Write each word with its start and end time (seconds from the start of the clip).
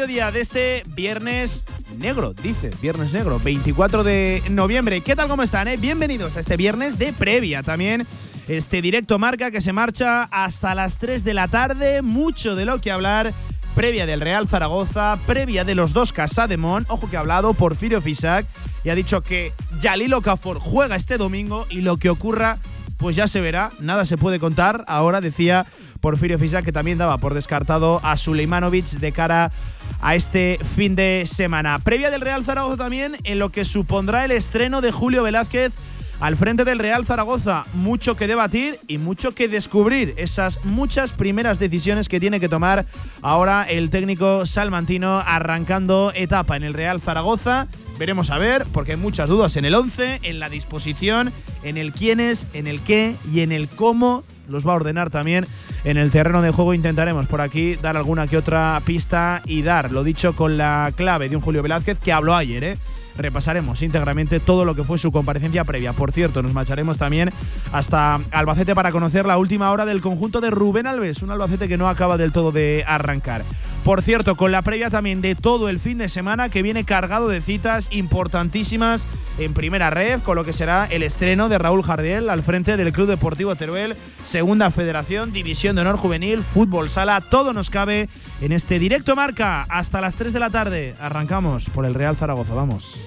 Mediodía 0.00 0.32
de 0.32 0.40
este 0.40 0.82
viernes 0.94 1.62
negro, 1.98 2.32
dice, 2.32 2.70
viernes 2.80 3.12
negro, 3.12 3.38
24 3.38 4.02
de 4.02 4.42
noviembre. 4.48 5.02
¿Qué 5.02 5.14
tal, 5.14 5.28
cómo 5.28 5.42
están? 5.42 5.68
Eh? 5.68 5.76
Bienvenidos 5.76 6.38
a 6.38 6.40
este 6.40 6.56
viernes 6.56 6.98
de 6.98 7.12
previa 7.12 7.62
también. 7.62 8.06
Este 8.48 8.80
directo 8.80 9.18
marca 9.18 9.50
que 9.50 9.60
se 9.60 9.74
marcha 9.74 10.22
hasta 10.30 10.74
las 10.74 10.96
3 10.96 11.22
de 11.22 11.34
la 11.34 11.48
tarde. 11.48 12.00
Mucho 12.00 12.54
de 12.54 12.64
lo 12.64 12.80
que 12.80 12.90
hablar. 12.90 13.34
Previa 13.74 14.06
del 14.06 14.22
Real 14.22 14.48
Zaragoza, 14.48 15.18
previa 15.26 15.64
de 15.64 15.74
los 15.74 15.92
dos 15.92 16.14
Casademón. 16.14 16.86
Ojo 16.88 17.10
que 17.10 17.18
ha 17.18 17.20
hablado 17.20 17.52
Porfirio 17.52 18.00
Fisac 18.00 18.46
y 18.82 18.88
ha 18.88 18.94
dicho 18.94 19.20
que 19.20 19.52
Yalilo 19.82 20.22
Cafor 20.22 20.60
juega 20.60 20.96
este 20.96 21.18
domingo 21.18 21.66
y 21.68 21.82
lo 21.82 21.98
que 21.98 22.08
ocurra, 22.08 22.56
pues 22.96 23.16
ya 23.16 23.28
se 23.28 23.42
verá. 23.42 23.70
Nada 23.80 24.06
se 24.06 24.16
puede 24.16 24.40
contar. 24.40 24.82
Ahora 24.86 25.20
decía 25.20 25.66
Porfirio 26.00 26.38
Fisac, 26.38 26.64
que 26.64 26.72
también 26.72 26.98
daba 26.98 27.18
por 27.18 27.34
descartado 27.34 28.00
a 28.02 28.16
Suleimanovic 28.16 28.86
de 28.86 29.12
cara 29.12 29.52
a 30.00 30.14
este 30.14 30.58
fin 30.76 30.96
de 30.96 31.24
semana. 31.26 31.78
Previa 31.78 32.10
del 32.10 32.20
Real 32.20 32.44
Zaragoza 32.44 32.76
también 32.76 33.16
en 33.24 33.38
lo 33.38 33.50
que 33.50 33.64
supondrá 33.64 34.24
el 34.24 34.30
estreno 34.30 34.80
de 34.80 34.92
Julio 34.92 35.22
Velázquez 35.22 35.74
al 36.20 36.36
frente 36.36 36.64
del 36.64 36.78
Real 36.78 37.04
Zaragoza. 37.04 37.64
Mucho 37.74 38.14
que 38.14 38.26
debatir 38.26 38.78
y 38.86 38.98
mucho 38.98 39.34
que 39.34 39.48
descubrir. 39.48 40.14
Esas 40.16 40.64
muchas 40.64 41.12
primeras 41.12 41.58
decisiones 41.58 42.08
que 42.08 42.20
tiene 42.20 42.40
que 42.40 42.48
tomar 42.48 42.84
ahora 43.22 43.64
el 43.68 43.90
técnico 43.90 44.46
salmantino 44.46 45.20
arrancando 45.20 46.12
etapa 46.14 46.56
en 46.56 46.62
el 46.62 46.74
Real 46.74 47.00
Zaragoza. 47.00 47.66
Veremos 47.98 48.30
a 48.30 48.38
ver, 48.38 48.66
porque 48.72 48.92
hay 48.92 48.98
muchas 48.98 49.28
dudas 49.28 49.56
en 49.56 49.64
el 49.64 49.74
11, 49.74 50.20
en 50.22 50.38
la 50.38 50.48
disposición, 50.48 51.32
en 51.62 51.76
el 51.76 51.92
quiénes, 51.92 52.46
en 52.54 52.66
el 52.66 52.80
qué 52.80 53.14
y 53.32 53.40
en 53.40 53.52
el 53.52 53.68
cómo 53.68 54.22
los 54.50 54.66
va 54.66 54.72
a 54.72 54.76
ordenar 54.76 55.10
también 55.10 55.46
en 55.84 55.96
el 55.96 56.10
terreno 56.10 56.42
de 56.42 56.50
juego. 56.50 56.74
Intentaremos 56.74 57.26
por 57.26 57.40
aquí 57.40 57.76
dar 57.76 57.96
alguna 57.96 58.26
que 58.26 58.36
otra 58.36 58.80
pista 58.84 59.42
y 59.46 59.62
dar, 59.62 59.92
lo 59.92 60.04
dicho, 60.04 60.34
con 60.34 60.58
la 60.58 60.92
clave 60.96 61.28
de 61.28 61.36
un 61.36 61.42
Julio 61.42 61.62
Velázquez 61.62 61.98
que 61.98 62.12
habló 62.12 62.34
ayer, 62.34 62.64
¿eh? 62.64 62.78
Repasaremos 63.16 63.82
íntegramente 63.82 64.40
todo 64.40 64.64
lo 64.64 64.74
que 64.74 64.84
fue 64.84 64.98
su 64.98 65.12
comparecencia 65.12 65.64
previa. 65.64 65.92
Por 65.92 66.12
cierto, 66.12 66.42
nos 66.42 66.52
marcharemos 66.52 66.98
también 66.98 67.30
hasta 67.72 68.20
Albacete 68.30 68.74
para 68.74 68.92
conocer 68.92 69.26
la 69.26 69.38
última 69.38 69.70
hora 69.70 69.84
del 69.84 70.00
conjunto 70.00 70.40
de 70.40 70.50
Rubén 70.50 70.86
Alves, 70.86 71.22
un 71.22 71.30
Albacete 71.30 71.68
que 71.68 71.76
no 71.76 71.88
acaba 71.88 72.16
del 72.16 72.32
todo 72.32 72.52
de 72.52 72.84
arrancar. 72.86 73.44
Por 73.84 74.02
cierto, 74.02 74.36
con 74.36 74.52
la 74.52 74.60
previa 74.60 74.90
también 74.90 75.22
de 75.22 75.34
todo 75.34 75.70
el 75.70 75.80
fin 75.80 75.96
de 75.96 76.10
semana 76.10 76.50
que 76.50 76.62
viene 76.62 76.84
cargado 76.84 77.28
de 77.28 77.40
citas 77.40 77.88
importantísimas 77.90 79.06
en 79.38 79.54
primera 79.54 79.88
red, 79.88 80.20
con 80.20 80.36
lo 80.36 80.44
que 80.44 80.52
será 80.52 80.86
el 80.90 81.02
estreno 81.02 81.48
de 81.48 81.56
Raúl 81.56 81.82
Jardiel 81.82 82.28
al 82.28 82.42
frente 82.42 82.76
del 82.76 82.92
Club 82.92 83.08
Deportivo 83.08 83.56
Teruel, 83.56 83.96
Segunda 84.22 84.70
Federación, 84.70 85.32
División 85.32 85.76
de 85.76 85.82
Honor 85.82 85.96
Juvenil, 85.96 86.42
Fútbol 86.42 86.90
Sala, 86.90 87.22
todo 87.22 87.54
nos 87.54 87.70
cabe 87.70 88.08
en 88.42 88.52
este 88.52 88.78
directo 88.78 89.16
marca 89.16 89.62
hasta 89.70 90.02
las 90.02 90.14
3 90.14 90.34
de 90.34 90.40
la 90.40 90.50
tarde. 90.50 90.94
Arrancamos 91.00 91.70
por 91.70 91.86
el 91.86 91.94
Real 91.94 92.16
Zaragoza, 92.16 92.52
vamos. 92.52 92.99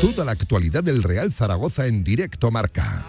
Toda 0.00 0.24
la 0.24 0.32
actualidad 0.32 0.84
del 0.84 1.02
Real 1.02 1.32
Zaragoza 1.32 1.86
en 1.86 2.04
directo 2.04 2.50
marca. 2.50 3.02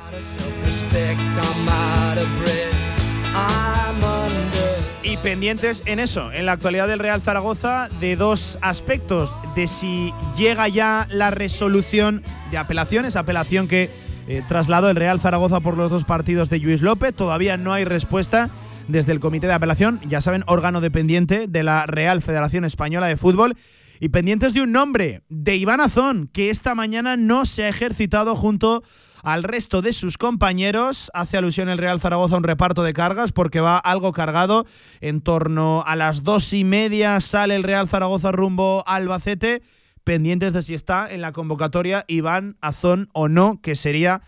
Y 5.03 5.17
pendientes 5.17 5.83
en 5.85 5.99
eso, 5.99 6.31
en 6.31 6.45
la 6.45 6.53
actualidad 6.53 6.87
del 6.87 6.99
Real 6.99 7.21
Zaragoza, 7.21 7.89
de 7.99 8.15
dos 8.15 8.57
aspectos. 8.61 9.33
De 9.55 9.67
si 9.67 10.13
llega 10.37 10.67
ya 10.67 11.07
la 11.09 11.29
resolución 11.29 12.23
de 12.51 12.57
apelaciones, 12.57 13.15
apelación 13.15 13.67
que 13.67 13.89
eh, 14.27 14.43
trasladó 14.47 14.89
el 14.89 14.95
Real 14.95 15.19
Zaragoza 15.19 15.59
por 15.59 15.77
los 15.77 15.89
dos 15.89 16.03
partidos 16.03 16.49
de 16.49 16.59
Luis 16.59 16.81
López. 16.81 17.13
Todavía 17.13 17.57
no 17.57 17.73
hay 17.73 17.85
respuesta 17.85 18.49
desde 18.87 19.11
el 19.11 19.19
Comité 19.19 19.47
de 19.47 19.53
Apelación, 19.53 19.99
ya 20.07 20.21
saben, 20.21 20.43
órgano 20.47 20.81
dependiente 20.81 21.47
de 21.47 21.63
la 21.63 21.85
Real 21.85 22.21
Federación 22.21 22.65
Española 22.65 23.07
de 23.07 23.17
Fútbol. 23.17 23.55
Y 23.99 24.09
pendientes 24.09 24.53
de 24.53 24.61
un 24.61 24.71
nombre, 24.71 25.23
de 25.29 25.55
Iván 25.55 25.81
Azón, 25.81 26.29
que 26.31 26.51
esta 26.51 26.75
mañana 26.75 27.17
no 27.17 27.45
se 27.45 27.63
ha 27.63 27.69
ejercitado 27.69 28.35
junto 28.35 28.83
al 29.23 29.43
resto 29.43 29.81
de 29.81 29.91
sus 29.91 30.17
compañeros. 30.17 31.09
Hace 31.13 31.37
alusión 31.37 31.67
el 31.67 31.79
Real 31.79 31.99
Zaragoza 31.99 32.35
a 32.35 32.37
un 32.37 32.43
reparto 32.43 32.83
de 32.83 32.93
cargas 32.93 33.31
porque 33.31 33.59
va 33.59 33.77
algo 33.77 34.13
cargado. 34.13 34.65
En 35.01 35.21
torno 35.21 35.83
a 35.85 35.95
las 35.95 36.23
dos 36.23 36.53
y 36.53 36.63
media 36.63 37.19
sale 37.21 37.55
el 37.55 37.63
Real 37.63 37.87
Zaragoza 37.87 38.31
rumbo 38.31 38.83
Albacete. 38.85 39.63
Pendientes 40.07 40.53
de 40.53 40.63
si 40.63 40.73
está 40.73 41.13
en 41.13 41.19
la 41.19 41.33
convocatoria 41.33 42.05
Iván 42.07 42.55
Azón 42.61 43.09
o 43.11 43.27
no, 43.27 43.59
que 43.61 43.75
sería 43.75 44.21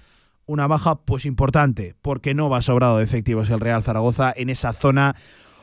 una 0.45 0.67
baja 0.67 0.99
pues 1.05 1.25
importante, 1.25 1.95
porque 2.01 2.33
no 2.33 2.49
va 2.49 2.61
sobrado 2.61 2.97
de 2.97 3.05
efectivos 3.05 3.49
el 3.49 3.61
Real 3.61 3.81
Zaragoza 3.81 4.33
en 4.35 4.49
esa 4.49 4.73
zona 4.73 5.15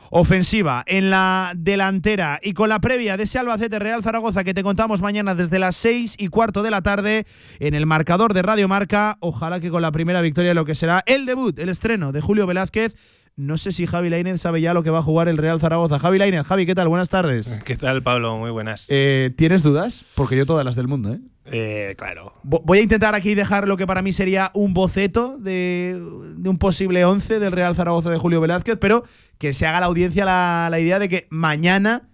ofensiva 0.09 0.83
en 0.87 1.11
la 1.11 1.53
delantera 1.55 2.39
y 2.41 2.53
con 2.53 2.69
la 2.69 2.79
previa 2.79 3.15
de 3.15 3.25
ese 3.25 3.37
Albacete 3.37 3.77
Real 3.77 4.01
Zaragoza 4.01 4.43
que 4.43 4.55
te 4.55 4.63
contamos 4.63 5.03
mañana 5.03 5.35
desde 5.35 5.59
las 5.59 5.75
6 5.75 6.15
y 6.17 6.29
cuarto 6.29 6.63
de 6.63 6.71
la 6.71 6.81
tarde 6.81 7.27
en 7.59 7.75
el 7.75 7.85
marcador 7.85 8.33
de 8.33 8.41
Radio 8.41 8.67
Marca. 8.67 9.17
Ojalá 9.19 9.59
que 9.59 9.69
con 9.69 9.83
la 9.83 9.91
primera 9.91 10.21
victoria 10.21 10.55
lo 10.55 10.65
que 10.65 10.73
será 10.73 11.03
el 11.05 11.27
debut, 11.27 11.59
el 11.59 11.69
estreno 11.69 12.11
de 12.11 12.21
Julio 12.21 12.47
Velázquez. 12.47 12.95
No 13.37 13.59
sé 13.59 13.71
si 13.71 13.85
Javi 13.85 14.09
Lainez 14.09 14.41
sabe 14.41 14.61
ya 14.61 14.73
lo 14.73 14.81
que 14.81 14.89
va 14.89 14.97
a 14.97 15.03
jugar 15.03 15.27
el 15.27 15.37
Real 15.37 15.59
Zaragoza. 15.59 15.99
Javi 15.99 16.17
Lainez, 16.17 16.43
Javi, 16.47 16.65
¿qué 16.65 16.73
tal? 16.73 16.87
Buenas 16.87 17.09
tardes. 17.09 17.61
¿Qué 17.63 17.77
tal, 17.77 18.01
Pablo? 18.01 18.35
Muy 18.35 18.49
buenas. 18.49 18.87
Eh, 18.89 19.31
¿Tienes 19.37 19.61
dudas? 19.61 20.05
Porque 20.15 20.35
yo 20.35 20.47
todas 20.47 20.65
las 20.65 20.75
del 20.75 20.87
mundo, 20.87 21.13
¿eh? 21.13 21.19
Eh, 21.45 21.93
claro. 21.99 22.33
Voy 22.41 22.79
a 22.79 22.81
intentar 22.81 23.13
aquí 23.13 23.35
dejar 23.35 23.67
lo 23.67 23.77
que 23.77 23.85
para 23.85 24.01
mí 24.01 24.11
sería 24.11 24.49
un 24.55 24.73
boceto 24.73 25.37
de, 25.37 26.01
de 26.35 26.49
un 26.49 26.57
posible 26.57 27.05
11 27.05 27.37
del 27.37 27.51
Real 27.51 27.75
Zaragoza 27.75 28.09
de 28.09 28.17
Julio 28.17 28.41
Velázquez, 28.41 28.79
pero 28.81 29.03
que 29.37 29.53
se 29.53 29.67
haga 29.67 29.81
la 29.81 29.85
audiencia 29.85 30.25
la, 30.25 30.69
la 30.71 30.79
idea 30.79 30.97
de 30.97 31.07
que 31.07 31.27
mañana 31.29 32.09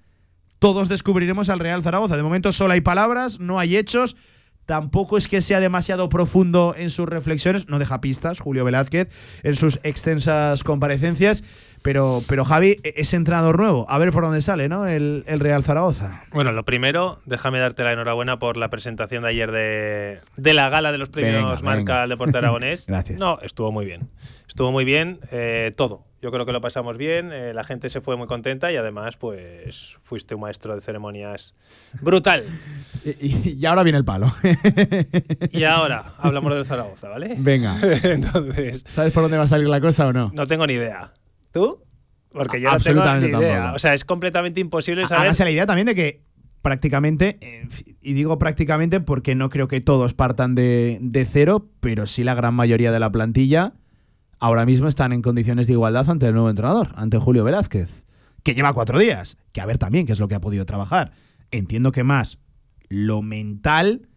todos 0.60 0.90
descubriremos 0.90 1.48
al 1.48 1.60
Real 1.60 1.82
Zaragoza. 1.82 2.18
De 2.18 2.24
momento 2.24 2.52
solo 2.52 2.74
hay 2.74 2.82
palabras, 2.82 3.40
no 3.40 3.60
hay 3.60 3.78
hechos. 3.78 4.18
Tampoco 4.66 5.18
es 5.18 5.28
que 5.28 5.42
sea 5.42 5.60
demasiado 5.60 6.10
profundo 6.10 6.74
en 6.78 6.90
sus 6.90 7.08
reflexiones, 7.08 7.68
no 7.68 7.80
deja 7.80 8.02
pistas 8.02 8.40
Julio 8.40 8.64
Velázquez 8.64 9.10
en 9.44 9.56
sus 9.56 9.80
extensas 9.84 10.64
comparecencias, 10.64 11.44
pero, 11.82 12.22
pero 12.28 12.46
Javi 12.46 12.78
e-, 12.84 12.94
es 12.96 13.14
entrenador 13.14 13.60
nuevo, 13.60 13.86
a 13.90 13.98
ver 13.98 14.12
por 14.12 14.24
dónde 14.24 14.42
sale 14.42 14.70
¿no? 14.70 14.88
el, 14.88 15.24
el 15.28 15.40
Real 15.40 15.64
Zaragoza. 15.64 16.24
Bueno, 16.32 16.52
lo 16.52 16.64
primero, 16.64 17.20
déjame 17.26 17.60
darte 17.60 17.84
la 17.84 17.92
enhorabuena 17.92 18.40
por 18.40 18.58
la 18.58 18.70
presentación 18.70 19.24
de 19.24 19.30
ayer 19.30 19.52
de, 19.52 20.20
de 20.38 20.54
la 20.54 20.70
gala 20.70 20.92
de 20.92 20.98
los 20.98 21.10
premios 21.10 21.44
Venga, 21.44 21.62
Marca 21.62 21.78
venga. 21.78 22.04
al 22.04 22.10
Deporte 22.10 22.38
Aragonés. 22.38 22.86
Gracias. 22.88 23.20
No, 23.20 23.40
estuvo 23.42 23.72
muy 23.72 23.86
bien. 23.86 24.10
Estuvo 24.48 24.72
muy 24.72 24.86
bien 24.86 25.20
eh, 25.32 25.74
todo. 25.76 26.06
Yo 26.24 26.32
creo 26.32 26.46
que 26.46 26.54
lo 26.54 26.62
pasamos 26.62 26.98
bien, 26.98 27.34
eh, 27.34 27.54
la 27.54 27.66
gente 27.66 27.90
se 27.90 28.00
fue 28.00 28.16
muy 28.16 28.28
contenta 28.28 28.72
y 28.72 28.78
además, 28.78 29.18
pues, 29.18 29.98
fuiste 30.00 30.36
un 30.36 30.42
maestro 30.42 30.74
de 30.74 30.80
ceremonias 30.80 31.54
brutal. 32.00 32.46
Y, 33.20 33.60
y 33.60 33.66
ahora 33.66 33.84
viene 33.84 33.98
el 33.98 34.06
palo. 34.06 34.34
Y 35.52 35.66
ahora 35.66 36.06
hablamos 36.20 36.56
del 36.56 36.66
Zaragoza, 36.66 37.10
¿vale? 37.10 37.36
Venga, 37.38 37.78
Entonces, 38.04 38.86
¿sabes 38.88 39.12
por 39.12 39.24
dónde 39.24 39.36
va 39.36 39.44
a 39.44 39.48
salir 39.48 39.68
la 39.68 39.82
cosa 39.82 40.08
o 40.08 40.14
no? 40.14 40.32
no 40.34 40.48
tengo 40.48 40.66
ni 40.66 40.76
idea. 40.76 41.12
¿Tú? 41.52 41.84
Porque 42.32 42.62
yo 42.62 42.72
no 42.72 42.80
tengo 42.80 43.04
ni 43.16 43.26
idea. 43.26 43.40
tampoco. 43.40 43.76
O 43.76 43.80
sea, 43.80 43.94
es 43.94 44.06
completamente 44.06 44.62
imposible 44.62 45.06
saber. 45.06 45.26
Hágase 45.26 45.44
la 45.44 45.52
idea 45.52 45.66
también 45.66 45.88
de 45.88 45.96
que 45.96 46.24
prácticamente, 46.62 47.38
eh, 47.42 47.68
y 48.02 48.14
digo 48.14 48.40
prácticamente 48.40 49.02
porque 49.02 49.36
no 49.36 49.50
creo 49.50 49.68
que 49.68 49.82
todos 49.82 50.14
partan 50.14 50.56
de, 50.56 51.00
de 51.02 51.26
cero, 51.26 51.68
pero 51.82 52.06
sí 52.06 52.24
la 52.24 52.34
gran 52.34 52.54
mayoría 52.54 52.94
de 52.94 53.02
la 53.02 53.12
plantilla 53.12 53.74
ahora 54.44 54.66
mismo 54.66 54.90
están 54.90 55.14
en 55.14 55.22
condiciones 55.22 55.68
de 55.68 55.74
igualdad 55.74 56.10
ante 56.10 56.28
el 56.28 56.34
nuevo 56.34 56.50
entrenador, 56.50 56.92
ante 56.98 57.18
Julio 57.18 57.46
Velázquez, 57.46 58.04
que 58.44 58.54
lleva 58.54 58.74
cuatro 58.74 59.00
días, 59.00 59.38
que 59.54 59.62
a 59.62 59.66
ver 59.66 59.78
también 59.78 60.06
qué 60.06 60.12
es 60.12 60.20
lo 60.20 60.28
que 60.28 60.36
ha 60.36 60.42
podido 60.42 60.66
trabajar. 60.66 61.14
Entiendo 61.50 61.94
que 61.94 62.04
más 62.04 62.40
lo 62.90 63.22
mental 63.22 64.10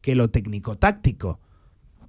que 0.00 0.14
lo 0.14 0.30
técnico-táctico, 0.30 1.40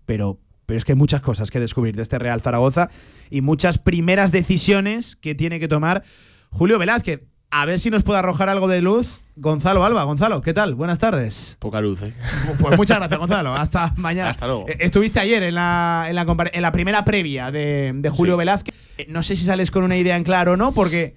pero, 0.05 0.39
pero 0.65 0.77
es 0.77 0.85
que 0.85 0.93
hay 0.93 0.97
muchas 0.97 1.19
cosas 1.19 1.51
que 1.51 1.59
descubrir 1.59 1.93
de 1.97 2.03
este 2.03 2.17
Real 2.17 2.39
Zaragoza 2.39 2.87
y 3.29 3.41
muchas 3.41 3.79
primeras 3.79 4.31
decisiones 4.31 5.17
que 5.17 5.35
tiene 5.35 5.59
que 5.59 5.67
tomar 5.67 6.03
Julio 6.51 6.79
Velázquez. 6.79 7.23
A 7.49 7.65
ver 7.65 7.79
si 7.79 7.89
nos 7.89 8.03
puede 8.03 8.19
arrojar 8.19 8.49
algo 8.49 8.67
de 8.67 8.81
luz 8.81 9.21
Gonzalo 9.38 9.85
Alba. 9.85 10.03
Gonzalo, 10.03 10.41
¿qué 10.41 10.53
tal? 10.53 10.75
Buenas 10.75 10.99
tardes. 10.99 11.55
Poca 11.59 11.79
luz, 11.79 12.01
¿eh? 12.01 12.13
Pues 12.59 12.75
muchas 12.77 12.97
gracias, 12.97 13.19
Gonzalo. 13.19 13.53
Hasta 13.53 13.94
mañana. 13.97 14.31
Hasta 14.31 14.47
luego. 14.47 14.65
Eh, 14.67 14.77
Estuviste 14.79 15.19
ayer 15.19 15.44
en 15.44 15.55
la, 15.55 16.07
en 16.09 16.15
la, 16.15 16.25
en 16.53 16.61
la 16.61 16.71
primera 16.71 17.05
previa 17.05 17.51
de, 17.51 17.94
de 17.95 18.09
Julio 18.09 18.33
Sí. 18.33 18.38
Velázquez. 18.39 18.75
Eh, 18.97 19.05
No 19.09 19.23
sé 19.23 19.35
si 19.35 19.45
sales 19.45 19.71
con 19.71 19.83
una 19.83 19.95
idea 19.95 20.17
en 20.17 20.23
claro 20.23 20.53
o 20.53 20.57
no, 20.57 20.73
porque 20.73 21.15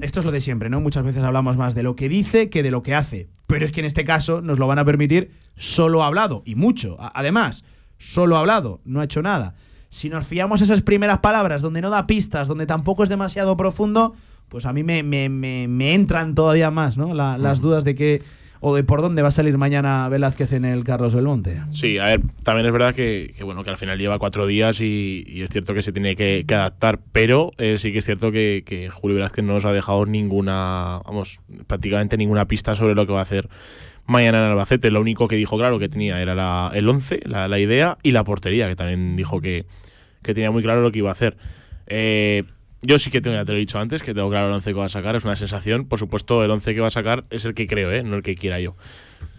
esto 0.00 0.20
es 0.20 0.26
lo 0.26 0.32
de 0.32 0.40
siempre, 0.40 0.70
¿no? 0.70 0.80
Muchas 0.80 1.04
veces 1.04 1.22
hablamos 1.24 1.56
más 1.56 1.74
de 1.74 1.82
lo 1.82 1.96
que 1.96 2.08
dice 2.08 2.48
que 2.48 2.62
de 2.62 2.70
lo 2.70 2.82
que 2.82 2.94
hace. 2.94 3.28
Pero 3.46 3.64
es 3.64 3.72
que 3.72 3.80
en 3.80 3.86
este 3.86 4.04
caso 4.04 4.40
nos 4.40 4.58
lo 4.58 4.66
van 4.68 4.78
a 4.78 4.84
permitir 4.84 5.32
solo 5.56 6.02
hablado, 6.04 6.42
y 6.46 6.54
mucho. 6.54 6.96
Además, 7.14 7.64
solo 7.98 8.36
hablado, 8.36 8.80
no 8.84 9.00
ha 9.00 9.04
hecho 9.04 9.20
nada. 9.20 9.54
Si 9.90 10.08
nos 10.08 10.26
fiamos 10.26 10.60
esas 10.62 10.82
primeras 10.82 11.18
palabras, 11.18 11.60
donde 11.62 11.80
no 11.80 11.90
da 11.90 12.06
pistas, 12.06 12.46
donde 12.46 12.66
tampoco 12.66 13.02
es 13.02 13.08
demasiado 13.08 13.56
profundo, 13.56 14.14
pues 14.48 14.66
a 14.66 14.72
mí 14.72 14.82
me, 14.82 15.02
me- 15.02 15.28
me- 15.28 15.66
me 15.68 15.94
entran 15.94 16.34
todavía 16.34 16.70
más, 16.70 16.96
¿no? 16.96 17.14
La- 17.14 17.38
las 17.38 17.60
dudas 17.60 17.84
de 17.84 17.94
que. 17.94 18.22
o 18.60 18.74
de 18.74 18.82
por 18.82 19.02
dónde 19.02 19.22
va 19.22 19.28
a 19.28 19.30
salir 19.30 19.56
mañana 19.56 20.08
Velázquez 20.08 20.50
en 20.52 20.64
el 20.64 20.82
Carlos 20.82 21.14
Belmonte. 21.14 21.60
Sí, 21.74 21.96
a 21.98 22.06
ver, 22.06 22.22
también 22.42 22.66
es 22.66 22.72
verdad 22.72 22.92
que, 22.92 23.32
que, 23.36 23.44
bueno 23.44 23.62
que 23.62 23.70
al 23.70 23.76
final 23.76 23.96
lleva 24.00 24.18
cuatro 24.18 24.48
días 24.48 24.80
y, 24.80 25.24
y 25.28 25.42
es 25.42 25.50
cierto 25.50 25.74
que 25.74 25.82
se 25.84 25.92
tiene 25.92 26.16
que, 26.16 26.44
que 26.44 26.54
adaptar, 26.56 26.98
pero 27.12 27.52
eh, 27.58 27.76
sí 27.78 27.92
que 27.92 28.00
es 28.00 28.04
cierto 28.04 28.32
que, 28.32 28.64
que 28.66 28.88
Julio 28.88 29.14
Velázquez 29.14 29.44
no 29.44 29.52
nos 29.52 29.64
ha 29.64 29.70
dejado 29.72 30.06
ninguna, 30.06 31.00
vamos, 31.06 31.38
prácticamente 31.68 32.16
ninguna 32.16 32.46
pista 32.48 32.74
sobre 32.74 32.96
lo 32.96 33.06
que 33.06 33.12
va 33.12 33.20
a 33.20 33.22
hacer 33.22 33.48
mañana 34.06 34.38
en 34.38 34.50
Albacete. 34.50 34.90
Lo 34.90 35.00
único 35.02 35.28
que 35.28 35.36
dijo 35.36 35.56
claro 35.56 35.78
que 35.78 35.88
tenía 35.88 36.20
era 36.20 36.34
la- 36.34 36.72
el 36.74 36.88
11, 36.88 37.20
la, 37.26 37.46
la 37.46 37.60
idea 37.60 37.96
y 38.02 38.10
la 38.10 38.24
portería, 38.24 38.66
que 38.68 38.74
también 38.74 39.14
dijo 39.14 39.40
que, 39.40 39.66
que 40.22 40.34
tenía 40.34 40.50
muy 40.50 40.64
claro 40.64 40.80
lo 40.82 40.90
que 40.90 40.98
iba 40.98 41.10
a 41.10 41.12
hacer. 41.12 41.36
Eh, 41.86 42.42
yo 42.82 42.98
sí 42.98 43.10
que 43.10 43.20
tengo, 43.20 43.36
ya 43.36 43.44
te 43.44 43.52
lo 43.52 43.58
he 43.58 43.60
dicho 43.60 43.78
antes, 43.78 44.02
que 44.02 44.14
tengo 44.14 44.28
claro 44.30 44.48
el 44.48 44.52
11 44.54 44.70
que 44.70 44.78
va 44.78 44.84
a 44.86 44.88
sacar, 44.88 45.16
es 45.16 45.24
una 45.24 45.36
sensación. 45.36 45.86
Por 45.86 45.98
supuesto, 45.98 46.44
el 46.44 46.50
11 46.50 46.74
que 46.74 46.80
va 46.80 46.86
a 46.88 46.90
sacar 46.90 47.24
es 47.30 47.44
el 47.44 47.54
que 47.54 47.66
creo, 47.66 47.90
¿eh? 47.92 48.02
no 48.02 48.16
el 48.16 48.22
que 48.22 48.34
quiera 48.34 48.60
yo. 48.60 48.76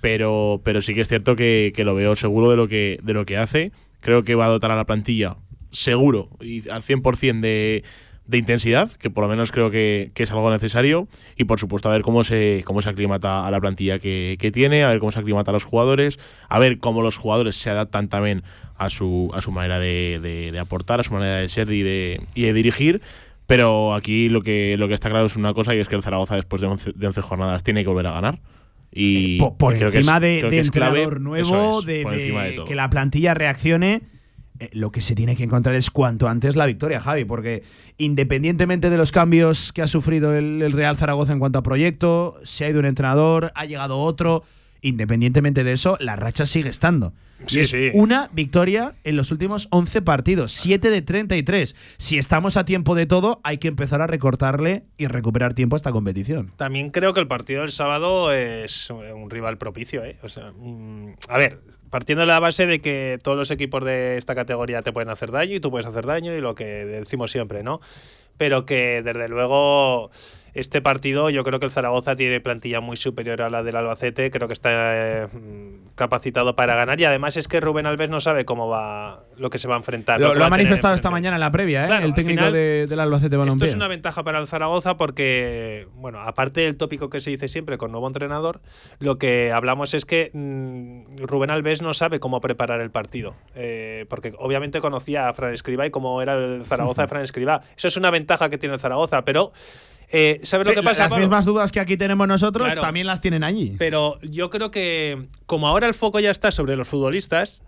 Pero, 0.01 0.61
pero 0.63 0.81
sí 0.81 0.93
que 0.93 1.01
es 1.01 1.07
cierto 1.07 1.35
que, 1.35 1.71
que 1.75 1.83
lo 1.83 1.95
veo 1.95 2.15
seguro 2.15 2.49
de 2.49 2.57
lo 2.57 2.67
que, 2.67 2.99
de 3.03 3.13
lo 3.13 3.25
que 3.25 3.37
hace. 3.37 3.71
Creo 4.01 4.23
que 4.23 4.35
va 4.35 4.45
a 4.45 4.49
dotar 4.49 4.71
a 4.71 4.75
la 4.75 4.85
plantilla 4.85 5.37
seguro 5.71 6.29
y 6.41 6.67
al 6.69 6.81
100% 6.81 7.41
de, 7.41 7.83
de 8.25 8.37
intensidad, 8.37 8.91
que 8.93 9.09
por 9.09 9.23
lo 9.23 9.29
menos 9.29 9.51
creo 9.51 9.69
que, 9.71 10.11
que 10.13 10.23
es 10.23 10.31
algo 10.31 10.49
necesario. 10.51 11.07
Y 11.37 11.43
por 11.45 11.59
supuesto, 11.59 11.89
a 11.89 11.91
ver 11.91 12.01
cómo 12.01 12.23
se, 12.23 12.63
cómo 12.65 12.81
se 12.81 12.89
aclimata 12.89 13.45
a 13.45 13.51
la 13.51 13.59
plantilla 13.59 13.99
que, 13.99 14.37
que 14.39 14.51
tiene, 14.51 14.83
a 14.83 14.89
ver 14.89 14.99
cómo 14.99 15.11
se 15.11 15.19
aclimata 15.19 15.51
a 15.51 15.53
los 15.53 15.65
jugadores, 15.65 16.17
a 16.47 16.59
ver 16.59 16.79
cómo 16.79 17.01
los 17.01 17.17
jugadores 17.17 17.55
se 17.57 17.69
adaptan 17.69 18.07
también 18.07 18.43
a 18.77 18.89
su, 18.89 19.29
a 19.33 19.41
su 19.41 19.51
manera 19.51 19.79
de, 19.79 20.19
de- 20.21 20.51
de 20.53 20.59
aportar, 20.59 21.01
a 21.01 21.03
su 21.03 21.13
manera 21.13 21.37
de 21.39 21.49
ser 21.49 21.69
y 21.71 21.81
de, 21.83 22.21
y 22.33 22.43
de 22.43 22.53
dirigir. 22.53 23.01
Pero 23.49 23.95
aquí 23.95 24.29
lo 24.29 24.43
que, 24.43 24.77
lo 24.77 24.87
que 24.87 24.93
está 24.93 25.09
claro 25.09 25.25
es 25.25 25.35
una 25.35 25.55
cosa 25.55 25.73
y 25.75 25.79
es 25.79 25.87
que 25.87 25.95
el 25.95 26.03
Zaragoza 26.03 26.35
después 26.35 26.61
de 26.61 26.67
11, 26.67 26.91
de 26.95 27.07
11 27.07 27.21
jornadas 27.21 27.63
tiene 27.63 27.81
que 27.81 27.89
volver 27.89 28.05
a 28.05 28.11
ganar. 28.11 28.39
Y 28.91 29.39
por, 29.39 29.73
encima 29.73 30.17
es- 30.17 30.21
de, 30.21 30.59
entrenador 30.59 31.19
nuevo, 31.19 31.79
es, 31.79 31.85
de, 31.87 32.63
que 32.67 32.75
la 32.75 32.91
plantilla 32.91 33.33
reaccione. 33.33 34.03
eh, 34.59 34.69
lo 34.73 34.91
que 34.91 35.01
se 35.01 35.15
tiene 35.15 35.35
que 35.35 35.43
encontrar 35.45 35.73
es 35.73 35.89
cuanto 35.89 36.27
antes 36.27 36.55
la 36.55 36.67
victoria, 36.67 36.99
Javi, 36.99 37.25
porque 37.25 37.63
independientemente 37.97 38.91
de 38.91 38.97
los 38.97 39.11
cambios 39.11 39.73
que 39.73 39.81
ha 39.81 39.87
sufrido 39.87 40.35
el, 40.35 40.61
el 40.61 40.71
Real 40.71 40.95
Zaragoza 40.95 41.33
en 41.33 41.39
cuanto 41.39 41.57
a 41.57 41.63
proyecto, 41.63 42.35
se 42.43 42.65
ha 42.65 42.69
ido 42.69 42.79
un 42.79 42.85
entrenador, 42.85 43.51
ha 43.55 43.65
llegado 43.65 43.97
otro, 43.99 44.43
independientemente 44.81 45.63
de 45.63 45.73
eso, 45.73 45.97
la 45.99 46.15
racha 46.15 46.45
sigue 46.45 46.69
estando. 46.69 47.13
Sí, 47.47 47.61
es 47.61 47.69
sí. 47.69 47.91
Una 47.93 48.29
victoria 48.33 48.93
en 49.03 49.15
los 49.15 49.31
últimos 49.31 49.67
11 49.71 50.01
partidos, 50.01 50.51
7 50.53 50.89
de 50.89 51.01
33. 51.01 51.75
Si 51.97 52.17
estamos 52.17 52.57
a 52.57 52.65
tiempo 52.65 52.95
de 52.95 53.05
todo, 53.05 53.39
hay 53.43 53.57
que 53.57 53.67
empezar 53.67 54.01
a 54.01 54.07
recortarle 54.07 54.83
y 54.97 55.07
recuperar 55.07 55.53
tiempo 55.53 55.75
a 55.75 55.77
esta 55.77 55.91
competición. 55.91 56.51
También 56.57 56.89
creo 56.89 57.13
que 57.13 57.19
el 57.21 57.27
partido 57.27 57.61
del 57.61 57.71
sábado 57.71 58.33
es 58.33 58.89
un 58.89 59.29
rival 59.29 59.57
propicio. 59.57 60.03
¿eh? 60.03 60.17
O 60.23 60.29
sea, 60.29 60.51
mm, 60.51 61.13
a 61.29 61.37
ver, 61.37 61.59
partiendo 61.89 62.21
de 62.21 62.27
la 62.27 62.39
base 62.39 62.65
de 62.65 62.81
que 62.81 63.19
todos 63.21 63.37
los 63.37 63.51
equipos 63.51 63.83
de 63.83 64.17
esta 64.17 64.35
categoría 64.35 64.81
te 64.81 64.91
pueden 64.91 65.09
hacer 65.09 65.31
daño 65.31 65.55
y 65.55 65.59
tú 65.59 65.71
puedes 65.71 65.87
hacer 65.87 66.05
daño 66.05 66.33
y 66.35 66.41
lo 66.41 66.55
que 66.55 66.85
decimos 66.85 67.31
siempre, 67.31 67.63
¿no? 67.63 67.79
Pero 68.37 68.65
que 68.65 69.01
desde 69.03 69.27
luego 69.27 70.11
este 70.53 70.81
partido 70.81 71.29
yo 71.29 71.43
creo 71.43 71.59
que 71.59 71.65
el 71.65 71.71
Zaragoza 71.71 72.15
tiene 72.15 72.39
plantilla 72.39 72.79
muy 72.81 72.97
superior 72.97 73.41
a 73.41 73.49
la 73.49 73.63
del 73.63 73.75
Albacete, 73.75 74.31
creo 74.31 74.47
que 74.47 74.53
está 74.53 74.69
eh, 74.73 75.27
capacitado 75.95 76.55
para 76.55 76.75
ganar 76.75 76.99
y 76.99 77.05
además 77.05 77.37
es 77.37 77.47
que 77.47 77.59
Rubén 77.59 77.85
Alves 77.85 78.09
no 78.09 78.19
sabe 78.21 78.45
cómo 78.45 78.67
va 78.67 79.23
lo 79.37 79.49
que 79.49 79.59
se 79.59 79.67
va 79.67 79.75
a 79.75 79.77
enfrentar. 79.77 80.19
Lo, 80.19 80.31
ha 80.43 80.49
manifestado 80.49 80.93
esta 80.95 81.09
mañana 81.09 81.35
en 81.37 81.41
la 81.41 81.51
previa, 81.51 81.83
¿eh? 81.83 81.87
Claro, 81.87 82.05
el 82.05 82.13
técnico 82.13 82.39
final, 82.39 82.53
de- 82.53 82.85
del 82.87 82.99
Albacete 82.99 83.27
Esto 83.35 83.39
Balompié. 83.39 83.67
es 83.69 83.75
una 83.75 83.87
ventaja 83.87 84.23
para 84.23 84.39
el 84.39 84.47
Zaragoza 84.47 84.97
porque, 84.97 85.87
bueno, 85.95 86.19
aparte 86.21 86.61
del 86.61 86.77
tópico 86.77 87.09
que 87.09 87.21
se 87.21 87.29
dice 87.29 87.47
siempre 87.47 87.77
con 87.77 87.91
nuevo 87.91 88.07
entrenador, 88.07 88.61
lo 88.99 89.17
que 89.17 89.51
hablamos 89.51 89.93
es 89.93 90.05
que 90.05 90.31
mm, 90.33 91.17
Rubén 91.25 91.49
Alves 91.51 91.81
no 91.81 91.93
sabe 91.93 92.19
cómo 92.19 92.41
preparar 92.41 92.81
el 92.81 92.91
partido. 92.91 93.35
Eh, 93.55 94.05
porque 94.09 94.33
obviamente 94.37 94.81
conocía 94.81 95.29
a 95.29 95.33
Fran 95.33 95.53
Escribá 95.53 95.85
y 95.85 95.91
cómo 95.91 96.21
era 96.21 96.33
el 96.33 96.63
Zaragoza 96.65 97.03
de 97.03 97.07
Fran 97.09 97.23
Escribá. 97.23 97.61
Eso 97.77 97.87
es 97.87 97.97
una 97.97 98.11
ventaja 98.11 98.49
que 98.49 98.57
tiene 98.57 98.75
el 98.75 98.79
Zaragoza, 98.81 99.23
pero 99.25 99.51
eh, 100.11 100.39
¿sabes 100.43 100.67
Sí, 100.67 100.73
lo 100.73 100.81
que 100.81 100.85
pasa? 100.85 101.03
Las 101.03 101.09
Pablo? 101.11 101.25
mismas 101.25 101.45
dudas 101.45 101.71
que 101.71 101.79
aquí 101.79 101.97
tenemos 101.97 102.27
nosotros 102.27 102.65
Claro. 102.67 102.81
también 102.81 103.07
las 103.07 103.21
tienen 103.21 103.43
allí. 103.43 103.75
Pero 103.77 104.19
yo 104.21 104.49
creo 104.49 104.71
que, 104.71 105.27
como 105.45 105.67
ahora 105.67 105.87
el 105.87 105.93
foco 105.93 106.19
ya 106.19 106.31
está 106.31 106.51
sobre 106.51 106.75
los 106.75 106.87
futbolistas, 106.87 107.63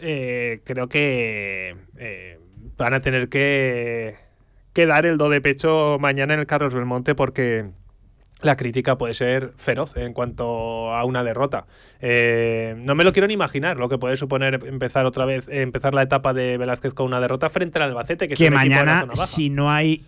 eh, 0.00 0.60
creo 0.64 0.88
que 0.88 1.76
eh, 1.98 2.38
van 2.76 2.92
a 2.94 3.00
tener 3.00 3.28
que, 3.28 4.16
que 4.72 4.86
dar 4.86 5.06
el 5.06 5.16
do 5.16 5.28
de 5.30 5.40
pecho 5.40 5.96
mañana 6.00 6.34
en 6.34 6.40
el 6.40 6.46
Carlos 6.46 6.74
Belmonte 6.74 7.14
porque 7.14 7.70
la 8.42 8.56
crítica 8.58 8.98
puede 8.98 9.14
ser 9.14 9.54
feroz 9.56 9.96
en 9.96 10.12
cuanto 10.12 10.92
a 10.92 11.02
una 11.04 11.24
derrota. 11.24 11.66
Eh, 12.00 12.74
no 12.78 12.94
me 12.94 13.02
lo 13.02 13.14
quiero 13.14 13.26
ni 13.26 13.32
imaginar 13.34 13.78
lo 13.78 13.88
que 13.88 13.96
puede 13.96 14.18
suponer 14.18 14.60
empezar 14.66 15.06
otra 15.06 15.24
vez, 15.24 15.46
empezar 15.48 15.94
la 15.94 16.02
etapa 16.02 16.34
de 16.34 16.58
Velázquez 16.58 16.92
con 16.92 17.06
una 17.06 17.18
derrota 17.20 17.48
frente 17.48 17.78
al 17.78 17.84
Albacete, 17.88 18.28
que, 18.28 18.34
es 18.34 18.38
que 18.38 18.48
un 18.48 18.54
equipo 18.54 18.64
de 18.64 18.68
la 18.74 18.76
mañana, 18.84 19.00
zona 19.00 19.12
baja. 19.14 19.26
si 19.26 19.48
no 19.48 19.70
hay 19.70 20.04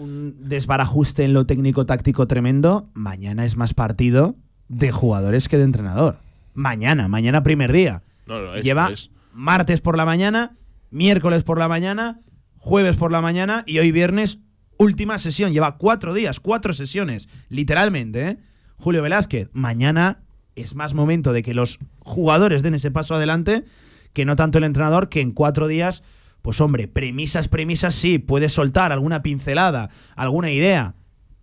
un 0.00 0.48
desbarajuste 0.48 1.24
en 1.24 1.32
lo 1.32 1.46
técnico-táctico 1.46 2.26
tremendo, 2.26 2.90
mañana 2.94 3.44
es 3.44 3.56
más 3.56 3.74
partido 3.74 4.36
de 4.68 4.90
jugadores 4.92 5.48
que 5.48 5.58
de 5.58 5.64
entrenador. 5.64 6.18
Mañana, 6.54 7.08
mañana 7.08 7.42
primer 7.42 7.72
día. 7.72 8.02
No, 8.26 8.40
no, 8.40 8.54
es- 8.54 8.64
Lleva 8.64 8.90
es- 8.92 9.10
martes 9.32 9.80
por 9.80 9.96
la 9.96 10.04
mañana, 10.04 10.56
miércoles 10.90 11.42
por 11.42 11.58
la 11.58 11.68
mañana, 11.68 12.20
jueves 12.58 12.96
por 12.96 13.10
la 13.12 13.20
mañana 13.20 13.62
y 13.66 13.78
hoy 13.78 13.92
viernes 13.92 14.38
última 14.78 15.18
sesión. 15.18 15.52
Lleva 15.52 15.76
cuatro 15.76 16.14
días, 16.14 16.40
cuatro 16.40 16.72
sesiones, 16.72 17.28
literalmente. 17.48 18.28
¿eh? 18.28 18.38
Julio 18.76 19.02
Velázquez, 19.02 19.50
mañana 19.52 20.22
es 20.56 20.74
más 20.74 20.94
momento 20.94 21.32
de 21.32 21.42
que 21.42 21.54
los 21.54 21.78
jugadores 22.00 22.62
den 22.62 22.74
ese 22.74 22.90
paso 22.90 23.14
adelante 23.14 23.64
que 24.12 24.24
no 24.24 24.36
tanto 24.36 24.58
el 24.58 24.64
entrenador, 24.64 25.08
que 25.08 25.20
en 25.20 25.32
cuatro 25.32 25.66
días, 25.66 26.04
pues 26.44 26.60
hombre, 26.60 26.88
premisas, 26.88 27.48
premisas 27.48 27.94
sí, 27.94 28.18
puede 28.18 28.50
soltar 28.50 28.92
alguna 28.92 29.22
pincelada, 29.22 29.88
alguna 30.14 30.50
idea, 30.50 30.94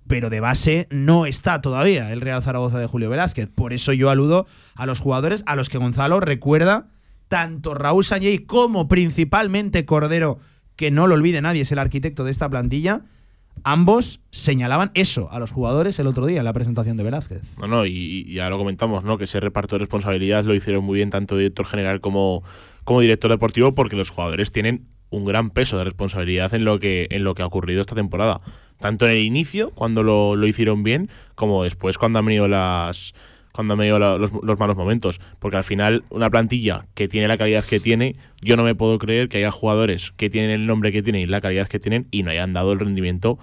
pero 0.05 0.29
de 0.29 0.39
base 0.39 0.87
no 0.91 1.25
está 1.25 1.59
todavía 1.59 2.13
el 2.13 2.21
Real 2.21 2.43
Zaragoza 2.43 2.77
de 2.77 2.85
Julio 2.85 3.09
Velázquez. 3.09 3.49
Por 3.49 3.73
eso 3.73 3.93
yo 3.93 4.11
aludo 4.11 4.45
a 4.75 4.85
los 4.85 4.99
jugadores 4.99 5.43
a 5.47 5.55
los 5.55 5.69
que 5.69 5.79
Gonzalo 5.79 6.19
recuerda, 6.19 6.85
tanto 7.29 7.73
Raúl 7.73 8.05
Sanjay 8.05 8.45
como 8.45 8.87
principalmente 8.87 9.85
Cordero, 9.85 10.37
que 10.75 10.91
no 10.91 11.07
lo 11.07 11.15
olvide 11.15 11.41
nadie, 11.41 11.63
es 11.63 11.71
el 11.71 11.79
arquitecto 11.79 12.23
de 12.23 12.29
esta 12.29 12.47
plantilla. 12.47 13.01
Ambos 13.63 14.21
señalaban 14.29 14.91
eso 14.93 15.31
a 15.31 15.39
los 15.39 15.49
jugadores 15.49 15.97
el 15.97 16.05
otro 16.05 16.27
día 16.27 16.39
en 16.39 16.45
la 16.45 16.53
presentación 16.53 16.95
de 16.95 17.03
Velázquez. 17.03 17.57
No, 17.57 17.65
no, 17.65 17.87
y, 17.87 18.31
ya 18.31 18.49
lo 18.51 18.59
comentamos, 18.59 19.03
¿no? 19.03 19.17
Que 19.17 19.23
ese 19.23 19.39
reparto 19.39 19.75
de 19.75 19.79
responsabilidades 19.79 20.45
lo 20.45 20.53
hicieron 20.53 20.83
muy 20.83 20.97
bien 20.97 21.09
tanto 21.09 21.37
director 21.37 21.65
general 21.65 22.01
como, 22.01 22.43
como 22.83 23.01
director 23.01 23.29
deportivo, 23.29 23.73
porque 23.73 23.95
los 23.95 24.09
jugadores 24.09 24.51
tienen 24.51 24.87
un 25.11 25.25
gran 25.25 25.49
peso 25.49 25.77
de 25.77 25.83
responsabilidad 25.83 26.53
en 26.53 26.65
lo 26.65 26.79
que, 26.79 27.07
en 27.11 27.23
lo 27.23 27.35
que 27.35 27.43
ha 27.43 27.45
ocurrido 27.45 27.81
esta 27.81 27.95
temporada. 27.95 28.41
Tanto 28.79 29.05
en 29.05 29.11
el 29.11 29.19
inicio, 29.19 29.69
cuando 29.71 30.01
lo, 30.01 30.35
lo 30.35 30.47
hicieron 30.47 30.83
bien, 30.83 31.09
como 31.35 31.63
después 31.63 31.97
cuando 31.97 32.19
han 32.19 32.25
venido 32.25 32.47
las. 32.47 33.13
cuando 33.51 33.73
han 33.73 33.79
venido 33.79 33.99
los, 33.99 34.31
los 34.41 34.59
malos 34.59 34.75
momentos. 34.75 35.21
Porque 35.37 35.57
al 35.57 35.63
final, 35.63 36.03
una 36.09 36.29
plantilla 36.29 36.87
que 36.95 37.07
tiene 37.07 37.27
la 37.27 37.37
calidad 37.37 37.63
que 37.63 37.79
tiene, 37.79 38.15
yo 38.41 38.57
no 38.57 38.63
me 38.63 38.73
puedo 38.73 38.97
creer 38.97 39.29
que 39.29 39.37
haya 39.37 39.51
jugadores 39.51 40.13
que 40.17 40.29
tienen 40.29 40.49
el 40.49 40.65
nombre 40.65 40.91
que 40.91 41.03
tienen 41.03 41.21
y 41.21 41.25
la 41.27 41.41
calidad 41.41 41.67
que 41.67 41.79
tienen 41.79 42.07
y 42.09 42.23
no 42.23 42.31
hayan 42.31 42.53
dado 42.53 42.73
el 42.73 42.79
rendimiento 42.79 43.37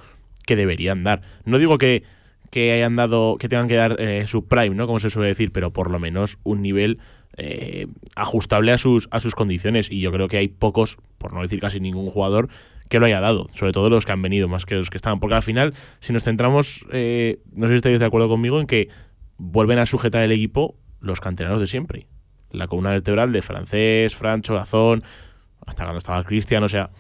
que 0.45 0.57
deberían 0.57 1.05
dar. 1.05 1.21
No 1.45 1.59
digo 1.59 1.79
que, 1.79 2.03
que 2.51 2.73
hayan 2.73 2.97
dado, 2.97 3.37
que 3.39 3.49
tengan 3.49 3.69
que 3.69 3.75
dar 3.75 4.01
eh, 4.01 4.27
su 4.27 4.49
prime, 4.49 4.75
¿no? 4.75 4.87
Como 4.87 4.99
se 4.99 5.11
suele 5.11 5.29
decir, 5.29 5.53
pero 5.53 5.73
por 5.73 5.91
lo 5.91 5.99
menos 5.99 6.39
un 6.43 6.63
nivel 6.63 6.99
eh, 7.39 7.87
ajustable 8.17 8.73
a 8.73 8.79
sus, 8.79 9.09
a 9.11 9.21
sus 9.21 9.35
condiciones. 9.35 9.91
Y 9.91 10.01
yo 10.01 10.13
creo 10.13 10.29
que 10.29 10.37
hay 10.37 10.49
pocos, 10.49 10.99
por 11.19 11.33
no 11.33 11.43
decir 11.43 11.61
casi 11.61 11.81
ningún 11.81 12.11
jugador, 12.11 12.49
que 12.89 12.99
lo 12.99 13.07
haya 13.07 13.21
dado. 13.21 13.47
Sobre 13.55 13.73
todo 13.73 13.89
los 13.91 14.05
que 14.05 14.13
han 14.13 14.23
venido, 14.23 14.49
más 14.49 14.67
que 14.67 14.75
los 14.75 14.91
que 14.91 14.97
estaban. 14.97 15.21
Porque 15.21 15.37
al 15.37 15.43
final, 15.43 15.75
si 16.01 16.13
nos 16.13 16.25
centramos, 16.25 16.85
eh, 16.93 17.39
no 17.53 17.67
sé 17.67 17.75
si 17.75 17.77
estáis 17.77 18.01
de 18.01 18.05
acuerdo 18.05 18.29
conmigo, 18.29 18.61
en 18.61 18.67
que 18.67 18.89
vuelven 19.37 19.79
a 19.79 19.87
sujetar 19.87 20.23
el 20.23 20.33
equipo 20.33 20.77
los 21.01 21.21
canteranos 21.21 21.61
de 21.61 21.69
siempre. 21.69 22.07
La 22.51 22.67
columna 22.67 22.91
vertebral 22.91 23.33
de 23.33 23.43
Francés, 23.43 24.15
Francho, 24.15 24.55
Gazón, 24.55 25.05
hasta 25.65 25.85
cuando 25.85 25.99
estaba 25.99 26.25
Cristian, 26.25 26.65
o 26.65 26.69
sea, 26.69 26.91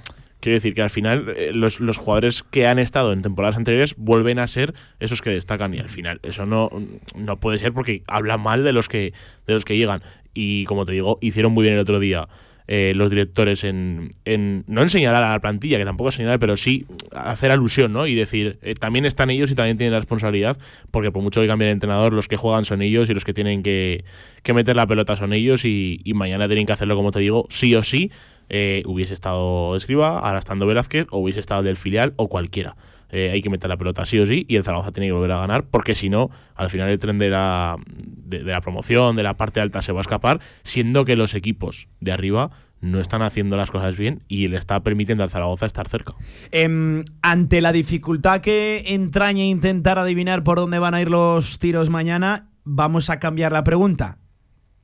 Quiero 0.40 0.54
decir 0.54 0.74
que 0.74 0.82
al 0.82 0.90
final 0.90 1.34
eh, 1.36 1.50
los, 1.52 1.80
los, 1.80 1.96
jugadores 1.96 2.44
que 2.44 2.68
han 2.68 2.78
estado 2.78 3.12
en 3.12 3.22
temporadas 3.22 3.56
anteriores 3.56 3.94
vuelven 3.96 4.38
a 4.38 4.46
ser 4.46 4.72
esos 5.00 5.20
que 5.20 5.30
destacan 5.30 5.74
y 5.74 5.80
al 5.80 5.88
final 5.88 6.20
eso 6.22 6.46
no, 6.46 6.70
no 7.16 7.40
puede 7.40 7.58
ser 7.58 7.72
porque 7.72 8.04
habla 8.06 8.38
mal 8.38 8.62
de 8.62 8.72
los 8.72 8.88
que 8.88 9.12
de 9.46 9.54
los 9.54 9.64
que 9.64 9.76
llegan 9.76 10.02
y 10.34 10.64
como 10.64 10.84
te 10.84 10.92
digo 10.92 11.18
hicieron 11.20 11.52
muy 11.52 11.62
bien 11.62 11.74
el 11.74 11.80
otro 11.80 11.98
día 11.98 12.28
eh, 12.70 12.92
los 12.94 13.08
directores 13.08 13.64
en, 13.64 14.10
en, 14.26 14.62
no 14.66 14.82
en 14.82 14.90
señalar 14.90 15.22
a 15.22 15.30
la 15.30 15.40
plantilla, 15.40 15.78
que 15.78 15.86
tampoco 15.86 16.10
es 16.10 16.16
señalar, 16.16 16.38
pero 16.38 16.58
sí 16.58 16.84
hacer 17.16 17.50
alusión, 17.50 17.94
¿no? 17.94 18.06
Y 18.06 18.14
decir, 18.14 18.58
eh, 18.60 18.74
también 18.74 19.06
están 19.06 19.30
ellos 19.30 19.50
y 19.50 19.54
también 19.54 19.78
tienen 19.78 19.92
la 19.94 20.00
responsabilidad, 20.00 20.58
porque 20.90 21.10
por 21.10 21.22
mucho 21.22 21.40
que 21.40 21.46
cambie 21.46 21.64
de 21.64 21.72
entrenador, 21.72 22.12
los 22.12 22.28
que 22.28 22.36
juegan 22.36 22.66
son 22.66 22.82
ellos 22.82 23.08
y 23.08 23.14
los 23.14 23.24
que 23.24 23.32
tienen 23.32 23.62
que, 23.62 24.04
que 24.42 24.52
meter 24.52 24.76
la 24.76 24.86
pelota 24.86 25.16
son 25.16 25.32
ellos 25.32 25.64
y, 25.64 26.02
y, 26.04 26.12
mañana 26.12 26.46
tienen 26.46 26.66
que 26.66 26.72
hacerlo, 26.72 26.94
como 26.94 27.10
te 27.10 27.20
digo, 27.20 27.46
sí 27.48 27.74
o 27.74 27.82
sí. 27.82 28.12
Eh, 28.50 28.82
hubiese 28.84 29.14
estado 29.14 29.74
Escriba, 29.74 30.18
ahora 30.18 30.38
estando 30.38 30.66
Velázquez, 30.66 31.06
o 31.10 31.20
hubiese 31.20 31.40
estado 31.40 31.60
el 31.60 31.66
del 31.66 31.76
filial 31.78 32.12
o 32.16 32.28
cualquiera. 32.28 32.76
Eh, 33.10 33.30
hay 33.32 33.40
que 33.40 33.48
meter 33.48 33.70
la 33.70 33.76
pelota 33.76 34.04
sí 34.04 34.18
o 34.18 34.26
sí 34.26 34.44
y 34.48 34.56
el 34.56 34.64
Zaragoza 34.64 34.92
tiene 34.92 35.06
que 35.06 35.12
volver 35.12 35.32
a 35.32 35.38
ganar 35.38 35.64
porque 35.64 35.94
si 35.94 36.10
no, 36.10 36.30
al 36.54 36.68
final 36.68 36.90
el 36.90 36.98
tren 36.98 37.18
de 37.18 37.30
la, 37.30 37.76
de, 37.86 38.42
la 38.42 38.60
promoción, 38.60 39.16
de 39.16 39.22
la 39.22 39.36
parte 39.36 39.60
alta 39.60 39.80
se 39.80 39.92
va 39.92 40.00
a 40.00 40.02
escapar, 40.02 40.40
siendo 40.62 41.04
que 41.04 41.16
los 41.16 41.34
equipos 41.34 41.88
de 42.00 42.12
arriba 42.12 42.50
no 42.80 43.00
están 43.00 43.22
haciendo 43.22 43.56
las 43.56 43.70
cosas 43.70 43.96
bien 43.96 44.22
y 44.28 44.48
le 44.48 44.58
está 44.58 44.82
permitiendo 44.82 45.24
al 45.24 45.30
Zaragoza 45.30 45.66
estar 45.66 45.88
cerca. 45.88 46.14
Eh, 46.52 47.04
ante 47.22 47.60
la 47.60 47.72
dificultad 47.72 48.40
que 48.40 48.84
entraña 48.88 49.42
intentar 49.42 49.98
adivinar 49.98 50.44
por 50.44 50.58
dónde 50.58 50.78
van 50.78 50.94
a 50.94 51.00
ir 51.00 51.10
los 51.10 51.58
tiros 51.58 51.90
mañana, 51.90 52.50
vamos 52.64 53.10
a 53.10 53.18
cambiar 53.18 53.52
la 53.52 53.64
pregunta. 53.64 54.18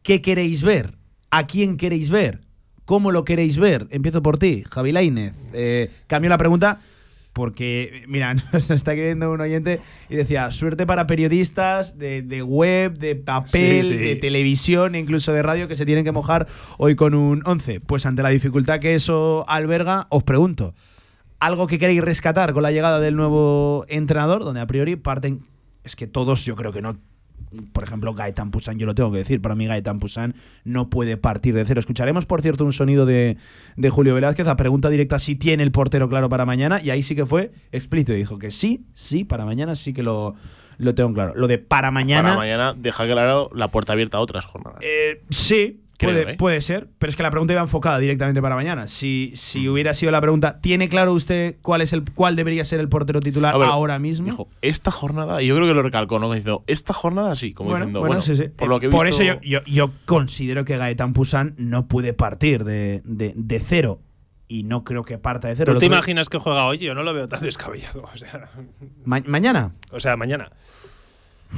¿Qué 0.02 0.22
queréis 0.22 0.62
ver? 0.62 0.96
¿A 1.30 1.46
quién 1.46 1.76
queréis 1.76 2.10
ver? 2.10 2.40
¿Cómo 2.84 3.12
lo 3.12 3.24
queréis 3.24 3.58
ver? 3.58 3.86
Empiezo 3.90 4.22
por 4.22 4.38
ti, 4.38 4.64
Javi 4.70 4.92
Lainez. 4.92 5.34
Eh, 5.54 5.90
cambio 6.06 6.28
la 6.28 6.38
pregunta 6.38 6.80
porque, 7.34 8.04
mira, 8.06 8.32
nos 8.52 8.70
está 8.70 8.94
queriendo 8.94 9.30
un 9.30 9.40
oyente 9.42 9.80
y 10.08 10.16
decía, 10.16 10.50
suerte 10.50 10.86
para 10.86 11.06
periodistas 11.06 11.98
de, 11.98 12.22
de 12.22 12.42
web, 12.42 12.96
de 12.96 13.16
papel, 13.16 13.84
sí, 13.84 13.92
sí. 13.92 13.96
de 13.98 14.16
televisión, 14.16 14.94
incluso 14.94 15.32
de 15.32 15.42
radio, 15.42 15.68
que 15.68 15.76
se 15.76 15.84
tienen 15.84 16.04
que 16.04 16.12
mojar 16.12 16.46
hoy 16.78 16.94
con 16.94 17.14
un 17.14 17.42
11. 17.44 17.80
Pues 17.80 18.06
ante 18.06 18.22
la 18.22 18.30
dificultad 18.30 18.78
que 18.78 18.94
eso 18.94 19.44
alberga, 19.48 20.06
os 20.08 20.22
pregunto, 20.22 20.74
¿algo 21.40 21.66
que 21.66 21.78
queréis 21.78 22.02
rescatar 22.02 22.54
con 22.54 22.62
la 22.62 22.70
llegada 22.70 23.00
del 23.00 23.16
nuevo 23.16 23.84
entrenador, 23.88 24.44
donde 24.44 24.60
a 24.60 24.66
priori 24.66 24.96
parten, 24.96 25.44
es 25.82 25.96
que 25.96 26.06
todos 26.06 26.44
yo 26.44 26.56
creo 26.56 26.72
que 26.72 26.80
no 26.80 26.96
por 27.72 27.84
ejemplo, 27.84 28.14
Gaetan 28.14 28.50
Pusan, 28.50 28.78
yo 28.78 28.86
lo 28.86 28.94
tengo 28.94 29.12
que 29.12 29.18
decir, 29.18 29.40
para 29.40 29.54
mí 29.54 29.66
Gaetan 29.66 29.98
Pusan 29.98 30.34
no 30.64 30.90
puede 30.90 31.16
partir 31.16 31.54
de 31.54 31.64
cero. 31.64 31.80
Escucharemos, 31.80 32.26
por 32.26 32.42
cierto, 32.42 32.64
un 32.64 32.72
sonido 32.72 33.06
de, 33.06 33.36
de 33.76 33.90
Julio 33.90 34.14
Velázquez 34.14 34.46
a 34.46 34.56
pregunta 34.56 34.90
directa 34.90 35.18
si 35.18 35.36
tiene 35.36 35.62
el 35.62 35.72
portero 35.72 36.08
claro 36.08 36.28
para 36.28 36.44
mañana, 36.46 36.80
y 36.82 36.90
ahí 36.90 37.02
sí 37.02 37.14
que 37.14 37.26
fue 37.26 37.52
explícito, 37.72 38.12
dijo 38.12 38.38
que 38.38 38.50
sí, 38.50 38.86
sí, 38.94 39.24
para 39.24 39.44
mañana 39.44 39.74
sí 39.74 39.92
que 39.92 40.02
lo, 40.02 40.34
lo 40.78 40.94
tengo 40.94 41.12
claro. 41.12 41.34
Lo 41.36 41.46
de 41.46 41.58
para 41.58 41.90
mañana... 41.90 42.30
Para 42.30 42.36
mañana 42.36 42.74
deja 42.74 43.04
claro 43.04 43.50
la 43.54 43.68
puerta 43.68 43.92
abierta 43.92 44.18
a 44.18 44.20
otras 44.20 44.44
jornadas. 44.44 44.80
Eh, 44.82 45.22
sí, 45.30 45.83
Creo, 45.96 46.10
puede, 46.12 46.32
¿eh? 46.32 46.36
puede, 46.36 46.60
ser, 46.60 46.88
pero 46.98 47.10
es 47.10 47.16
que 47.16 47.22
la 47.22 47.30
pregunta 47.30 47.52
iba 47.52 47.62
enfocada 47.62 47.98
directamente 47.98 48.42
para 48.42 48.54
mañana. 48.56 48.88
Si, 48.88 49.32
si 49.36 49.68
hubiera 49.68 49.94
sido 49.94 50.10
la 50.10 50.20
pregunta, 50.20 50.60
¿tiene 50.60 50.88
claro 50.88 51.12
usted 51.12 51.56
cuál 51.62 51.82
es 51.82 51.92
el 51.92 52.02
cuál 52.14 52.34
debería 52.36 52.64
ser 52.64 52.80
el 52.80 52.88
portero 52.88 53.20
titular 53.20 53.56
ver, 53.56 53.68
ahora 53.68 53.98
mismo? 54.00 54.26
Dijo, 54.26 54.48
esta 54.60 54.90
jornada, 54.90 55.40
y 55.40 55.46
yo 55.46 55.54
creo 55.54 55.68
que 55.68 55.74
lo 55.74 55.82
recalcó, 55.82 56.18
¿no? 56.18 56.32
Diciendo, 56.32 56.64
esta 56.66 56.92
jornada 56.92 57.36
sí, 57.36 57.52
como 57.54 57.70
bueno, 57.70 57.84
diciendo, 57.86 58.00
bueno, 58.00 58.16
bueno, 58.16 58.22
sí, 58.22 58.34
sí. 58.36 58.48
por 58.48 58.68
lo 58.68 58.80
que 58.80 58.86
he 58.86 58.90
Por 58.90 59.06
visto- 59.06 59.22
eso 59.22 59.38
yo, 59.40 59.60
yo, 59.60 59.64
yo 59.66 59.90
considero 60.04 60.64
que 60.64 60.76
Gaetan 60.76 61.12
Pusan 61.12 61.54
no 61.58 61.86
puede 61.86 62.12
partir 62.12 62.64
de, 62.64 63.00
de, 63.04 63.32
de 63.36 63.60
cero. 63.60 64.00
Y 64.46 64.64
no 64.64 64.84
creo 64.84 65.04
que 65.04 65.16
parta 65.16 65.48
de 65.48 65.56
cero. 65.56 65.72
¿Tú 65.72 65.78
te 65.78 65.86
imaginas 65.86 66.28
que 66.28 66.36
juega 66.36 66.66
hoy? 66.66 66.76
Yo 66.76 66.94
no 66.94 67.02
lo 67.02 67.14
veo 67.14 67.26
tan 67.28 67.40
descabellado. 67.40 68.02
O 68.02 68.16
sea, 68.18 68.50
Ma- 69.04 69.22
mañana. 69.26 69.72
o 69.90 69.98
sea, 70.00 70.16
mañana. 70.16 70.50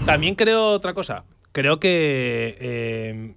También 0.05 0.35
creo 0.37 0.69
otra 0.71 0.95
cosa. 0.95 1.25
Creo 1.53 1.81
que 1.81 2.57
eh, 2.61 3.35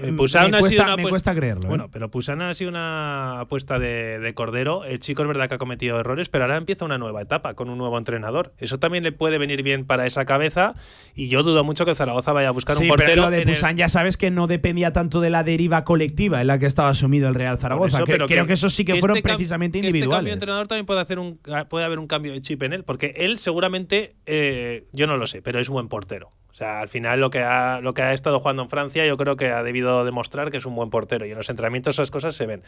Me, 0.00 0.08
Eh, 0.08 0.10
ha 0.10 0.10
sido 0.10 0.16
cuesta, 0.16 0.40
una 0.40 0.48
me 0.48 0.58
apuesta- 1.02 1.08
cuesta 1.10 1.34
creerlo. 1.34 1.62
¿eh? 1.64 1.68
Bueno, 1.68 1.88
pero 1.90 2.10
Pusana 2.10 2.50
ha 2.50 2.54
sido 2.54 2.70
una 2.70 3.40
apuesta 3.40 3.78
de, 3.78 4.18
de 4.18 4.34
Cordero. 4.34 4.84
El 4.84 4.98
chico 5.00 5.22
es 5.22 5.28
verdad 5.28 5.48
que 5.48 5.54
ha 5.54 5.58
cometido 5.58 5.98
errores, 6.00 6.28
pero 6.28 6.44
ahora 6.44 6.56
empieza 6.56 6.84
una 6.84 6.98
nueva 6.98 7.22
etapa 7.22 7.54
con 7.54 7.70
un 7.70 7.78
nuevo 7.78 7.96
entrenador. 7.98 8.54
Eso 8.58 8.78
también 8.78 9.04
le 9.04 9.12
puede 9.12 9.38
venir 9.38 9.62
bien 9.62 9.84
para 9.86 10.06
esa 10.06 10.24
cabeza 10.24 10.74
y 11.14 11.28
yo 11.28 11.42
dudo 11.42 11.64
mucho 11.64 11.84
que 11.84 11.94
Zaragoza 11.94 12.32
vaya 12.32 12.48
a 12.48 12.52
buscar 12.52 12.76
Sí, 12.76 12.84
un 12.84 12.88
pero 12.90 12.98
portero. 12.98 13.22
lo 13.22 13.30
de 13.30 13.42
el- 13.42 13.48
Pusan 13.48 13.76
ya 13.76 13.88
sabes 13.88 14.16
que 14.16 14.30
no 14.30 14.46
dependía 14.46 14.92
tanto 14.92 15.20
de 15.20 15.30
la 15.30 15.44
deriva 15.44 15.84
colectiva 15.84 16.40
en 16.40 16.46
la 16.48 16.58
que 16.58 16.66
estaba 16.66 16.88
asumido 16.90 17.28
el 17.28 17.34
Real 17.34 17.58
Zaragoza. 17.58 17.98
Eso, 17.98 18.06
Que- 18.06 18.12
pero 18.12 18.26
creo 18.26 18.46
que, 18.46 18.52
eso 18.54 18.68
sí 18.70 18.84
que, 18.84 18.94
que 18.94 19.00
fueron 19.00 19.16
este 19.16 19.28
cam- 19.28 19.34
precisamente 19.36 19.80
que 19.80 19.86
Este 19.88 20.00
cambio 20.00 20.00
de 20.00 20.06
individuales. 20.06 20.32
entrenador 20.34 20.66
también 20.66 20.86
puede, 20.86 21.00
hacer 21.00 21.18
un, 21.18 21.38
puede 21.68 21.84
haber 21.84 21.98
un 21.98 22.06
cambio 22.06 22.32
de 22.32 22.40
chip 22.40 22.62
en 22.62 22.72
él, 22.72 22.84
porque 22.84 23.14
él 23.16 23.38
seguramente, 23.38 24.16
eh, 24.26 24.86
yo 24.92 25.06
no 25.06 25.16
lo 25.16 25.26
sé, 25.26 25.42
pero 25.42 25.58
es 25.60 25.68
un 25.68 25.74
buen 25.74 25.88
portero. 25.88 26.30
O 26.56 26.58
sea, 26.58 26.80
al 26.80 26.88
final 26.88 27.20
lo 27.20 27.28
que, 27.28 27.40
ha, 27.40 27.82
lo 27.82 27.92
que 27.92 28.00
ha 28.00 28.14
estado 28.14 28.40
jugando 28.40 28.62
en 28.62 28.70
Francia 28.70 29.04
yo 29.04 29.18
creo 29.18 29.36
que 29.36 29.50
ha 29.50 29.62
debido 29.62 30.06
demostrar 30.06 30.50
que 30.50 30.56
es 30.56 30.64
un 30.64 30.74
buen 30.74 30.88
portero 30.88 31.26
y 31.26 31.30
en 31.32 31.36
los 31.36 31.50
entrenamientos 31.50 31.96
esas 31.96 32.10
cosas 32.10 32.34
se 32.34 32.46
ven. 32.46 32.62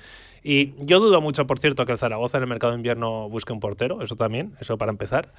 Y 0.44 0.74
yo 0.84 1.00
dudo 1.00 1.22
mucho, 1.22 1.46
por 1.46 1.58
cierto, 1.58 1.86
que 1.86 1.92
el 1.92 1.98
Zaragoza 1.98 2.36
en 2.36 2.42
el 2.42 2.50
mercado 2.50 2.72
de 2.74 2.76
invierno 2.76 3.30
busque 3.30 3.54
un 3.54 3.60
portero, 3.60 4.02
eso 4.02 4.14
también, 4.14 4.52
eso 4.60 4.76
para 4.76 4.90
empezar. 4.90 5.32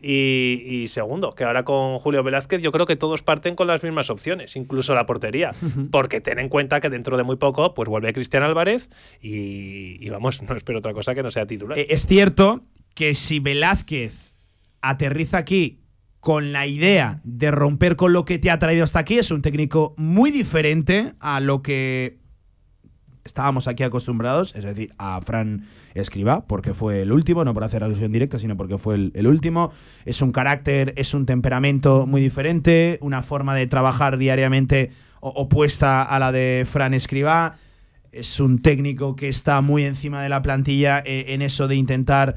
Y, 0.00 0.62
y 0.64 0.86
segundo, 0.86 1.34
que 1.34 1.42
ahora 1.42 1.64
con 1.64 1.98
Julio 1.98 2.22
Velázquez 2.22 2.62
yo 2.62 2.70
creo 2.70 2.86
que 2.86 2.94
todos 2.94 3.24
parten 3.24 3.56
con 3.56 3.66
las 3.66 3.82
mismas 3.82 4.08
opciones, 4.08 4.54
incluso 4.54 4.94
la 4.94 5.04
portería, 5.04 5.52
porque 5.90 6.20
ten 6.20 6.38
en 6.38 6.48
cuenta 6.48 6.80
que 6.80 6.90
dentro 6.90 7.16
de 7.16 7.24
muy 7.24 7.34
poco 7.34 7.74
pues 7.74 7.88
vuelve 7.88 8.12
Cristian 8.12 8.44
Álvarez 8.44 8.88
y, 9.20 9.96
y 10.00 10.08
vamos, 10.10 10.42
no 10.48 10.54
espero 10.54 10.78
otra 10.78 10.92
cosa 10.94 11.12
que 11.12 11.24
no 11.24 11.32
sea 11.32 11.44
titular. 11.46 11.76
Eh, 11.76 11.86
Es 11.90 12.06
cierto 12.06 12.60
que 12.94 13.14
si 13.14 13.40
Velázquez 13.40 14.32
aterriza 14.80 15.38
aquí 15.38 15.80
con 16.26 16.50
la 16.50 16.66
idea 16.66 17.20
de 17.22 17.52
romper 17.52 17.94
con 17.94 18.12
lo 18.12 18.24
que 18.24 18.40
te 18.40 18.50
ha 18.50 18.58
traído 18.58 18.82
hasta 18.82 18.98
aquí, 18.98 19.16
es 19.16 19.30
un 19.30 19.42
técnico 19.42 19.94
muy 19.96 20.32
diferente 20.32 21.12
a 21.20 21.38
lo 21.38 21.62
que 21.62 22.18
estábamos 23.24 23.68
aquí 23.68 23.84
acostumbrados, 23.84 24.52
es 24.56 24.64
decir, 24.64 24.92
a 24.98 25.20
Fran 25.20 25.66
Escriba, 25.94 26.44
porque 26.48 26.74
fue 26.74 27.02
el 27.02 27.12
último, 27.12 27.44
no 27.44 27.54
por 27.54 27.62
hacer 27.62 27.84
alusión 27.84 28.10
directa, 28.10 28.40
sino 28.40 28.56
porque 28.56 28.76
fue 28.76 28.96
el, 28.96 29.12
el 29.14 29.28
último. 29.28 29.70
Es 30.04 30.20
un 30.20 30.32
carácter, 30.32 30.94
es 30.96 31.14
un 31.14 31.26
temperamento 31.26 32.08
muy 32.08 32.20
diferente, 32.20 32.98
una 33.02 33.22
forma 33.22 33.54
de 33.54 33.68
trabajar 33.68 34.18
diariamente 34.18 34.90
opuesta 35.20 36.02
a 36.02 36.18
la 36.18 36.32
de 36.32 36.66
Fran 36.68 36.92
Escriba. 36.92 37.54
Es 38.10 38.40
un 38.40 38.62
técnico 38.62 39.14
que 39.14 39.28
está 39.28 39.60
muy 39.60 39.84
encima 39.84 40.24
de 40.24 40.28
la 40.28 40.42
plantilla 40.42 41.04
eh, 41.06 41.26
en 41.28 41.42
eso 41.42 41.68
de 41.68 41.76
intentar 41.76 42.34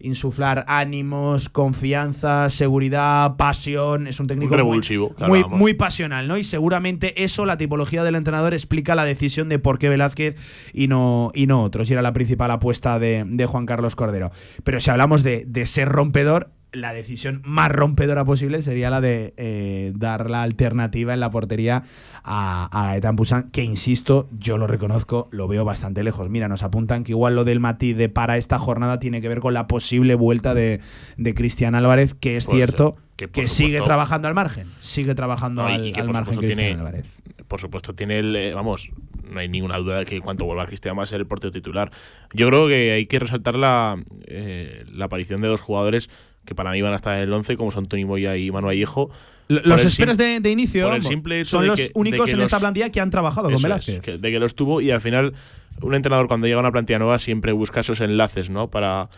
insuflar 0.00 0.64
ánimos, 0.68 1.48
confianza, 1.48 2.50
seguridad, 2.50 3.36
pasión. 3.36 4.06
Es 4.06 4.20
un 4.20 4.26
técnico 4.26 4.54
Un 4.54 4.60
muy- 4.60 4.70
revulsivo, 4.70 5.14
muy, 5.26 5.44
muy 5.44 5.74
pasional, 5.74 6.28
¿no? 6.28 6.36
Y 6.38 6.44
seguramente 6.44 7.24
eso, 7.24 7.46
la 7.46 7.56
tipología 7.58 8.04
del 8.04 8.14
entrenador, 8.14 8.54
explica 8.54 8.94
la 8.94 9.04
decisión 9.04 9.48
de 9.48 9.58
por 9.58 9.78
qué 9.78 9.88
Velázquez 9.88 10.36
y 10.72 10.86
no, 10.88 11.32
y 11.34 11.46
no 11.46 11.62
otros. 11.62 11.90
Y 11.90 11.94
era 11.94 12.02
la 12.02 12.12
principal 12.12 12.50
apuesta 12.50 12.98
de, 12.98 13.24
de 13.26 13.46
Juan 13.46 13.66
Carlos 13.66 13.96
Cordero. 13.96 14.30
Pero 14.64 14.80
si 14.80 14.90
hablamos 14.90 15.22
de, 15.22 15.44
de 15.46 15.66
ser 15.66 15.88
rompedor, 15.88 16.50
la 16.72 16.92
decisión 16.92 17.40
más 17.44 17.70
rompedora 17.72 18.24
posible 18.24 18.60
sería 18.62 18.90
la 18.90 19.00
de 19.00 19.32
eh, 19.36 19.92
dar 19.96 20.28
la 20.28 20.42
alternativa 20.42 21.14
en 21.14 21.20
la 21.20 21.30
portería 21.30 21.82
a, 22.24 22.68
a 22.70 22.86
Gaetán 22.88 23.16
Pusan, 23.16 23.50
que 23.50 23.62
insisto, 23.64 24.28
yo 24.38 24.58
lo 24.58 24.66
reconozco, 24.66 25.28
lo 25.30 25.48
veo 25.48 25.64
bastante 25.64 26.02
lejos. 26.02 26.28
Mira, 26.28 26.46
nos 26.48 26.62
apuntan 26.62 27.04
que 27.04 27.12
igual 27.12 27.34
lo 27.34 27.44
del 27.44 27.60
matiz 27.60 27.96
de 27.96 28.08
para 28.08 28.36
esta 28.36 28.58
jornada 28.58 28.98
tiene 28.98 29.20
que 29.22 29.28
ver 29.28 29.40
con 29.40 29.54
la 29.54 29.66
posible 29.66 30.14
vuelta 30.14 30.54
de, 30.54 30.80
de 31.16 31.34
Cristian 31.34 31.74
Álvarez, 31.74 32.14
que 32.14 32.36
es 32.36 32.46
Puede 32.46 32.58
cierto 32.58 32.96
ser, 33.18 33.30
que 33.30 33.48
sigue 33.48 33.80
trabajando 33.80 34.28
al 34.28 34.34
margen. 34.34 34.68
Sigue 34.80 35.14
trabajando 35.14 35.62
No, 35.62 35.70
y- 35.70 35.72
al, 35.74 35.86
y 36.08 36.12
margen 36.12 36.36
Cristian 36.36 36.56
tiene- 36.58 36.74
Álvarez. 36.80 37.16
por 37.48 37.60
supuesto 37.60 37.94
tiene 37.94 38.18
el, 38.18 38.36
eh, 38.36 38.52
vamos, 38.54 38.90
no 39.28 39.40
hay 39.40 39.48
ninguna 39.48 39.78
duda 39.78 39.98
de 40.00 40.04
que 40.04 40.20
cuando 40.20 40.44
vuelva 40.44 40.66
Cristian 40.66 40.98
va 40.98 41.02
a 41.02 41.06
ser 41.06 41.20
el 41.20 41.26
portero 41.26 41.50
titular. 41.50 41.90
Yo 42.34 42.46
creo 42.48 42.68
que 42.68 42.92
hay 42.92 43.06
que 43.06 43.18
resaltar 43.18 43.54
la, 43.56 43.96
eh, 44.26 44.84
la 44.92 45.06
aparición 45.06 45.40
de 45.40 45.48
dos 45.48 45.60
jugadores 45.62 46.10
que 46.48 46.54
para 46.54 46.72
mí 46.72 46.80
van 46.82 46.94
a 46.94 46.96
estar 46.96 47.14
en 47.16 47.22
el 47.24 47.32
11, 47.32 47.56
como 47.58 47.70
son 47.70 47.84
Tony 47.86 48.04
Moya 48.06 48.36
y 48.36 48.50
Manu 48.50 48.66
Vallejo. 48.68 49.10
Los 49.48 49.80
el 49.82 49.86
esperas 49.88 50.16
de, 50.18 50.40
de 50.40 50.50
inicio 50.50 50.84
por 50.86 50.94
el 50.94 51.00
vamos, 51.00 51.08
simple 51.12 51.40
hecho 51.40 51.50
son 51.50 51.62
de 51.62 51.68
los 51.68 51.78
que- 51.80 51.90
únicos 51.94 52.32
en 52.32 52.40
esta 52.40 52.56
los- 52.56 52.60
plantilla 52.62 52.90
que 52.90 53.00
han 53.00 53.10
trabajado 53.10 53.46
con 53.48 53.54
es, 53.54 53.62
Velázquez. 53.62 54.00
que- 54.00 54.18
de 54.18 54.30
que 54.30 54.38
lo 54.38 54.46
estuvo 54.46 54.80
y 54.80 54.90
al 54.90 55.00
final 55.00 55.34
un 55.82 55.94
entrenador 55.94 56.26
cuando 56.26 56.46
llega 56.46 56.58
a 56.58 56.62
una 56.62 56.72
plantilla 56.72 56.98
nueva 56.98 57.18
siempre 57.18 57.52
busca 57.52 57.80
esos 57.80 58.00
enlaces, 58.00 58.50
¿no? 58.50 58.68
Para, 58.68 59.08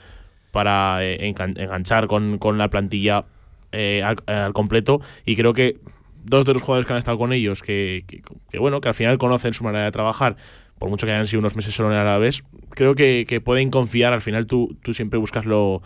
para 0.50 0.98
eh, 1.04 1.18
engan- 1.32 1.58
enganchar 1.60 2.06
con, 2.06 2.38
con 2.38 2.58
la 2.58 2.68
plantilla 2.68 3.24
eh, 3.72 4.02
al, 4.04 4.16
al 4.26 4.52
completo 4.52 5.00
y 5.24 5.36
creo 5.36 5.52
que 5.52 5.78
dos 6.24 6.44
de 6.44 6.52
los 6.52 6.62
jugadores 6.62 6.86
que 6.86 6.92
han 6.92 6.98
estado 6.98 7.16
con 7.18 7.32
ellos, 7.32 7.62
que, 7.62 8.04
que- 8.06 8.20
que, 8.50 8.58
bueno, 8.58 8.80
que 8.80 8.88
al 8.88 8.94
final 8.94 9.16
conocen 9.18 9.54
su 9.54 9.64
manera 9.64 9.84
de 9.84 9.90
trabajar, 9.92 10.36
por 10.78 10.88
mucho 10.90 11.06
que 11.06 11.12
hayan 11.12 11.26
sido 11.26 11.40
unos 11.40 11.56
meses 11.56 11.74
solo 11.74 11.90
en 11.92 11.96
Alavés, 11.98 12.42
creo 12.70 12.94
que, 12.94 13.24
que 13.28 13.40
pueden 13.40 13.70
confiar, 13.70 14.12
al 14.12 14.22
final 14.22 14.46
tú, 14.46 14.76
tú 14.82 14.92
siempre 14.94 15.18
buscas 15.18 15.44
lo, 15.46 15.76
eh, 15.76 15.80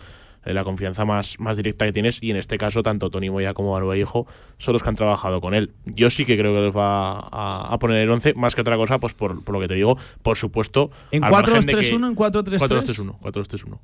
la 0.53 0.63
confianza 0.63 1.05
más, 1.05 1.39
más 1.39 1.57
directa 1.57 1.85
que 1.85 1.93
tienes 1.93 2.21
y 2.21 2.31
en 2.31 2.37
este 2.37 2.57
caso 2.57 2.83
tanto 2.83 3.09
Tony 3.09 3.29
Moya 3.29 3.53
como 3.53 3.73
Manuel 3.73 3.99
Hijo 3.99 4.27
son 4.57 4.73
los 4.73 4.83
que 4.83 4.89
han 4.89 4.95
trabajado 4.95 5.41
con 5.41 5.53
él. 5.53 5.71
Yo 5.85 6.09
sí 6.09 6.25
que 6.25 6.37
creo 6.37 6.53
que 6.53 6.61
los 6.61 6.75
va 6.75 7.19
a, 7.19 7.77
poner 7.79 7.97
el 7.97 8.09
11, 8.09 8.35
más 8.35 8.55
que 8.55 8.61
otra 8.61 8.77
cosa, 8.77 8.99
pues 8.99 9.13
por, 9.13 9.49
lo 9.49 9.59
que 9.59 9.67
te 9.67 9.73
digo, 9.73 9.97
por 10.21 10.37
supuesto. 10.37 10.91
¿En 11.11 11.23
4-2-3-1? 11.23 12.07
¿En 12.09 12.15
4-3-3? 12.15 12.59
4-2-3-1. 12.59 13.19
4-2-3-1. 13.19 13.79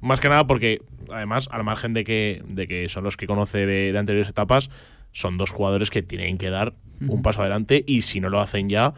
Más 0.00 0.18
que 0.18 0.28
nada 0.28 0.46
porque, 0.46 0.82
además, 1.12 1.48
al 1.52 1.62
margen 1.62 1.94
de 1.94 2.04
que, 2.04 2.42
de 2.46 2.66
que 2.66 2.88
son 2.88 3.04
los 3.04 3.16
que 3.16 3.26
conoce 3.26 3.66
de, 3.66 3.96
anteriores 3.96 4.30
etapas, 4.30 4.70
son 5.12 5.36
dos 5.36 5.50
jugadores 5.50 5.90
que 5.90 6.02
tienen 6.02 6.38
que 6.38 6.50
dar 6.50 6.74
un 7.06 7.22
paso 7.22 7.40
adelante 7.40 7.82
y 7.86 8.02
si 8.02 8.20
no 8.20 8.28
lo 8.28 8.40
hacen 8.40 8.68
ya, 8.68 8.94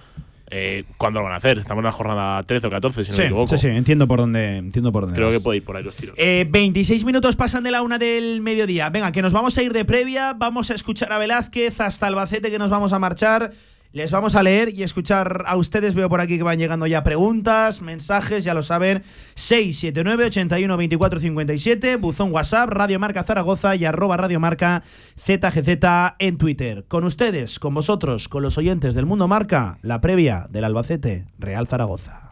eh, 0.54 0.84
¿cuándo 0.98 1.20
lo 1.20 1.24
van 1.24 1.32
a 1.32 1.36
hacer? 1.36 1.58
Estamos 1.58 1.80
en 1.80 1.86
la 1.86 1.92
jornada 1.92 2.42
13 2.42 2.66
o 2.66 2.70
14, 2.70 3.04
si 3.06 3.10
no 3.10 3.16
me 3.16 3.24
equivoco. 3.24 3.46
Sí, 3.46 3.58
sí, 3.58 3.68
entiendo 3.68 4.06
por 4.06 4.18
dónde, 4.18 4.58
entiendo 4.58 4.92
por 4.92 5.04
dónde 5.04 5.16
Creo 5.16 5.30
que 5.30 5.40
puede 5.40 5.56
ir 5.56 5.64
por 5.64 5.78
ahí 5.78 5.82
los 5.82 5.96
tiros. 5.96 6.14
Eh, 6.18 6.46
26 6.48 7.06
minutos 7.06 7.36
pasan 7.36 7.64
de 7.64 7.70
la 7.70 7.80
una 7.80 7.96
del 7.98 8.42
mediodía. 8.42 8.90
Venga, 8.90 9.12
que 9.12 9.22
nos 9.22 9.32
vamos 9.32 9.56
a 9.56 9.62
ir 9.62 9.72
de 9.72 9.86
previa. 9.86 10.34
Vamos 10.34 10.70
a 10.70 10.74
escuchar 10.74 11.10
a 11.10 11.18
Velázquez 11.18 11.80
hasta 11.80 12.06
Albacete, 12.06 12.50
que 12.50 12.58
nos 12.58 12.68
vamos 12.68 12.92
a 12.92 12.98
marchar. 12.98 13.52
Les 13.92 14.10
vamos 14.10 14.36
a 14.36 14.42
leer 14.42 14.72
y 14.74 14.82
escuchar 14.82 15.44
a 15.46 15.56
ustedes. 15.56 15.94
Veo 15.94 16.08
por 16.08 16.22
aquí 16.22 16.38
que 16.38 16.42
van 16.42 16.58
llegando 16.58 16.86
ya 16.86 17.04
preguntas, 17.04 17.82
mensajes, 17.82 18.42
ya 18.42 18.54
lo 18.54 18.62
saben. 18.62 19.02
679 19.34 20.24
81 20.26 20.76
24 20.78 21.20
57, 21.20 21.96
buzón 21.96 22.32
WhatsApp, 22.32 22.70
Radio 22.70 22.98
Marca 22.98 23.22
Zaragoza 23.22 23.76
y 23.76 23.84
arroba 23.84 24.16
Radio 24.16 24.40
Marca 24.40 24.82
ZGZ 25.18 26.14
en 26.18 26.38
Twitter. 26.38 26.84
Con 26.88 27.04
ustedes, 27.04 27.58
con 27.58 27.74
vosotros, 27.74 28.28
con 28.28 28.42
los 28.42 28.56
oyentes 28.56 28.94
del 28.94 29.04
Mundo 29.04 29.28
Marca, 29.28 29.78
la 29.82 30.00
previa 30.00 30.46
del 30.48 30.64
Albacete 30.64 31.26
Real 31.38 31.66
Zaragoza. 31.68 32.31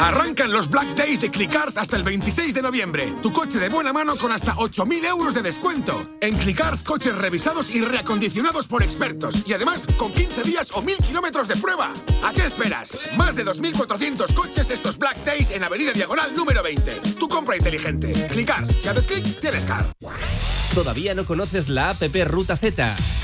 Arrancan 0.00 0.50
los 0.50 0.70
Black 0.70 0.96
Days 0.96 1.20
de 1.20 1.30
Clicars 1.30 1.76
hasta 1.76 1.94
el 1.94 2.02
26 2.02 2.54
de 2.54 2.62
noviembre. 2.62 3.12
Tu 3.22 3.30
coche 3.32 3.58
de 3.58 3.68
buena 3.68 3.92
mano 3.92 4.16
con 4.16 4.32
hasta 4.32 4.54
8.000 4.54 5.04
euros 5.04 5.34
de 5.34 5.42
descuento. 5.42 6.06
En 6.22 6.38
Clicars, 6.38 6.82
coches 6.82 7.14
revisados 7.14 7.70
y 7.70 7.82
reacondicionados 7.82 8.66
por 8.66 8.82
expertos. 8.82 9.44
Y 9.46 9.52
además, 9.52 9.86
con 9.98 10.12
15 10.12 10.42
días 10.44 10.70
o 10.72 10.82
1.000 10.82 11.06
kilómetros 11.06 11.48
de 11.48 11.56
prueba. 11.56 11.92
¿A 12.24 12.32
qué 12.32 12.46
esperas? 12.46 12.96
Más 13.18 13.36
de 13.36 13.44
2.400 13.44 14.32
coches 14.32 14.70
estos 14.70 14.96
Black 14.96 15.22
Days 15.22 15.50
en 15.50 15.64
Avenida 15.64 15.92
Diagonal 15.92 16.34
número 16.34 16.62
20. 16.62 16.92
Tu 17.18 17.28
compra 17.28 17.58
inteligente. 17.58 18.10
Clicars. 18.30 18.70
Si 18.80 18.88
haces 18.88 19.06
clic, 19.06 19.38
tienes 19.38 19.66
car. 19.66 19.84
¿Todavía 20.74 21.14
no 21.14 21.26
conoces 21.26 21.68
la 21.68 21.90
app 21.90 22.02
Ruta 22.26 22.56
Z? 22.56 22.96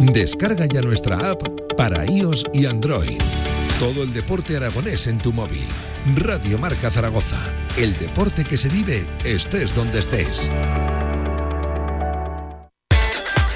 Descarga 0.00 0.66
ya 0.66 0.80
nuestra 0.80 1.30
app 1.30 1.42
para 1.76 2.04
iOS 2.04 2.44
y 2.52 2.66
Android. 2.66 3.18
Todo 3.78 4.02
el 4.02 4.12
deporte 4.12 4.56
aragonés 4.56 5.06
en 5.06 5.18
tu 5.18 5.32
móvil. 5.32 5.66
Radio 6.14 6.58
Marca 6.58 6.90
Zaragoza. 6.90 7.40
El 7.76 7.96
deporte 7.98 8.44
que 8.44 8.56
se 8.56 8.68
vive 8.68 9.06
estés 9.24 9.74
donde 9.74 10.00
estés. 10.00 10.50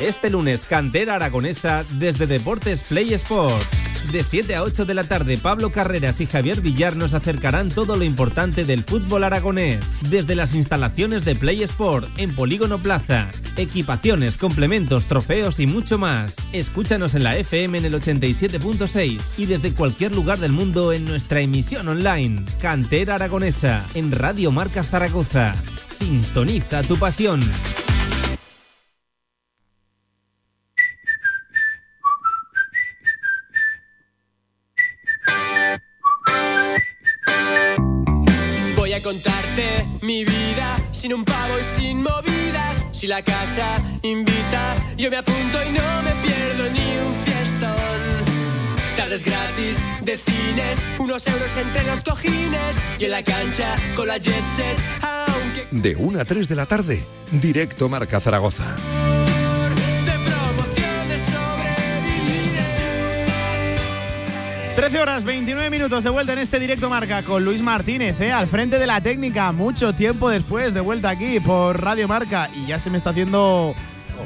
Este 0.00 0.30
lunes, 0.30 0.64
cantera 0.64 1.16
aragonesa 1.16 1.84
desde 1.98 2.26
Deportes 2.26 2.82
Play 2.82 3.12
Sport. 3.14 3.79
De 4.12 4.24
7 4.24 4.56
a 4.56 4.64
8 4.64 4.86
de 4.86 4.94
la 4.94 5.04
tarde, 5.04 5.38
Pablo 5.38 5.70
Carreras 5.70 6.20
y 6.20 6.26
Javier 6.26 6.60
Villar 6.60 6.96
nos 6.96 7.14
acercarán 7.14 7.68
todo 7.68 7.94
lo 7.94 8.02
importante 8.02 8.64
del 8.64 8.82
fútbol 8.82 9.22
aragonés, 9.22 9.84
desde 10.10 10.34
las 10.34 10.56
instalaciones 10.56 11.24
de 11.24 11.36
Play 11.36 11.62
Sport 11.62 12.08
en 12.16 12.34
Polígono 12.34 12.78
Plaza, 12.78 13.30
equipaciones, 13.56 14.36
complementos, 14.36 15.06
trofeos 15.06 15.60
y 15.60 15.68
mucho 15.68 15.96
más. 15.96 16.34
Escúchanos 16.52 17.14
en 17.14 17.22
la 17.22 17.36
FM 17.36 17.78
en 17.78 17.84
el 17.84 17.94
87.6 17.94 19.20
y 19.36 19.46
desde 19.46 19.74
cualquier 19.74 20.12
lugar 20.12 20.38
del 20.38 20.52
mundo 20.52 20.92
en 20.92 21.04
nuestra 21.04 21.40
emisión 21.40 21.86
online, 21.86 22.44
Cantera 22.60 23.14
Aragonesa, 23.14 23.86
en 23.94 24.10
Radio 24.10 24.50
Marca 24.50 24.82
Zaragoza. 24.82 25.54
Sintoniza 25.88 26.82
tu 26.82 26.96
pasión. 26.96 27.40
Sin 41.00 41.14
un 41.14 41.24
pavo 41.24 41.54
y 41.58 41.64
sin 41.64 42.02
movidas. 42.02 42.84
Si 42.92 43.06
la 43.06 43.22
casa 43.22 43.78
invita, 44.02 44.76
yo 44.98 45.10
me 45.10 45.16
apunto 45.16 45.58
y 45.66 45.70
no 45.70 46.02
me 46.02 46.12
pierdo 46.16 46.64
ni 46.70 46.78
un 46.78 47.14
fiestón. 47.24 48.96
Tardes 48.98 49.24
gratis 49.24 49.78
de 50.02 50.18
cines, 50.18 50.78
unos 50.98 51.26
euros 51.26 51.56
entre 51.56 51.84
los 51.84 52.02
cojines 52.02 52.82
y 52.98 53.06
en 53.06 53.12
la 53.12 53.22
cancha 53.22 53.76
con 53.96 54.08
la 54.08 54.18
jet 54.18 54.44
set. 54.54 54.76
Aunque... 55.00 55.68
De 55.70 55.96
1 55.96 56.20
a 56.20 56.24
3 56.26 56.46
de 56.46 56.54
la 56.54 56.66
tarde, 56.66 57.02
directo 57.30 57.88
Marca 57.88 58.20
Zaragoza. 58.20 58.76
13 64.76 64.98
horas 64.98 65.24
29 65.24 65.68
minutos 65.70 66.04
de 66.04 66.10
vuelta 66.10 66.32
en 66.32 66.38
este 66.38 66.58
directo 66.58 66.88
marca 66.88 67.22
con 67.22 67.44
Luis 67.44 67.60
Martínez, 67.60 68.20
¿eh? 68.20 68.32
al 68.32 68.46
frente 68.46 68.78
de 68.78 68.86
la 68.86 69.00
técnica, 69.00 69.52
mucho 69.52 69.92
tiempo 69.92 70.30
después 70.30 70.72
de 70.74 70.80
vuelta 70.80 71.10
aquí 71.10 71.40
por 71.40 71.82
Radio 71.82 72.08
Marca 72.08 72.48
y 72.54 72.66
ya 72.66 72.78
se 72.78 72.88
me 72.88 72.96
está 72.96 73.10
haciendo 73.10 73.74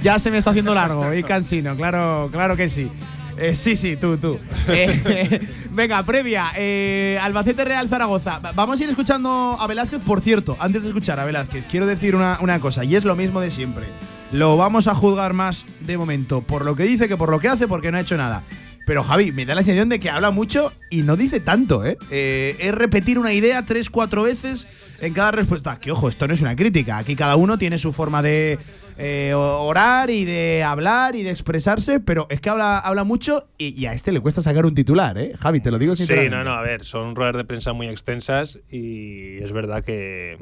ya 0.03 0.19
se 0.19 0.31
me 0.31 0.39
está 0.39 0.51
haciendo 0.51 0.75
largo 0.75 1.13
y 1.13 1.23
cansino, 1.25 1.75
claro, 1.77 2.29
claro 2.31 2.57
que 2.57 2.69
sí. 2.69 2.91
Eh, 3.37 3.55
sí, 3.55 3.75
sí, 3.75 3.97
tú, 3.97 4.17
tú. 4.17 4.39
Eh, 4.69 5.41
venga, 5.71 6.03
previa. 6.05 6.53
Eh, 6.57 7.19
Albacete 7.21 7.65
Real 7.65 7.89
Zaragoza. 7.89 8.41
Vamos 8.55 8.81
a 8.81 8.85
ir 8.85 8.91
escuchando 8.91 9.57
a 9.59 9.67
Velázquez. 9.67 10.01
Por 10.01 10.21
cierto, 10.21 10.57
antes 10.61 10.83
de 10.83 10.89
escuchar 10.89 11.19
a 11.21 11.25
Velázquez, 11.25 11.67
quiero 11.69 11.85
decir 11.85 12.15
una, 12.15 12.39
una 12.41 12.61
cosa, 12.61 12.85
y 12.85 12.95
es 12.95 13.05
lo 13.05 13.17
mismo 13.17 13.41
de 13.41 13.51
siempre. 13.51 13.85
Lo 14.33 14.57
vamos 14.57 14.87
a 14.87 14.95
juzgar 14.95 15.33
más 15.33 15.67
de 15.81 15.99
momento 15.99 16.41
por 16.41 16.65
lo 16.65 16.77
que 16.77 16.85
dice 16.85 17.09
que 17.09 17.17
por 17.17 17.31
lo 17.31 17.41
que 17.41 17.49
hace, 17.49 17.69
porque 17.69 17.91
no 17.91 17.99
ha 17.99 18.01
hecho 18.01 18.17
nada. 18.17 18.43
Pero 18.87 19.03
Javi, 19.03 19.33
me 19.33 19.47
da 19.47 19.55
la 19.55 19.63
sensación 19.63 19.89
de 19.89 19.99
que 19.99 20.11
habla 20.11 20.31
mucho 20.31 20.73
y 20.91 21.03
no 21.03 21.17
dice 21.17 21.41
tanto, 21.41 21.85
¿eh? 21.85 21.97
¿eh? 22.11 22.57
es 22.59 22.75
repetir 22.75 23.19
una 23.19 23.33
idea 23.33 23.65
tres, 23.65 23.89
cuatro 23.89 24.25
veces 24.25 24.67
en 25.01 25.15
cada 25.15 25.31
respuesta. 25.31 25.81
Que 25.81 25.91
ojo, 25.91 26.09
esto 26.09 26.29
no 26.29 26.35
es 26.35 26.41
una 26.41 26.55
crítica. 26.55 26.99
Aquí 26.99 27.17
cada 27.17 27.37
uno 27.37 27.57
tiene 27.57 27.79
su 27.79 27.93
forma 27.93 28.21
de 28.21 28.59
eh, 28.99 29.33
orar 29.35 30.11
y 30.11 30.25
de 30.25 30.63
hablar 30.63 31.17
y 31.17 31.23
de 31.23 31.31
expresarse, 31.31 31.99
pero 31.99 32.27
es 32.29 32.41
que 32.41 32.51
habla, 32.51 32.79
habla 32.79 33.05
mucho 33.05 33.49
y, 33.57 33.87
a 33.87 33.95
este 33.95 34.13
le 34.13 34.21
cuesta 34.21 34.43
sacar 34.43 34.67
un 34.67 34.75
titular, 34.75 35.17
¿eh? 35.17 35.33
Javi, 35.39 35.61
te 35.61 35.71
lo 35.71 35.79
digo 35.79 35.97
sinceramente. 35.97 36.37
Sí, 36.37 36.45
no, 36.45 36.45
no, 36.45 36.53
a 36.53 36.63
ver, 36.63 36.85
son 36.85 37.17
ruedas 37.17 37.37
de 37.37 37.45
prensa 37.45 37.73
muy 37.73 37.89
extensas 37.89 38.59
y 38.71 39.39
es 39.39 39.53
verdad 39.53 39.83
que 39.83 40.39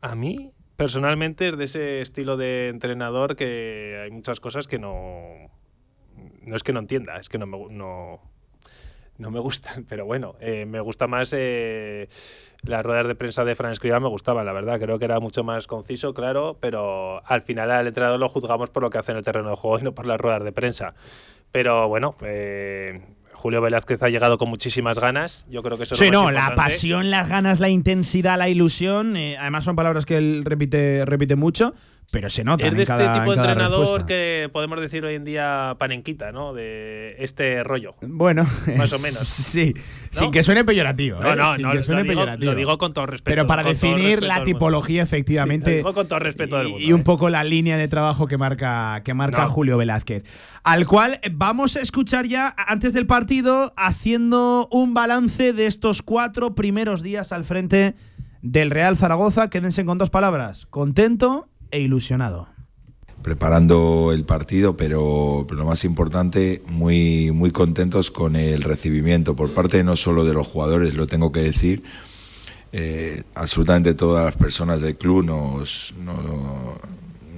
a 0.00 0.14
mí 0.16 0.52
personalmente 0.76 1.48
es 1.48 1.56
de 1.56 1.64
ese 1.64 2.00
estilo 2.02 2.36
de 2.36 2.68
entrenador 2.68 3.36
que 3.36 4.00
hay 4.04 4.10
muchas 4.10 4.40
cosas 4.40 4.66
que 4.66 4.78
no 4.78 5.50
no 6.46 6.56
es 6.56 6.62
que 6.62 6.72
no 6.72 6.80
entienda, 6.80 7.16
es 7.18 7.28
que 7.28 7.38
no 7.38 7.46
me, 7.46 7.58
no, 7.74 8.20
no 9.18 9.30
me 9.30 9.40
gustan, 9.40 9.84
pero 9.88 10.06
bueno, 10.06 10.36
eh, 10.40 10.66
me 10.66 10.80
gusta 10.80 11.06
más 11.06 11.32
eh, 11.36 12.08
las 12.62 12.84
ruedas 12.84 13.06
de 13.06 13.14
prensa 13.14 13.44
de 13.44 13.54
Fran 13.54 13.72
Escriba, 13.72 14.00
me 14.00 14.08
gustaban, 14.08 14.46
la 14.46 14.52
verdad, 14.52 14.80
creo 14.80 14.98
que 14.98 15.04
era 15.04 15.20
mucho 15.20 15.44
más 15.44 15.66
conciso, 15.66 16.14
claro, 16.14 16.56
pero 16.60 17.22
al 17.26 17.42
final 17.42 17.70
al 17.70 17.86
entrenador 17.86 18.18
lo 18.18 18.28
juzgamos 18.28 18.70
por 18.70 18.82
lo 18.82 18.90
que 18.90 18.98
hace 18.98 19.12
en 19.12 19.18
el 19.18 19.24
terreno 19.24 19.50
de 19.50 19.56
juego 19.56 19.78
y 19.78 19.82
no 19.82 19.94
por 19.94 20.06
las 20.06 20.20
ruedas 20.20 20.44
de 20.44 20.52
prensa. 20.52 20.94
Pero 21.52 21.88
bueno, 21.88 22.16
eh, 22.22 23.00
Julio 23.32 23.60
Velázquez 23.60 24.02
ha 24.02 24.08
llegado 24.08 24.36
con 24.36 24.48
muchísimas 24.48 24.98
ganas. 24.98 25.46
Yo 25.48 25.62
creo 25.62 25.76
que 25.78 25.84
eso 25.84 25.94
es 25.94 26.00
Sí, 26.00 26.10
no, 26.10 26.30
la 26.30 26.54
pasión, 26.54 27.10
las 27.10 27.28
ganas, 27.28 27.60
la 27.60 27.68
intensidad, 27.68 28.36
la 28.36 28.48
ilusión. 28.48 29.16
además, 29.16 29.64
son 29.64 29.76
palabras 29.76 30.04
que 30.04 30.16
él 30.16 30.42
repite, 30.44 31.04
repite 31.04 31.36
mucho. 31.36 31.72
Pero 32.16 32.30
se 32.30 32.44
nota 32.44 32.64
Es 32.64 32.72
de 32.72 32.76
en 32.78 32.90
este 32.90 33.08
tipo 33.20 33.32
de 33.32 33.36
entrenador 33.36 33.80
respuesta. 33.80 34.06
que 34.06 34.48
podemos 34.50 34.80
decir 34.80 35.04
hoy 35.04 35.16
en 35.16 35.24
día 35.24 35.76
panenquita, 35.78 36.32
¿no? 36.32 36.54
De 36.54 37.14
este 37.18 37.62
rollo. 37.62 37.94
Bueno, 38.00 38.46
Más 38.74 38.90
o 38.94 38.98
menos. 39.00 39.18
Sí, 39.18 39.74
¿No? 40.14 40.18
sin 40.20 40.30
que 40.30 40.42
suene 40.42 40.64
peyorativo. 40.64 41.20
No, 41.20 41.30
¿eh? 41.34 41.36
no, 41.36 41.52
sin 41.56 41.62
no, 41.64 41.72
que 41.72 41.76
lo 41.76 41.82
digo, 41.82 42.04
peyorativo. 42.06 42.52
lo 42.52 42.56
digo 42.56 42.78
con 42.78 42.94
todo 42.94 43.04
respeto. 43.04 43.30
Pero 43.32 43.46
para 43.46 43.62
definir 43.64 44.22
la 44.22 44.44
tipología, 44.44 45.04
Sí, 45.04 45.08
efectivamente. 45.14 45.70
lo 45.72 45.76
digo 45.76 45.92
con 45.92 46.08
todo 46.08 46.20
respeto 46.20 46.56
del 46.56 46.68
mundo. 46.68 46.82
y 46.86 46.94
un 46.94 47.00
¿eh? 47.00 47.04
poco 47.04 47.28
la 47.28 47.44
línea 47.44 47.76
de 47.76 47.86
trabajo 47.86 48.26
que 48.26 48.38
marca, 48.38 49.02
que 49.04 49.12
marca 49.12 49.42
No. 49.42 49.50
Julio 49.50 49.76
Velázquez. 49.76 50.24
Al 50.64 50.86
cual 50.86 51.20
vamos 51.32 51.76
a 51.76 51.80
escuchar 51.80 52.26
ya 52.26 52.54
antes 52.56 52.94
del 52.94 53.06
partido, 53.06 53.74
haciendo 53.76 54.68
un 54.70 54.94
balance 54.94 55.52
de 55.52 55.66
estos 55.66 56.00
cuatro 56.00 56.54
primeros 56.54 57.02
días 57.02 57.30
al 57.32 57.44
frente 57.44 57.94
del 58.42 58.70
Real 58.70 58.96
Zaragoza. 58.96 59.50
Quédense 59.50 59.84
con 59.84 59.98
dos 59.98 60.08
palabras: 60.10 60.66
contento 60.70 61.48
e 61.76 61.80
ilusionado. 61.80 62.48
preparando 63.22 64.12
el 64.12 64.24
partido, 64.24 64.76
pero, 64.76 65.46
lo 65.50 65.64
más 65.64 65.84
importante, 65.84 66.62
muy, 66.68 67.32
muy 67.32 67.50
contentos 67.50 68.10
con 68.12 68.36
el 68.36 68.62
recibimiento 68.62 69.34
por 69.34 69.50
parte 69.50 69.82
no 69.82 69.96
solo 69.96 70.24
de 70.24 70.32
los 70.32 70.46
jugadores, 70.46 70.94
lo 70.94 71.06
tengo 71.08 71.32
que 71.32 71.40
decir, 71.40 71.82
eh, 72.72 73.22
absolutamente 73.34 73.94
todas 73.94 74.24
las 74.24 74.36
personas 74.36 74.80
del 74.80 74.96
club 74.96 75.24
nos, 75.24 75.92
no- 76.04 76.78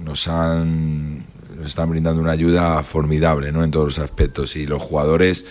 nos 0.03 0.27
han 0.27 1.25
nos 1.57 1.67
están 1.67 1.89
brindando 1.89 2.21
una 2.21 2.31
ayuda 2.31 2.81
formidable 2.83 3.51
¿no? 3.51 3.63
en 3.65 3.71
todos 3.71 3.85
los 3.87 3.99
aspectos 3.99 4.55
y 4.55 4.65
los 4.65 4.81
jugadores 4.81 5.45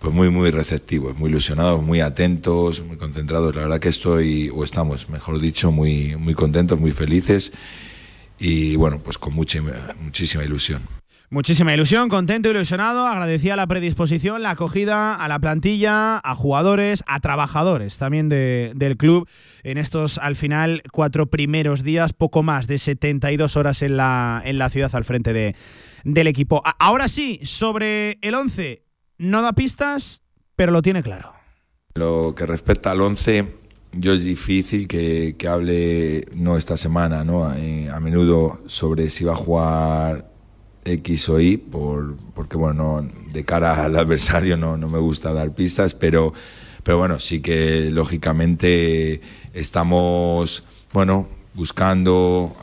pues 0.00 0.12
muy 0.12 0.28
muy 0.28 0.50
receptivos, 0.50 1.16
muy 1.16 1.30
ilusionados, 1.30 1.82
muy 1.82 2.00
atentos, 2.00 2.82
muy 2.84 2.96
concentrados. 2.96 3.54
La 3.54 3.62
verdad 3.62 3.78
que 3.80 3.88
estoy, 3.88 4.50
o 4.54 4.64
estamos, 4.64 5.08
mejor 5.08 5.40
dicho, 5.40 5.70
muy, 5.70 6.16
muy 6.16 6.34
contentos, 6.34 6.78
muy 6.80 6.92
felices 6.92 7.52
y 8.38 8.76
bueno, 8.76 8.98
pues 8.98 9.18
con 9.18 9.34
mucha, 9.34 9.60
muchísima 10.00 10.44
ilusión. 10.44 10.82
Muchísima 11.30 11.74
ilusión, 11.74 12.08
contento, 12.10 12.48
ilusionado. 12.50 13.06
Agradecía 13.08 13.56
la 13.56 13.66
predisposición, 13.66 14.42
la 14.42 14.50
acogida 14.50 15.14
a 15.16 15.26
la 15.26 15.38
plantilla, 15.40 16.18
a 16.18 16.34
jugadores, 16.36 17.02
a 17.08 17.18
trabajadores 17.18 17.98
también 17.98 18.28
de- 18.28 18.72
del 18.76 18.96
club 18.96 19.28
en 19.64 19.78
estos, 19.78 20.18
al 20.18 20.36
final, 20.36 20.82
cuatro 20.92 21.26
primeros 21.26 21.82
días, 21.82 22.12
poco 22.12 22.42
más 22.44 22.66
de 22.68 22.78
72 22.78 23.56
horas 23.56 23.82
en 23.82 23.96
la, 23.96 24.42
en 24.44 24.58
la 24.58 24.70
ciudad 24.70 24.94
al 24.94 25.04
frente 25.04 25.32
de, 25.32 25.56
del 26.04 26.26
equipo. 26.28 26.62
A- 26.64 26.76
ahora 26.78 27.08
sí, 27.08 27.40
sobre 27.42 28.18
el 28.20 28.34
11, 28.34 28.84
no 29.18 29.42
da 29.42 29.54
pistas, 29.54 30.20
pero 30.54 30.70
lo 30.70 30.82
tiene 30.82 31.02
claro. 31.02 31.32
Lo 31.94 32.34
que 32.36 32.46
respecta 32.46 32.92
al 32.92 33.00
11, 33.00 33.46
yo 33.98 34.12
es 34.14 34.24
difícil 34.24 34.88
que, 34.88 35.36
que 35.38 35.48
hable, 35.48 36.26
no 36.34 36.56
esta 36.56 36.76
semana, 36.76 37.24
¿no? 37.24 37.52
Eh, 37.54 37.88
a 37.90 38.00
menudo 38.00 38.60
sobre 38.66 39.10
si 39.10 39.24
va 39.24 39.32
a 39.32 39.36
jugar 39.36 40.30
X 40.84 41.28
o 41.28 41.40
Y, 41.40 41.56
por, 41.56 42.16
porque 42.34 42.56
bueno, 42.56 43.00
no- 43.02 43.10
de 43.32 43.44
cara 43.44 43.84
al 43.84 43.96
adversario 43.96 44.56
no, 44.56 44.76
no 44.76 44.88
me 44.88 44.98
gusta 44.98 45.32
dar 45.32 45.54
pistas, 45.54 45.94
pero, 45.94 46.32
pero 46.82 46.98
bueno, 46.98 47.18
sí 47.18 47.40
que 47.40 47.90
lógicamente 47.90 49.20
estamos, 49.54 50.64
bueno, 50.92 51.28
buscando, 51.54 52.54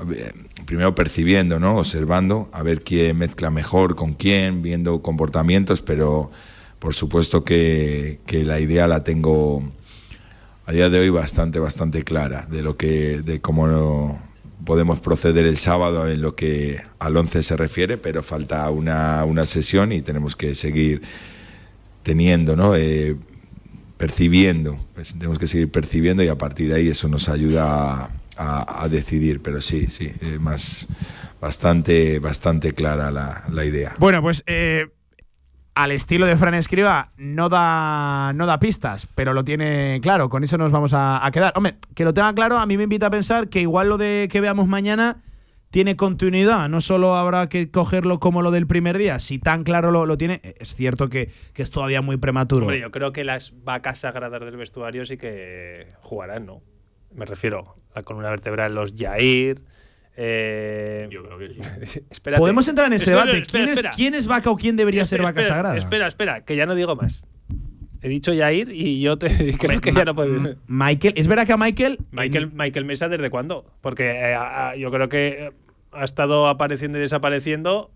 primero 0.66 0.96
percibiendo, 0.96 1.60
¿no? 1.60 1.78
Observando, 1.78 2.50
a 2.52 2.64
ver 2.64 2.84
quién 2.84 3.18
mezcla 3.18 3.50
mejor 3.50 3.96
con 3.96 4.14
quién, 4.14 4.62
viendo 4.62 5.02
comportamientos, 5.02 5.82
pero 5.82 6.32
por 6.80 6.94
supuesto 6.94 7.44
que, 7.44 8.20
que 8.26 8.44
la 8.44 8.60
idea 8.60 8.88
la 8.88 9.04
tengo 9.04 9.64
a 10.66 10.72
día 10.72 10.90
de 10.90 11.00
hoy 11.00 11.10
bastante, 11.10 11.60
bastante 11.60 12.04
clara 12.04 12.48
de 12.50 12.62
lo 12.62 12.78
que, 12.78 13.22
de 13.22 13.42
cómo 13.42 14.22
podemos 14.66 15.00
proceder 15.00 15.46
el 15.46 15.58
sábado 15.58 16.08
en 16.08 16.22
lo 16.22 16.36
que 16.36 16.82
al 17.00 17.18
11 17.18 17.44
se 17.44 17.58
refiere, 17.58 17.98
pero 17.98 18.24
falta 18.24 18.70
una, 18.70 19.26
una 19.26 19.46
sesión 19.46 19.92
y 19.92 20.02
tenemos 20.02 20.36
que 20.36 20.56
seguir 20.56 21.02
teniendo, 22.04 22.56
¿no? 22.56 22.76
Eh, 22.76 23.16
percibiendo, 23.98 24.80
pues 24.96 25.14
tenemos 25.14 25.38
que 25.38 25.48
seguir 25.48 25.70
percibiendo 25.70 26.24
y 26.24 26.28
a 26.28 26.38
partir 26.38 26.70
de 26.70 26.76
ahí 26.76 26.88
eso 26.88 27.08
nos 27.08 27.30
ayuda 27.30 28.10
a, 28.38 28.88
decidir, 28.90 29.42
pero 29.42 29.62
sí, 29.62 29.86
sí, 29.88 30.12
eh, 30.22 30.40
más 30.40 30.88
bastante, 31.40 32.18
bastante 32.18 32.74
clara 32.74 33.12
la, 33.12 33.44
la 33.52 33.66
idea. 33.66 33.96
Bueno, 34.00 34.22
pues 34.24 34.44
eh, 34.48 34.88
al 35.74 35.92
estilo 35.92 36.26
de 36.26 36.36
Fran 36.36 36.54
Escriba 36.54 37.12
no 37.18 37.50
da, 37.50 38.34
no 38.34 38.46
da 38.46 38.60
pistas, 38.60 39.08
pero 39.16 39.34
lo 39.34 39.44
tiene 39.44 40.00
claro. 40.02 40.30
Con 40.30 40.44
eso 40.44 40.58
nos 40.58 40.72
vamos 40.72 40.92
a, 40.94 41.28
quedar. 41.32 41.54
Hombre, 41.56 41.76
que 41.96 42.04
lo 42.04 42.14
tenga 42.14 42.34
claro 42.34 42.58
a 42.58 42.66
mí 42.66 42.78
me 42.78 42.84
invita 42.84 43.08
a 43.08 43.12
pensar 43.12 43.50
que 43.50 43.62
igual 43.62 43.90
lo 43.90 43.98
de 43.98 44.28
que 44.32 44.42
veamos 44.42 44.68
mañana 44.68 45.24
tiene 45.70 45.96
continuidad. 45.96 46.68
No 46.68 46.82
solo 46.82 47.16
habrá 47.16 47.48
que 47.48 47.72
cogerlo 47.72 48.20
como 48.20 48.42
lo 48.42 48.52
del 48.52 48.68
primer 48.68 48.98
día. 48.98 49.20
Si 49.20 49.40
tan 49.40 49.64
claro 49.64 49.92
lo, 49.92 50.06
lo 50.06 50.18
tiene, 50.18 50.42
es 50.44 50.76
cierto 50.76 51.10
que, 51.10 51.32
es 51.56 51.72
todavía 51.72 52.02
muy 52.02 52.18
prematuro. 52.18 52.66
Hombre, 52.66 52.82
yo 52.82 52.92
creo 52.92 53.14
que 53.14 53.24
las 53.24 53.54
vacas 53.64 54.00
sagradas 54.00 54.42
del 54.42 54.58
vestuario 54.58 55.06
sí 55.06 55.18
que 55.18 55.88
jugarán, 56.02 56.46
¿no? 56.46 56.62
Me 57.14 57.26
refiero 57.26 57.76
a 57.94 58.00
la 58.00 58.04
columna 58.04 58.30
vertebral, 58.30 58.76
los 58.76 58.94
Jair. 58.96 59.62
Eh, 60.24 61.08
Yo 61.10 61.24
creo 61.24 61.38
que 61.40 61.48
sí. 61.88 62.00
espérate. 62.12 62.40
Podemos 62.40 62.68
entrar 62.68 62.88
en 62.88 62.94
ese 62.94 63.06
Espera, 63.12 63.22
debate. 63.26 63.38
espera, 63.42 63.52
¿Quién, 63.64 63.70
espera. 63.70 63.90
Es, 63.90 63.96
quién 63.96 64.14
es 64.16 64.28
vaca 64.28 64.52
o 64.52 64.56
quién 64.56 64.76
debería 64.76 65.04
ser 65.06 65.22
vaca 65.22 65.42
espera, 65.42 65.56
sagrada? 65.56 65.78
Espera, 65.78 66.08
espera, 66.08 66.46
que 66.46 66.56
ya 66.56 66.66
no 66.68 66.76
digo 66.76 66.96
más. 66.96 67.24
He 68.04 68.10
dicho 68.10 68.32
Jair 68.36 68.72
y 68.72 69.02
yo 69.02 69.18
te 69.18 69.28
creo 69.58 69.82
que 69.82 69.92
ya 69.92 70.06
no 70.06 70.14
puedo. 70.16 70.56
Michael, 70.68 71.14
es 71.18 71.28
verdad 71.28 71.46
que 71.48 71.54
a 71.54 71.58
Michael. 71.58 71.98
Michael, 72.12 72.52
Michael 72.54 72.86
Mesa, 72.86 73.10
¿desde 73.10 73.30
cuándo? 73.32 73.66
Porque 73.82 74.12
eh, 74.12 74.36
a- 74.36 74.76
yo 74.76 74.92
creo 74.92 75.10
que 75.10 75.28
eh, 75.48 75.52
ha 75.92 76.04
estado 76.04 76.48
apareciendo 76.48 76.98
y 76.98 77.02
desapareciendo 77.02 77.92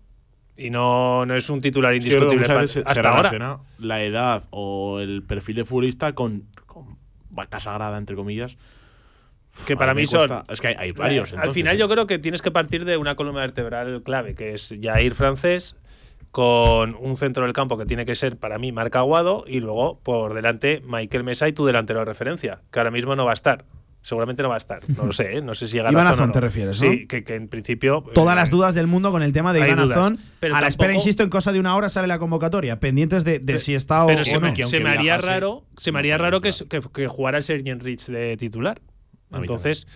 y 0.56 0.70
no, 0.70 1.26
no 1.26 1.34
es 1.36 1.48
un 1.50 1.60
titular 1.60 1.94
indiscutible 1.94 2.38
muchas 2.38 2.54
pa- 2.54 2.60
veces 2.60 2.72
se- 2.72 2.82
hasta 2.90 3.08
ahora. 3.08 3.60
la 3.78 4.02
edad 4.02 4.44
o 4.50 4.98
el 5.00 5.22
perfil 5.22 5.56
de 5.56 5.64
futbolista 5.64 6.12
con, 6.14 6.44
con 6.66 6.98
vaca 7.30 7.60
sagrada, 7.60 7.98
entre 7.98 8.16
comillas. 8.16 8.56
Que 9.64 9.76
para 9.76 9.94
mí 9.94 10.06
son. 10.06 10.28
cuesta- 10.28 10.44
Es 10.52 10.60
que 10.60 10.68
hay, 10.68 10.74
hay 10.78 10.92
varios. 10.92 11.32
Al 11.32 11.52
final 11.52 11.76
yo 11.78 11.88
creo 11.88 12.06
que 12.06 12.18
tienes 12.18 12.42
que 12.42 12.50
partir 12.50 12.84
de 12.84 12.96
una 12.96 13.14
columna 13.16 13.40
vertebral 13.40 14.02
clave, 14.04 14.34
que 14.34 14.54
es 14.54 14.74
Jair 14.80 15.14
francés, 15.14 15.76
con 16.30 16.94
un 16.94 17.16
centro 17.16 17.44
del 17.44 17.52
campo 17.52 17.78
que 17.78 17.86
tiene 17.86 18.04
que 18.04 18.14
ser 18.14 18.36
para 18.36 18.58
mí 18.58 18.70
Marc 18.72 18.94
Aguado 18.96 19.44
y 19.46 19.60
luego 19.60 19.98
por 20.02 20.34
delante 20.34 20.82
Michael 20.84 21.24
Mesa 21.24 21.48
y 21.48 21.52
tu 21.52 21.64
delantero 21.64 22.00
de 22.00 22.04
referencia, 22.04 22.60
que 22.70 22.78
ahora 22.78 22.90
mismo 22.90 23.16
no 23.16 23.24
va 23.24 23.30
a 23.30 23.34
estar. 23.34 23.64
Seguramente 24.02 24.40
no 24.44 24.50
va 24.50 24.54
a 24.54 24.58
estar. 24.58 24.82
No 24.96 25.04
lo 25.06 25.12
sé, 25.12 25.38
¿eh? 25.38 25.40
no 25.42 25.56
sé 25.56 25.66
si 25.66 25.78
llega 25.78 25.90
Iván 25.90 26.06
Azón 26.06 26.28
no. 26.28 26.32
te 26.32 26.40
refieres, 26.40 26.80
¿no? 26.80 26.88
Sí, 26.92 27.08
que, 27.08 27.24
que 27.24 27.34
en 27.34 27.48
principio. 27.48 28.04
Todas 28.14 28.34
eh, 28.34 28.40
las 28.40 28.50
dudas 28.50 28.72
del 28.72 28.86
mundo 28.86 29.10
con 29.10 29.22
el 29.24 29.32
tema 29.32 29.52
de 29.52 29.66
Iván 29.66 29.80
Azón. 29.90 30.18
pero 30.38 30.54
a 30.54 30.60
la 30.60 30.68
espera, 30.68 30.92
insisto, 30.94 31.24
en 31.24 31.28
cosa 31.30 31.50
de 31.50 31.58
una 31.58 31.74
hora 31.74 31.88
sale 31.88 32.06
la 32.06 32.20
convocatoria, 32.20 32.78
pendientes 32.78 33.24
de, 33.24 33.40
de 33.40 33.58
si 33.58 33.74
está 33.74 34.04
o, 34.04 34.06
Pero 34.06 34.20
o 34.20 34.24
se, 34.24 34.38
no. 34.38 34.54
se 34.54 34.78
me 34.78 34.90
haría 34.90 35.18
raro, 35.18 35.64
se 35.76 35.90
me 35.90 35.98
haría 35.98 36.18
raro 36.18 36.40
que, 36.40 36.50
que, 36.68 36.80
que 36.94 37.08
jugara 37.08 37.42
Sergio 37.42 37.76
Rich 37.80 38.06
de 38.06 38.36
titular. 38.36 38.80
Entonces, 39.32 39.86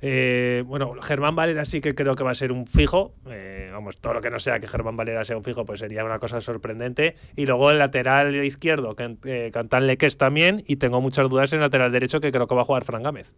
eh, 0.00 0.64
bueno, 0.66 0.94
Germán 1.00 1.36
Valera 1.36 1.64
sí 1.64 1.80
que 1.80 1.94
creo 1.94 2.16
que 2.16 2.24
va 2.24 2.32
a 2.32 2.34
ser 2.34 2.50
un 2.52 2.66
fijo. 2.66 3.14
Eh, 3.30 3.70
vamos, 3.72 3.98
todo 3.98 4.14
lo 4.14 4.20
que 4.20 4.30
no 4.30 4.40
sea 4.40 4.58
que 4.58 4.66
Germán 4.66 4.96
Valera 4.96 5.24
sea 5.24 5.36
un 5.36 5.44
fijo, 5.44 5.64
pues 5.64 5.78
sería 5.80 6.04
una 6.04 6.18
cosa 6.18 6.40
sorprendente. 6.40 7.14
Y 7.36 7.46
luego 7.46 7.70
el 7.70 7.78
lateral 7.78 8.34
izquierdo, 8.44 8.96
que 8.96 9.16
eh, 9.24 9.50
Cantán 9.52 9.86
Leques 9.86 10.16
también. 10.18 10.64
Y 10.66 10.76
tengo 10.76 11.00
muchas 11.00 11.28
dudas 11.28 11.52
en 11.52 11.58
el 11.58 11.62
lateral 11.64 11.92
derecho, 11.92 12.20
que 12.20 12.32
creo 12.32 12.46
que 12.48 12.54
va 12.54 12.62
a 12.62 12.64
jugar 12.64 12.84
Fran 12.84 13.02
Gámez. 13.02 13.34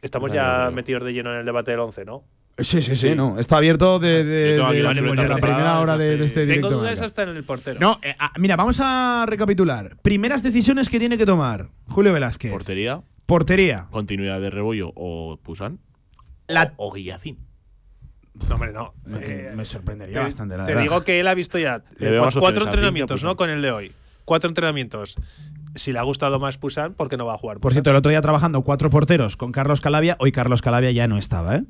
Estamos 0.00 0.30
Vale, 0.30 0.40
ya 0.42 0.52
vale. 0.64 0.74
metidos 0.74 1.04
de 1.04 1.12
lleno 1.12 1.32
en 1.32 1.40
el 1.40 1.46
debate 1.46 1.70
del 1.70 1.80
11, 1.80 2.04
¿no? 2.04 2.24
Sí, 2.58 2.82
sí, 2.82 2.96
sí, 2.96 3.14
no. 3.14 3.38
Está 3.38 3.56
abierto 3.58 3.98
de, 3.98 4.24
de- 4.24 4.56
de- 4.56 4.82
la 4.82 5.36
primera 5.36 5.78
hora 5.80 5.96
de, 5.96 6.22
este 6.24 6.40
directo. 6.44 6.68
Tengo 6.68 6.80
dudas 6.82 7.00
hasta 7.00 7.22
en 7.22 7.30
el 7.30 7.44
portero. 7.44 7.78
No, 7.80 7.98
eh, 8.02 8.14
ah, 8.18 8.32
mira, 8.38 8.56
vamos 8.56 8.78
a 8.82 9.24
recapitular. 9.28 9.96
Primeras 10.02 10.42
decisiones 10.42 10.90
que 10.90 10.98
tiene 10.98 11.16
que 11.16 11.24
tomar 11.24 11.68
Julio 11.88 12.12
Velázquez. 12.12 12.50
Portería, 12.52 13.00
Portería. 13.32 13.86
continuidad 13.90 14.40
de 14.40 14.50
Rebollo 14.50 14.92
o 14.94 15.38
Pusan. 15.42 15.78
La- 16.48 16.74
o, 16.76 16.88
o 16.88 16.92
Guillacín. 16.92 17.38
No, 18.48 18.54
hombre, 18.54 18.72
no. 18.72 18.94
Me, 19.04 19.18
Eh, 19.22 19.52
me 19.56 19.64
sorprendería 19.64 20.18
te, 20.18 20.24
bastante, 20.24 20.56
la 20.56 20.64
te 20.64 20.72
verdad. 20.72 20.82
digo 20.82 21.04
que 21.04 21.20
él 21.20 21.26
ha 21.28 21.34
visto 21.34 21.58
ya 21.58 21.82
eh, 22.00 22.20
cuatro 22.38 22.64
entrenamientos, 22.64 23.22
¿no? 23.22 23.36
Con 23.36 23.50
el 23.50 23.62
de 23.62 23.70
hoy. 23.70 23.92
Cuatro 24.24 24.48
entrenamientos. 24.48 25.16
Si 25.74 25.92
le 25.92 25.98
ha 25.98 26.02
gustado 26.02 26.38
más 26.38 26.58
Pusan, 26.58 26.94
¿por 26.94 27.08
qué 27.08 27.16
no 27.16 27.24
va 27.26 27.34
a 27.34 27.38
jugar? 27.38 27.58
Por 27.60 27.72
cierto, 27.72 27.90
el 27.90 27.96
otro 27.96 28.10
día 28.10 28.20
trabajando 28.22 28.62
cuatro 28.62 28.90
porteros 28.90 29.36
con 29.36 29.52
Carlos 29.52 29.80
Calabia. 29.80 30.16
Hoy 30.20 30.30
Carlos 30.32 30.60
Calabia 30.62 30.90
ya 30.92 31.08
no 31.08 31.16
estaba, 31.18 31.56
¿eh? 31.56 31.64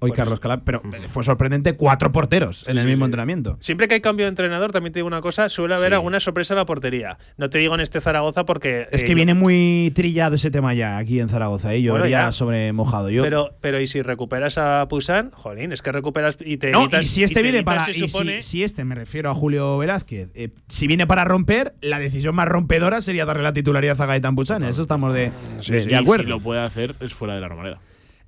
Hoy 0.00 0.12
Carlos 0.12 0.34
eso. 0.34 0.42
Calabia. 0.42 0.62
Pero 0.64 0.82
fue 1.08 1.24
sorprendente 1.24 1.72
cuatro 1.74 2.12
porteros 2.12 2.64
en 2.68 2.78
el 2.78 2.84
sí, 2.84 2.88
mismo 2.90 3.04
sí. 3.04 3.08
entrenamiento. 3.08 3.56
Siempre 3.60 3.88
que 3.88 3.94
hay 3.94 4.00
cambio 4.00 4.26
de 4.26 4.30
entrenador, 4.30 4.70
también 4.72 4.92
te 4.92 4.98
digo 5.00 5.06
una 5.06 5.20
cosa, 5.20 5.48
suele 5.48 5.74
haber 5.74 5.90
Sí. 5.90 5.94
alguna 5.94 6.20
sorpresa 6.20 6.54
en 6.54 6.58
la 6.58 6.66
portería. 6.66 7.18
No 7.36 7.50
te 7.50 7.58
digo 7.58 7.74
en 7.74 7.80
este 7.80 8.00
Zaragoza 8.00 8.44
porque. 8.44 8.88
Es 8.92 9.02
eh, 9.02 9.04
que 9.06 9.10
yo- 9.12 9.16
viene 9.16 9.34
muy 9.34 9.92
trillado 9.94 10.36
ese 10.36 10.50
tema 10.50 10.74
ya 10.74 10.98
aquí 10.98 11.20
en 11.20 11.28
Zaragoza. 11.28 11.74
¿eh? 11.74 11.82
Yo 11.82 11.92
Bueno, 11.92 12.06
ya. 12.06 12.32
sobre 12.32 12.72
mojado. 12.72 13.10
Yo, 13.10 13.22
Pero, 13.22 13.54
pero 13.60 13.80
y 13.80 13.86
si 13.86 14.02
recuperas 14.02 14.58
a 14.58 14.86
Pusan, 14.88 15.30
jolín, 15.32 15.72
es 15.72 15.82
que 15.82 15.90
recuperas 15.92 16.36
y 16.40 16.56
te 16.58 16.70
No, 16.70 16.84
evitas- 16.84 17.02
y 17.04 17.08
si 17.08 17.22
este 17.24 17.36
te 17.36 17.42
viene 17.42 17.58
evitas, 17.58 17.78
para. 17.78 17.90
y 17.90 17.94
si- 17.94 18.08
supone- 18.08 18.42
si, 18.42 18.62
este, 18.62 18.84
me 18.84 18.94
refiero 18.94 19.30
a 19.30 19.34
Julio 19.34 19.78
Velázquez, 19.78 20.28
eh, 20.34 20.50
si 20.68 20.86
viene 20.86 21.06
para 21.06 21.24
romper, 21.24 21.74
la 21.80 21.98
decisión 21.98 22.34
más 22.34 22.48
rompedora 22.48 23.00
sería 23.00 23.24
darle 23.24 23.42
la 23.42 23.52
titularidad 23.52 24.00
a 24.00 24.06
Gaetán 24.06 24.34
Buchan. 24.34 24.62
En 24.62 24.68
eso 24.70 24.82
estamos 24.82 25.12
de, 25.14 25.30
Sí, 25.60 25.72
de- 25.72 25.80
sí, 25.82 25.86
de 25.88 25.92
Y 25.92 25.94
acuerdo. 25.96 26.24
si 26.24 26.30
lo 26.30 26.40
puede 26.40 26.60
hacer 26.60 26.94
es 27.00 27.12
fuera 27.14 27.34
de 27.34 27.40
la 27.40 27.48
normalidad. 27.48 27.78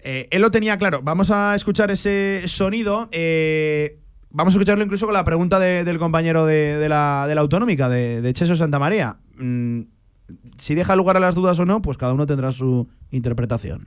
Eh, 0.03 0.29
él 0.31 0.43
lo 0.43 0.51
tenía 0.51 0.77
claro. 0.79 1.01
Vamos 1.03 1.31
a 1.31 1.55
escuchar 1.55 1.91
ese 1.91 2.43
sonido. 2.47 3.09
eh, 3.13 3.99
vamos 4.31 4.55
a 4.55 4.57
escucharlo 4.59 4.85
incluso 4.85 5.07
con 5.07 5.13
la 5.15 5.25
pregunta 5.25 5.59
de- 5.59 5.83
del 5.85 5.99
compañero 5.99 6.47
de, 6.47 6.77
de 6.77 6.89
la, 6.89 7.27
de 7.29 7.35
la 7.35 7.41
autonómica, 7.41 7.89
de, 7.89 8.21
de 8.23 8.33
Cheso 8.33 8.55
Santa 8.57 8.79
María. 8.79 9.17
Mm, 9.37 9.81
si 10.59 10.75
deja 10.77 10.95
lugar 10.97 11.17
a 11.17 11.21
las 11.21 11.35
dudas 11.35 11.59
o 11.59 11.65
no, 11.65 11.83
pues 11.83 11.99
cada 11.99 12.13
uno 12.13 12.27
tendrá 12.27 12.53
su 12.53 12.87
interpretación. 13.11 13.87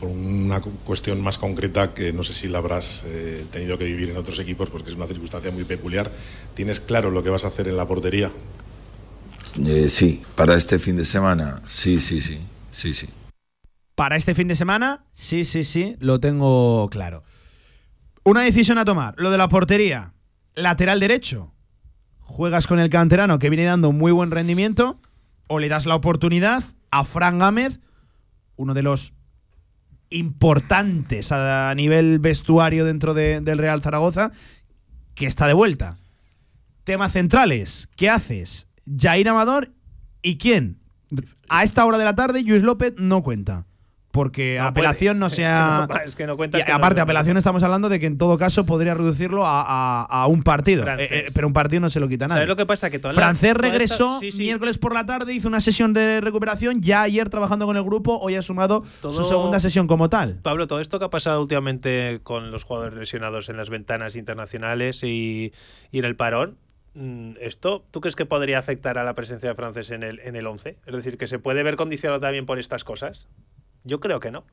por 0.00 0.08
una 0.08 0.60
cu- 0.60 0.72
cuestión 0.84 1.20
más 1.22 1.36
concreta 1.38 1.92
que 1.94 2.12
no 2.12 2.22
sé 2.22 2.32
si 2.32 2.48
la 2.48 2.58
habrás 2.58 3.02
eh, 3.06 3.44
tenido 3.50 3.76
que 3.78 3.84
vivir 3.84 4.10
en 4.10 4.16
otros 4.16 4.38
equipos, 4.38 4.68
porque 4.70 4.88
es 4.90 4.96
una 4.96 5.06
circunstancia 5.06 5.50
muy 5.52 5.64
peculiar. 5.64 6.10
¿Tienes 6.54 6.80
claro 6.80 7.10
lo 7.10 7.22
que 7.22 7.30
vas 7.30 7.44
a 7.44 7.48
hacer 7.48 7.68
en 7.68 7.76
la 7.76 7.86
portería? 7.86 8.30
Eh, 9.66 9.88
sí, 9.90 10.22
para 10.34 10.54
este 10.54 10.78
fin 10.78 10.96
de 10.96 11.04
semana, 11.04 11.62
sí, 11.66 12.00
sí, 12.00 12.20
sí, 12.20 12.38
sí, 12.72 12.92
sí. 12.94 13.08
Para 13.96 14.14
este 14.16 14.34
fin 14.36 14.46
de 14.46 14.54
semana, 14.56 15.04
sí, 15.14 15.44
sí, 15.44 15.64
sí, 15.64 15.96
lo 15.98 16.20
tengo 16.20 16.88
claro. 16.90 17.24
Una 18.24 18.42
decisión 18.42 18.78
a 18.78 18.84
tomar. 18.84 19.14
Lo 19.18 19.30
de 19.32 19.38
la 19.38 19.48
portería. 19.48 20.12
Lateral 20.54 21.00
derecho. 21.00 21.52
Juegas 22.20 22.66
con 22.68 22.78
el 22.78 22.90
canterano 22.90 23.38
que 23.40 23.50
viene 23.50 23.64
dando 23.64 23.90
muy 23.92 24.12
buen 24.12 24.30
rendimiento. 24.30 25.00
O 25.48 25.58
le 25.58 25.68
das 25.68 25.86
la 25.86 25.94
oportunidad 25.94 26.62
a 26.90 27.04
Fran 27.04 27.38
Gámez, 27.38 27.80
uno 28.56 28.74
de 28.74 28.82
los 28.82 29.14
importantes 30.10 31.32
a 31.32 31.72
nivel 31.74 32.18
vestuario 32.18 32.84
dentro 32.84 33.14
de- 33.14 33.40
del 33.40 33.58
Real 33.58 33.80
Zaragoza, 33.80 34.30
que 35.14 35.26
está 35.26 35.46
de 35.46 35.52
vuelta. 35.52 35.98
Temas 36.84 37.12
centrales. 37.12 37.88
¿Qué 37.96 38.08
haces? 38.10 38.66
Jair 38.98 39.28
Amador 39.28 39.72
y 40.22 40.36
quién? 40.38 40.80
A 41.48 41.64
esta 41.64 41.84
hora 41.84 41.98
de 41.98 42.04
la 42.04 42.14
tarde, 42.14 42.42
Luis 42.42 42.62
López 42.62 42.94
no 42.98 43.22
cuenta. 43.22 43.66
Porque 44.16 44.56
No 44.58 44.64
apelación 44.66 45.18
puede. 45.18 45.20
no 45.20 45.26
Es 45.28 45.32
que 45.36 45.42
sea. 45.44 45.86
no- 45.88 45.94
es 46.04 46.16
que 46.16 46.26
no 46.26 46.34
Y 46.42 46.48
que 46.64 46.72
aparte, 46.72 47.00
apelación 47.00 47.36
estamos 47.36 47.62
hablando 47.62 47.88
de 47.88 48.00
que 48.00 48.06
en 48.06 48.18
todo 48.18 48.36
caso 48.38 48.66
podría 48.66 48.94
reducirlo 48.94 49.46
a, 49.46 49.60
a- 49.62 50.04
a 50.06 50.26
un 50.26 50.42
partido. 50.42 50.84
Eh, 50.86 51.06
eh, 51.10 51.26
pero 51.34 51.46
un 51.46 51.52
partido 51.52 51.80
no 51.80 51.90
se 51.90 52.00
lo 52.00 52.08
quita 52.08 52.26
nadie. 52.26 52.38
¿Sabes 52.40 52.48
lo 52.48 52.56
que 52.56 52.66
pasa? 52.66 52.90
Que 52.90 52.98
toda 52.98 53.12
la- 53.12 53.20
Francés 53.20 53.52
toda 53.52 53.66
esta- 53.68 53.70
regresó 53.78 54.20
sí, 54.20 54.32
sí. 54.32 54.42
miércoles 54.42 54.78
por 54.78 54.94
la 54.94 55.04
tarde, 55.06 55.34
hizo 55.34 55.46
una 55.48 55.60
sesión 55.60 55.92
de 55.92 56.20
recuperación. 56.20 56.80
Ya 56.80 57.02
ayer 57.02 57.28
trabajando 57.28 57.66
con 57.66 57.76
el 57.76 57.82
grupo, 57.84 58.18
hoy 58.18 58.34
ha 58.36 58.42
sumado 58.42 58.82
Todo- 59.02 59.12
su 59.12 59.24
segunda 59.24 59.60
sesión 59.60 59.86
como 59.86 60.08
tal. 60.08 60.38
Pablo, 60.42 60.66
todo 60.66 60.80
esto 60.80 60.98
que 60.98 61.04
ha 61.04 61.10
pasado 61.10 61.40
últimamente 61.42 62.20
con 62.22 62.50
los 62.50 62.64
jugadores 62.64 62.98
lesionados 62.98 63.50
en 63.50 63.56
las 63.58 63.68
ventanas 63.68 64.16
internacionales 64.16 65.02
y, 65.04 65.52
y 65.92 65.98
en 65.98 66.04
el 66.06 66.16
parón, 66.16 66.56
mm, 66.94 67.32
¿esto 67.40 67.84
tú 67.90 68.00
crees 68.00 68.16
que 68.16 68.24
podría 68.24 68.58
afectar 68.58 68.96
a 68.96 69.04
la 69.04 69.14
presencia 69.14 69.50
de 69.50 69.54
Francés 69.54 69.90
en 69.90 70.02
el, 70.02 70.20
en 70.20 70.36
el 70.36 70.46
11? 70.46 70.78
Es 70.86 70.94
decir, 70.94 71.18
¿que 71.18 71.28
se 71.28 71.38
puede 71.38 71.62
ver 71.62 71.76
condicionado 71.76 72.20
también 72.20 72.46
por 72.46 72.58
estas 72.58 72.84
cosas? 72.84 73.26
Yo 73.86 74.00
creo 74.00 74.20
que 74.20 74.30
no. 74.30 74.44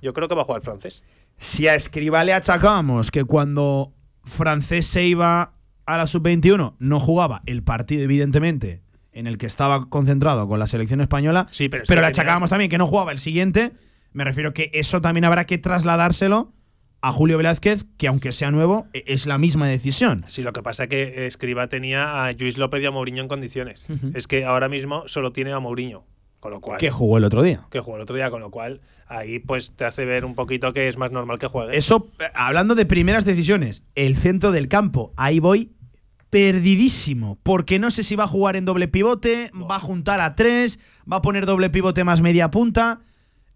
Yo 0.00 0.12
creo 0.14 0.28
que 0.28 0.34
va 0.34 0.42
a 0.42 0.44
jugar 0.44 0.62
Francés. 0.62 1.02
Si 1.38 1.66
a 1.66 1.74
Escribá 1.74 2.22
le 2.24 2.32
achacamos 2.34 3.10
que 3.10 3.24
cuando 3.24 3.92
Francés 4.24 4.86
se 4.86 5.04
iba 5.04 5.52
a 5.86 5.96
la 5.96 6.06
sub-21 6.06 6.74
no 6.78 7.00
jugaba 7.00 7.42
el 7.46 7.62
partido, 7.64 8.02
evidentemente, 8.04 8.82
en 9.12 9.26
el 9.26 9.38
que 9.38 9.46
estaba 9.46 9.88
concentrado 9.88 10.46
con 10.46 10.58
la 10.58 10.66
selección 10.66 11.00
española, 11.00 11.46
Sí, 11.50 11.68
pero 11.68 11.84
pero 11.86 12.00
le 12.02 12.06
achacábamos 12.08 12.50
también 12.50 12.70
que 12.70 12.78
no 12.78 12.86
jugaba 12.86 13.12
el 13.12 13.18
siguiente, 13.18 13.72
me 14.12 14.24
refiero 14.24 14.52
que 14.54 14.70
eso 14.74 15.00
también 15.00 15.24
habrá 15.24 15.44
que 15.46 15.58
trasladárselo 15.58 16.52
a 17.00 17.10
Julio 17.12 17.36
Velázquez, 17.36 17.84
que 17.98 18.06
aunque 18.06 18.30
sea 18.30 18.52
nuevo, 18.52 18.86
e- 18.92 19.02
es 19.08 19.26
la 19.26 19.36
misma 19.38 19.66
decisión. 19.66 20.24
Sí, 20.28 20.42
lo 20.42 20.52
que 20.52 20.62
pasa 20.62 20.84
es 20.84 20.88
que 20.88 21.26
Escriba 21.26 21.66
tenía 21.66 22.24
a 22.24 22.32
Luis 22.32 22.58
López 22.58 22.80
y 22.82 22.86
a 22.86 22.90
Mourinho 22.92 23.22
en 23.22 23.28
condiciones. 23.28 23.84
Es 24.14 24.28
que 24.28 24.44
ahora 24.44 24.68
mismo 24.68 25.08
solo 25.08 25.32
tiene 25.32 25.52
a 25.52 25.58
Mourinho. 25.58 26.04
Con 26.42 26.50
lo 26.50 26.60
cual. 26.60 26.76
Que 26.76 26.90
jugó 26.90 27.18
el 27.18 27.24
otro 27.24 27.40
día. 27.44 27.68
que 27.70 27.78
jugó 27.78 27.94
el 27.98 28.02
otro 28.02 28.16
día, 28.16 28.28
con 28.28 28.40
lo 28.40 28.50
cual 28.50 28.80
ahí 29.06 29.38
pues 29.38 29.76
te 29.76 29.84
hace 29.84 30.04
ver 30.04 30.24
un 30.24 30.34
poquito 30.34 30.72
que 30.72 30.88
es 30.88 30.96
más 30.96 31.12
normal 31.12 31.38
que 31.38 31.46
juegue. 31.46 31.76
Eso, 31.76 32.08
eh, 32.18 32.24
hablando 32.34 32.74
de 32.74 32.84
primeras 32.84 33.24
decisiones, 33.24 33.84
el 33.94 34.16
centro 34.16 34.50
del 34.50 34.66
campo, 34.66 35.12
ahí 35.16 35.38
voy 35.38 35.70
perdidísimo, 36.30 37.38
porque 37.44 37.78
no 37.78 37.92
sé 37.92 38.02
si 38.02 38.16
va 38.16 38.24
a 38.24 38.26
jugar 38.26 38.56
en 38.56 38.64
doble 38.64 38.88
pivote, 38.88 39.52
va 39.54 39.76
a 39.76 39.80
juntar 39.80 40.20
a 40.20 40.34
tres, 40.34 40.80
va 41.10 41.18
a 41.18 41.22
poner 41.22 41.46
doble 41.46 41.70
pivote 41.70 42.02
más 42.02 42.20
media 42.22 42.50
punta. 42.50 43.02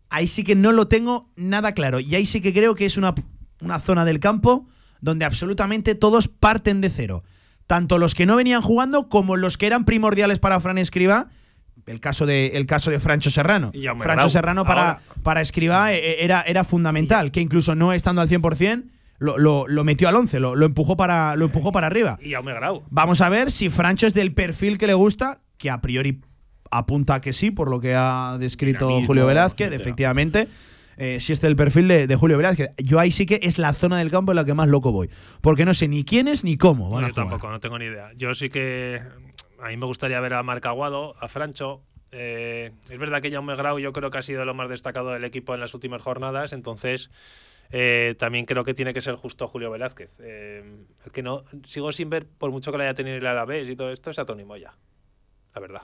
Ahí 0.08 0.28
sí 0.28 0.44
que 0.44 0.54
no 0.54 0.70
lo 0.70 0.86
tengo 0.86 1.28
nada 1.34 1.72
claro. 1.72 1.98
Y 1.98 2.14
ahí 2.14 2.24
sí 2.24 2.40
que 2.40 2.54
creo 2.54 2.76
que 2.76 2.86
es 2.86 2.96
una, 2.96 3.16
una 3.60 3.80
zona 3.80 4.04
del 4.04 4.20
campo 4.20 4.68
donde 5.00 5.24
absolutamente 5.24 5.96
todos 5.96 6.28
parten 6.28 6.80
de 6.80 6.90
cero. 6.90 7.24
Tanto 7.66 7.98
los 7.98 8.14
que 8.14 8.26
no 8.26 8.36
venían 8.36 8.62
jugando 8.62 9.08
como 9.08 9.36
los 9.36 9.58
que 9.58 9.66
eran 9.66 9.84
primordiales 9.84 10.38
para 10.38 10.60
Fran 10.60 10.78
Escriba. 10.78 11.30
El 11.86 12.00
caso 12.00 12.26
de, 12.26 12.48
el 12.48 12.66
caso 12.66 12.90
de 12.90 12.98
Francho 13.00 13.30
Serrano. 13.30 13.70
Francho 14.00 14.28
Serrano 14.28 14.64
para, 14.64 14.80
ahora. 14.90 15.00
para 15.22 15.40
Escriba 15.40 15.92
eh, 15.92 16.24
era, 16.24 16.42
era 16.42 16.64
fundamental, 16.64 17.30
que 17.30 17.40
incluso 17.40 17.74
no 17.74 17.92
estando 17.92 18.20
al 18.22 18.28
100%, 18.28 18.84
lo, 19.18 19.38
lo, 19.38 19.66
lo 19.68 19.84
metió 19.84 20.08
al 20.08 20.16
11, 20.16 20.40
lo, 20.40 20.56
lo 20.56 20.66
empujó 20.66 20.96
para, 20.96 21.36
lo 21.36 21.44
empujó 21.46 21.70
para 21.72 21.86
arriba. 21.86 22.18
Y 22.20 22.32
Jaume 22.32 22.52
Grau. 22.54 22.82
Vamos 22.90 23.20
a 23.20 23.28
ver 23.28 23.50
si 23.50 23.70
Francho 23.70 24.06
es 24.06 24.14
del 24.14 24.34
perfil 24.34 24.78
que 24.78 24.86
le 24.86 24.94
gusta, 24.94 25.40
que 25.58 25.70
a 25.70 25.80
priori 25.80 26.20
apunta 26.70 27.20
que 27.20 27.32
sí, 27.32 27.50
por 27.52 27.70
lo 27.70 27.80
que 27.80 27.94
ha 27.94 28.36
descrito 28.40 28.86
Dinamismo, 28.88 29.06
Julio 29.06 29.26
Velázquez, 29.26 29.66
etcétera. 29.68 29.82
efectivamente. 29.82 30.48
Eh, 30.98 31.18
si 31.20 31.32
este 31.34 31.46
es 31.46 31.50
el 31.50 31.56
perfil 31.56 31.88
de, 31.88 32.06
de 32.06 32.16
Julio 32.16 32.36
Velázquez. 32.38 32.70
Yo 32.78 32.98
ahí 32.98 33.10
sí 33.10 33.26
que 33.26 33.38
es 33.42 33.58
la 33.58 33.72
zona 33.74 33.98
del 33.98 34.10
campo 34.10 34.32
en 34.32 34.36
la 34.36 34.44
que 34.44 34.54
más 34.54 34.66
loco 34.66 34.92
voy. 34.92 35.08
Porque 35.42 35.64
no 35.66 35.74
sé 35.74 35.88
ni 35.88 36.04
quién 36.04 36.26
es 36.26 36.42
ni 36.42 36.56
cómo. 36.56 36.88
van 36.90 37.02
No, 37.02 37.06
a 37.06 37.10
yo 37.10 37.14
jugar. 37.14 37.28
tampoco, 37.28 37.50
no 37.52 37.60
tengo 37.60 37.78
ni 37.78 37.84
idea. 37.84 38.08
Yo 38.16 38.34
sí 38.34 38.48
que. 38.48 39.00
A 39.60 39.68
mí 39.68 39.76
me 39.76 39.86
gustaría 39.86 40.20
ver 40.20 40.34
a 40.34 40.42
Marc 40.42 40.64
Aguado, 40.66 41.16
a 41.20 41.28
Francho. 41.28 41.82
Eh, 42.12 42.72
es 42.88 42.98
verdad 42.98 43.20
que 43.20 43.30
Jaume 43.30 43.56
Grau 43.56 43.78
yo 43.78 43.92
creo 43.92 44.10
que 44.10 44.18
ha 44.18 44.22
sido 44.22 44.44
lo 44.44 44.54
más 44.54 44.68
destacado 44.68 45.10
del 45.10 45.24
equipo 45.24 45.54
en 45.54 45.60
las 45.60 45.74
últimas 45.74 46.02
jornadas, 46.02 46.52
entonces 46.52 47.10
eh, 47.70 48.14
también 48.18 48.46
creo 48.46 48.64
que 48.64 48.74
tiene 48.74 48.94
que 48.94 49.00
ser 49.00 49.16
justo 49.16 49.48
Julio 49.48 49.70
Velázquez. 49.70 50.10
Eh, 50.20 50.84
el 51.04 51.12
que 51.12 51.22
no 51.22 51.44
sigo 51.64 51.92
sin 51.92 52.10
ver, 52.10 52.26
por 52.26 52.50
mucho 52.50 52.70
que 52.70 52.78
lo 52.78 52.84
haya 52.84 52.94
tenido 52.94 53.16
el 53.16 53.26
Alavés 53.26 53.68
y 53.68 53.76
todo 53.76 53.90
esto, 53.90 54.10
es 54.10 54.18
a 54.18 54.24
Tony 54.24 54.44
Moya. 54.44 54.74
La 55.54 55.60
verdad. 55.60 55.82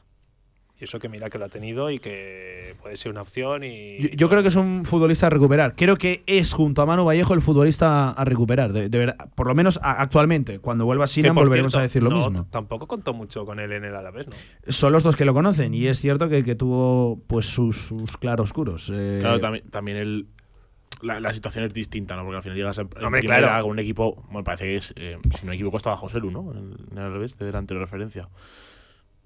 Y 0.82 0.84
eso 0.84 0.98
que 0.98 1.08
mira 1.08 1.30
que 1.30 1.38
lo 1.38 1.44
ha 1.44 1.48
tenido 1.48 1.92
y 1.92 2.00
que 2.00 2.74
puede 2.82 2.96
ser 2.96 3.12
una 3.12 3.22
opción 3.22 3.62
y. 3.62 3.98
Yo, 4.00 4.08
yo 4.16 4.28
creo 4.28 4.42
que 4.42 4.48
es 4.48 4.56
un 4.56 4.84
futbolista 4.84 5.28
a 5.28 5.30
recuperar. 5.30 5.76
Creo 5.76 5.96
que 5.96 6.24
es 6.26 6.52
junto 6.52 6.82
a 6.82 6.86
Manu 6.86 7.04
Vallejo 7.04 7.34
el 7.34 7.40
futbolista 7.40 8.10
a 8.10 8.24
recuperar. 8.24 8.72
De, 8.72 8.88
de 8.88 8.98
verdad. 8.98 9.28
Por 9.36 9.46
lo 9.46 9.54
menos 9.54 9.78
a- 9.80 10.02
actualmente. 10.02 10.58
Cuando 10.58 10.84
vuelva 10.84 11.04
que, 11.04 11.12
Sinan 11.12 11.36
volveremos 11.36 11.70
cierto, 11.70 11.78
a 11.78 11.82
decir 11.82 12.02
lo 12.02 12.10
no, 12.10 12.16
mismo. 12.16 12.48
Tampoco 12.50 12.88
contó 12.88 13.14
mucho 13.14 13.46
con 13.46 13.60
él 13.60 13.70
en 13.70 13.84
el 13.84 13.94
Alavés, 13.94 14.26
¿no? 14.26 14.32
Son 14.72 14.92
los 14.92 15.04
dos 15.04 15.14
que 15.14 15.24
lo 15.24 15.32
conocen. 15.34 15.72
Y 15.72 15.86
es 15.86 16.00
cierto 16.00 16.28
que, 16.28 16.42
que 16.42 16.56
tuvo 16.56 17.22
pues 17.28 17.46
sus, 17.46 17.76
sus 17.76 18.16
claroscuros. 18.16 18.90
Eh, 18.92 19.18
Claro, 19.20 19.38
también, 19.38 19.70
también 19.70 19.96
el, 19.98 20.26
la, 21.00 21.20
la 21.20 21.32
situación 21.32 21.64
es 21.64 21.72
distinta, 21.72 22.16
¿no? 22.16 22.24
Porque 22.24 22.38
al 22.38 22.42
final 22.42 22.56
llegas 22.58 22.80
a, 22.80 22.86
primera 22.86 23.20
claro. 23.20 23.62
con 23.62 23.70
un 23.70 23.78
equipo, 23.78 24.16
bueno, 24.32 24.42
parece 24.42 24.64
que 24.64 24.76
es, 24.78 24.92
eh, 24.96 25.16
si 25.38 25.46
no 25.46 25.50
me 25.50 25.54
equivoco, 25.54 25.76
estaba 25.76 25.96
José 25.96 26.18
Lu, 26.18 26.32
¿no? 26.32 26.50
En, 26.50 26.74
en 26.90 26.98
el 26.98 27.12
revés, 27.12 27.38
de 27.38 27.46
delante 27.46 27.72
de 27.72 27.78
referencia. 27.78 28.28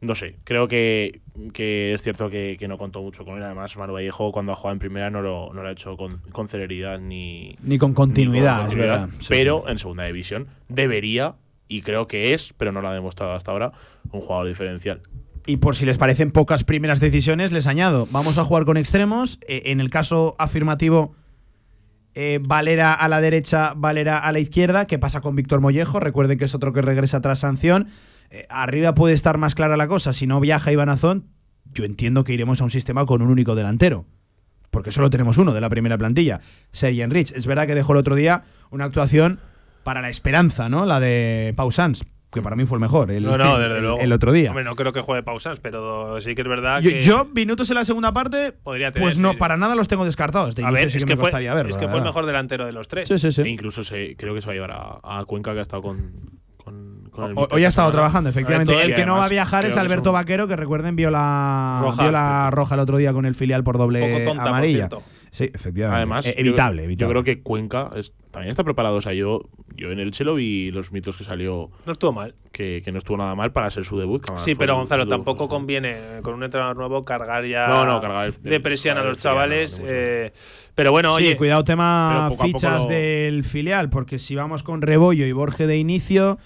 No 0.00 0.14
sé, 0.14 0.36
creo 0.44 0.68
que, 0.68 1.20
que 1.54 1.94
es 1.94 2.02
cierto 2.02 2.28
que, 2.28 2.56
que 2.58 2.68
no 2.68 2.76
contó 2.76 3.00
mucho 3.00 3.24
con 3.24 3.38
él. 3.38 3.42
Además, 3.42 3.76
Manu 3.76 3.94
Vallejo, 3.94 4.30
cuando 4.30 4.52
ha 4.52 4.54
jugado 4.54 4.74
en 4.74 4.78
primera, 4.78 5.10
no 5.10 5.22
lo, 5.22 5.52
no 5.54 5.62
lo 5.62 5.68
ha 5.68 5.72
hecho 5.72 5.96
con, 5.96 6.18
con 6.32 6.48
celeridad 6.48 6.98
ni, 7.00 7.56
Ni 7.62 7.78
con 7.78 7.94
continuidad, 7.94 8.56
ni 8.56 8.58
con 8.58 8.60
es 8.60 8.68
continuidad. 8.74 9.00
verdad. 9.08 9.18
Pero 9.28 9.62
sí. 9.64 9.72
en 9.72 9.78
segunda 9.78 10.04
división 10.04 10.48
debería, 10.68 11.36
y 11.66 11.80
creo 11.80 12.06
que 12.06 12.34
es, 12.34 12.52
pero 12.58 12.72
no 12.72 12.82
lo 12.82 12.88
ha 12.88 12.94
demostrado 12.94 13.32
hasta 13.32 13.52
ahora, 13.52 13.72
un 14.12 14.20
jugador 14.20 14.48
diferencial. 14.48 15.00
Y 15.46 15.58
por 15.58 15.76
si 15.76 15.86
les 15.86 15.96
parecen 15.96 16.30
pocas 16.30 16.64
primeras 16.64 17.00
decisiones, 17.00 17.52
les 17.52 17.66
añado, 17.66 18.06
vamos 18.10 18.36
a 18.36 18.44
jugar 18.44 18.64
con 18.64 18.76
extremos. 18.76 19.38
Eh, 19.48 19.62
en 19.66 19.80
el 19.80 19.90
caso 19.90 20.34
afirmativo, 20.38 21.14
eh, 22.16 22.40
Valera 22.42 22.94
a 22.94 23.08
la 23.08 23.20
derecha, 23.20 23.74
Valera 23.76 24.18
a 24.18 24.32
la 24.32 24.38
izquierda. 24.38 24.86
¿Qué 24.86 24.98
pasa 24.98 25.20
con 25.20 25.36
Víctor 25.36 25.60
Mollejo? 25.60 26.00
Recuerden 26.00 26.38
que 26.38 26.46
es 26.46 26.54
otro 26.54 26.72
que 26.72 26.80
regresa 26.80 27.20
tras 27.20 27.40
sanción. 27.40 27.88
Eh, 28.30 28.46
arriba 28.48 28.94
puede 28.94 29.14
estar 29.14 29.36
más 29.36 29.54
clara 29.54 29.76
la 29.76 29.86
cosa. 29.86 30.14
Si 30.14 30.26
no 30.26 30.40
viaja 30.40 30.72
Iván 30.72 30.88
Azón, 30.88 31.28
yo 31.74 31.84
entiendo 31.84 32.24
que 32.24 32.32
iremos 32.32 32.62
a 32.62 32.64
un 32.64 32.70
sistema 32.70 33.04
con 33.04 33.20
un 33.20 33.30
único 33.30 33.54
delantero. 33.54 34.06
Porque 34.70 34.92
solo 34.92 35.10
tenemos 35.10 35.36
uno 35.36 35.52
de 35.52 35.60
la 35.60 35.68
primera 35.68 35.98
plantilla, 35.98 36.40
Sergi 36.72 37.02
Enrich. 37.02 37.32
Es 37.32 37.46
verdad 37.46 37.66
que 37.66 37.74
dejó 37.74 37.92
el 37.92 37.98
otro 37.98 38.14
día 38.14 38.44
una 38.70 38.86
actuación 38.86 39.38
para 39.84 40.00
la 40.00 40.08
esperanza, 40.08 40.70
¿no? 40.70 40.86
La 40.86 41.00
de 41.00 41.52
Pau 41.54 41.70
Sanz, 41.70 42.04
que 42.30 42.42
para 42.42 42.56
mí 42.56 42.66
fue 42.66 42.76
el 42.76 42.80
mejor. 42.80 43.10
El, 43.10 43.24
no, 43.24 43.38
no, 43.38 43.58
desde 43.58 43.76
el- 43.76 43.82
luego. 43.82 43.98
el 44.00 44.12
otro 44.12 44.32
día. 44.32 44.50
Hombre, 44.50 44.64
no 44.64 44.74
creo 44.76 44.92
que 44.92 45.00
juegue 45.00 45.22
pausas, 45.22 45.60
pero 45.60 46.20
sí 46.20 46.34
que 46.34 46.42
es 46.42 46.48
verdad 46.48 46.80
Yo, 46.82 46.90
que. 46.90 47.00
yo, 47.02 47.24
minutos 47.34 47.68
en 47.70 47.76
la 47.76 47.84
segunda 47.84 48.12
parte, 48.12 48.52
Podría 48.52 48.90
tener, 48.92 49.06
pues 49.06 49.16
no, 49.18 49.36
para 49.38 49.56
nada 49.56 49.74
los 49.74 49.88
tengo 49.88 50.04
descartados. 50.04 50.54
De 50.54 50.64
a 50.64 50.70
ver, 50.70 50.90
sí 50.90 50.98
es 50.98 51.04
que, 51.04 51.14
que, 51.14 51.16
me 51.22 51.30
fue, 51.30 51.40
verlo, 51.40 51.70
es 51.70 51.76
que 51.76 51.88
fue 51.88 51.98
el 51.98 52.04
mejor 52.04 52.26
delantero 52.26 52.66
de 52.66 52.72
los 52.72 52.88
tres. 52.88 53.08
Sí, 53.08 53.18
sí, 53.18 53.32
sí. 53.32 53.42
E 53.42 53.48
incluso 53.48 53.84
se, 53.84 54.16
creo 54.16 54.34
que 54.34 54.40
se 54.42 54.46
va 54.48 54.52
a 54.52 54.54
llevar 54.54 54.70
a, 54.72 55.20
a 55.20 55.24
Cuenca, 55.24 55.52
que 55.52 55.60
ha 55.60 55.62
estado 55.62 55.82
con, 55.82 56.12
con, 56.56 57.08
con 57.10 57.30
el 57.30 57.38
O- 57.38 57.42
Hoy 57.42 57.64
ha 57.64 57.68
esta 57.68 57.68
estado 57.68 57.92
trabajando, 57.92 58.28
efectivamente. 58.28 58.82
El 58.82 58.94
que 58.94 59.06
no 59.06 59.16
va 59.16 59.26
a 59.26 59.28
viajar 59.28 59.64
es 59.64 59.76
Alberto 59.76 60.12
Vaquero, 60.12 60.46
que 60.48 60.56
recuerden 60.56 60.96
vio 60.96 61.10
la 61.10 61.78
Roja. 61.80 62.02
vio 62.02 62.12
la 62.12 62.50
roja 62.50 62.74
el 62.74 62.80
otro 62.80 62.96
día 62.98 63.12
con 63.12 63.24
el 63.24 63.34
filial 63.34 63.62
por 63.64 63.78
doble 63.78 64.00
Poco 64.00 64.24
tonta, 64.30 64.48
amarilla. 64.48 64.88
Sí, 65.30 65.50
efectivamente. 65.52 65.96
Además, 65.96 66.26
Eh, 66.26 66.34
yo- 66.34 66.40
evitable, 66.40 66.96
yo, 66.96 67.08
creo 67.10 67.22
que 67.22 67.42
Cuenca 67.42 67.90
es- 67.94 68.12
también 68.30 68.50
está 68.50 68.64
preparado. 68.64 68.96
O 68.96 69.00
sea, 69.02 69.12
yo, 69.12 69.42
yo 69.76 69.90
en 69.92 70.00
el 70.00 70.10
Chelo 70.10 70.34
vi 70.34 70.68
los 70.70 70.92
mitos 70.92 71.16
que 71.16 71.24
salió. 71.24 71.70
No 71.84 71.92
estuvo 71.92 72.12
mal. 72.12 72.34
Que, 72.52 72.82
que 72.84 72.90
no 72.90 72.98
estuvo 72.98 73.16
nada 73.16 73.34
mal 73.34 73.52
para 73.52 73.70
ser 73.70 73.84
su 73.84 73.98
debut. 73.98 74.24
Sí, 74.36 74.54
pero 74.54 74.76
Gonzalo, 74.76 75.06
tampoco 75.06 75.48
conviene 75.48 75.96
con 76.22 76.34
un 76.34 76.42
entrenador 76.42 76.76
nuevo 76.76 77.04
cargar 77.04 77.44
ya 77.44 77.68
no, 77.68 77.84
no, 77.84 78.00
cargar 78.00 78.32
de 78.32 78.60
presión 78.60 78.96
a 78.98 79.02
los 79.02 79.18
chavales. 79.18 79.80
Eh, 79.84 80.32
pero 80.74 80.90
bueno, 80.92 81.16
sí, 81.18 81.24
oye. 81.24 81.36
cuidado, 81.36 81.64
tema 81.64 82.30
fichas 82.40 82.88
del 82.88 83.44
filial, 83.44 83.90
porque 83.90 84.18
si 84.18 84.34
vamos 84.34 84.62
con 84.62 84.82
Rebollo 84.82 85.26
y 85.26 85.32
Borge 85.32 85.66
de 85.66 85.76
inicio. 85.76 86.38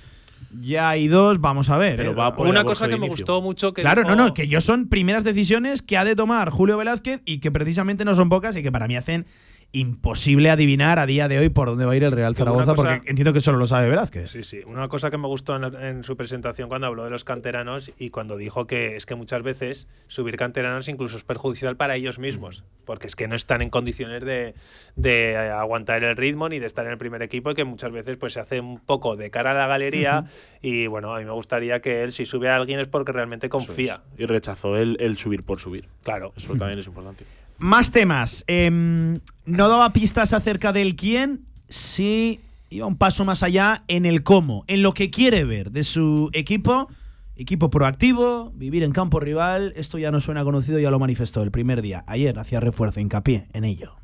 Ya 0.61 0.89
hay 0.89 1.07
dos, 1.07 1.41
vamos 1.41 1.71
a 1.71 1.79
ver. 1.79 1.97
Pero 1.97 2.13
va 2.17 2.35
por 2.35 2.49
una 2.49 2.65
cosa 2.65 2.89
que 2.89 2.97
me 2.97 3.09
gustó 3.09 3.41
mucho 3.41 3.73
que 3.73 3.83
Claro, 3.83 4.03
no, 4.03 4.17
no, 4.17 4.35
que 4.35 4.49
yo 4.49 4.61
son 4.61 4.89
primeras 4.89 5.23
decisiones 5.23 5.81
que 5.81 5.97
ha 5.97 6.05
de 6.05 6.17
tomar 6.17 6.51
Julio 6.51 6.77
Velázquez 6.77 7.23
y 7.25 7.39
que 7.39 7.53
precisamente 7.53 8.05
no 8.05 8.17
son 8.17 8.29
pocas 8.29 8.57
y 8.57 8.63
que 8.65 8.73
para 8.73 8.89
mí 8.89 8.97
hacen 8.97 9.27
imposible 9.73 10.51
adivinar 10.51 10.99
a 10.99 11.07
día 11.07 11.29
de 11.29 11.39
hoy 11.39 11.49
por 11.49 11.69
dónde 11.69 11.85
va 11.85 11.93
a 11.93 11.97
ir 11.97 12.03
el 12.03 12.13
Real 12.13 12.35
Zaragoza, 12.35 12.75
porque 12.75 13.03
entiendo 13.07 13.33
que 13.33 13.41
solo 13.41 13.59
lo 13.59 13.67
sabe 13.67 13.89
Velázquez. 13.89 14.31
Sí, 14.31 14.43
sí. 14.43 14.61
Una 14.67 14.89
cosa 14.89 15.11
que 15.11 15.19
me 15.19 15.29
gustó 15.29 15.57
en, 15.57 16.03
su 16.03 16.17
presentación 16.17 16.69
cuando 16.69 16.89
habló 16.89 17.05
de 17.05 17.11
los 17.11 17.25
canteranos 17.25 17.93
y 17.99 18.11
cuando 18.11 18.37
dijo 18.37 18.67
que 18.67 18.97
es 18.97 19.07
que 19.07 19.15
muchas 19.15 19.43
veces 19.43 19.87
subir 20.09 20.37
canteranos 20.37 20.89
incluso 20.89 21.17
es 21.17 21.25
perjudicial 21.25 21.77
para 21.77 21.95
ellos 21.95 22.19
mismos, 22.19 22.65
porque 22.85 23.07
es 23.07 23.15
que 23.15 23.29
no 23.29 23.37
están 23.37 23.63
en 23.63 23.71
condiciones 23.71 24.25
de, 24.25 24.55
de 24.97 25.37
aguantar 25.37 26.03
el 26.03 26.17
ritmo 26.17 26.49
ni 26.49 26.59
de 26.59 26.67
estar 26.67 26.85
en 26.87 26.93
el 26.93 26.99
primer 26.99 27.23
equipo 27.23 27.53
y 27.53 27.55
que 27.55 27.65
muchas 27.65 27.93
veces 27.93 28.17
pues 28.17 28.33
se 28.33 28.41
hace 28.41 28.61
un 28.61 28.81
poco 28.81 29.17
de 29.17 29.31
cara 29.31 29.53
a 29.53 29.55
la 29.55 29.67
galería 29.69 30.25
y 30.61 30.89
bueno, 30.89 31.15
a 31.15 31.21
mí 31.21 31.25
me 31.25 31.33
gustaría 31.33 31.81
que 31.81 32.03
él 32.03 32.13
si 32.13 32.27
sube 32.27 32.49
a 32.49 32.57
alguien 32.57 32.81
es 32.81 32.89
porque 32.89 33.13
realmente 33.13 33.49
confía. 33.49 34.03
Y 34.19 34.27
rechazó 34.27 34.77
el, 34.77 34.97
el 35.01 35.17
subir 35.17 35.45
por 35.45 35.61
subir. 35.61 35.89
Claro. 36.03 36.33
Eso 36.37 36.55
también 36.57 36.81
es 36.81 36.87
importante. 36.87 37.25
Más 37.61 37.91
temas. 37.91 38.43
Em, 38.47 39.21
no 39.45 39.69
daba 39.69 39.93
pistas 39.93 40.33
acerca 40.33 40.73
del 40.73 40.97
quién, 40.97 41.45
sí 41.69 42.41
iba 42.71 42.87
un 42.87 42.97
paso 42.97 43.27
más 43.27 43.43
allá 43.43 43.85
en 43.87 44.07
el 44.07 44.23
cómo, 44.23 44.65
en 44.67 44.83
lo 44.83 44.95
que 44.95 45.11
quiere 45.11 45.45
ver 45.45 45.71
de 45.71 45.85
su 45.85 46.31
equipo. 46.33 46.89
Equipo 47.37 47.69
proactivo, 47.71 48.53
vivir 48.55 48.83
en 48.83 48.93
campo 48.93 49.21
rival, 49.21 49.73
esto 49.77 49.99
ya 49.99 50.11
no 50.11 50.21
suena 50.21 50.43
conocido, 50.43 50.79
ya 50.79 50.91
lo 50.91 50.99
manifestó 50.99 51.43
el 51.43 51.51
primer 51.51 51.83
día. 51.83 52.03
Ayer 52.07 52.39
hacía 52.39 52.61
refuerzo, 52.61 53.01
hincapié 53.01 53.49
en 53.53 53.65
ello. 53.65 53.95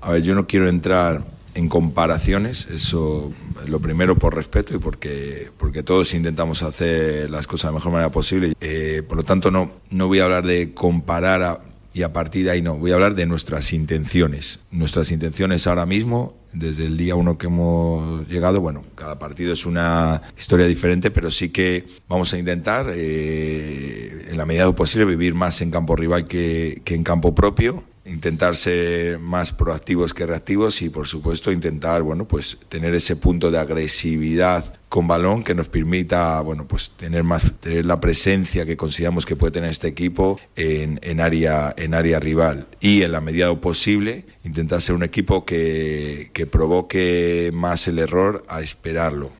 A 0.00 0.10
ver, 0.10 0.22
yo 0.22 0.34
no 0.34 0.46
quiero 0.46 0.68
entrar 0.68 1.24
en 1.54 1.68
comparaciones, 1.68 2.66
eso 2.68 3.32
lo 3.66 3.80
primero 3.80 4.16
por 4.16 4.34
respeto 4.34 4.74
y 4.74 4.78
porque, 4.78 5.50
porque 5.58 5.82
todos 5.82 6.14
intentamos 6.14 6.62
hacer 6.62 7.30
las 7.30 7.46
cosas 7.46 7.68
de 7.68 7.72
la 7.72 7.78
mejor 7.78 7.92
manera 7.92 8.10
posible. 8.10 8.54
Eh, 8.60 9.02
por 9.06 9.16
lo 9.16 9.24
tanto, 9.24 9.50
no, 9.50 9.70
no 9.90 10.08
voy 10.08 10.20
a 10.20 10.24
hablar 10.24 10.44
de 10.44 10.72
comparar 10.72 11.42
a, 11.42 11.60
y 11.92 12.02
a 12.02 12.12
partir 12.12 12.44
de 12.44 12.52
ahí 12.52 12.62
no, 12.62 12.76
voy 12.76 12.92
a 12.92 12.94
hablar 12.94 13.14
de 13.14 13.26
nuestras 13.26 13.72
intenciones. 13.72 14.60
Nuestras 14.70 15.10
intenciones 15.10 15.66
ahora 15.66 15.86
mismo, 15.86 16.34
desde 16.52 16.86
el 16.86 16.96
día 16.96 17.16
uno 17.16 17.38
que 17.38 17.46
hemos 17.46 18.26
llegado, 18.28 18.60
bueno, 18.60 18.84
cada 18.94 19.18
partido 19.18 19.52
es 19.52 19.66
una 19.66 20.22
historia 20.38 20.66
diferente, 20.66 21.10
pero 21.10 21.30
sí 21.30 21.50
que 21.50 21.86
vamos 22.08 22.32
a 22.32 22.38
intentar, 22.38 22.92
eh, 22.94 24.26
en 24.30 24.36
la 24.36 24.46
medida 24.46 24.62
de 24.62 24.70
lo 24.70 24.76
posible, 24.76 25.04
vivir 25.04 25.34
más 25.34 25.60
en 25.62 25.70
campo 25.70 25.96
rival 25.96 26.26
que, 26.26 26.82
que 26.84 26.94
en 26.94 27.02
campo 27.02 27.34
propio 27.34 27.84
intentar 28.06 28.56
ser 28.56 29.18
más 29.18 29.52
proactivos 29.52 30.14
que 30.14 30.26
reactivos 30.26 30.80
y 30.82 30.88
por 30.88 31.06
supuesto 31.06 31.52
intentar 31.52 32.02
bueno 32.02 32.26
pues 32.26 32.58
tener 32.68 32.94
ese 32.94 33.14
punto 33.14 33.50
de 33.50 33.58
agresividad 33.58 34.79
con 34.90 35.08
balón 35.08 35.42
que 35.42 35.54
nos 35.54 35.70
permita 35.70 36.42
bueno 36.42 36.68
pues 36.68 36.90
tener 36.90 37.24
más 37.24 37.50
tener 37.60 37.86
la 37.86 38.00
presencia 38.00 38.66
que 38.66 38.76
consideramos 38.76 39.24
que 39.24 39.36
puede 39.36 39.52
tener 39.52 39.70
este 39.70 39.88
equipo 39.88 40.38
en, 40.56 41.00
en 41.02 41.20
área 41.20 41.72
en 41.78 41.94
área 41.94 42.20
rival 42.20 42.66
y 42.80 43.00
en 43.02 43.12
la 43.12 43.22
medida 43.22 43.58
posible 43.58 44.26
intentar 44.44 44.82
ser 44.82 44.94
un 44.94 45.02
equipo 45.02 45.46
que, 45.46 46.30
que 46.34 46.46
provoque 46.46 47.50
más 47.54 47.88
el 47.88 47.98
error 47.98 48.44
a 48.48 48.60
esperarlo 48.60 49.30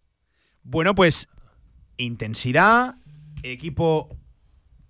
bueno 0.62 0.94
pues 0.94 1.28
intensidad 1.98 2.94
equipo 3.42 4.08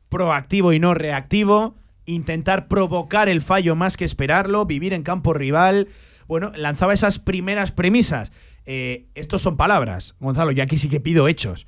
proactivo 0.09 0.73
y 0.73 0.79
no 0.79 0.95
reactivo 0.95 1.75
intentar 2.11 2.69
provocar 2.69 3.29
el 3.29 3.41
fallo 3.41 3.77
más 3.77 3.97
que 3.97 4.05
esperarlo, 4.05 4.67
vivir 4.67 4.93
en 4.93 5.03
campo 5.03 5.33
rival. 5.33 5.89
Bueno, 6.27 6.53
lanzaba 6.55 6.95
esas 6.95 7.19
primeras 7.19 7.73
premisas. 7.73 8.31
Eh, 8.67 9.07
estos 9.15 9.43
son 9.43 9.57
palabras, 9.57 10.15
Gonzalo, 10.21 10.53
yo 10.53 10.63
aquí 10.63 10.79
sí 10.79 10.89
que 10.89 11.01
pido 11.01 11.29
hechos. 11.29 11.67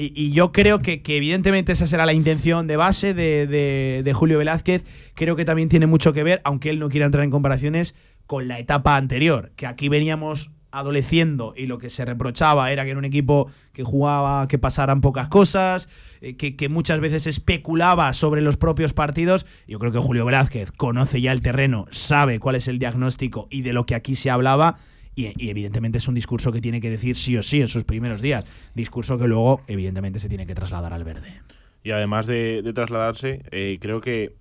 Y, 0.00 0.30
yo 0.30 0.52
creo 0.52 0.80
que, 0.80 1.02
evidentemente 1.04 1.72
esa 1.72 1.88
será 1.88 2.06
la 2.06 2.12
intención 2.12 2.68
de 2.68 2.76
base 2.76 3.14
de, 3.14 4.12
Julio 4.14 4.38
Velázquez. 4.38 4.84
Creo 5.14 5.34
que 5.34 5.44
también 5.44 5.68
tiene 5.68 5.88
mucho 5.88 6.12
que 6.12 6.22
ver, 6.22 6.40
aunque 6.44 6.70
él 6.70 6.78
no 6.78 6.88
quiera 6.88 7.06
entrar 7.06 7.24
en 7.24 7.30
comparaciones, 7.30 7.96
con 8.26 8.46
la 8.46 8.60
etapa 8.60 8.94
anterior, 8.96 9.52
que 9.56 9.66
aquí 9.66 9.88
veníamos 9.88 10.52
adoleciendo 10.70 11.54
y 11.56 11.66
lo 11.66 11.78
que 11.78 11.90
se 11.90 12.04
reprochaba 12.04 12.70
era 12.70 12.84
que 12.84 12.90
era 12.90 12.98
un 12.98 13.06
equipo 13.06 13.50
que 13.72 13.82
jugaba, 13.82 14.46
que 14.48 14.58
pasaran 14.58 15.00
pocas 15.00 15.28
cosas, 15.28 15.88
eh, 16.20 16.36
que, 16.36 16.68
muchas 16.68 17.00
veces 17.00 17.26
especulaba 17.26 18.12
sobre 18.14 18.42
los 18.42 18.56
propios 18.56 18.92
partidos. 18.92 19.46
Yo 19.66 19.78
creo 19.78 19.92
que 19.92 19.98
Julio 19.98 20.24
Velázquez 20.24 20.70
conoce 20.72 21.20
ya 21.20 21.32
el 21.32 21.40
terreno, 21.40 21.86
sabe 21.90 22.38
cuál 22.38 22.56
es 22.56 22.68
el 22.68 22.78
diagnóstico 22.78 23.48
y 23.50 23.62
de 23.62 23.72
lo 23.72 23.86
que 23.86 23.94
aquí 23.94 24.14
se 24.14 24.30
hablaba. 24.30 24.76
Y, 25.18 25.50
evidentemente 25.50 25.98
es 25.98 26.06
un 26.06 26.14
discurso 26.14 26.52
que 26.52 26.60
tiene 26.60 26.80
que 26.80 26.90
decir 26.90 27.16
sí 27.16 27.36
o 27.36 27.42
sí 27.42 27.60
en 27.60 27.66
sus 27.66 27.82
primeros 27.82 28.22
días. 28.22 28.44
Discurso 28.74 29.18
que 29.18 29.26
luego 29.26 29.62
evidentemente 29.66 30.20
se 30.20 30.28
tiene 30.28 30.46
que 30.46 30.54
trasladar 30.54 30.92
al 30.92 31.02
verde. 31.02 31.42
Y 31.82 31.90
además 31.90 32.26
de, 32.26 32.70
trasladarse, 32.72 33.42
eh, 33.50 33.78
creo 33.80 34.00
que, 34.00 34.34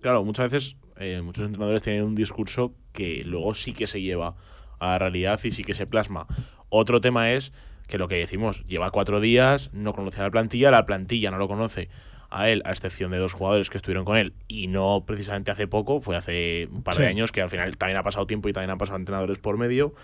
claro, 0.00 0.24
muchas 0.24 0.50
veces 0.50 0.76
eh, 0.96 1.22
muchos 1.22 1.46
entrenadores 1.46 1.82
tienen 1.82 2.02
un 2.02 2.16
discurso 2.16 2.74
que 2.92 3.22
luego 3.24 3.54
sí 3.54 3.74
que 3.74 3.86
se 3.86 4.00
lleva 4.00 4.34
a 4.80 4.88
la 4.88 4.98
realidad 4.98 5.38
y 5.44 5.52
sí 5.52 5.62
que 5.62 5.74
se 5.74 5.86
plasma. 5.86 6.26
Otro 6.68 7.00
tema 7.00 7.30
es 7.30 7.52
que 7.86 7.96
lo 7.96 8.08
que 8.08 8.16
decimos, 8.16 8.64
lleva 8.64 8.90
cuatro 8.90 9.20
días, 9.20 9.70
no 9.72 9.92
conoce 9.92 10.20
a 10.20 10.24
la 10.24 10.30
plantilla, 10.32 10.72
la 10.72 10.84
plantilla 10.84 11.30
no 11.30 11.38
lo 11.38 11.46
conoce 11.46 11.90
a 12.32 12.48
él, 12.48 12.62
a 12.64 12.70
excepción 12.70 13.10
de 13.10 13.18
dos 13.18 13.32
jugadores 13.32 13.70
que 13.70 13.76
estuvieron 13.76 14.04
con 14.04 14.16
él, 14.16 14.32
y 14.48 14.66
no 14.66 15.04
precisamente 15.06 15.50
hace 15.50 15.66
poco, 15.66 16.00
fue 16.00 16.16
hace 16.16 16.68
un 16.70 16.82
par 16.82 16.96
de 16.96 17.06
años, 17.06 17.32
que 17.32 17.42
al 17.42 17.50
final 17.50 17.76
también 17.76 17.98
ha 17.98 18.02
pasado 18.02 18.26
tiempo 18.26 18.48
y 18.48 18.52
también 18.52 18.70
han 18.70 18.78
pasado 18.78 18.98
entrenadores 18.98 19.38
por 19.38 19.58
medio. 19.58 19.94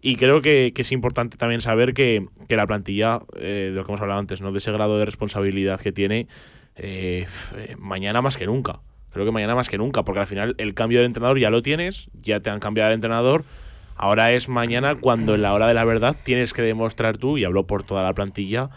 Y 0.00 0.16
creo 0.16 0.42
que, 0.42 0.72
es 0.76 0.92
importante 0.92 1.36
también 1.36 1.60
saber 1.60 1.94
que, 1.94 2.26
la 2.48 2.66
plantilla, 2.66 3.20
eh, 3.36 3.70
de 3.70 3.76
lo 3.76 3.84
que 3.84 3.90
hemos 3.90 4.00
hablado 4.00 4.20
antes, 4.20 4.40
¿no? 4.40 4.52
de 4.52 4.58
ese 4.58 4.72
grado 4.72 4.98
de 4.98 5.04
responsabilidad 5.04 5.80
que 5.80 5.92
tiene, 5.92 6.28
eh, 6.76 7.26
eh, 7.56 7.76
mañana 7.78 8.22
más 8.22 8.36
que 8.36 8.46
nunca. 8.46 8.80
Creo 9.10 9.24
que 9.24 9.32
mañana 9.32 9.54
más 9.54 9.68
que 9.68 9.78
nunca, 9.78 10.04
porque 10.04 10.20
al 10.20 10.26
final 10.26 10.54
el 10.58 10.74
cambio 10.74 11.00
de 11.00 11.06
entrenador 11.06 11.38
ya 11.38 11.50
lo 11.50 11.62
tienes, 11.62 12.08
ya 12.20 12.40
te 12.40 12.50
han 12.50 12.60
cambiado 12.60 12.90
de 12.90 12.94
entrenador 12.94 13.44
Ahora 13.98 14.30
es 14.30 14.48
mañana 14.48 14.94
cuando 14.94 15.34
en 15.34 15.42
la 15.42 15.52
hora 15.52 15.66
de 15.66 15.74
la 15.74 15.84
verdad 15.84 16.14
tienes 16.22 16.52
que 16.52 16.62
demostrar 16.62 17.18
tú, 17.18 17.36
y 17.36 17.44
hablo 17.44 17.66
por 17.66 17.82
toda 17.82 18.04
la 18.04 18.14
plantilla, 18.14 18.70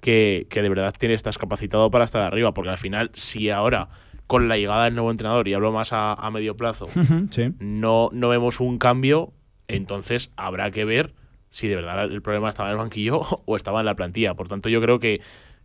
que, 0.00 0.46
de 0.50 0.68
verdad 0.68 0.94
tienes, 0.98 1.16
estás 1.16 1.38
capacitado 1.38 1.90
para 1.90 2.04
estar 2.04 2.22
arriba. 2.22 2.54
Porque 2.54 2.70
al 2.70 2.78
final, 2.78 3.10
si 3.14 3.50
ahora 3.50 3.88
con 4.26 4.48
la 4.48 4.58
llegada 4.58 4.84
del 4.84 4.94
nuevo 4.94 5.10
entrenador, 5.10 5.48
y 5.48 5.54
hablo 5.54 5.72
más 5.72 5.90
a, 5.92 6.30
medio 6.32 6.56
plazo, 6.56 6.88
no, 7.58 8.10
no 8.12 8.28
vemos 8.28 8.60
un 8.60 8.78
cambio, 8.78 9.32
entonces 9.68 10.30
habrá 10.36 10.70
que 10.70 10.84
ver 10.84 11.14
si 11.50 11.66
de 11.66 11.76
verdad 11.76 12.04
el 12.04 12.20
problema 12.20 12.50
estaba 12.50 12.68
en 12.68 12.72
el 12.72 12.78
banquillo 12.78 13.20
o 13.46 13.56
estaba 13.56 13.80
en 13.80 13.86
la 13.86 13.94
plantilla. 13.94 14.34
Por 14.34 14.48
tanto, 14.48 14.68
yo 14.68 14.80
creo 14.80 15.00
que, 15.00 15.20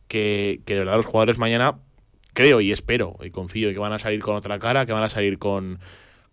que, 0.07 0.61
que 0.65 0.73
de 0.73 0.79
verdad 0.79 0.95
los 0.95 1.05
jugadores 1.05 1.37
mañana, 1.37 1.79
creo 2.33 2.61
y 2.61 2.71
espero 2.71 3.17
y 3.21 3.31
confío 3.31 3.69
que 3.71 3.79
van 3.79 3.93
a 3.93 3.99
salir 3.99 4.21
con 4.21 4.35
otra 4.35 4.59
cara, 4.59 4.85
que 4.85 4.93
van 4.93 5.03
a 5.03 5.09
salir 5.09 5.37
con 5.37 5.79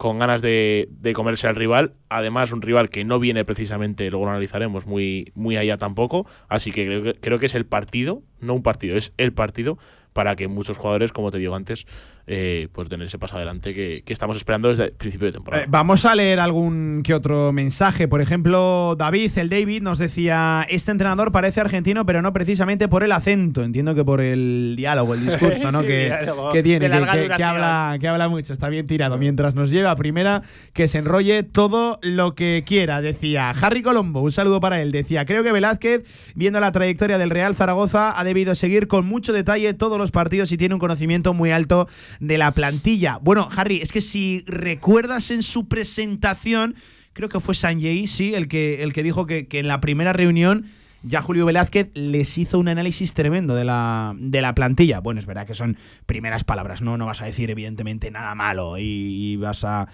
con 0.01 0.19
ganas 0.19 0.41
de, 0.41 0.89
comerse 1.15 1.47
al 1.47 1.57
rival. 1.57 1.93
Además, 2.09 2.53
un 2.53 2.63
rival 2.63 2.89
que 2.89 3.05
no 3.05 3.19
viene 3.19 3.45
precisamente, 3.45 4.09
luego 4.09 4.25
lo 4.25 4.31
analizaremos, 4.31 4.87
muy, 4.87 5.31
muy 5.35 5.59
allá 5.59 5.77
tampoco. 5.77 6.27
Así 6.49 6.73
que 6.73 6.87
creo, 6.87 7.03
que 7.03 7.21
creo 7.21 7.39
que 7.39 7.45
es 7.45 7.55
el 7.55 7.67
partido, 7.67 8.23
no 8.41 8.55
un 8.55 8.63
partido, 8.63 8.97
es 8.97 9.13
el 9.19 9.35
partido 9.35 9.77
para 10.15 10.37
que 10.37 10.49
muchos 10.49 10.79
jugadores, 10.79 11.13
como 11.13 11.31
te 11.31 11.37
digo 11.37 11.55
antes, 11.55 11.87
eh, 12.33 12.69
pues 12.73 12.89
tener 12.89 13.09
ese 13.09 13.19
paso 13.19 13.35
adelante 13.35 13.75
que, 13.75 14.05
estamos 14.07 14.37
esperando 14.37 14.69
desde 14.69 14.85
el 14.85 14.93
principio 14.93 15.27
de 15.27 15.33
temporada. 15.33 15.65
Eh, 15.65 15.67
vamos 15.69 16.05
a 16.05 16.15
leer 16.15 16.39
algún 16.39 17.03
que 17.03 17.13
otro 17.13 17.53
mensaje. 17.53 18.07
Por 18.07 18.21
ejemplo, 18.21 18.95
David, 18.97 19.37
el 19.37 19.49
David, 19.49 19.83
nos 19.83 19.99
decía: 19.99 20.65
Este 20.69 20.93
entrenador 20.93 21.33
parece 21.33 21.61
argentino, 21.61 22.07
pero 22.07 22.23
no 22.23 22.33
precisamente 22.33 22.87
por 22.87 23.03
el 23.03 23.11
acento. 23.11 23.65
Entiendo 23.65 23.97
que 23.97 24.05
por 24.05 24.21
el 24.21 24.75
diálogo, 24.77 25.15
el 25.15 25.25
discurso 25.25 25.73
¿no? 25.73 25.83
que, 25.83 26.61
tiene, 26.63 26.89
que, 26.89 27.43
habla, 27.43 27.97
que 28.01 28.07
habla 28.07 28.29
mucho. 28.29 28.53
Está 28.53 28.69
bien 28.69 28.87
tirado. 28.87 29.19
Mientras 29.19 29.57
nos 29.57 29.71
lleva 29.71 29.91
a 29.91 29.97
primera, 29.97 30.43
que 30.73 30.87
se 30.87 30.99
enrolle 30.99 31.43
todo 31.43 31.99
lo 32.01 32.37
que 32.37 32.63
quiera. 32.65 33.01
Decía 33.01 33.51
Harry 33.51 33.83
Colombo, 33.83 34.21
un 34.21 34.31
saludo 34.31 34.61
para 34.61 34.81
él. 34.81 34.93
Decía: 34.93 35.27
Creo 35.27 35.43
que 35.43 35.51
Velázquez, 35.51 36.33
viendo 36.37 36.61
la 36.61 36.71
trayectoria 36.71 37.19
del 37.19 37.31
Real 37.31 37.57
Zaragoza, 37.57 38.17
ha 38.17 38.23
debido 38.23 38.55
seguir 38.55 38.87
con 38.87 39.05
mucho 39.05 39.33
detalle 39.33 39.75
todos 39.75 39.99
los 39.99 40.13
partidos 40.13 40.53
y 40.53 40.57
tiene 40.57 40.75
un 40.75 40.81
conocimiento 40.81 41.35
muy 41.35 41.51
alto 41.51 41.89
de 42.21 42.39
la 42.39 42.53
plantilla. 42.53 43.19
Bueno, 43.21 43.49
Harry, 43.57 43.79
es 43.79 43.91
que 43.91 44.01
si 44.01 44.45
recuerdas 44.47 45.31
en 45.31 45.43
su 45.43 45.67
presentación, 45.67 46.77
creo 47.13 47.29
que 47.29 47.41
fue 47.41 47.55
Sanjay, 47.55 48.07
sí, 48.07 48.35
el 48.35 48.47
que, 48.47 48.83
el 48.83 48.93
que 48.93 49.03
dijo 49.03 49.27
que, 49.27 49.49
en 49.51 49.67
la 49.67 49.81
primera 49.81 50.13
reunión 50.13 50.67
ya 51.03 51.23
Julio 51.23 51.47
Velázquez 51.47 51.89
les 51.95 52.37
hizo 52.37 52.59
un 52.59 52.69
análisis 52.69 53.15
tremendo 53.15 53.55
de 53.55 53.65
la, 53.65 54.15
de 54.19 54.43
la 54.43 54.55
plantilla. 54.55 55.01
Bueno, 55.01 55.19
es 55.19 55.25
verdad 55.25 55.47
que 55.47 55.55
son 55.55 55.79
primeras 56.05 56.45
palabras, 56.45 56.83
¿no? 56.83 56.99
No 56.99 57.07
vas 57.07 57.23
a 57.23 57.25
decir, 57.25 57.51
evidentemente, 57.51 58.11
nada 58.11 58.35
malo 58.35 58.77
y, 58.77 58.83
y 58.83 59.37
vas 59.37 59.65
a 59.65 59.89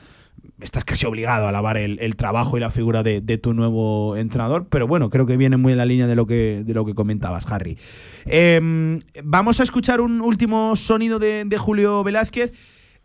estás 0.61 0.84
casi 0.84 1.07
obligado 1.07 1.47
a 1.47 1.51
alabar 1.51 1.76
el, 1.76 1.99
el 2.01 2.16
trabajo 2.16 2.57
y 2.57 2.61
la 2.61 2.70
figura 2.70 3.03
de, 3.03 3.20
de, 3.20 3.39
tu 3.39 3.55
nuevo 3.55 4.16
entrenador, 4.16 4.68
pero 4.68 4.87
bueno, 4.87 5.11
creo 5.11 5.26
que 5.26 5.37
viene 5.37 5.57
muy 5.57 5.72
en 5.72 5.78
la 5.78 5.87
línea 5.87 6.07
de 6.07 6.16
lo 6.16 6.26
que, 6.26 6.62
de 6.64 6.74
lo 6.74 6.84
que 6.84 6.95
comentabas, 6.95 7.51
Harry. 7.51 7.78
Eh, 8.24 8.99
vamos 9.22 9.61
a 9.61 9.62
escuchar 9.62 10.01
un 10.01 10.20
último 10.20 10.76
sonido 10.76 11.18
de, 11.18 11.45
de 11.45 11.59
Julio 11.59 12.03
Velázquez. 12.03 12.53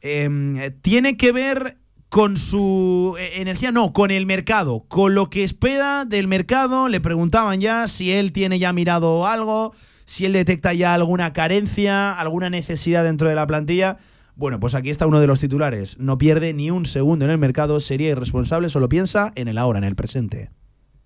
Eh, 0.02 0.72
tiene 0.82 1.18
que 1.18 1.32
ver 1.32 1.78
con 2.12 2.36
su 2.36 3.16
eh, 3.18 3.32
energía, 3.36 3.72
no, 3.72 3.94
con 3.94 4.12
el 4.12 4.26
mercado, 4.26 4.84
con 4.90 5.16
lo 5.16 5.30
que 5.30 5.44
espera 5.44 6.04
del 6.04 6.28
mercado. 6.28 6.90
Le 6.90 7.00
preguntaban 7.00 7.62
ya 7.62 7.88
si 7.88 8.12
él 8.12 8.34
tiene 8.34 8.60
ya 8.60 8.74
mirado 8.74 9.26
algo, 9.26 9.74
si 10.06 10.26
él 10.26 10.34
detecta 10.34 10.74
ya 10.74 10.94
alguna 10.94 11.32
carencia, 11.32 12.12
alguna 12.12 12.50
necesidad 12.50 13.06
dentro 13.06 13.30
de 13.30 13.36
la 13.36 13.48
plantilla. 13.48 13.98
Bueno, 14.42 14.60
pues 14.60 14.74
aquí 14.74 14.90
está 14.90 15.06
uno 15.06 15.20
de 15.20 15.28
los 15.28 15.40
titulares. 15.40 16.00
No 16.00 16.18
pierde 16.18 16.52
ni 16.52 16.72
un 16.72 16.88
segundo 16.88 17.26
en 17.26 17.30
el 17.30 17.38
mercado, 17.38 17.80
sería 17.80 18.10
irresponsable, 18.10 18.72
solo 18.72 18.90
piensa 18.90 19.32
en 19.36 19.48
el 19.48 19.60
ahora, 19.60 19.78
en 19.78 19.84
el 19.84 19.96
presente. 19.96 20.50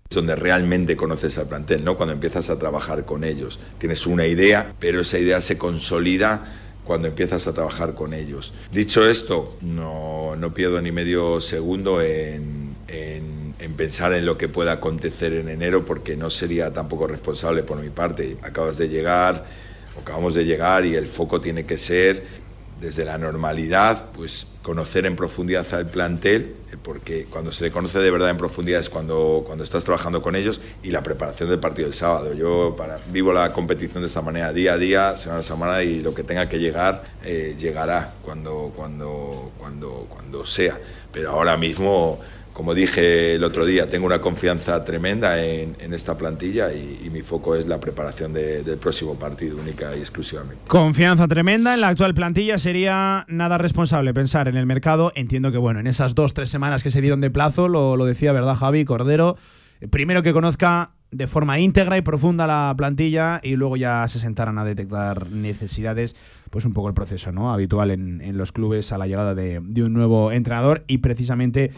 Donde 0.08 0.34
realmente 0.36 0.96
conoces 0.96 1.36
al 1.36 1.46
plantel, 1.46 1.84
¿no? 1.84 1.98
Cuando 1.98 2.14
empiezas 2.14 2.48
a 2.48 2.58
trabajar 2.58 3.04
con 3.04 3.24
ellos. 3.24 3.60
Tienes 3.76 4.06
una 4.06 4.26
idea, 4.26 4.72
pero 4.78 5.02
esa 5.02 5.18
idea 5.18 5.42
se 5.42 5.58
consolida 5.58 6.44
cuando 6.82 7.08
empiezas 7.08 7.46
a 7.46 7.52
trabajar 7.52 7.94
con 7.94 8.14
ellos. 8.14 8.54
Dicho 8.72 9.06
esto, 9.06 9.58
no, 9.60 10.34
no 10.36 10.54
pierdo 10.54 10.80
ni 10.80 10.90
medio 10.90 11.42
segundo 11.42 12.00
en, 12.00 12.74
en, 12.88 13.54
en, 13.58 13.74
pensar 13.74 14.14
en 14.14 14.24
lo 14.24 14.38
que 14.38 14.48
pueda 14.48 14.72
acontecer 14.72 15.34
en 15.34 15.50
enero, 15.50 15.84
porque 15.84 16.16
no 16.16 16.30
sería 16.30 16.72
tampoco 16.72 17.06
responsable 17.06 17.64
por 17.64 17.76
mi 17.82 17.90
parte. 17.90 18.38
Acabas 18.40 18.78
de 18.78 18.88
llegar, 18.88 19.44
acabamos 20.00 20.32
de 20.32 20.46
llegar 20.46 20.86
y 20.86 20.94
el 20.94 21.06
foco 21.06 21.42
tiene 21.42 21.66
que 21.66 21.76
ser 21.76 22.45
desde 22.80 23.04
la 23.04 23.16
normalidad, 23.18 24.10
pues 24.14 24.46
conocer 24.62 25.06
en 25.06 25.16
profundidad 25.16 25.66
al 25.72 25.86
plantel, 25.86 26.56
porque 26.82 27.26
cuando 27.26 27.52
se 27.52 27.64
le 27.64 27.70
conoce 27.70 28.00
de 28.00 28.10
verdad 28.10 28.30
en 28.30 28.36
profundidad 28.36 28.80
es 28.80 28.90
cuando, 28.90 29.44
cuando 29.46 29.64
estás 29.64 29.84
trabajando 29.84 30.20
con 30.20 30.36
ellos 30.36 30.60
y 30.82 30.90
la 30.90 31.02
preparación 31.02 31.48
del 31.48 31.58
partido 31.58 31.88
del 31.88 31.94
sábado. 31.94 32.34
Yo 32.34 32.74
para, 32.76 32.98
vivo 33.10 33.32
la 33.32 33.52
competición 33.52 34.02
de 34.02 34.08
esta 34.08 34.22
manera, 34.22 34.52
día 34.52 34.74
a 34.74 34.78
día, 34.78 35.16
semana 35.16 35.40
a 35.40 35.42
semana, 35.42 35.82
y 35.82 36.02
lo 36.02 36.12
que 36.14 36.22
tenga 36.22 36.48
que 36.48 36.58
llegar, 36.58 37.04
eh, 37.24 37.56
llegará 37.58 38.12
cuando, 38.22 38.72
cuando, 38.76 39.52
cuando, 39.58 40.06
cuando 40.10 40.44
sea. 40.44 40.78
Pero 41.12 41.30
ahora 41.30 41.56
mismo 41.56 42.20
como 42.56 42.74
dije 42.74 43.34
el 43.34 43.44
otro 43.44 43.66
día, 43.66 43.86
tengo 43.86 44.06
una 44.06 44.22
confianza 44.22 44.82
tremenda 44.82 45.44
en, 45.44 45.76
esta 45.92 46.16
plantilla 46.16 46.72
y, 46.72 47.10
mi 47.10 47.20
foco 47.20 47.54
es 47.54 47.66
la 47.66 47.78
preparación 47.78 48.32
de, 48.32 48.62
del 48.62 48.78
próximo 48.78 49.18
partido, 49.18 49.58
única 49.58 49.94
y 49.94 49.98
exclusivamente. 49.98 50.64
Confianza 50.66 51.28
tremenda 51.28 51.74
en 51.74 51.82
la 51.82 51.88
actual 51.88 52.14
plantilla. 52.14 52.58
Sería 52.58 53.26
nada 53.28 53.58
responsable 53.58 54.14
pensar 54.14 54.48
en 54.48 54.56
el 54.56 54.64
mercado. 54.64 55.12
Entiendo 55.14 55.52
que, 55.52 55.58
bueno, 55.58 55.80
en 55.80 55.86
esas 55.86 56.14
dos, 56.14 56.32
tres 56.32 56.48
semanas 56.48 56.82
que 56.82 56.90
se 56.90 57.02
dieron 57.02 57.20
de 57.20 57.30
plazo, 57.30 57.68
lo, 57.68 58.02
decía, 58.06 58.32
¿verdad, 58.32 58.54
Javi? 58.54 58.86
Cordero, 58.86 59.36
primero 59.90 60.22
que 60.22 60.32
conozca 60.32 60.92
de 61.10 61.26
forma 61.26 61.58
íntegra 61.58 61.98
y 61.98 62.00
profunda 62.00 62.46
la 62.46 62.72
plantilla 62.74 63.38
y 63.42 63.56
luego 63.56 63.76
ya 63.76 64.08
se 64.08 64.18
sentaran 64.18 64.56
a 64.56 64.64
detectar 64.64 65.30
necesidades, 65.30 66.16
pues 66.50 66.64
un 66.64 66.72
poco 66.72 66.88
el 66.88 66.94
proceso 66.94 67.32
¿no? 67.32 67.52
habitual 67.52 67.90
en, 67.90 68.20
en 68.20 68.38
los 68.38 68.52
clubes 68.52 68.92
a 68.92 68.98
la 68.98 69.06
llegada 69.06 69.34
de, 69.34 69.60
de, 69.62 69.82
un 69.82 69.92
nuevo 69.92 70.32
entrenador 70.32 70.84
y 70.86 70.98
precisamente 70.98 71.72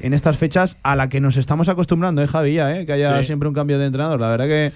en 0.00 0.14
estas 0.14 0.38
fechas 0.38 0.76
a 0.82 0.96
la 0.96 1.08
que 1.08 1.20
nos 1.20 1.36
estamos 1.36 1.68
acostumbrando, 1.68 2.22
¿eh, 2.22 2.26
Javi? 2.26 2.54
Ya, 2.54 2.76
¿eh? 2.76 2.86
Que 2.86 2.92
haya 2.94 3.18
sí. 3.20 3.26
siempre 3.26 3.48
un 3.48 3.54
cambio 3.54 3.78
de 3.78 3.86
entrenador. 3.86 4.20
La 4.20 4.30
verdad 4.30 4.46
que... 4.46 4.72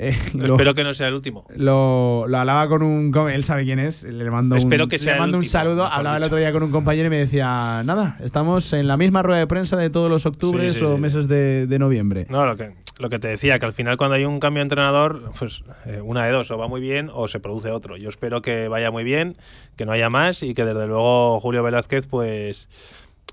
Eh, 0.00 0.16
lo, 0.34 0.54
Espero 0.54 0.74
que 0.74 0.84
no 0.84 0.94
sea 0.94 1.08
el 1.08 1.14
último. 1.14 1.44
Lo, 1.56 2.26
lo 2.28 2.38
hablaba 2.38 2.68
con 2.68 2.84
un. 2.84 3.10
Con, 3.10 3.28
él 3.30 3.42
sabe 3.42 3.64
quién 3.64 3.80
es. 3.80 4.04
Le 4.04 4.30
mando 4.30 4.54
Espero 4.54 4.84
un, 4.84 4.90
que 4.90 4.96
sea 4.96 5.14
le 5.14 5.18
mando 5.18 5.38
el 5.38 5.42
un 5.42 5.48
saludo. 5.48 5.86
Hablaba 5.86 6.18
el 6.18 6.22
otro 6.22 6.38
día 6.38 6.52
con 6.52 6.62
un 6.62 6.70
compañero 6.70 7.08
y 7.08 7.10
me 7.10 7.18
decía: 7.18 7.82
Nada, 7.84 8.16
estamos 8.22 8.72
en 8.74 8.86
la 8.86 8.96
misma 8.96 9.24
rueda 9.24 9.40
de 9.40 9.48
prensa 9.48 9.76
de 9.76 9.90
todos 9.90 10.08
los 10.08 10.24
octubres 10.24 10.74
Sí, 10.74 10.78
sí, 10.78 10.84
o 10.84 10.94
sí. 10.94 11.00
meses 11.00 11.26
de, 11.26 11.66
de 11.66 11.78
noviembre. 11.80 12.28
No, 12.30 12.46
lo 12.46 12.56
que, 12.56 12.74
lo 12.98 13.10
que 13.10 13.18
te 13.18 13.28
decía, 13.28 13.58
que 13.58 13.66
al 13.66 13.72
final 13.72 13.96
cuando 13.96 14.16
hay 14.16 14.24
un 14.24 14.40
cambio 14.40 14.60
de 14.60 14.64
entrenador, 14.64 15.30
pues 15.38 15.62
eh, 15.86 16.00
una 16.02 16.24
de 16.26 16.32
dos, 16.32 16.50
o 16.50 16.58
va 16.58 16.66
muy 16.68 16.80
bien 16.80 17.10
o 17.12 17.28
se 17.28 17.40
produce 17.40 17.70
otro. 17.70 17.96
Yo 17.96 18.08
espero 18.08 18.42
que 18.42 18.68
vaya 18.68 18.90
muy 18.90 19.04
bien, 19.04 19.36
que 19.76 19.86
no 19.86 19.92
haya 19.92 20.10
más 20.10 20.42
y 20.42 20.54
que 20.54 20.64
desde 20.64 20.86
luego 20.86 21.38
Julio 21.40 21.62
Velázquez, 21.62 22.06
pues, 22.06 22.68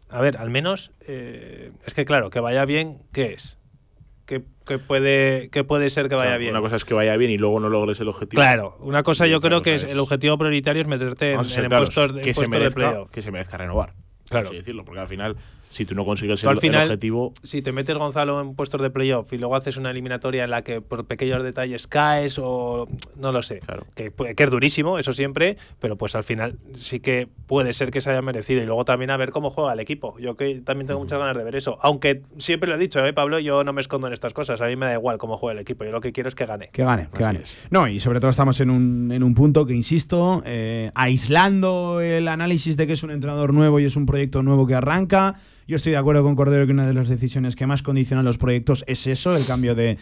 a 0.10 0.22
ver, 0.22 0.38
al 0.38 0.50
menos, 0.50 0.92
eh, 1.08 1.72
es 1.86 1.94
que 1.94 2.06
claro, 2.06 2.30
que 2.30 2.40
vaya 2.40 2.64
bien, 2.66 3.00
¿qué 3.12 3.34
es? 3.34 3.58
¿Qué, 4.26 4.44
qué 4.66 4.80
puede, 4.80 5.50
qué 5.52 5.64
puede 5.64 5.90
ser 5.92 6.10
que 6.10 6.16
vaya 6.16 6.30
Claro, 6.32 6.40
bien? 6.40 6.52
Una 6.52 6.62
cosa 6.62 6.78
es 6.78 6.86
que 6.86 6.94
vaya 6.96 7.16
bien 7.16 7.30
y 7.32 7.38
luego 7.38 7.60
no 7.60 7.70
logres 7.70 8.00
el 8.00 8.08
objetivo. 8.08 8.40
Claro, 8.42 8.76
una 8.80 9.04
cosa 9.04 9.28
yo 9.28 9.40
creo 9.40 9.62
que 9.62 9.76
es, 9.76 9.84
el 9.84 10.00
objetivo 10.00 10.38
prioritario 10.38 10.82
es 10.82 10.88
meterte 10.88 11.32
en, 11.32 11.38
Vamos 11.38 11.52
a 11.52 11.56
ser 11.56 11.64
en 11.66 11.70
claros, 11.70 11.90
puestos, 11.94 12.16
de- 12.16 12.22
que, 12.24 12.34
se 12.34 12.40
puestos 12.42 12.52
de 12.54 12.60
merezca, 12.60 12.80
playoff. 12.92 13.12
que 13.12 13.22
se 13.22 13.32
merezca 13.32 13.58
renovar. 13.58 13.94
Claro. 14.30 14.46
Por 14.46 14.48
así 14.48 14.56
decirlo, 14.56 14.84
porque 14.84 15.00
al 15.02 15.08
final, 15.08 15.36
si 15.76 15.86
tú 15.86 15.94
no 15.94 16.06
consigues 16.06 16.40
Tú 16.40 16.48
el, 16.48 16.52
al 16.52 16.56
el 16.56 16.62
final, 16.62 16.84
objetivo, 16.86 17.34
si 17.44 17.62
te 17.62 17.74
metes 17.74 17.98
Gonzalo 17.98 18.40
en 18.40 18.56
puestos 18.56 18.82
de 18.82 18.90
playoff 18.90 19.34
y 19.34 19.38
luego 19.38 19.58
haces 19.58 19.76
una 19.76 19.92
eliminatoria 19.92 20.46
en 20.46 20.50
la 20.50 20.64
que 20.64 20.80
por 20.80 21.06
pequeños 21.06 21.44
detalles 21.44 21.86
caes 21.88 22.40
o 22.42 22.88
no 23.18 23.34
lo 23.34 23.42
sé, 23.44 23.60
Claro. 23.60 23.86
que, 23.94 24.14
es 24.38 24.50
durísimo, 24.50 24.98
eso 25.00 25.12
siempre, 25.12 25.58
pero 25.82 25.98
pues 25.98 26.16
al 26.16 26.24
final 26.24 26.56
sí 26.78 27.02
que 27.02 27.28
puede 27.46 27.74
ser 27.74 27.92
que 27.92 28.00
se 28.00 28.10
haya 28.10 28.22
merecido 28.22 28.64
y 28.64 28.66
luego 28.66 28.86
también 28.86 29.12
a 29.12 29.18
ver 29.18 29.32
cómo 29.32 29.50
juega 29.50 29.74
el 29.74 29.80
equipo. 29.82 30.18
Yo 30.18 30.38
que 30.38 30.62
también 30.64 30.88
tengo 30.88 31.02
muchas 31.02 31.20
ganas 31.20 31.36
de 31.36 31.44
ver 31.44 31.58
eso, 31.58 31.78
aunque 31.82 32.22
siempre 32.38 32.70
lo 32.70 32.76
he 32.76 32.80
dicho, 32.80 33.06
¿eh, 33.06 33.12
Pablo, 33.12 33.40
yo 33.40 33.66
no 33.66 33.74
me 33.74 33.82
escondo 33.82 34.08
en 34.08 34.14
estas 34.14 34.34
cosas, 34.34 34.62
a 34.62 34.68
mí 34.68 34.78
me 34.78 34.86
da 34.86 34.94
igual 34.94 35.18
cómo 35.18 35.38
juega 35.38 35.54
el 35.54 35.60
equipo, 35.60 35.84
yo 35.84 35.92
lo 35.92 36.00
que 36.00 36.14
quiero 36.14 36.30
es 36.30 36.36
que 36.36 36.46
gane. 36.46 36.70
Que 36.72 36.84
gane, 36.86 37.10
que 37.12 37.20
gane. 37.22 37.40
es. 37.40 37.68
No, 37.70 37.90
y 37.90 38.00
sobre 38.00 38.22
todo 38.22 38.32
estamos 38.32 38.62
en 38.62 38.70
un, 38.70 39.12
en 39.12 39.24
un 39.24 39.34
punto 39.36 39.66
que, 39.66 39.74
insisto, 39.74 40.42
eh, 40.46 40.92
aislando 40.96 42.00
el 42.00 42.30
análisis 42.30 42.78
de 42.78 42.88
que 42.88 42.94
es 42.94 43.04
un 43.04 43.12
entrenador 43.12 43.54
nuevo 43.54 43.80
y 43.82 43.86
es 43.86 43.98
un 43.98 44.06
proyecto 44.06 44.42
nuevo 44.42 44.66
que 44.66 44.76
arranca. 44.76 45.36
Yo 45.68 45.76
estoy 45.76 45.92
de 45.94 45.98
acuerdo 45.98 46.24
con 46.24 46.36
Cordero 46.36 46.66
que 46.66 46.72
una 46.74 46.86
de 46.88 46.94
las 46.94 47.10
decisiones 47.10 47.56
que 47.56 47.66
más 47.68 47.82
condicionan 47.82 48.24
los 48.26 48.38
proyectos 48.38 48.84
es 48.88 49.08
eso, 49.08 49.36
el 49.36 49.46
cambio 49.46 49.74
de, 49.76 49.98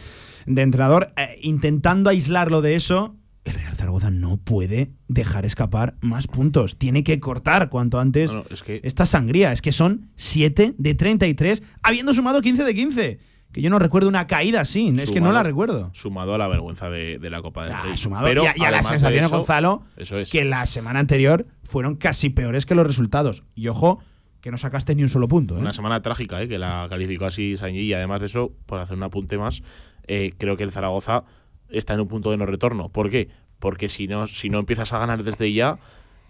de 0.45 0.61
entrenador. 0.61 1.14
Eh, 1.16 1.38
intentando 1.41 2.09
aislarlo 2.09 2.61
de 2.61 2.76
eso, 2.76 3.16
el 3.45 3.53
Real 3.53 3.76
Zaragoza 3.76 4.09
no 4.11 4.38
puede 4.38 4.91
dejar 5.07 5.45
escapar 5.45 5.95
más 6.01 6.28
puntos. 6.28 6.78
Tiene 6.78 7.03
que 7.03 7.20
cortar 7.22 7.70
cuanto 7.70 7.99
antes 7.99 8.34
No, 8.34 8.39
no, 8.39 8.45
es 8.49 8.61
que- 8.64 8.82
esta 8.84 9.05
sangría. 9.05 9.53
Es 9.53 9.61
que 9.61 9.72
son 9.72 10.09
7 10.18 10.76
de 10.78 10.95
33, 10.95 11.61
habiendo 11.82 12.14
sumado 12.14 12.41
15 12.41 12.64
de 12.66 12.74
15. 12.76 13.20
Que 13.53 13.61
yo 13.61 13.70
no 13.70 13.78
recuerdo 13.78 14.09
una 14.09 14.26
caída 14.26 14.61
así, 14.61 14.91
es 14.97 15.11
que 15.11 15.22
no 15.22 15.32
la 15.32 15.43
recuerdo. 15.43 15.91
sumado 15.93 16.34
a 16.34 16.39
la 16.39 16.47
vergüenza 16.47 16.89
de, 16.89 17.20
de 17.20 17.30
la 17.30 17.41
Copa 17.43 17.66
del 17.66 17.74
Ah, 17.74 17.84
Rey. 17.84 17.97
sumado 17.97 18.26
Pero 18.26 18.43
y 18.43 18.47
a, 18.47 18.53
y 18.57 18.64
a 18.66 18.72
las 18.72 18.88
además 18.88 19.11
de 19.11 19.18
eso- 19.20 19.30
Gonzalo, 19.30 19.84
Eso 19.95 20.18
es. 20.18 20.32
que 20.32 20.43
la 20.43 20.66
semana 20.66 20.99
anterior 20.99 21.45
fueron 21.64 21.95
casi 21.95 22.30
peores 22.32 22.66
que 22.66 22.74
los 22.74 22.88
resultados. 22.88 23.43
Y 23.53 23.68
ojo, 23.68 23.99
que 24.44 24.52
no 24.52 24.58
sacaste 24.58 24.94
ni 24.94 25.04
un 25.04 25.10
solo 25.10 25.30
punto. 25.30 25.56
¿eh? 25.56 25.60
Una 25.62 25.72
semana 25.72 26.02
trágica, 26.02 26.41
¿eh? 26.41 26.50
que 26.50 26.60
la 26.60 26.86
calificó 26.89 27.26
así 27.26 27.56
Sañí. 27.56 27.80
Y 27.80 27.94
además 27.94 28.20
de 28.20 28.26
eso, 28.26 28.52
por 28.66 28.82
hacer 28.82 28.98
un 28.98 29.04
apunte 29.04 29.38
más, 29.38 29.64
eh, 30.06 30.34
creo 30.38 30.58
que 30.58 30.64
el 30.64 30.72
Zaragoza 30.74 31.24
está 31.70 31.94
en 31.94 32.02
un 32.02 32.10
punto 32.10 32.30
de 32.30 32.36
no 32.36 32.46
retorno. 32.46 32.89
¿Por 32.89 33.10
qué? 33.10 33.30
Porque 33.60 33.88
si 33.88 34.06
no, 34.06 34.28
si 34.28 34.50
no 34.50 34.60
empiezas 34.60 34.91
a 34.91 35.00
ganar 35.00 35.24
desde 35.24 35.54
ya, 35.54 35.80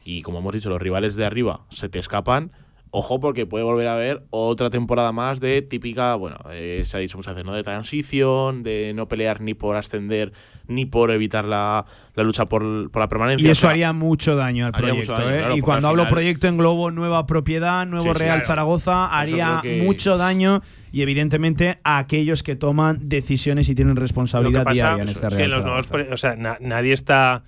y 0.05 0.21
como 0.21 0.37
hemos 0.37 0.53
dicho, 0.53 0.69
los 0.69 0.79
rivales 0.79 1.15
de 1.15 1.25
arriba 1.25 1.61
se 1.69 1.89
te 1.89 1.97
escapan, 1.97 2.51
ojo 2.95 3.19
porque 3.19 3.47
puede 3.47 3.63
volver 3.63 3.87
a 3.87 3.95
haber 3.95 4.21
otra 4.29 4.69
temporada 4.69 5.11
más 5.11 5.39
de 5.39 5.63
típica, 5.63 6.13
bueno, 6.13 6.37
eh, 6.51 6.83
se 6.85 6.95
ha 6.95 6.99
dicho 6.99 7.17
muchas 7.17 7.33
veces, 7.33 7.43
¿no? 7.45 7.55
De 7.55 7.63
transición, 7.63 8.61
de 8.61 8.93
no 8.93 9.07
pelear 9.07 9.41
ni 9.41 9.55
por 9.55 9.75
ascender, 9.75 10.31
ni 10.67 10.85
por 10.85 11.09
evitar 11.09 11.43
la, 11.43 11.85
la 12.13 12.23
lucha 12.23 12.45
por, 12.45 12.91
por 12.91 12.99
la 13.01 13.09
permanencia. 13.09 13.43
Y 13.45 13.49
O 13.49 13.51
eso 13.51 13.61
sea, 13.61 13.71
haría 13.71 13.93
mucho 13.93 14.35
daño 14.35 14.67
al 14.67 14.73
proyecto. 14.73 15.13
daño, 15.13 15.29
¿eh? 15.31 15.37
claro, 15.39 15.57
y 15.57 15.61
cuando 15.61 15.87
hablo 15.87 16.03
final- 16.03 16.13
proyecto 16.13 16.47
en 16.47 16.57
globo, 16.57 16.91
nueva 16.91 17.25
propiedad, 17.25 17.87
nuevo 17.87 18.05
Sí, 18.05 18.11
sí, 18.13 18.19
Real 18.19 18.35
claro. 18.37 18.47
Zaragoza, 18.47 19.07
haría 19.07 19.59
que- 19.63 19.81
mucho 19.81 20.17
daño 20.17 20.61
y 20.91 21.01
evidentemente 21.01 21.79
a 21.83 21.97
aquellos 21.97 22.43
que 22.43 22.55
toman 22.55 22.99
decisiones 23.09 23.69
y 23.69 23.75
tienen 23.75 23.95
que 23.95 24.01
responsabilidad 24.01 24.65
diaria 24.71 25.01
en 25.01 25.09
es 25.09 25.15
este 25.15 25.29
que 25.29 25.35
Real 25.35 25.49
los 25.49 25.63
nuevos, 25.65 25.87
Zaragoza. 25.87 26.05
pro- 26.09 26.13
o 26.13 26.17
sea, 26.17 26.35
na- 26.35 26.57
nadie 26.61 26.93
está 26.93 27.43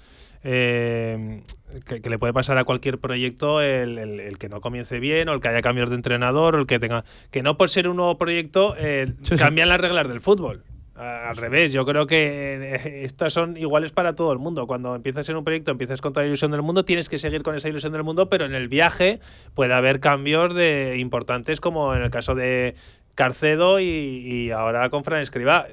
eh, 0.46 1.42
que, 1.86 2.02
que 2.02 2.10
le 2.10 2.18
puede 2.20 2.32
pasar 2.34 2.58
a 2.58 2.64
cualquier 2.64 3.00
proyecto 3.00 3.62
el, 3.62 3.98
el- 3.98 4.20
el 4.22 4.38
que 4.38 4.48
no 4.48 4.62
comience 4.62 5.00
bien 5.00 5.28
o 5.28 5.34
el 5.34 5.42
que 5.42 5.50
haya 5.50 5.62
cambios 5.62 5.90
de 5.90 5.96
entrenador 5.96 6.56
o 6.56 6.60
el 6.60 6.68
que 6.68 6.80
tenga 6.80 7.04
que 7.32 7.44
no 7.44 7.58
por 7.58 7.70
ser 7.70 7.88
un 7.90 7.98
nuevo 7.98 8.18
proyecto 8.18 8.76
eh, 8.78 9.08
Sí, 9.24 9.30
sí. 9.30 9.36
cambian 9.36 9.68
las 9.70 9.82
reglas 9.82 10.08
del 10.08 10.22
fútbol. 10.22 10.64
Al 10.98 11.36
revés, 11.36 11.74
yo 11.74 11.86
creo 11.86 12.08
que 12.08 12.78
eh, 12.86 13.04
estas 13.04 13.34
son 13.34 13.58
iguales 13.58 13.92
para 13.92 14.16
todo 14.16 14.32
el 14.32 14.40
mundo. 14.40 14.66
Cuando 14.66 14.96
empiezas 14.96 15.28
en 15.28 15.36
un 15.36 15.44
proyecto, 15.44 15.72
empiezas 15.72 16.00
con 16.00 16.14
toda 16.14 16.24
la 16.24 16.28
ilusión 16.28 16.52
del 16.52 16.62
mundo, 16.62 16.86
tienes 16.86 17.10
que 17.10 17.18
seguir 17.18 17.44
con 17.44 17.54
esa 17.54 17.68
ilusión 17.68 17.92
del 17.92 18.04
mundo, 18.06 18.30
pero 18.30 18.46
en 18.46 18.56
el 18.56 18.70
viaje 18.70 19.20
puede 19.56 19.74
haber 19.74 20.00
cambios 20.00 20.56
de 20.56 20.96
importantes, 20.98 21.60
como 21.60 21.94
en 21.94 22.02
el 22.04 22.12
caso 22.12 22.34
de 22.34 22.76
Carcedo 23.14 23.82
y, 23.82 23.84
y 23.86 24.52
ahora 24.52 24.90
con 24.90 25.04
Fran 25.04 25.20
Escribá. 25.22 25.68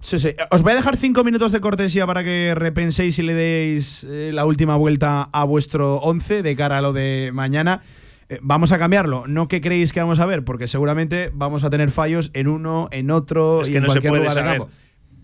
Sí, 0.00 0.18
sí. 0.18 0.30
Os 0.50 0.62
voy 0.62 0.72
a 0.72 0.76
dejar 0.76 0.96
cinco 0.96 1.24
minutos 1.24 1.52
de 1.52 1.60
cortesía 1.60 2.06
para 2.06 2.22
que 2.22 2.54
repenséis 2.54 3.18
y 3.18 3.22
le 3.22 3.34
deis 3.34 4.04
eh, 4.08 4.30
la 4.32 4.44
última 4.46 4.76
vuelta 4.76 5.28
a 5.32 5.44
vuestro 5.44 5.96
11 5.96 6.42
de 6.42 6.56
cara 6.56 6.78
a 6.78 6.80
lo 6.80 6.92
de 6.92 7.30
mañana. 7.34 7.82
Eh, 8.28 8.38
vamos 8.42 8.72
a 8.72 8.78
cambiarlo. 8.78 9.24
No 9.26 9.48
que 9.48 9.60
creéis 9.60 9.92
que 9.92 10.00
vamos 10.00 10.20
a 10.20 10.26
ver, 10.26 10.44
porque 10.44 10.68
seguramente 10.68 11.30
vamos 11.34 11.64
a 11.64 11.70
tener 11.70 11.90
fallos 11.90 12.30
en 12.34 12.46
uno, 12.48 12.88
en 12.92 13.10
otro 13.10 13.62
Es 13.62 13.68
y 13.68 13.72
que 13.72 13.78
en 13.78 13.84
no 13.84 13.88
se 13.92 14.00
cualquier 14.00 14.10
puede 14.12 14.22
lugar 14.22 14.34
saber. 14.34 14.58
campo. 14.58 14.72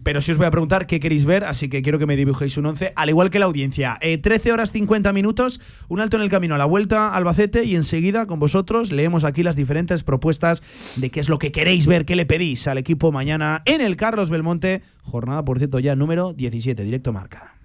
Pero 0.04 0.20
sí 0.20 0.30
os 0.30 0.38
voy 0.38 0.46
a 0.46 0.50
preguntar 0.50 0.86
qué 0.86 1.00
queréis 1.00 1.24
ver, 1.24 1.42
así 1.44 1.68
que 1.68 1.82
quiero 1.82 1.98
que 1.98 2.06
me 2.06 2.14
dibujéis 2.14 2.56
un 2.56 2.66
11, 2.66 2.92
al 2.94 3.08
igual 3.08 3.30
que 3.30 3.38
la 3.38 3.46
audiencia. 3.46 3.98
13 4.00 4.52
horas 4.52 4.70
50 4.70 5.12
minutos, 5.12 5.60
un 5.88 6.00
alto 6.00 6.16
en 6.16 6.22
el 6.22 6.28
camino 6.28 6.54
a 6.54 6.58
la 6.58 6.66
vuelta 6.66 7.08
a 7.08 7.16
Albacete 7.16 7.64
y 7.64 7.74
enseguida 7.74 8.26
con 8.26 8.38
vosotros 8.38 8.92
leemos 8.92 9.24
aquí 9.24 9.42
las 9.42 9.56
diferentes 9.56 10.04
propuestas 10.04 10.62
de 10.96 11.10
qué 11.10 11.20
es 11.20 11.28
lo 11.28 11.38
que 11.38 11.50
queréis 11.50 11.86
ver, 11.86 12.04
qué 12.04 12.16
le 12.16 12.26
pedís 12.26 12.68
al 12.68 12.78
equipo 12.78 13.10
mañana 13.10 13.62
en 13.64 13.80
el 13.80 13.96
Carlos 13.96 14.30
Belmonte, 14.30 14.82
jornada 15.02 15.44
por 15.44 15.58
cierto 15.58 15.78
ya 15.78 15.96
número 15.96 16.32
17, 16.34 16.84
directo 16.84 17.12
marca. 17.12 17.63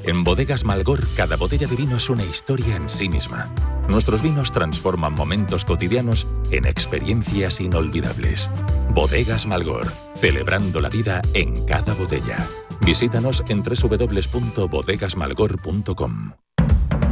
En 0.05 0.25
Bodegas 0.25 0.67
Malgor, 0.67 1.09
cada 1.17 1.37
botella 1.37 1.67
de 1.67 1.77
vino 1.77 1.97
es 1.97 2.11
una 2.11 2.25
historia 2.25 2.77
en 2.77 2.91
sí 2.91 3.09
misma. 3.09 3.51
Nuestros 3.91 4.22
vinos 4.22 4.53
transforman 4.53 5.14
momentos 5.14 5.64
cotidianos 5.64 6.28
en 6.53 6.64
experiencias 6.64 7.61
inolvidables. 7.61 8.49
Bodegas 8.95 9.47
Malgor, 9.47 9.88
celebrando 10.14 10.80
la 10.80 10.88
vida 10.88 11.20
en 11.34 11.66
cada 11.66 11.93
botella. 11.95 12.36
Visítanos 12.82 13.43
en 13.49 13.64
www.bodegasmalgor.com. 13.64 16.32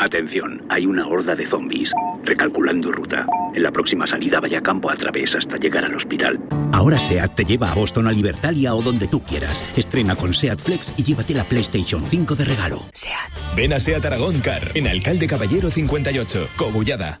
Atención, 0.00 0.62
hay 0.70 0.86
una 0.86 1.06
horda 1.06 1.36
de 1.36 1.46
zombies. 1.46 1.92
Recalculando 2.24 2.90
ruta. 2.90 3.26
En 3.54 3.62
la 3.62 3.70
próxima 3.70 4.06
salida 4.06 4.40
vaya 4.40 4.62
campo 4.62 4.90
a 4.90 4.96
través 4.96 5.34
hasta 5.34 5.58
llegar 5.58 5.84
al 5.84 5.94
hospital. 5.94 6.40
Ahora 6.72 6.98
SEAT 6.98 7.34
te 7.34 7.44
lleva 7.44 7.70
a 7.70 7.74
Boston, 7.74 8.06
a 8.06 8.12
Libertalia 8.12 8.74
o 8.74 8.80
donde 8.80 9.08
tú 9.08 9.22
quieras. 9.22 9.62
Estrena 9.76 10.16
con 10.16 10.32
SEAT 10.32 10.58
Flex 10.58 10.94
y 10.96 11.04
llévate 11.04 11.34
la 11.34 11.44
PlayStation 11.44 12.02
5 12.02 12.34
de 12.34 12.44
regalo. 12.46 12.80
SEAT. 12.94 13.54
Ven 13.54 13.74
a 13.74 13.78
SEAT 13.78 14.02
Aragón 14.06 14.40
Car, 14.40 14.70
en 14.72 14.88
Alcalde 14.88 15.26
Caballero 15.26 15.70
58, 15.70 16.48
Cogullada. 16.56 17.20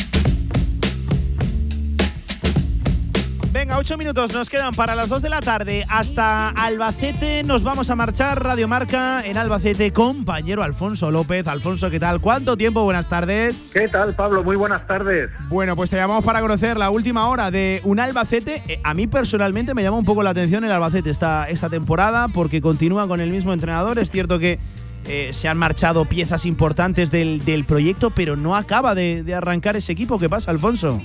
Venga, 3.71 3.79
ocho 3.79 3.97
minutos 3.97 4.33
nos 4.33 4.49
quedan 4.49 4.73
para 4.73 4.95
las 4.95 5.07
dos 5.07 5.21
de 5.21 5.29
la 5.29 5.39
tarde. 5.39 5.85
Hasta 5.87 6.49
Albacete 6.49 7.41
nos 7.43 7.63
vamos 7.63 7.89
a 7.89 7.95
marchar. 7.95 8.43
Radio 8.43 8.67
Marca 8.67 9.21
en 9.25 9.37
Albacete, 9.37 9.93
compañero 9.93 10.61
Alfonso 10.61 11.09
López. 11.09 11.47
Alfonso, 11.47 11.89
¿qué 11.89 11.97
tal? 11.97 12.19
¿Cuánto 12.19 12.57
tiempo? 12.57 12.83
Buenas 12.83 13.07
tardes. 13.07 13.71
¿Qué 13.73 13.87
tal, 13.87 14.13
Pablo? 14.13 14.43
Muy 14.43 14.57
buenas 14.57 14.85
tardes. 14.85 15.29
Bueno, 15.47 15.77
pues 15.77 15.89
te 15.89 15.95
llamamos 15.95 16.25
para 16.25 16.41
conocer 16.41 16.77
la 16.77 16.89
última 16.89 17.29
hora 17.29 17.49
de 17.49 17.79
un 17.85 18.01
Albacete. 18.01 18.61
Eh, 18.67 18.81
a 18.83 18.93
mí 18.93 19.07
personalmente 19.07 19.73
me 19.73 19.83
llama 19.83 19.99
un 19.99 20.05
poco 20.05 20.21
la 20.21 20.31
atención 20.31 20.65
el 20.65 20.71
Albacete 20.73 21.09
esta, 21.09 21.47
esta 21.47 21.69
temporada 21.69 22.27
porque 22.27 22.59
continúa 22.59 23.07
con 23.07 23.21
el 23.21 23.29
mismo 23.31 23.53
entrenador. 23.53 23.99
Es 23.99 24.11
cierto 24.11 24.37
que 24.37 24.59
eh, 25.05 25.29
se 25.31 25.47
han 25.47 25.57
marchado 25.57 26.03
piezas 26.03 26.45
importantes 26.45 27.09
del, 27.09 27.45
del 27.45 27.63
proyecto, 27.63 28.09
pero 28.09 28.35
no 28.35 28.53
acaba 28.57 28.95
de, 28.95 29.23
de 29.23 29.33
arrancar 29.33 29.77
ese 29.77 29.93
equipo. 29.93 30.19
¿Qué 30.19 30.27
pasa, 30.27 30.51
Alfonso? 30.51 31.01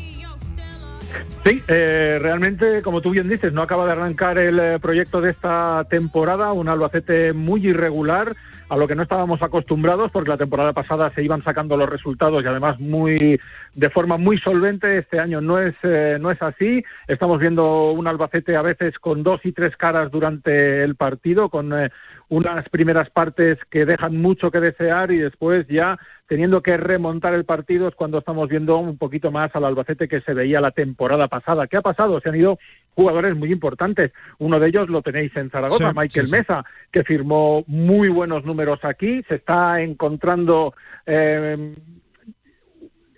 Sí, 1.44 1.62
eh, 1.68 2.18
realmente, 2.20 2.82
como 2.82 3.00
tú 3.00 3.10
bien 3.10 3.28
dices, 3.28 3.52
no 3.52 3.62
acaba 3.62 3.86
de 3.86 3.92
arrancar 3.92 4.38
el 4.38 4.58
eh, 4.58 4.78
proyecto 4.80 5.20
de 5.20 5.30
esta 5.30 5.84
temporada, 5.88 6.52
un 6.52 6.68
Albacete 6.68 7.32
muy 7.32 7.66
irregular, 7.66 8.34
a 8.68 8.76
lo 8.76 8.88
que 8.88 8.94
no 8.94 9.02
estábamos 9.02 9.42
acostumbrados, 9.42 10.10
porque 10.10 10.30
la 10.30 10.36
temporada 10.36 10.72
pasada 10.72 11.12
se 11.14 11.22
iban 11.22 11.42
sacando 11.42 11.76
los 11.76 11.88
resultados 11.88 12.42
y 12.42 12.46
además 12.46 12.80
muy 12.80 13.40
de 13.74 13.90
forma 13.90 14.16
muy 14.16 14.38
solvente. 14.38 14.98
Este 14.98 15.20
año 15.20 15.40
no 15.40 15.60
es 15.60 15.74
eh, 15.82 16.18
no 16.20 16.30
es 16.30 16.42
así. 16.42 16.84
Estamos 17.06 17.38
viendo 17.38 17.92
un 17.92 18.08
Albacete 18.08 18.56
a 18.56 18.62
veces 18.62 18.98
con 18.98 19.22
dos 19.22 19.40
y 19.44 19.52
tres 19.52 19.76
caras 19.76 20.10
durante 20.10 20.82
el 20.82 20.96
partido, 20.96 21.48
con 21.48 21.72
eh, 21.78 21.90
unas 22.28 22.68
primeras 22.68 23.08
partes 23.10 23.58
que 23.70 23.84
dejan 23.84 24.16
mucho 24.16 24.50
que 24.50 24.60
desear 24.60 25.12
y 25.12 25.18
después 25.18 25.66
ya 25.68 25.98
teniendo 26.26 26.60
que 26.60 26.76
remontar 26.76 27.34
el 27.34 27.44
partido 27.44 27.86
es 27.86 27.94
cuando 27.94 28.18
estamos 28.18 28.48
viendo 28.48 28.78
un 28.78 28.98
poquito 28.98 29.30
más 29.30 29.54
al 29.54 29.64
Albacete 29.64 30.08
que 30.08 30.20
se 30.22 30.34
veía 30.34 30.60
la 30.60 30.72
temporada 30.72 31.28
pasada. 31.28 31.68
¿Qué 31.68 31.76
ha 31.76 31.82
pasado? 31.82 32.20
Se 32.20 32.28
han 32.28 32.34
ido 32.36 32.58
jugadores 32.96 33.36
muy 33.36 33.52
importantes. 33.52 34.10
Uno 34.38 34.58
de 34.58 34.68
ellos 34.68 34.88
lo 34.88 35.02
tenéis 35.02 35.36
en 35.36 35.50
Zaragoza, 35.50 35.90
Sí, 35.90 35.94
Michael 35.96 36.26
sí, 36.26 36.32
sí. 36.32 36.38
Mesa, 36.38 36.64
que 36.90 37.04
firmó 37.04 37.62
muy 37.68 38.08
buenos 38.08 38.44
números 38.44 38.80
aquí. 38.82 39.22
Se 39.28 39.36
está 39.36 39.80
encontrando. 39.80 40.74
eh, 41.06 41.74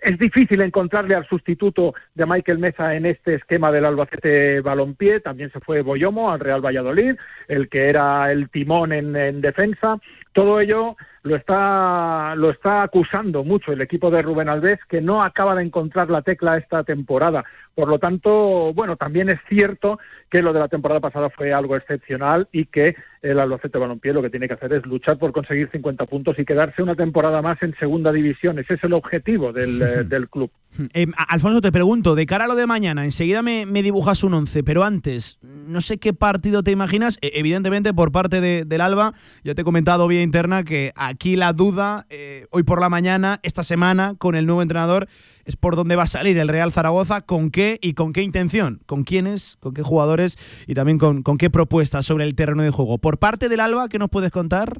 es 0.01 0.17
difícil 0.17 0.61
encontrarle 0.61 1.15
al 1.15 1.27
sustituto 1.27 1.93
de 2.15 2.25
Michael 2.25 2.59
Mesa 2.59 2.95
en 2.95 3.05
este 3.05 3.35
esquema 3.35 3.71
del 3.71 3.85
Albacete 3.85 4.61
Balompié. 4.61 5.19
También 5.19 5.51
se 5.51 5.59
fue 5.59 5.81
Boyomo 5.81 6.31
al 6.31 6.39
Real 6.39 6.65
Valladolid, 6.65 7.15
el 7.47 7.69
que 7.69 7.87
era 7.87 8.31
el 8.31 8.49
timón 8.49 8.93
en, 8.93 9.15
en 9.15 9.41
defensa. 9.41 9.99
Todo 10.41 10.59
ello 10.59 10.95
lo 11.23 11.35
está, 11.35 12.33
lo 12.35 12.49
está 12.49 12.81
acusando 12.83 13.43
mucho 13.43 13.71
el 13.71 13.81
equipo 13.81 14.09
de 14.09 14.21
Rubén 14.21 14.49
Alves, 14.49 14.79
que 14.87 15.01
no 15.01 15.21
acaba 15.21 15.55
de 15.55 15.63
encontrar 15.63 16.09
la 16.09 16.21
tecla 16.21 16.57
esta 16.57 16.83
temporada. 16.83 17.43
Por 17.75 17.87
lo 17.89 17.99
tanto, 17.99 18.73
bueno, 18.73 18.95
también 18.97 19.29
es 19.29 19.39
cierto 19.47 19.99
que 20.29 20.41
lo 20.41 20.53
de 20.53 20.59
la 20.59 20.67
temporada 20.67 20.99
pasada 20.99 21.29
fue 21.29 21.53
algo 21.53 21.75
excepcional 21.75 22.47
y 22.51 22.65
que 22.65 22.95
el 23.21 23.39
Albacete 23.39 23.77
Balompié 23.77 24.13
lo 24.13 24.21
que 24.21 24.29
tiene 24.29 24.47
que 24.47 24.53
hacer 24.53 24.71
es 24.73 24.85
luchar 24.85 25.17
por 25.17 25.31
conseguir 25.31 25.69
50 25.71 26.05
puntos 26.05 26.37
y 26.39 26.45
quedarse 26.45 26.81
una 26.83 26.95
temporada 26.95 27.41
más 27.41 27.61
en 27.63 27.75
segunda 27.79 28.11
división. 28.11 28.59
Ese 28.59 28.75
es 28.75 28.83
el 28.83 28.93
objetivo 28.93 29.51
del, 29.53 29.81
eh, 29.81 30.03
del 30.03 30.29
club. 30.29 30.51
Eh, 30.93 31.07
Alfonso, 31.29 31.61
te 31.61 31.71
pregunto, 31.71 32.15
de 32.15 32.25
cara 32.25 32.45
a 32.45 32.47
lo 32.47 32.55
de 32.55 32.67
mañana, 32.67 33.03
enseguida 33.03 33.41
me, 33.41 33.65
me 33.65 33.81
dibujas 33.81 34.23
un 34.23 34.33
11, 34.35 34.63
pero 34.63 34.83
antes, 34.83 35.39
no 35.41 35.81
sé 35.81 35.97
qué 35.97 36.13
partido 36.13 36.63
te 36.63 36.71
imaginas. 36.71 37.17
Eh, 37.21 37.31
evidentemente, 37.35 37.93
por 37.93 38.11
parte 38.11 38.39
de- 38.41 38.65
del 38.65 38.81
Alba, 38.81 39.13
ya 39.43 39.55
te 39.55 39.61
he 39.61 39.65
comentado 39.65 40.07
vía 40.07 40.21
interna 40.29 40.63
que 40.63 40.93
aquí 40.95 41.35
la 41.35 41.53
duda, 41.53 42.05
eh, 42.11 42.45
hoy 42.51 42.61
por 42.61 42.81
la 42.81 42.87
mañana, 42.87 43.39
esta 43.41 43.63
semana, 43.63 44.13
con 44.19 44.35
el 44.35 44.45
nuevo 44.45 44.61
entrenador, 44.61 45.07
es 45.43 45.55
por 45.55 45.75
dónde 45.75 45.95
va 45.95 46.03
a 46.03 46.07
salir 46.07 46.37
el 46.37 46.47
Real 46.47 46.71
Zaragoza, 46.71 47.21
con 47.21 47.49
qué 47.49 47.79
y 47.81 47.95
con 47.95 48.13
qué 48.13 48.21
intención, 48.21 48.79
con 48.85 49.03
quiénes, 49.03 49.57
con 49.59 49.73
qué 49.73 49.81
jugadores 49.81 50.37
y 50.67 50.75
también 50.75 50.99
con, 50.99 51.23
con 51.23 51.39
qué 51.39 51.49
propuestas 51.49 52.05
sobre 52.05 52.25
el 52.25 52.35
terreno 52.35 52.61
de 52.61 52.69
juego. 52.69 52.99
Por 52.99 53.17
parte 53.17 53.49
del 53.49 53.59
Alba, 53.59 53.89
¿qué 53.89 53.97
nos 53.97 54.11
puedes 54.11 54.29
contar? 54.29 54.77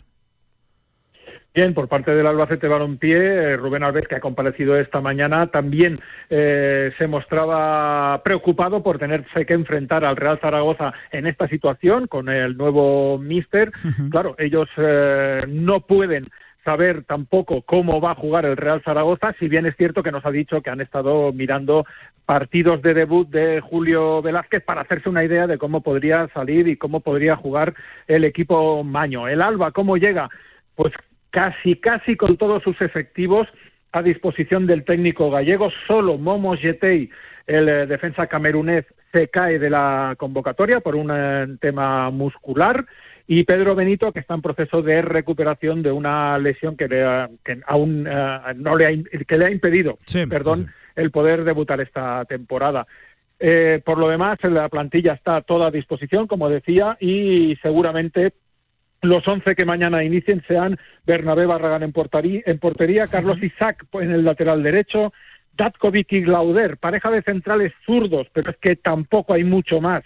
Bien, 1.54 1.74
por 1.74 1.88
parte 1.88 2.12
del 2.12 2.28
Albacete 2.28 2.68
Balompié, 2.68 3.18
eh, 3.18 3.58
Rubén 3.58 3.84
Alves, 3.84 4.08
que 4.08 4.16
ha 4.16 4.20
comparecido 4.20 4.78
esta 4.78 5.02
mañana, 5.02 5.47
también 5.47 6.00
eh, 6.30 6.91
se 6.97 7.08
mostraba 7.08 8.22
preocupado 8.24 8.84
por 8.84 9.00
tenerse 9.00 9.47
que 9.47 9.54
enfrentar 9.56 10.06
al 10.06 10.16
Real 10.16 10.39
Zaragoza 10.39 10.93
en 11.12 11.26
esta 11.26 11.47
situación 11.47 12.06
con 12.06 12.30
el 12.30 12.56
nuevo 12.56 13.18
míster. 13.18 13.72
Claro, 14.12 14.36
ellos 14.38 14.70
eh, 14.78 15.43
no 15.47 15.82
pueden 15.82 16.28
saber 16.64 17.04
tampoco 17.04 17.64
cómo 17.64 18.00
va 18.00 18.12
a 18.12 18.16
jugar 18.16 18.45
el 18.45 18.56
Real 18.56 18.84
Zaragoza, 18.84 19.34
si 19.39 19.47
bien 19.47 19.66
es 19.66 19.76
cierto 19.76 20.04
que 20.04 20.12
nos 20.12 20.26
ha 20.26 20.32
dicho 20.32 20.62
que 20.62 20.70
han 20.70 20.82
estado 20.82 21.34
mirando 21.34 21.86
partidos 22.26 22.82
de 22.84 22.93
debut 22.93 23.28
de 23.28 23.60
Julio 23.60 24.22
Velázquez 24.22 24.64
para 24.64 24.82
hacerse 24.82 25.10
una 25.10 25.24
idea 25.24 25.47
de 25.47 25.58
cómo 25.58 25.82
podría 25.82 26.28
salir 26.28 26.68
y 26.68 26.78
cómo 26.78 27.00
podría 27.00 27.36
jugar 27.36 27.74
el 28.08 28.24
equipo 28.24 28.84
Maño. 28.84 29.28
El 29.28 29.41
Alba, 29.41 29.72
¿cómo 29.72 29.97
llega? 29.97 30.30
Pues 30.76 30.93
casi, 31.30 31.75
casi 31.75 32.15
con 32.15 32.38
todos 32.38 32.63
sus 32.63 32.80
efectivos 32.82 33.47
a 33.91 34.01
disposición 34.01 34.67
del 34.67 34.84
técnico 34.84 35.30
gallego. 35.32 35.71
Solo 35.88 36.17
Momo 36.17 36.55
Yetei, 36.55 37.09
el 37.47 37.67
eh, 37.69 37.86
defensa 37.88 38.27
camerunés, 38.27 38.86
se 39.11 39.27
cae 39.27 39.57
de 39.57 39.69
la 39.69 40.15
convocatoria 40.17 40.80
por 40.80 40.95
un 40.95 41.09
eh, 41.13 41.47
tema 41.59 42.09
muscular. 42.11 42.86
y 43.27 43.43
Pedro 43.43 43.75
Benito, 43.75 44.11
que 44.11 44.19
está 44.19 44.34
en 44.36 44.41
proceso 44.41 44.82
de 44.82 45.01
recuperación 45.03 45.82
de 45.84 45.91
una 45.91 46.38
lesión 46.39 46.75
que, 46.75 46.88
le 46.88 47.03
ha- 47.03 47.30
que 47.45 47.59
aún 47.67 48.07
eh, 48.09 48.39
no 48.55 48.75
le 48.75 48.86
ha, 48.88 48.91
que 49.27 49.38
le 49.38 49.45
ha 49.45 49.51
impedido, 49.51 49.97
perdón, 50.30 50.67
el 50.95 51.11
poder 51.11 51.43
debutar 51.43 51.80
esta 51.82 52.25
temporada. 52.25 52.86
Eh, 53.39 53.82
por 53.86 53.97
lo 53.99 54.09
demás, 54.09 54.38
la 54.43 54.67
plantilla 54.67 55.13
está 55.13 55.41
toda 55.41 55.67
a 55.67 55.71
disposición, 55.71 56.27
como 56.27 56.49
decía, 56.49 56.97
y 56.99 57.55
seguramente 57.61 58.34
los 59.02 59.28
11 59.28 59.56
que 59.56 59.66
mañana 59.66 60.04
inicien 60.04 60.43
sean 60.47 60.78
Bernabé 61.06 61.45
Barragán 61.45 61.84
en, 61.84 61.93
portarí- 61.93 62.43
en 62.45 62.60
portería, 62.60 63.08
Carlos 63.08 63.41
Isaac 63.41 63.86
en 63.93 64.12
el 64.12 64.26
lateral 64.26 64.62
derecho, 64.64 65.14
Datkovic 65.56 66.12
y 66.14 66.22
Glauder, 66.22 66.78
pareja 66.78 67.10
de 67.12 67.22
centrales 67.22 67.74
zurdos, 67.86 68.28
pero 68.34 68.52
es 68.52 68.58
que 68.58 68.76
tampoco 68.76 69.34
hay 69.34 69.43
mucho 69.43 69.82
más 69.82 70.04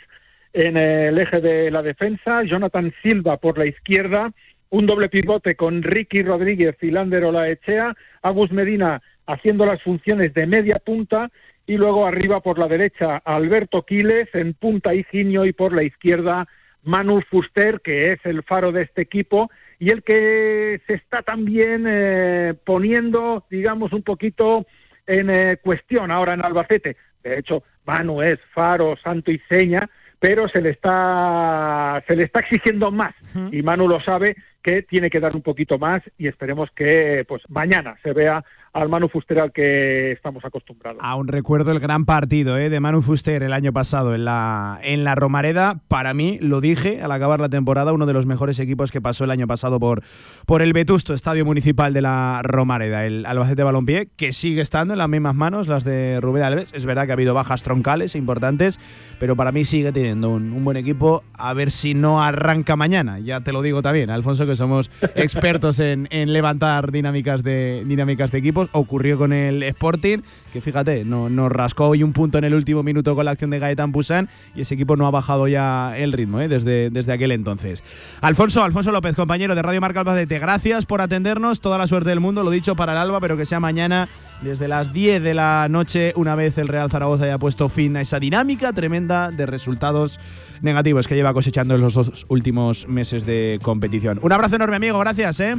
en 0.53 0.77
el 0.77 1.17
eje 1.17 1.41
de 1.41 1.71
la 1.71 1.81
defensa, 1.81 2.43
Jonathan 2.43 2.93
Silva 3.01 3.37
por 3.37 3.57
la 3.57 3.65
izquierda, 3.65 4.31
un 4.69 4.85
doble 4.85 5.09
pivote 5.09 5.55
con 5.55 5.81
Ricky 5.83 6.21
Rodríguez 6.23 6.75
y 6.81 6.91
Lander 6.91 7.23
Olaechea, 7.25 7.95
Agus 8.21 8.51
Medina 8.51 9.01
haciendo 9.25 9.65
las 9.65 9.81
funciones 9.81 10.33
de 10.33 10.45
media 10.45 10.79
punta 10.83 11.31
y 11.65 11.77
luego 11.77 12.05
arriba 12.05 12.41
por 12.41 12.59
la 12.59 12.67
derecha 12.67 13.17
Alberto 13.23 13.83
Quiles, 13.83 14.27
en 14.33 14.53
punta 14.53 14.93
Higinio 14.93 15.45
y 15.45 15.53
por 15.53 15.73
la 15.73 15.83
izquierda 15.83 16.45
Manu 16.83 17.21
Fuster, 17.21 17.81
que 17.81 18.11
es 18.11 18.19
el 18.25 18.43
faro 18.43 18.71
de 18.71 18.83
este 18.83 19.01
equipo 19.01 19.49
y 19.79 19.89
el 19.89 20.03
que 20.03 20.81
se 20.87 20.93
está 20.93 21.21
también 21.21 21.85
eh, 21.87 22.53
poniendo, 22.65 23.45
digamos, 23.49 23.93
un 23.93 24.03
poquito 24.03 24.65
en 25.07 25.29
eh, 25.29 25.57
cuestión 25.61 26.11
ahora 26.11 26.33
en 26.33 26.45
Albacete. 26.45 26.97
De 27.23 27.39
hecho, 27.39 27.63
Manu 27.85 28.21
es 28.21 28.39
faro, 28.53 28.95
santo 29.01 29.31
y 29.31 29.39
seña, 29.49 29.89
pero 30.19 30.47
se 30.47 30.61
le 30.61 30.69
está 30.69 32.01
se 32.07 32.15
le 32.15 32.23
está 32.23 32.39
exigiendo 32.39 32.91
más 32.91 33.13
y 33.51 33.61
Manu 33.61 33.89
lo 33.89 33.99
sabe 33.99 34.37
que 34.61 34.81
tiene 34.81 35.09
que 35.09 35.19
dar 35.19 35.35
un 35.35 35.41
poquito 35.41 35.77
más 35.77 36.01
y 36.17 36.27
esperemos 36.27 36.71
que 36.71 37.25
pues 37.27 37.43
mañana 37.49 37.97
se 38.01 38.13
vea 38.13 38.41
al 38.73 38.89
Manu 38.89 39.07
Fuster 39.07 39.39
al 39.39 39.51
que 39.51 40.11
estamos 40.11 40.43
acostumbrados. 40.43 40.99
Aún 41.01 41.27
recuerdo 41.27 41.71
el 41.71 41.79
gran 41.79 42.05
partido 42.05 42.57
eh, 42.57 42.69
de 42.69 42.79
Manu 42.79 43.01
Fuster 43.01 43.43
el 43.43 43.53
año 43.53 43.71
pasado 43.71 44.15
en 44.15 44.25
la, 44.25 44.79
en 44.83 45.03
la 45.03 45.15
Romareda. 45.15 45.79
Para 45.87 46.13
mí, 46.13 46.39
lo 46.41 46.59
dije 46.59 47.01
al 47.01 47.11
acabar 47.11 47.39
la 47.39 47.49
temporada, 47.49 47.93
uno 47.93 48.07
de 48.07 48.13
los 48.13 48.25
mejores 48.25 48.59
equipos 48.59 48.91
que 48.91 48.99
pasó 48.99 49.23
el 49.23 49.31
año 49.31 49.45
pasado 49.45 49.79
por, 49.79 50.01
por 50.47 50.61
el 50.63 50.73
Vetusto, 50.73 51.13
Estadio 51.13 51.45
Municipal 51.45 51.93
de 51.93 52.01
la 52.01 52.41
Romareda. 52.43 53.05
El 53.05 53.25
Albacete 53.25 53.63
Balompié, 53.63 54.09
que 54.15 54.33
sigue 54.33 54.61
estando 54.61 54.95
en 54.95 54.97
las 54.97 55.09
mismas 55.09 55.35
manos, 55.35 55.67
las 55.67 55.83
de 55.83 56.19
Rubén 56.19 56.43
Alves. 56.43 56.73
Es 56.73 56.85
verdad 56.85 57.05
que 57.05 57.11
ha 57.11 57.13
habido 57.13 57.35
bajas 57.35 57.61
troncales 57.61 58.15
importantes, 58.15 58.79
pero 59.19 59.35
para 59.35 59.51
mí 59.51 59.65
sigue 59.65 59.91
teniendo 59.91 60.29
un, 60.29 60.51
un 60.51 60.63
buen 60.63 60.77
equipo. 60.77 61.23
A 61.33 61.53
ver 61.53 61.69
si 61.69 61.93
no 61.93 62.23
arranca 62.23 62.75
mañana. 62.75 63.19
Ya 63.19 63.41
te 63.41 63.51
lo 63.51 63.61
digo 63.61 63.83
también, 63.83 64.09
Alfonso, 64.09 64.47
que 64.47 64.55
somos 64.55 64.89
expertos 65.15 65.79
en, 65.79 66.07
en 66.09 66.33
levantar 66.33 66.91
dinámicas 66.91 67.43
de, 67.43 67.83
dinámicas 67.85 68.31
de 68.31 68.39
equipos. 68.39 68.62
Ocurrió 68.71 69.17
con 69.17 69.33
el 69.33 69.61
Sporting, 69.63 70.19
que 70.51 70.61
fíjate, 70.61 71.03
no- 71.05 71.29
nos 71.29 71.51
rascó 71.51 71.87
hoy 71.89 72.03
un 72.03 72.13
punto 72.13 72.37
en 72.37 72.43
el 72.45 72.53
último 72.53 72.83
minuto 72.83 73.15
con 73.15 73.25
la 73.25 73.31
acción 73.31 73.49
de 73.49 73.59
Gaetan 73.59 73.91
Busan 73.91 74.29
y 74.55 74.61
ese 74.61 74.75
equipo 74.75 74.95
no 74.95 75.05
ha 75.07 75.11
bajado 75.11 75.47
ya 75.47 75.93
el 75.97 76.11
ritmo 76.13 76.39
¿eh? 76.39 76.47
desde, 76.47 76.89
desde 76.89 77.11
aquel 77.13 77.31
entonces. 77.31 77.83
Alfonso, 78.21 78.63
Alfonso 78.63 78.91
López, 78.91 79.15
compañero 79.15 79.55
de 79.55 79.61
Radio 79.61 79.81
Marca 79.81 79.99
Albacete, 80.01 80.39
gracias 80.39 80.85
por 80.85 81.01
atendernos, 81.01 81.59
toda 81.61 81.77
la 81.77 81.87
suerte 81.87 82.09
del 82.09 82.19
mundo, 82.19 82.43
lo 82.43 82.51
dicho 82.51 82.75
para 82.75 82.93
el 82.93 82.97
Alba, 82.99 83.19
pero 83.19 83.35
que 83.37 83.45
sea 83.45 83.59
mañana 83.59 84.07
desde 84.41 84.67
las 84.67 84.91
10 84.93 85.23
de 85.23 85.33
la 85.33 85.67
noche, 85.69 86.13
una 86.15 86.35
vez 86.35 86.57
el 86.57 86.67
Real 86.67 86.89
Zaragoza 86.89 87.23
haya 87.25 87.37
puesto 87.37 87.69
fin 87.69 87.95
a 87.97 88.01
esa 88.01 88.19
dinámica 88.19 88.73
tremenda 88.73 89.31
de 89.31 89.45
resultados 89.45 90.19
negativos 90.61 91.07
que 91.07 91.15
lleva 91.15 91.33
cosechando 91.33 91.75
en 91.75 91.81
los 91.81 91.93
dos 91.93 92.25
últimos 92.29 92.87
meses 92.87 93.25
de 93.25 93.59
competición. 93.61 94.19
Un 94.21 94.31
abrazo 94.31 94.55
enorme, 94.55 94.75
amigo, 94.77 94.99
gracias, 94.99 95.39
¿eh? 95.39 95.55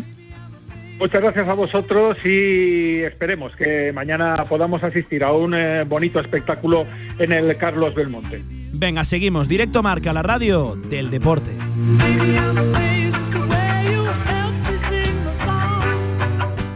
Muchas 0.98 1.20
gracias 1.20 1.48
a 1.48 1.54
vosotros 1.54 2.16
y 2.24 3.00
esperemos 3.00 3.54
que 3.56 3.92
mañana 3.92 4.42
podamos 4.48 4.82
asistir 4.84 5.24
a 5.24 5.32
un 5.32 5.54
eh, 5.54 5.84
bonito 5.84 6.20
espectáculo 6.20 6.86
en 7.18 7.32
el 7.32 7.56
Carlos 7.56 7.94
Belmonte. 7.94 8.42
Venga, 8.72 9.04
seguimos. 9.04 9.48
Directo 9.48 9.82
Marca, 9.82 10.12
la 10.12 10.22
radio 10.22 10.76
del 10.76 11.10
deporte. 11.10 11.50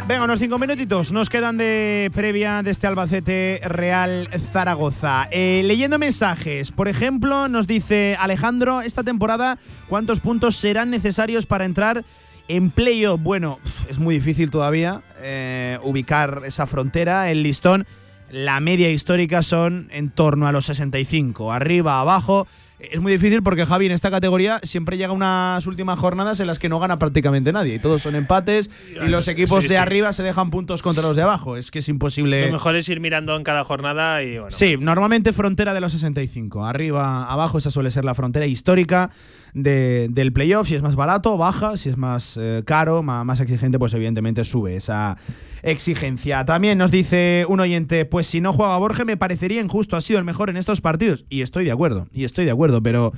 Venga, 0.08 0.24
unos 0.24 0.38
cinco 0.38 0.58
minutitos 0.58 1.12
nos 1.12 1.28
quedan 1.28 1.58
de 1.58 2.10
previa 2.14 2.62
de 2.62 2.70
este 2.70 2.86
Albacete 2.86 3.60
Real 3.62 4.28
Zaragoza. 4.52 5.28
Eh, 5.30 5.60
leyendo 5.64 5.98
mensajes, 5.98 6.72
por 6.72 6.88
ejemplo, 6.88 7.46
nos 7.48 7.66
dice 7.66 8.16
Alejandro, 8.18 8.80
esta 8.80 9.02
temporada, 9.02 9.58
¿cuántos 9.86 10.20
puntos 10.20 10.56
serán 10.56 10.88
necesarios 10.88 11.44
para 11.44 11.66
entrar 11.66 12.04
en 12.48 12.70
playoff? 12.70 13.20
Bueno, 13.22 13.60
es 13.88 13.98
muy 13.98 14.16
difícil 14.16 14.50
todavía 14.50 15.02
eh, 15.20 15.78
ubicar 15.82 16.42
esa 16.46 16.66
frontera, 16.66 17.30
el 17.30 17.42
listón. 17.42 17.86
La 18.30 18.60
media 18.60 18.90
histórica 18.90 19.42
son 19.42 19.88
en 19.90 20.10
torno 20.10 20.46
a 20.46 20.52
los 20.52 20.66
65, 20.66 21.52
arriba, 21.52 22.00
abajo. 22.00 22.46
Es 22.78 23.00
muy 23.00 23.10
difícil 23.10 23.42
porque 23.42 23.66
Javi 23.66 23.86
en 23.86 23.92
esta 23.92 24.08
categoría 24.10 24.60
siempre 24.62 24.96
llega 24.96 25.12
unas 25.12 25.66
últimas 25.66 25.98
jornadas 25.98 26.38
en 26.38 26.46
las 26.46 26.60
que 26.60 26.68
no 26.68 26.78
gana 26.78 26.98
prácticamente 26.98 27.52
nadie. 27.52 27.74
Y 27.74 27.78
todos 27.80 28.02
son 28.02 28.14
empates 28.14 28.70
y 29.04 29.08
los 29.08 29.26
equipos 29.26 29.64
sí, 29.64 29.68
de 29.68 29.74
sí. 29.74 29.80
arriba 29.80 30.12
se 30.12 30.22
dejan 30.22 30.50
puntos 30.50 30.80
contra 30.80 31.02
los 31.02 31.16
de 31.16 31.22
abajo. 31.22 31.56
Es 31.56 31.72
que 31.72 31.80
es 31.80 31.88
imposible. 31.88 32.46
Lo 32.46 32.52
mejor 32.52 32.76
es 32.76 32.88
ir 32.88 33.00
mirando 33.00 33.34
en 33.36 33.42
cada 33.42 33.64
jornada 33.64 34.22
y 34.22 34.34
bueno. 34.38 34.50
Sí, 34.52 34.76
normalmente 34.78 35.32
frontera 35.32 35.74
de 35.74 35.80
los 35.80 35.90
65. 35.92 36.64
Arriba, 36.66 37.24
abajo, 37.30 37.58
esa 37.58 37.70
suele 37.72 37.90
ser 37.90 38.04
la 38.04 38.14
frontera 38.14 38.46
histórica 38.46 39.10
de- 39.54 40.06
del 40.10 40.32
playoff. 40.32 40.68
Si 40.68 40.76
es 40.76 40.82
más 40.82 40.94
barato, 40.94 41.36
baja. 41.36 41.76
Si 41.76 41.88
es 41.88 41.96
más 41.96 42.36
eh, 42.40 42.62
caro, 42.64 43.02
ma- 43.02 43.24
más, 43.24 43.40
exigente, 43.40 43.80
pues 43.80 43.92
evidentemente 43.94 44.44
sube 44.44 44.76
esa 44.76 45.16
exigencia. 45.62 46.44
También 46.44 46.78
nos 46.78 46.90
dice 46.92 47.44
un 47.48 47.58
oyente, 47.60 48.04
pues 48.04 48.26
si 48.28 48.40
no 48.40 48.52
juega 48.52 48.76
Borges 48.78 49.04
me 49.04 49.16
parecería 49.16 49.60
injusto. 49.60 49.96
Ha 49.96 50.00
sido 50.00 50.18
el 50.18 50.24
mejor 50.24 50.50
en 50.50 50.56
estos 50.56 50.80
partidos. 50.80 51.24
Y 51.28 51.42
estoy 51.42 51.64
de 51.64 51.72
acuerdo, 51.72 52.06
y 52.12 52.24
estoy 52.24 52.44
de 52.44 52.52
acuerdo, 52.52 52.67
pero 52.82 53.12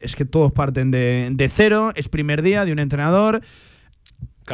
es 0.00 0.16
que 0.16 0.24
todos 0.24 0.52
parten 0.52 0.90
de, 0.90 1.28
de 1.32 1.48
cero. 1.48 1.92
Es 1.94 2.08
primer 2.08 2.42
día 2.42 2.64
de 2.64 2.72
un 2.72 2.78
entrenador. 2.78 3.40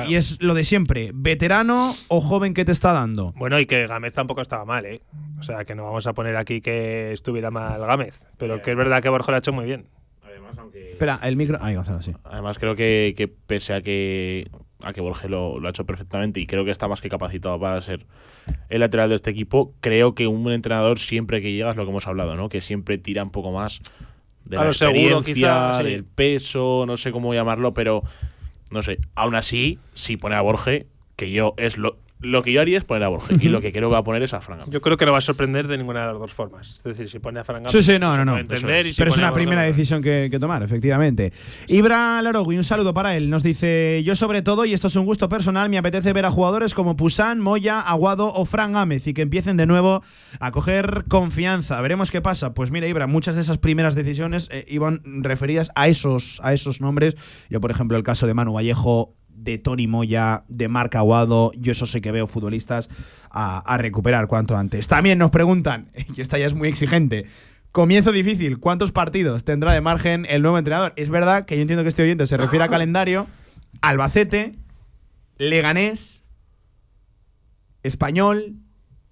Y 0.08 0.14
es 0.14 0.40
lo 0.40 0.54
de 0.54 0.64
siempre, 0.64 1.10
veterano 1.12 1.92
o 2.08 2.22
joven 2.22 2.54
que 2.54 2.64
te 2.64 2.72
está 2.72 2.92
dando. 2.92 3.32
Bueno, 3.36 3.60
y 3.60 3.66
que 3.66 3.86
Gámez 3.86 4.14
tampoco 4.14 4.40
estaba 4.40 4.64
mal, 4.64 4.86
¿eh? 4.86 5.02
O 5.38 5.42
sea, 5.42 5.66
que 5.66 5.74
no 5.74 5.84
vamos 5.84 6.06
a 6.06 6.14
poner 6.14 6.36
aquí 6.36 6.62
que 6.62 7.12
estuviera 7.12 7.50
mal 7.50 7.78
Gámez. 7.78 8.26
Pero 8.38 8.62
que 8.62 8.70
es 8.70 8.76
verdad 8.76 9.02
que 9.02 9.10
Borja 9.10 9.30
lo 9.32 9.36
ha 9.36 9.38
hecho 9.40 9.52
muy 9.52 9.66
bien. 9.66 9.86
Espera, 10.92 11.18
el 11.22 11.36
micro. 11.36 11.58
Ahí 11.60 11.74
vamos, 11.74 11.88
ahora 11.88 12.02
sí. 12.02 12.14
Además, 12.24 12.58
creo 12.58 12.74
que, 12.74 13.14
que 13.16 13.28
pese 13.28 13.74
a 13.74 13.82
que 13.82 14.48
a 14.82 14.92
que 14.92 15.00
Borges 15.00 15.30
lo, 15.30 15.60
lo 15.60 15.68
ha 15.68 15.70
hecho 15.70 15.86
perfectamente 15.86 16.40
y 16.40 16.46
creo 16.46 16.64
que 16.64 16.70
está 16.70 16.88
más 16.88 17.00
que 17.00 17.08
capacitado 17.08 17.58
para 17.60 17.80
ser 17.80 18.06
el 18.68 18.80
lateral 18.80 19.08
de 19.08 19.14
este 19.14 19.30
equipo, 19.30 19.74
creo 19.80 20.14
que 20.14 20.26
un 20.26 20.50
entrenador 20.50 20.98
siempre 20.98 21.40
que 21.40 21.52
llega 21.52 21.70
es 21.70 21.76
lo 21.76 21.84
que 21.84 21.90
hemos 21.90 22.06
hablado, 22.08 22.34
¿no? 22.34 22.48
Que 22.48 22.60
siempre 22.60 22.98
tira 22.98 23.22
un 23.22 23.30
poco 23.30 23.52
más 23.52 23.80
de 24.44 24.56
A 24.56 24.60
la 24.60 24.66
lo 24.66 24.72
seguro, 24.72 25.18
experiencia, 25.18 25.34
quizá, 25.34 25.78
sí. 25.78 25.84
del 25.84 26.04
peso, 26.04 26.84
no 26.86 26.96
sé 26.96 27.12
cómo 27.12 27.34
llamarlo, 27.34 27.74
pero 27.74 28.02
no 28.70 28.82
sé. 28.82 28.98
Aún 29.14 29.34
así, 29.34 29.78
si 29.94 30.16
pone 30.16 30.34
a 30.34 30.40
Borges, 30.40 30.86
que 31.16 31.30
yo 31.30 31.54
es 31.56 31.78
lo, 31.78 31.98
lo 32.22 32.42
que 32.42 32.52
yo 32.52 32.60
haría 32.60 32.78
es 32.78 32.84
poner 32.84 33.02
a 33.04 33.08
Borges 33.08 33.42
y 33.42 33.48
lo 33.48 33.60
que 33.60 33.72
creo 33.72 33.88
que 33.88 33.92
va 33.92 33.98
a 33.98 34.04
poner 34.04 34.22
es 34.22 34.32
a 34.32 34.40
Fran 34.40 34.58
Gámez. 34.58 34.72
Yo 34.72 34.80
creo 34.80 34.96
que 34.96 35.04
no 35.06 35.12
va 35.12 35.18
a 35.18 35.22
sorprender 35.22 35.68
de 35.68 35.76
ninguna 35.78 36.00
de 36.00 36.06
las 36.06 36.18
dos 36.18 36.32
formas. 36.32 36.76
Es 36.78 36.82
decir, 36.84 37.08
si 37.10 37.18
pone 37.18 37.40
a 37.40 37.44
Fran 37.44 37.62
Gámez, 37.62 37.72
Sí, 37.72 37.82
sí, 37.82 37.98
no, 37.98 38.12
se 38.12 38.18
no, 38.18 38.24
no. 38.24 38.38
entender, 38.38 38.86
si 38.86 38.94
Pero 38.96 39.10
es 39.10 39.16
una 39.16 39.32
primera 39.32 39.62
decisión 39.62 40.02
que, 40.02 40.28
que 40.30 40.38
tomar, 40.38 40.62
efectivamente. 40.62 41.32
Ibra 41.68 42.22
Larogui, 42.22 42.56
un 42.56 42.64
saludo 42.64 42.94
para 42.94 43.16
él. 43.16 43.28
Nos 43.30 43.42
dice: 43.42 44.02
Yo, 44.04 44.16
sobre 44.16 44.42
todo, 44.42 44.64
y 44.64 44.72
esto 44.72 44.88
es 44.88 44.96
un 44.96 45.04
gusto 45.04 45.28
personal, 45.28 45.68
me 45.68 45.78
apetece 45.78 46.12
ver 46.12 46.24
a 46.26 46.30
jugadores 46.30 46.74
como 46.74 46.96
Pusan, 46.96 47.40
Moya, 47.40 47.80
Aguado 47.80 48.32
o 48.32 48.44
Fran 48.44 48.72
Gámez 48.72 49.06
y 49.06 49.14
que 49.14 49.22
empiecen 49.22 49.56
de 49.56 49.66
nuevo 49.66 50.02
a 50.40 50.50
coger 50.52 51.04
confianza. 51.08 51.80
Veremos 51.80 52.10
qué 52.10 52.20
pasa. 52.20 52.54
Pues 52.54 52.70
mira, 52.70 52.86
Ibra, 52.86 53.06
muchas 53.06 53.34
de 53.34 53.40
esas 53.40 53.58
primeras 53.58 53.94
decisiones 53.94 54.48
eh, 54.52 54.64
iban 54.68 55.00
referidas 55.22 55.70
a 55.74 55.88
esos, 55.88 56.40
a 56.42 56.52
esos 56.52 56.80
nombres. 56.80 57.16
Yo, 57.50 57.60
por 57.60 57.70
ejemplo, 57.70 57.96
el 57.96 58.02
caso 58.02 58.26
de 58.26 58.34
Manu 58.34 58.52
Vallejo 58.52 59.14
de 59.34 59.58
Tony 59.58 59.86
Moya, 59.86 60.44
de 60.48 60.68
Marc 60.68 60.94
Aguado, 60.94 61.52
yo 61.54 61.72
eso 61.72 61.86
sé 61.86 62.00
que 62.00 62.12
veo 62.12 62.26
futbolistas 62.26 62.88
a, 63.30 63.58
a 63.58 63.78
recuperar 63.78 64.26
cuanto 64.26 64.56
antes. 64.56 64.88
También 64.88 65.18
nos 65.18 65.30
preguntan, 65.30 65.90
y 66.16 66.20
esta 66.20 66.38
ya 66.38 66.46
es 66.46 66.54
muy 66.54 66.68
exigente, 66.68 67.26
comienzo 67.72 68.12
difícil, 68.12 68.58
¿cuántos 68.58 68.92
partidos 68.92 69.44
tendrá 69.44 69.72
de 69.72 69.80
margen 69.80 70.26
el 70.28 70.42
nuevo 70.42 70.58
entrenador? 70.58 70.92
Es 70.96 71.08
verdad 71.10 71.46
que 71.46 71.56
yo 71.56 71.62
entiendo 71.62 71.82
que 71.82 71.88
este 71.88 72.02
oyente 72.02 72.26
se 72.26 72.36
refiere 72.36 72.64
a 72.64 72.68
calendario, 72.70 73.26
Albacete, 73.80 74.56
Leganés, 75.38 76.22
Español, 77.82 78.56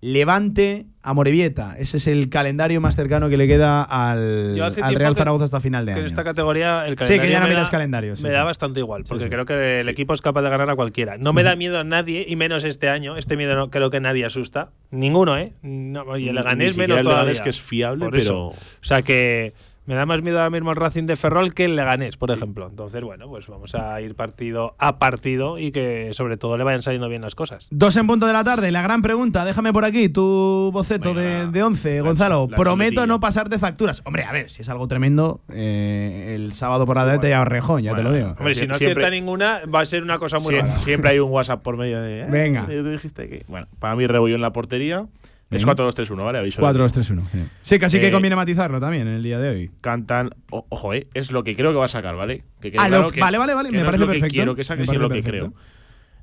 Levante, 0.03 0.87
Amorebieta. 1.03 1.77
Ese 1.79 1.99
es 1.99 2.07
el 2.07 2.31
calendario 2.31 2.81
más 2.81 2.97
cercano 2.97 3.29
que 3.29 3.37
le 3.37 3.47
queda 3.47 3.83
al, 3.83 4.57
Real 4.95 5.15
Zaragoza 5.15 5.45
hasta 5.45 5.61
final 5.61 5.85
de 5.85 5.91
que 5.93 5.95
año. 5.95 6.01
en 6.01 6.07
esta 6.07 6.25
categoría 6.25 6.87
el 6.87 6.93
Sí, 6.93 6.97
calendario 6.97 7.23
que 7.23 7.31
ya 7.33 7.39
no 7.41 7.45
me, 7.45 7.51
miras 7.51 7.67
da, 7.67 7.71
calendario, 7.71 8.17
sí, 8.17 8.23
me 8.23 8.29
sí. 8.31 8.35
da 8.35 8.45
bastante 8.45 8.81
igual, 8.81 9.05
porque 9.05 9.25
sí. 9.25 9.31
creo 9.31 9.45
que 9.45 9.81
el 9.81 9.89
equipo 9.91 10.15
es 10.15 10.23
capaz 10.23 10.41
de 10.43 10.49
ganar 10.51 10.71
a 10.71 10.77
cualquiera. 10.77 11.19
No 11.19 11.33
me 11.35 11.43
da 11.43 11.55
miedo 11.55 11.79
a 11.79 11.85
nadie, 11.85 12.25
y 12.27 12.37
menos 12.37 12.65
este 12.65 12.89
año. 12.89 13.17
Este 13.19 13.37
miedo 13.37 13.55
no, 13.57 13.71
creo 13.71 13.91
que 13.91 14.01
nadie 14.01 14.25
asusta. 14.25 14.71
Ninguno, 14.91 15.37
¿eh? 15.37 15.53
No, 15.63 16.17
y 16.17 16.29
el 16.31 16.35
Leganés 16.35 16.79
menos 16.79 16.99
el 16.99 17.05
todavía. 17.05 17.43
que 17.43 17.51
es 17.51 17.61
fiable, 17.61 18.05
Por 18.07 18.13
pero- 18.13 18.23
eso. 18.23 18.39
O 18.49 18.55
sea 18.81 19.03
que 19.03 19.53
Me 19.87 19.95
da 19.97 20.07
más 20.07 20.23
miedo 20.23 20.39
ahora 20.39 20.51
mismo 20.51 20.71
el 20.71 20.77
Racing 20.77 21.07
de 21.07 21.17
Ferrol 21.17 21.53
que 21.53 21.65
el 21.65 21.75
Leganés, 21.75 22.17
por 22.17 22.31
ejemplo. 22.31 22.69
Entonces, 22.69 23.03
bueno, 23.03 23.27
pues 23.29 23.49
vamos 23.49 23.75
a 23.75 24.01
ir 24.01 24.15
partido 24.15 24.77
a 24.79 24.99
partido 25.01 25.59
y 25.59 25.73
que 25.73 26.11
sobre 26.13 26.37
todo 26.37 26.57
le 26.57 26.63
vayan 26.65 26.83
saliendo 26.83 27.09
bien 27.09 27.23
las 27.23 27.35
cosas. 27.35 27.67
Dos 27.71 27.97
en 27.97 28.07
punto 28.07 28.27
de 28.27 28.33
la 28.33 28.45
tarde, 28.45 28.71
la 28.71 28.83
gran 28.83 29.03
pregunta. 29.03 29.45
Déjame 29.45 29.73
por 29.73 29.85
aquí 29.85 30.09
tu 30.09 30.71
boceto 30.73 31.13
de, 31.15 31.49
de 31.49 31.63
11, 31.63 32.03
Gonzalo. 32.03 32.47
la 32.51 32.57
Prometo 32.57 33.07
no 33.07 33.19
pasarte 33.19 33.59
facturas. 33.59 34.03
Hombre, 34.05 34.23
a 34.25 34.33
ver, 34.33 34.49
si 34.51 34.63
es 34.63 34.69
algo 34.69 34.87
tremendo, 34.87 35.41
eh, 35.53 36.35
el 36.37 36.53
sábado 36.53 36.87
por 36.87 36.97
la 36.97 37.05
tarde 37.07 37.19
te 37.19 37.45
rejón, 37.45 37.83
ya 37.83 37.95
te 37.95 38.03
lo 38.05 38.13
digo. 38.13 38.35
Hombre, 38.39 38.55
si 38.55 38.67
no 38.69 38.77
Siempre- 38.79 39.03
acierta 39.05 39.11
ninguna, 39.11 39.61
va 39.75 39.81
a 39.81 39.87
ser 39.87 40.03
una 40.05 40.19
cosa 40.19 40.39
muy 40.39 40.55
Sie- 40.55 40.61
rara. 40.61 40.79
Siempre 40.79 41.11
hay 41.11 41.19
un 41.19 41.31
WhatsApp 41.31 41.63
por 41.63 41.77
medio 41.77 42.01
de. 42.01 42.21
¿eh? 42.21 42.27
Venga. 42.29 42.67
Tú 42.67 42.89
dijiste 42.91 43.29
que. 43.29 43.45
Bueno, 43.49 43.67
para 43.81 43.97
mí 43.97 44.07
Rebollo 44.07 44.37
en 44.37 44.43
la 44.43 44.53
portería. 44.53 45.07
Es 45.51 45.65
Venga. 45.65 45.75
4-2-3-1, 45.75 46.25
¿vale? 46.25 46.39
Aviso. 46.39 46.63
4-2-3-1. 46.63 47.23
Sí, 47.33 47.39
sí 47.63 47.79
casi 47.81 47.99
que 47.99 48.07
Eh, 48.09 48.13
conviene 48.13 48.37
matizarlo 48.37 48.79
también 48.79 49.09
en 49.09 49.15
el 49.15 49.23
día 49.23 49.39
de 49.41 49.49
hoy. 49.49 49.71
Cantan. 49.81 50.31
o- 50.51 50.65
ojo, 50.69 50.95
¿eh? 50.95 51.09
Es 51.13 51.33
lo 51.33 51.43
que 51.43 51.57
creo 51.57 51.73
que 51.73 51.79
va 51.79 51.87
a 51.87 51.89
sacar, 51.89 52.15
¿vale? 52.15 52.45
Que 52.61 52.71
quede 52.71 52.81
Ah, 52.81 52.89
lo- 52.89 52.97
claro 52.99 53.11
que- 53.11 53.21
vale, 53.21 53.39
vale, 53.39 53.55
vale, 53.55 53.69
que 53.71 53.77
me 53.77 53.83
no 53.83 53.85
es 53.85 53.87
parece 53.87 54.01
lo 54.01 54.07
que 54.07 54.13
perfecto. 54.15 54.33
quiero 54.35 54.55
que 54.55 54.61
Me 54.61 54.65
saques, 54.65 54.87
parece 54.87 54.93
sino 54.93 55.03
lo 55.09 55.09
que 55.15 55.23
perfecto. 55.23 55.53
creo. 55.53 55.63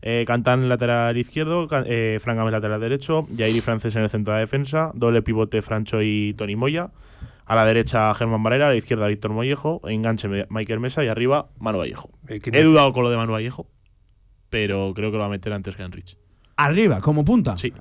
Eh, 0.01 0.23
Cantan 0.25 0.69
lateral 0.69 1.17
izquierdo, 1.17 1.67
eh, 1.85 2.19
Fran 2.21 2.37
Gámez 2.37 2.51
lateral 2.53 2.79
derecho, 2.79 3.27
Jair 3.35 3.55
y 3.55 3.61
Francés 3.61 3.95
en 3.97 4.03
el 4.03 4.09
centro 4.09 4.31
de 4.33 4.37
la 4.37 4.41
defensa, 4.41 4.91
doble 4.93 5.21
pivote 5.23 5.61
Francho 5.61 6.01
y 6.01 6.33
Tony 6.35 6.55
Moya. 6.55 6.91
A 7.45 7.55
la 7.55 7.65
derecha 7.65 8.13
Germán 8.13 8.43
Varela, 8.43 8.67
a 8.67 8.69
la 8.69 8.75
izquierda 8.75 9.07
Víctor 9.07 9.31
Mollejo, 9.31 9.81
enganche 9.89 10.27
Michael 10.49 10.79
Mesa 10.79 11.03
y 11.03 11.07
arriba 11.07 11.47
Manu 11.59 11.79
Vallejo. 11.79 12.11
Eh, 12.27 12.39
¿quién 12.39 12.55
He 12.55 12.59
es? 12.59 12.65
dudado 12.65 12.93
con 12.93 13.03
lo 13.03 13.09
de 13.09 13.17
Manu 13.17 13.31
Vallejo, 13.33 13.67
pero 14.49 14.93
creo 14.93 15.09
que 15.11 15.17
lo 15.17 15.21
va 15.21 15.25
a 15.27 15.29
meter 15.29 15.51
antes 15.53 15.75
que 15.75 15.83
Enrich. 15.83 16.17
Arriba, 16.57 17.01
como 17.01 17.23
punta. 17.25 17.57
Sí, 17.57 17.73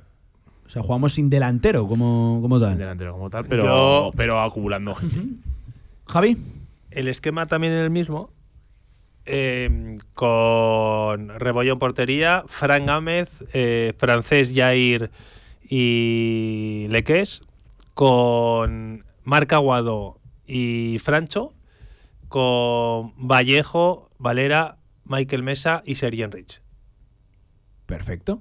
O 0.66 0.70
sea, 0.70 0.82
jugamos 0.82 1.14
sin 1.14 1.30
delantero, 1.30 1.86
como, 1.86 2.38
como 2.42 2.58
tal. 2.60 2.76
delantero 2.76 3.12
como 3.12 3.30
tal, 3.30 3.44
pero, 3.46 3.64
Yo- 3.64 4.12
pero 4.16 4.40
acumulando 4.40 4.94
gente. 4.94 5.20
Javi. 6.06 6.36
El 6.90 7.08
esquema 7.08 7.46
también 7.46 7.72
es 7.74 7.82
el 7.84 7.90
mismo. 7.90 8.30
eh, 9.26 9.96
con 10.14 11.28
Rebollo 11.30 11.72
en 11.72 11.78
portería, 11.80 12.44
Fran 12.46 12.86
Gámez, 12.86 13.42
eh, 13.52 13.92
Francés 13.98 14.52
Jair 14.54 15.10
y 15.68 16.86
Leques, 16.90 17.42
con 17.94 19.04
Marc 19.24 19.52
Aguado 19.52 20.20
y 20.46 20.98
Francho, 21.02 21.52
con 22.28 23.12
Vallejo, 23.16 24.10
Valera, 24.18 24.76
Michael 25.04 25.42
Mesa 25.42 25.82
y 25.84 25.96
Sergi 25.96 26.22
Enrich. 26.22 26.60
Perfecto. 27.86 28.40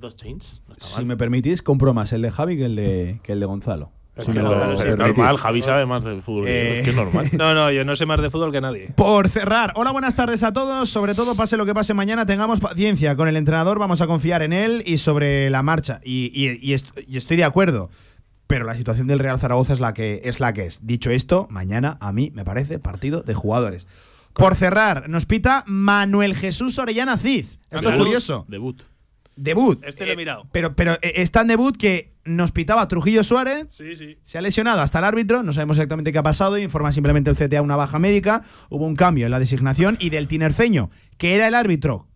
Dos, 0.00 0.16
chains, 0.16 0.60
no 0.66 0.74
está 0.74 0.86
Si 0.86 1.04
me 1.04 1.16
permitís, 1.16 1.62
compro 1.62 1.92
más 1.94 2.12
el 2.12 2.22
de 2.22 2.30
Javi 2.30 2.56
que 2.56 2.64
el 2.66 2.76
de, 2.76 3.20
que 3.22 3.32
el 3.32 3.40
de 3.40 3.46
Gonzalo. 3.46 3.92
Es 4.16 4.24
que 4.26 4.42
no, 4.42 4.50
normal, 4.96 5.36
Javi 5.38 5.62
sabe 5.62 5.86
más 5.86 6.02
de 6.04 6.20
fútbol. 6.20 6.48
Eh, 6.48 6.78
es 6.80 6.84
que 6.84 6.90
es 6.90 6.96
normal. 6.96 7.30
No, 7.38 7.54
no, 7.54 7.70
yo 7.70 7.84
no 7.84 7.94
sé 7.94 8.04
más 8.04 8.20
de 8.20 8.30
fútbol 8.30 8.50
que 8.50 8.60
nadie. 8.60 8.92
Por 8.96 9.28
cerrar, 9.28 9.72
hola, 9.76 9.92
buenas 9.92 10.16
tardes 10.16 10.42
a 10.42 10.52
todos. 10.52 10.90
Sobre 10.90 11.14
todo, 11.14 11.36
pase 11.36 11.56
lo 11.56 11.64
que 11.64 11.72
pase 11.72 11.94
mañana, 11.94 12.26
tengamos 12.26 12.58
paciencia 12.58 13.14
con 13.14 13.28
el 13.28 13.36
entrenador, 13.36 13.78
vamos 13.78 14.00
a 14.00 14.08
confiar 14.08 14.42
en 14.42 14.52
él 14.52 14.82
y 14.86 14.98
sobre 14.98 15.50
la 15.50 15.62
marcha. 15.62 16.00
Y, 16.04 16.32
y- 16.34 16.58
y 16.60 16.72
est- 16.74 16.98
y 17.06 17.16
estoy 17.16 17.36
de 17.36 17.44
acuerdo, 17.44 17.90
pero 18.48 18.64
la 18.64 18.74
situación 18.74 19.06
del 19.06 19.20
Real 19.20 19.38
Zaragoza 19.38 19.72
es 19.72 19.78
la 19.78 19.94
que 19.94 20.20
es. 20.24 20.40
La 20.40 20.52
que 20.52 20.66
es. 20.66 20.84
Dicho 20.84 21.10
esto, 21.10 21.46
mañana 21.48 21.96
a 22.00 22.12
mí 22.12 22.32
me 22.34 22.44
parece 22.44 22.80
partido 22.80 23.22
de 23.22 23.34
jugadores. 23.34 23.86
Por 24.32 24.56
cerrar, 24.56 25.08
nos 25.08 25.26
pita 25.26 25.62
Manuel 25.66 26.34
Jesús 26.34 26.78
Orellana 26.80 27.18
Cid. 27.18 27.46
Esto 27.70 27.90
es 27.90 27.96
curioso. 27.96 28.46
Debut. 28.48 28.82
Debut. 29.38 29.82
Este 29.84 30.04
lo 30.06 30.12
he 30.12 30.16
mirado. 30.16 30.46
Pero, 30.52 30.74
pero 30.74 30.94
eh, 30.94 31.14
está 31.16 31.42
en 31.42 31.48
debut 31.48 31.76
que 31.76 32.12
nos 32.24 32.52
pitaba 32.52 32.88
Trujillo 32.88 33.22
Suárez. 33.24 33.66
Sí, 33.70 33.96
sí. 33.96 34.18
Se 34.24 34.38
ha 34.38 34.42
lesionado 34.42 34.82
hasta 34.82 34.98
el 34.98 35.04
árbitro, 35.04 35.42
no 35.42 35.52
sabemos 35.52 35.78
exactamente 35.78 36.12
qué 36.12 36.18
ha 36.18 36.22
pasado, 36.22 36.58
informa 36.58 36.92
simplemente 36.92 37.30
el 37.30 37.36
CTA 37.36 37.62
una 37.62 37.76
baja 37.76 37.98
médica, 37.98 38.42
hubo 38.68 38.86
un 38.86 38.96
cambio 38.96 39.26
en 39.26 39.30
la 39.30 39.38
designación 39.38 39.96
y 40.00 40.10
del 40.10 40.28
tinerfeño, 40.28 40.90
que 41.16 41.34
era 41.34 41.46
el 41.46 41.54
árbitro 41.54 42.07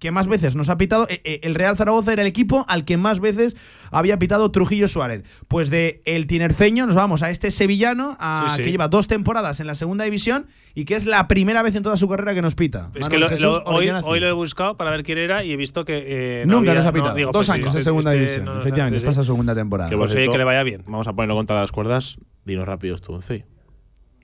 que 0.00 0.10
más 0.10 0.26
veces 0.26 0.56
nos 0.56 0.68
ha 0.70 0.76
pitado, 0.76 1.06
eh, 1.08 1.20
eh, 1.24 1.38
el 1.44 1.54
Real 1.54 1.76
Zaragoza 1.76 2.12
era 2.12 2.22
el 2.22 2.28
equipo 2.28 2.64
al 2.68 2.84
que 2.84 2.96
más 2.96 3.20
veces 3.20 3.54
había 3.92 4.18
pitado 4.18 4.50
Trujillo 4.50 4.88
Suárez. 4.88 5.22
Pues 5.46 5.70
de 5.70 6.02
el 6.06 6.26
tinerfeño 6.26 6.86
nos 6.86 6.96
vamos 6.96 7.22
a 7.22 7.30
este 7.30 7.50
sevillano, 7.52 8.16
a, 8.18 8.46
Sí, 8.50 8.56
sí. 8.56 8.62
que 8.64 8.70
lleva 8.72 8.88
dos 8.88 9.06
temporadas 9.06 9.60
en 9.60 9.68
la 9.68 9.74
segunda 9.76 10.04
división 10.04 10.46
y 10.74 10.86
que 10.86 10.96
es 10.96 11.06
la 11.06 11.28
primera 11.28 11.62
vez 11.62 11.74
en 11.76 11.82
toda 11.84 11.96
su 11.96 12.08
carrera 12.08 12.34
que 12.34 12.42
nos 12.42 12.54
pita. 12.56 12.90
Es 12.94 13.02
Manuel 13.02 13.10
que 13.10 13.18
lo- 13.18 13.28
Jesús 13.28 13.42
lo- 13.44 13.62
hoy, 14.04 14.20
lo 14.20 14.26
he 14.26 14.32
buscado 14.32 14.76
para 14.76 14.90
ver 14.90 15.02
quién 15.04 15.18
era 15.18 15.44
y 15.44 15.52
he 15.52 15.56
visto 15.56 15.84
que. 15.84 16.40
eh, 16.42 16.44
no 16.46 16.54
Nunca 16.56 16.70
había- 16.72 16.80
nos 16.82 16.88
ha 16.88 16.92
no, 16.92 16.94
pitado. 16.94 17.14
digo, 17.14 17.30
dos 17.30 17.46
pues, 17.46 17.58
años 17.58 17.74
de 17.74 17.82
segunda 17.82 18.10
este 18.14 18.20
división. 18.24 18.44
no 18.46 18.58
Efectivamente, 18.60 18.98
sí, 18.98 19.02
esta 19.04 19.10
es 19.10 19.16
la 19.18 19.22
segunda 19.24 19.54
temporada. 19.54 19.90
Que 19.90 19.96
por 19.96 20.04
Pues 20.06 20.12
sí, 20.12 20.16
cierto, 20.16 20.32
que 20.32 20.38
le 20.38 20.44
vaya 20.44 20.62
bien. 20.62 20.82
Vamos 20.86 21.06
a 21.08 21.12
ponerlo 21.12 21.34
contra 21.36 21.60
las 21.60 21.70
cuerdas. 21.72 22.16
Dinos 22.46 22.64
rápidos 22.66 23.02
tu 23.02 23.12
once. 23.12 23.44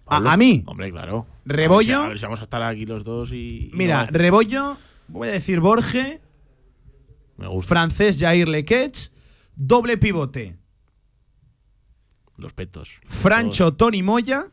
¿A, 0.06 0.32
a 0.32 0.36
mí? 0.36 0.62
Hombre, 0.66 0.90
claro. 0.90 1.26
Rebollo. 1.44 1.96
A 1.96 1.98
ver, 1.98 2.04
si, 2.04 2.06
a 2.06 2.08
ver 2.10 2.18
si 2.18 2.22
vamos 2.24 2.40
a 2.40 2.42
estar 2.44 2.62
aquí 2.62 2.86
los 2.86 3.04
dos 3.04 3.32
y. 3.32 3.36
y 3.36 3.70
Mira, 3.74 4.06
no- 4.06 4.18
Rebollo, 4.18 4.76
voy 5.08 5.28
a 5.28 5.32
decir 5.32 5.60
Borge, 5.60 6.20
me 7.36 7.46
gusta. 7.48 7.68
francés 7.68 8.18
Jair 8.18 8.48
Lequech, 8.48 9.10
doble 9.54 9.96
pivote. 9.98 10.56
Los 12.36 12.52
petos. 12.52 13.00
Francho 13.06 13.74
Tony 13.74 14.02
Moya. 14.02 14.46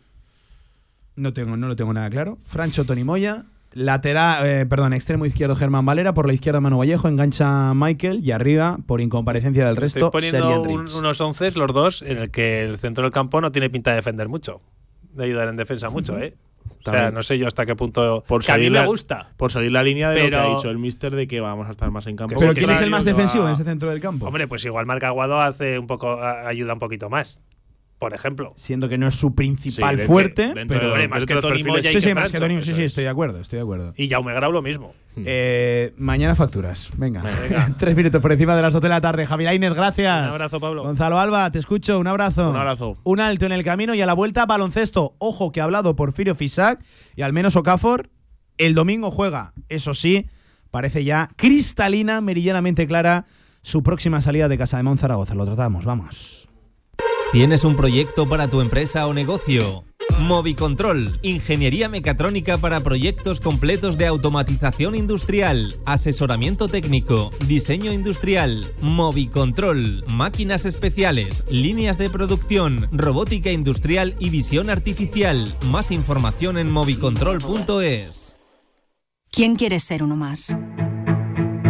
No, 1.15 1.33
tengo, 1.33 1.57
no 1.57 1.67
lo 1.67 1.75
tengo 1.75 1.93
nada 1.93 2.09
claro. 2.09 2.37
Francho 2.45 2.85
Tony 2.85 3.03
Moya. 3.03 3.45
Lateral, 3.73 4.45
eh, 4.45 4.65
perdón, 4.67 4.93
extremo 4.93 5.25
izquierdo 5.25 5.55
Germán 5.55 5.83
Valera, 5.83 6.13
por 6.13 6.27
la 6.27 6.33
izquierda 6.33 6.61
Manu 6.61 6.77
Vallejo, 6.77 7.07
engancha 7.07 7.73
Michael 7.73 8.19
y 8.23 8.29
arriba, 8.31 8.77
por 8.85 9.01
incomparecencia 9.01 9.65
del 9.65 9.77
resto, 9.77 9.97
Estoy 10.05 10.11
poniendo 10.11 10.61
un- 10.61 10.85
unos 10.95 11.19
once, 11.21 11.49
los 11.53 11.73
dos, 11.73 12.03
en 12.03 12.19
el 12.19 12.29
que 12.29 12.61
el 12.63 12.77
centro 12.77 13.03
del 13.03 13.11
campo 13.11 13.41
no 13.41 13.51
tiene 13.51 13.71
pinta 13.71 13.89
de 13.89 13.95
defender 13.95 14.29
mucho. 14.29 14.61
De 15.13 15.23
ayudar 15.25 15.47
en 15.47 15.55
defensa 15.55 15.89
mucho, 15.89 16.19
¿eh? 16.19 16.35
O 16.69 16.83
sea, 16.83 16.93
También. 16.93 17.13
no 17.13 17.23
sé 17.23 17.37
yo 17.37 17.47
hasta 17.47 17.65
qué 17.65 17.75
punto. 17.75 18.23
Por 18.27 18.43
que 18.43 18.51
a 18.51 18.57
mí 18.57 18.65
me 18.65 18.71
la- 18.79 18.85
gusta. 18.85 19.29
Por 19.37 19.51
seguir 19.51 19.71
la 19.71 19.83
línea 19.83 20.09
de 20.09 20.23
lo 20.25 20.29
que 20.29 20.35
ha 20.35 20.55
dicho 20.55 20.69
el 20.69 20.77
mister 20.79 21.15
de 21.15 21.27
que 21.27 21.39
vamos 21.39 21.67
a 21.67 21.71
estar 21.71 21.89
más 21.91 22.07
en 22.07 22.15
campo. 22.17 22.35
Pero 22.37 22.53
¿quién 22.53 22.69
es 22.69 22.81
el 22.81 22.89
más 22.89 23.05
defensivo 23.05 23.45
en 23.45 23.53
ese 23.53 23.63
centro 23.63 23.89
del 23.89 24.01
campo? 24.01 24.25
Hombre, 24.27 24.47
pues 24.47 24.65
igual 24.65 24.85
Marc 24.85 25.03
Aguado 25.03 25.39
hace 25.39 25.79
un 25.79 25.87
poco, 25.87 26.21
ayuda 26.21 26.73
un 26.73 26.79
poquito 26.79 27.09
más. 27.09 27.39
Por 28.03 28.13
ejemplo. 28.13 28.49
Siendo 28.57 28.89
que 28.89 28.97
no 28.97 29.07
es 29.07 29.15
su 29.15 29.33
principal 29.33 29.97
Sí, 29.97 30.05
fuerte, 30.05 30.53
dentro 30.53 30.77
pero 30.77 30.93
de 30.93 31.07
más 31.07 31.25
que 31.25 31.37
Tony 31.37 31.63
Moya 31.63 31.89
y 31.89 31.93
sí, 31.93 32.01
sí, 32.01 32.09
que 32.09 32.15
más 32.15 32.33
que 32.33 32.37
Tony, 32.37 32.61
sí, 32.61 32.73
sí, 32.73 32.81
es. 32.81 32.87
estoy 32.87 33.05
de 33.05 33.09
acuerdo, 33.09 33.39
estoy 33.39 33.55
de 33.55 33.63
acuerdo. 33.63 33.93
Y 33.95 34.09
Jaume 34.09 34.33
Grau 34.33 34.51
lo 34.51 34.61
mismo. 34.61 34.93
Eh, 35.15 35.93
mañana 35.95 36.35
facturas. 36.35 36.89
Venga. 36.97 37.23
Tres 37.77 37.95
minutos 37.95 38.21
por 38.21 38.33
encima 38.33 38.57
de 38.57 38.61
las 38.61 38.73
12 38.73 38.83
de 38.83 38.89
la 38.89 38.99
tarde. 38.99 39.25
Javier 39.25 39.51
Lainez, 39.51 39.73
gracias. 39.73 40.27
Un 40.27 40.33
abrazo, 40.33 40.59
Pablo. 40.59 40.83
Gonzalo 40.83 41.17
Alba, 41.17 41.49
te 41.49 41.59
escucho. 41.59 41.97
Un 41.97 42.07
abrazo. 42.07 42.49
Un 42.49 42.57
abrazo. 42.57 42.97
Un 43.05 43.21
alto 43.21 43.45
en 43.45 43.53
el 43.53 43.63
camino 43.63 43.95
y 43.95 44.01
a 44.01 44.05
la 44.05 44.13
vuelta 44.15 44.45
baloncesto. 44.45 45.15
Ojo 45.19 45.53
que 45.53 45.61
ha 45.61 45.63
hablado 45.63 45.95
Porfirio 45.95 46.35
Fisac 46.35 46.83
y 47.15 47.21
al 47.21 47.31
menos 47.31 47.55
Okafor 47.55 48.09
el 48.57 48.75
domingo 48.75 49.11
juega. 49.11 49.53
Eso 49.69 49.93
sí, 49.93 50.27
parece 50.71 51.05
ya 51.05 51.29
cristalina, 51.37 52.19
meridianamente 52.19 52.85
clara 52.85 53.27
su 53.61 53.81
próxima 53.81 54.21
salida 54.21 54.49
de 54.49 54.57
Casa 54.57 54.75
de 54.75 54.83
Mon 54.83 54.97
Zaragoza. 54.97 55.35
Lo 55.35 55.45
tratamos, 55.45 55.85
vamos. 55.85 56.42
¿Tienes 57.33 57.63
un 57.63 57.75
proyecto 57.75 58.29
para 58.29 58.47
tu 58.47 58.61
empresa 58.61 59.07
o 59.07 59.13
negocio? 59.15 59.85
Movicontrol, 60.19 61.17
ingeniería 61.23 61.89
mecatrónica 61.89 62.59
para 62.59 62.81
proyectos 62.81 63.39
completos 63.39 63.97
de 63.97 64.05
automatización 64.05 64.93
industrial, 64.93 65.73
asesoramiento 65.83 66.67
técnico, 66.67 67.31
diseño 67.47 67.91
industrial, 67.91 68.63
Movicontrol, 68.81 70.05
máquinas 70.13 70.67
especiales, 70.67 71.43
líneas 71.49 71.97
de 71.97 72.11
producción, 72.11 72.87
robótica 72.91 73.49
industrial 73.49 74.13
y 74.19 74.29
visión 74.29 74.69
artificial. 74.69 75.51
Más 75.71 75.89
información 75.89 76.59
en 76.59 76.69
movicontrol.es. 76.69 78.37
¿Quién 79.31 79.55
quiere 79.55 79.79
ser 79.79 80.03
uno 80.03 80.15
más? 80.15 80.55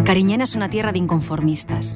Cariñena 0.04 0.44
es 0.44 0.58
una 0.58 0.70
tierra 0.70 0.92
de 0.92 1.00
inconformistas, 1.00 1.96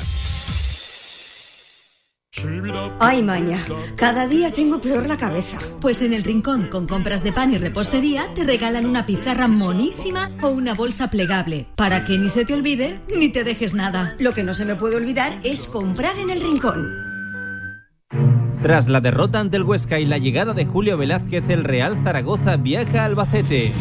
Ay, 2.99 3.21
maña, 3.23 3.59
cada 3.95 4.27
día 4.27 4.51
tengo 4.51 4.79
peor 4.79 5.07
la 5.07 5.17
cabeza. 5.17 5.59
Pues 5.79 6.01
en 6.01 6.13
el 6.13 6.23
rincón, 6.23 6.69
con 6.69 6.87
compras 6.87 7.23
de 7.23 7.33
pan 7.33 7.51
y 7.51 7.57
repostería, 7.57 8.33
te 8.33 8.43
regalan 8.43 8.85
una 8.85 9.05
pizarra 9.05 9.47
monísima 9.47 10.31
o 10.41 10.49
una 10.49 10.73
bolsa 10.73 11.09
plegable, 11.09 11.67
para 11.75 12.05
que 12.05 12.17
ni 12.17 12.29
se 12.29 12.45
te 12.45 12.53
olvide 12.53 13.01
ni 13.15 13.29
te 13.29 13.43
dejes 13.43 13.73
nada. 13.73 14.15
Lo 14.19 14.33
que 14.33 14.43
no 14.43 14.53
se 14.53 14.65
me 14.65 14.75
puede 14.75 14.95
olvidar 14.95 15.39
es 15.43 15.67
comprar 15.67 16.17
en 16.17 16.29
el 16.29 16.41
rincón. 16.41 16.89
Tras 18.61 18.87
la 18.87 19.01
derrota 19.01 19.39
ante 19.39 19.57
el 19.57 19.63
Huesca 19.63 19.99
y 19.99 20.05
la 20.05 20.19
llegada 20.19 20.53
de 20.53 20.65
Julio 20.65 20.95
Velázquez, 20.97 21.49
el 21.49 21.63
Real 21.63 21.97
Zaragoza 22.03 22.57
viaja 22.57 23.01
a 23.01 23.05
Albacete. 23.05 23.71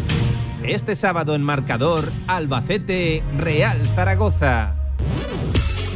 Este 0.65 0.97
sábado 0.97 1.35
en 1.35 1.43
marcador, 1.43 2.11
Albacete, 2.27 3.23
Real 3.39 3.79
Zaragoza. 3.95 4.80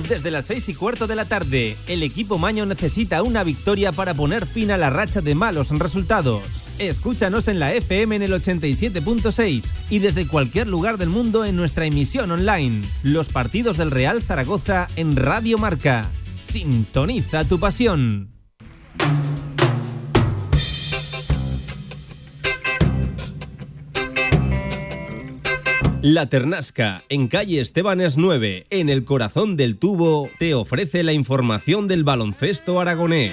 Desde 0.09 0.31
las 0.31 0.47
6 0.47 0.69
y 0.69 0.75
cuarto 0.75 1.07
de 1.07 1.17
la 1.17 1.25
tarde, 1.25 1.77
el 1.87 2.03
equipo 2.03 2.37
Maño 2.39 2.67
necesita 2.67 3.23
una 3.23 3.43
victoria 3.43 3.91
para 3.91 4.13
poner 4.13 4.45
fin 4.47 4.71
a 4.71 4.77
la 4.77 4.91
racha 4.91 5.23
de 5.23 5.35
malos 5.35 5.71
resultados. 5.71 6.43
Escúchanos 6.79 7.49
en 7.49 7.59
la 7.59 7.73
FM 7.73 8.17
en 8.17 8.23
el 8.23 8.33
87.6 8.33 9.65
y 9.89 9.99
desde 10.01 10.27
cualquier 10.27 10.69
lugar 10.69 10.99
del 10.99 11.09
mundo 11.09 11.45
en 11.45 11.57
nuestra 11.57 11.87
emisión 11.87 12.31
online. 12.31 12.83
Los 13.03 13.31
partidos 13.31 13.79
del 13.79 13.91
Real 13.91 14.21
Zaragoza 14.23 14.89
en 14.97 15.17
Radio 15.17 15.57
Marca. 15.57 16.07
Sintoniza 16.45 17.45
tu 17.45 17.59
pasión. 17.59 18.34
La 26.07 26.27
Ternasca, 26.27 27.01
en 27.09 27.29
calle 27.29 27.63
Estebanes 27.63 28.19
9, 28.19 28.67
en 28.69 28.91
el 28.91 29.07
corazón 29.07 29.57
del 29.57 29.79
tubo, 29.79 30.29
te 30.39 30.53
ofrece 30.53 31.03
la 31.03 31.15
información 31.15 31.89
del 31.89 32.05
baloncesto 32.05 32.79
aragonés. 32.79 33.33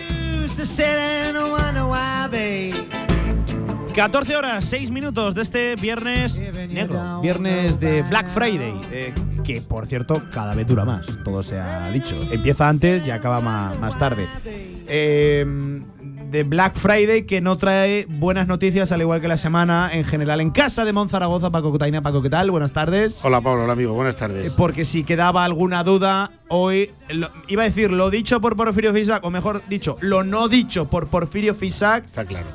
14 3.94 4.36
horas, 4.38 4.64
6 4.64 4.90
minutos 4.90 5.36
de 5.36 5.42
este 5.42 5.76
viernes 5.76 6.40
negro, 6.70 7.20
viernes 7.20 7.78
de 7.78 8.04
Black 8.04 8.30
Friday, 8.30 8.74
eh, 8.90 9.14
que 9.44 9.62
por 9.62 9.86
cierto 9.86 10.24
cada 10.32 10.56
vez 10.56 10.66
dura 10.66 10.86
más, 10.86 11.06
todo 11.26 11.44
se 11.44 11.60
ha 11.60 11.92
dicho. 11.92 12.16
Empieza 12.32 12.70
antes 12.70 13.06
y 13.06 13.12
acaba 13.12 13.42
más, 13.42 13.78
más 13.82 14.00
tarde. 14.00 14.26
Eh, 14.46 15.46
de 16.32 16.44
Black 16.44 16.76
Friday 16.76 17.24
que 17.26 17.42
no 17.42 17.58
trae 17.58 18.06
buenas 18.08 18.48
noticias, 18.48 18.92
al 18.94 19.02
igual 19.02 19.20
que 19.20 19.28
la 19.28 19.38
semana 19.38 19.90
en 19.92 20.06
general 20.06 20.40
en 20.40 20.50
casa 20.52 20.86
de 20.86 20.94
Monzaragoza. 20.94 21.52
Paco 21.52 21.72
Cotaina, 21.72 22.02
Paco, 22.02 22.22
¿qué 22.22 22.30
tal? 22.30 22.50
Buenas 22.52 22.72
tardes. 22.72 23.24
Hola 23.26 23.42
Pablo, 23.42 23.66
hola 23.66 23.74
amigo, 23.74 23.94
buenas 23.94 24.16
tardes. 24.16 24.50
Eh, 24.50 24.54
Porque 24.58 24.86
si 24.86 25.04
quedaba 25.04 25.44
alguna 25.44 25.84
duda, 25.84 26.32
hoy 26.48 26.90
lo- 27.10 27.30
iba 27.50 27.64
a 27.64 27.66
decir 27.66 27.92
lo 27.92 28.10
dicho 28.10 28.40
por 28.40 28.56
Porfirio 28.56 28.94
Fisac, 28.94 29.24
o 29.26 29.30
mejor 29.30 29.62
dicho, 29.68 29.98
lo 30.00 30.24
no 30.24 30.48
dicho 30.48 30.86
por 30.86 31.08
Porfirio 31.08 31.54
Fisac. 31.54 32.06
Está 32.06 32.24
claro. 32.26 32.48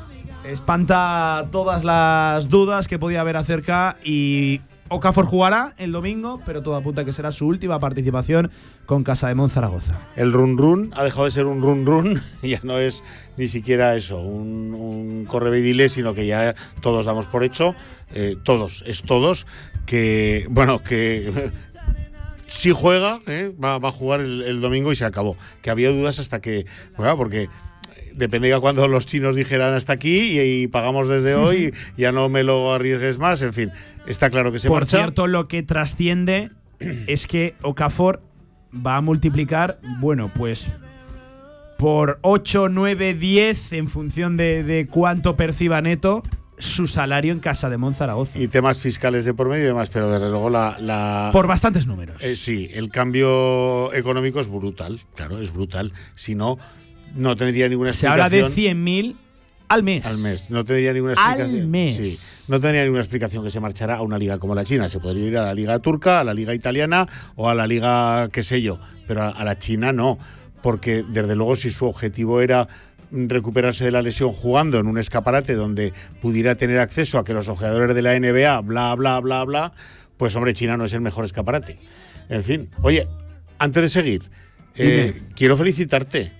Espanta 0.44 1.46
todas 1.52 1.84
las 1.84 2.48
dudas 2.48 2.88
que 2.88 2.98
podía 2.98 3.20
haber 3.20 3.36
acerca 3.36 3.96
y 4.04 4.60
Okafor 4.88 5.26
jugará 5.26 5.74
el 5.78 5.90
domingo, 5.90 6.40
pero 6.46 6.62
todo 6.62 6.76
apunta 6.76 7.02
a 7.02 7.04
que 7.04 7.12
será 7.12 7.32
su 7.32 7.46
última 7.46 7.80
participación 7.80 8.50
con 8.86 9.02
Casa 9.02 9.26
de 9.28 9.34
Monzaragoza. 9.34 10.00
El 10.14 10.32
run 10.32 10.56
run 10.56 10.92
ha 10.94 11.02
dejado 11.02 11.24
de 11.24 11.32
ser 11.32 11.46
un 11.46 11.60
run 11.60 11.84
run 11.84 12.22
ya 12.42 12.60
no 12.62 12.78
es 12.78 13.02
ni 13.36 13.48
siquiera 13.48 13.96
eso, 13.96 14.20
un, 14.20 14.74
un 14.74 15.24
correveidile, 15.26 15.88
sino 15.88 16.14
que 16.14 16.26
ya 16.26 16.54
todos 16.80 17.06
damos 17.06 17.26
por 17.26 17.42
hecho, 17.42 17.74
eh, 18.14 18.36
todos, 18.44 18.84
es 18.86 19.02
todos, 19.02 19.46
que, 19.86 20.46
bueno, 20.50 20.82
que 20.82 21.50
si 22.46 22.70
juega, 22.70 23.20
eh, 23.26 23.52
va, 23.62 23.78
va 23.78 23.88
a 23.88 23.92
jugar 23.92 24.20
el, 24.20 24.42
el 24.42 24.60
domingo 24.60 24.92
y 24.92 24.96
se 24.96 25.04
acabó. 25.04 25.36
Que 25.62 25.70
había 25.70 25.90
dudas 25.90 26.20
hasta 26.20 26.40
que, 26.40 26.64
bueno, 26.96 27.16
porque 27.16 27.48
dependía 28.16 28.58
cuando 28.60 28.88
los 28.88 29.06
chinos 29.06 29.36
dijeran 29.36 29.74
hasta 29.74 29.92
aquí 29.92 30.40
y, 30.40 30.62
y 30.62 30.66
pagamos 30.68 31.08
desde 31.08 31.34
hoy, 31.34 31.74
ya 31.96 32.12
no 32.12 32.28
me 32.28 32.42
lo 32.42 32.72
arriesgues 32.72 33.18
más, 33.18 33.42
en 33.42 33.52
fin, 33.52 33.70
está 34.06 34.30
claro 34.30 34.52
que 34.52 34.58
se 34.58 34.68
Por 34.68 34.82
marcha. 34.82 34.98
cierto, 34.98 35.26
lo 35.26 35.48
que 35.48 35.62
trasciende 35.62 36.50
es 36.80 37.26
que 37.26 37.54
Okafor 37.62 38.22
va 38.74 38.96
a 38.96 39.00
multiplicar, 39.00 39.78
bueno, 40.00 40.30
pues 40.34 40.72
por 41.78 42.18
8, 42.22 42.68
9, 42.70 43.14
10 43.14 43.72
en 43.74 43.88
función 43.88 44.36
de, 44.36 44.62
de 44.62 44.86
cuánto 44.86 45.36
perciba 45.36 45.80
neto 45.82 46.22
su 46.58 46.86
salario 46.86 47.32
en 47.34 47.40
Casa 47.40 47.68
de 47.68 47.76
Monzaragoza. 47.76 48.38
Y 48.38 48.48
temas 48.48 48.78
fiscales 48.80 49.26
de 49.26 49.34
por 49.34 49.48
medio 49.50 49.64
y 49.64 49.66
demás, 49.66 49.90
pero 49.92 50.10
desde 50.10 50.30
luego 50.30 50.48
la. 50.48 50.78
la- 50.80 51.28
Por 51.32 51.46
bastantes 51.46 51.86
números. 51.86 52.22
Eh, 52.22 52.34
sí, 52.34 52.70
el 52.72 52.88
cambio 52.88 53.92
económico 53.92 54.40
es 54.40 54.48
brutal, 54.48 54.98
claro, 55.14 55.38
es 55.38 55.52
brutal. 55.52 55.92
Si 56.14 56.34
no, 56.34 56.58
no 57.14 57.36
tendría 57.36 57.68
ninguna 57.68 57.92
Se 57.92 58.06
habla 58.08 58.30
de 58.30 58.40
explicación. 58.40 58.84
100.000 58.86 59.14
al 59.68 59.82
mes. 59.82 60.04
Al 60.06 60.18
mes. 60.18 60.50
No 60.50 60.64
tendría 60.64 60.92
ninguna 60.92 61.14
Al 61.16 61.40
explicación. 61.40 61.70
mes. 61.70 61.96
Sí. 61.96 62.18
No 62.48 62.60
tendría 62.60 62.82
ninguna 62.84 63.02
explicación 63.02 63.42
que 63.44 63.50
se 63.50 63.60
marchara 63.60 63.96
a 63.96 64.02
una 64.02 64.18
liga 64.18 64.38
como 64.38 64.54
la 64.54 64.64
China. 64.64 64.88
Se 64.88 65.00
podría 65.00 65.26
ir 65.26 65.38
a 65.38 65.44
la 65.44 65.54
liga 65.54 65.78
turca, 65.80 66.20
a 66.20 66.24
la 66.24 66.34
liga 66.34 66.54
italiana 66.54 67.06
o 67.34 67.48
a 67.48 67.54
la 67.54 67.66
liga, 67.66 68.28
qué 68.32 68.42
sé 68.42 68.62
yo. 68.62 68.78
Pero 69.08 69.22
a, 69.22 69.28
a 69.30 69.44
la 69.44 69.58
China 69.58 69.92
no. 69.92 70.18
Porque 70.62 71.04
desde 71.08 71.34
luego 71.36 71.56
si 71.56 71.70
su 71.70 71.84
objetivo 71.86 72.40
era 72.40 72.68
recuperarse 73.12 73.84
de 73.84 73.92
la 73.92 74.02
lesión 74.02 74.32
jugando 74.32 74.78
en 74.78 74.86
un 74.86 74.98
escaparate 74.98 75.54
donde 75.54 75.92
pudiera 76.20 76.56
tener 76.56 76.78
acceso 76.80 77.18
a 77.18 77.24
que 77.24 77.34
los 77.34 77.48
ojeadores 77.48 77.94
de 77.94 78.02
la 78.02 78.18
NBA, 78.18 78.60
bla, 78.62 78.94
bla, 78.96 79.20
bla, 79.20 79.44
bla, 79.44 79.72
pues 80.16 80.34
hombre, 80.34 80.54
China 80.54 80.76
no 80.76 80.84
es 80.86 80.92
el 80.92 81.00
mejor 81.00 81.24
escaparate. 81.24 81.78
En 82.28 82.42
fin, 82.42 82.68
oye, 82.82 83.06
antes 83.58 83.82
de 83.82 83.88
seguir, 83.88 84.22
eh, 84.74 85.22
quiero 85.36 85.56
felicitarte. 85.56 86.32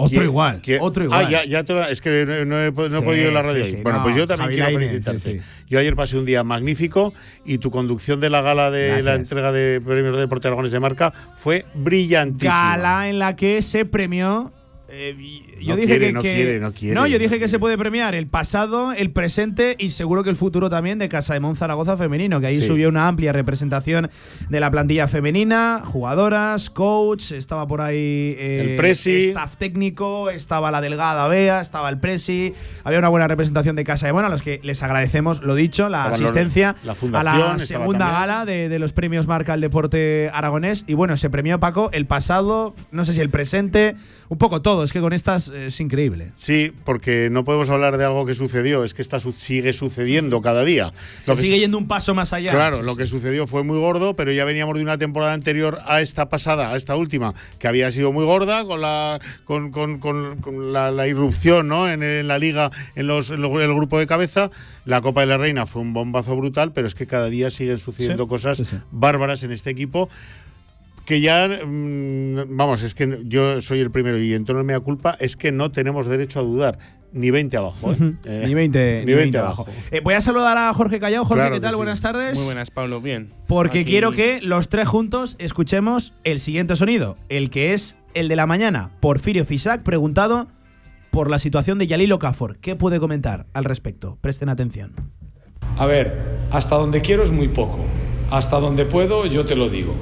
Otro 0.00 0.22
igual, 0.22 0.62
otro 0.80 1.04
igual. 1.04 1.24
Ah, 1.26 1.28
ya, 1.28 1.44
ya 1.44 1.64
te 1.64 1.74
lo- 1.74 1.84
es 1.84 2.00
que 2.00 2.24
no, 2.24 2.44
no 2.44 2.60
he, 2.60 2.70
no 2.70 2.98
he 2.98 3.02
podido 3.02 3.14
ir 3.24 3.28
a 3.28 3.32
la 3.32 3.42
radio 3.42 3.66
sí, 3.66 3.78
Bueno, 3.82 3.98
no, 3.98 4.04
pues 4.04 4.14
yo 4.14 4.28
también 4.28 4.50
Javi 4.50 4.54
quiero 4.54 4.78
Lainez, 4.78 5.04
felicitarte. 5.04 5.42
Yo 5.68 5.78
ayer 5.80 5.96
pasé 5.96 6.16
un 6.16 6.24
día 6.24 6.44
magnífico 6.44 7.12
y 7.44 7.58
tu 7.58 7.72
conducción 7.72 8.20
de 8.20 8.30
la 8.30 8.40
gala 8.40 8.70
de 8.70 9.02
la 9.02 9.14
entrega 9.16 9.50
de 9.50 9.80
premios 9.80 10.14
de 10.14 10.20
deporte 10.20 10.46
aragones 10.46 10.70
de 10.70 10.78
marca 10.80 11.12
fue 11.36 11.66
brillantísima. 11.74 12.76
Gala 12.76 13.08
en 13.08 13.18
la 13.18 13.34
que 13.34 13.60
se 13.62 13.84
premió. 13.84 14.52
Eh, 14.90 15.14
yo 15.60 15.74
No 15.74 15.76
dije 15.76 15.86
quiere, 15.86 16.06
que, 16.06 16.12
no 16.12 16.22
que- 16.22 16.34
quiere, 16.34 16.60
no 16.60 16.72
quiere. 16.72 16.94
No, 16.94 17.06
yo 17.06 17.18
dije 17.18 17.38
que 17.38 17.48
se 17.48 17.58
puede 17.58 17.76
premiar 17.76 18.14
el 18.14 18.26
pasado, 18.26 18.92
el 18.92 19.10
presente 19.10 19.76
y 19.78 19.90
seguro 19.90 20.24
que 20.24 20.30
el 20.30 20.36
futuro 20.36 20.70
también 20.70 20.98
de 20.98 21.08
Casa 21.08 21.34
de 21.34 21.40
Monzaragoza 21.40 21.96
femenino, 21.96 22.40
que 22.40 22.46
ahí 22.46 22.60
Sí. 22.60 22.66
subió 22.66 22.88
una 22.88 23.06
amplia 23.08 23.32
representación 23.32 24.08
de 24.48 24.60
la 24.60 24.70
plantilla 24.70 25.06
femenina, 25.08 25.82
jugadoras, 25.84 26.70
coach, 26.70 27.32
estaba 27.32 27.66
por 27.66 27.80
ahí 27.82 28.34
eh, 28.38 28.66
El 28.70 28.76
presi. 28.76 29.26
staff 29.26 29.56
técnico, 29.56 30.30
estaba 30.30 30.70
la 30.70 30.80
delgada 30.80 31.28
Bea, 31.28 31.60
estaba 31.60 31.88
el 31.90 31.98
presi, 31.98 32.54
había 32.84 32.98
una 32.98 33.08
buena 33.08 33.28
representación 33.28 33.76
de 33.76 33.84
Casa 33.84 34.06
de 34.06 34.12
Mon, 34.14 34.24
a 34.24 34.28
los 34.28 34.42
que 34.42 34.60
les 34.62 34.82
agradecemos 34.82 35.42
lo 35.42 35.54
dicho, 35.54 35.88
la 35.88 36.06
asistencia 36.06 36.76
la 36.84 36.92
a 37.20 37.22
la 37.24 37.58
segunda 37.58 37.98
también. 38.06 38.20
gala 38.20 38.44
de, 38.46 38.68
de 38.68 38.78
los 38.78 38.92
premios 38.92 39.26
Marca 39.26 39.52
al 39.52 39.60
Deporte 39.60 40.30
Aragonés. 40.32 40.84
Y 40.86 40.94
bueno, 40.94 41.16
se 41.16 41.28
premió 41.30 41.60
Paco 41.60 41.90
el 41.92 42.06
pasado, 42.06 42.74
no 42.90 43.04
sé 43.04 43.12
si 43.12 43.20
el 43.20 43.30
presente, 43.30 43.96
un 44.28 44.38
poco 44.38 44.62
todo. 44.62 44.77
Es 44.84 44.92
que 44.92 45.00
con 45.00 45.12
estas 45.12 45.48
eh, 45.48 45.66
es 45.66 45.80
increíble. 45.80 46.30
Sí, 46.34 46.72
porque 46.84 47.28
no 47.30 47.44
podemos 47.44 47.70
hablar 47.70 47.96
de 47.98 48.04
algo 48.04 48.24
que 48.26 48.34
sucedió, 48.34 48.84
es 48.84 48.94
que 48.94 49.02
esta 49.02 49.20
su- 49.20 49.32
sigue 49.32 49.72
sucediendo 49.72 50.40
cada 50.42 50.64
día. 50.64 50.92
Se 51.20 51.30
Lo 51.30 51.36
que 51.36 51.42
sigue 51.42 51.58
yendo 51.58 51.78
un 51.78 51.88
paso 51.88 52.14
más 52.14 52.32
allá. 52.32 52.50
Claro, 52.52 52.82
lo 52.82 52.96
que 52.96 53.06
sucedió 53.06 53.46
fue 53.46 53.64
muy 53.64 53.78
gordo, 53.78 54.14
pero 54.16 54.32
ya 54.32 54.44
veníamos 54.44 54.76
de 54.76 54.82
una 54.82 54.98
temporada 54.98 55.32
anterior 55.32 55.78
a 55.86 56.00
esta 56.00 56.28
pasada, 56.28 56.70
a 56.72 56.76
esta 56.76 56.96
última, 56.96 57.34
que 57.58 57.68
había 57.68 57.90
sido 57.92 58.12
muy 58.12 58.24
gorda 58.24 58.64
con 58.64 58.80
la 58.80 59.18
con, 59.44 59.70
con- 59.70 59.98
con- 59.98 60.36
con 60.38 60.72
la, 60.72 60.90
la 60.90 61.06
irrupción 61.08 61.68
¿no? 61.68 61.88
en, 61.90 62.02
en 62.02 62.28
la 62.28 62.38
liga, 62.38 62.70
en, 62.94 63.06
los, 63.06 63.30
en 63.30 63.42
el 63.42 63.74
grupo 63.74 63.98
de 63.98 64.06
cabeza. 64.06 64.50
La 64.84 65.00
Copa 65.02 65.20
de 65.20 65.26
la 65.26 65.36
Reina 65.36 65.66
fue 65.66 65.82
un 65.82 65.92
bombazo 65.92 66.34
brutal, 66.34 66.72
pero 66.72 66.86
es 66.86 66.94
que 66.94 67.06
cada 67.06 67.28
día 67.28 67.50
siguen 67.50 67.78
sucediendo 67.78 68.24
Sí, 68.24 68.28
cosas 68.28 68.56
sí, 68.58 68.64
sí. 68.64 68.76
bárbaras 68.90 69.42
en 69.42 69.52
este 69.52 69.68
equipo. 69.70 70.08
Que 71.08 71.22
ya, 71.22 71.48
mm, 71.66 72.54
vamos, 72.54 72.82
es 72.82 72.94
que 72.94 73.22
yo 73.24 73.62
soy 73.62 73.80
el 73.80 73.90
primero 73.90 74.18
y 74.20 74.34
en 74.34 74.44
tono 74.44 74.58
de 74.58 74.64
mea 74.66 74.78
culpa, 74.80 75.16
es 75.20 75.38
que 75.38 75.50
no 75.52 75.72
tenemos 75.72 76.06
derecho 76.06 76.40
a 76.40 76.42
dudar. 76.42 76.78
ni 77.14 77.30
20 77.30 77.56
abajo. 77.56 77.92
¿eh? 77.92 78.12
Eh, 78.26 78.44
ni 78.46 78.52
20, 78.52 79.04
ni 79.06 79.14
20 79.14 79.38
abajo. 79.38 79.64
Eh, 79.90 80.00
voy 80.00 80.12
a 80.12 80.20
saludar 80.20 80.58
a 80.58 80.70
Jorge 80.74 81.00
Callao. 81.00 81.24
Jorge, 81.24 81.40
Claro 81.40 81.54
¿qué 81.54 81.60
tal? 81.62 81.70
sí. 81.70 81.76
Buenas 81.78 82.02
tardes. 82.02 82.34
Muy 82.36 82.44
buenas, 82.44 82.70
Pablo. 82.70 83.00
Bien. 83.00 83.32
Porque 83.46 83.80
Aquí- 83.80 83.90
quiero 83.92 84.12
que 84.12 84.40
los 84.42 84.68
tres 84.68 84.86
juntos 84.86 85.34
escuchemos 85.38 86.12
el 86.24 86.40
siguiente 86.40 86.76
sonido, 86.76 87.16
el 87.30 87.48
que 87.48 87.72
es 87.72 87.96
el 88.12 88.28
de 88.28 88.36
la 88.36 88.44
mañana. 88.46 88.90
Porfirio 89.00 89.46
Fisac 89.46 89.82
preguntado 89.84 90.48
por 91.10 91.30
la 91.30 91.38
situación 91.38 91.78
de 91.78 91.86
Yalil 91.86 92.12
Okafor. 92.12 92.58
¿Qué 92.58 92.76
puede 92.76 93.00
comentar 93.00 93.46
al 93.54 93.64
respecto? 93.64 94.18
Presten 94.20 94.50
atención. 94.50 94.92
A 95.78 95.86
ver, 95.86 96.14
hasta 96.50 96.76
donde 96.76 97.00
quiero 97.00 97.22
es 97.22 97.30
muy 97.30 97.48
poco. 97.48 97.78
Hasta 98.30 98.60
donde 98.60 98.84
puedo 98.84 99.24
yo 99.24 99.46
te 99.46 99.56
lo 99.56 99.70
digo. 99.70 99.94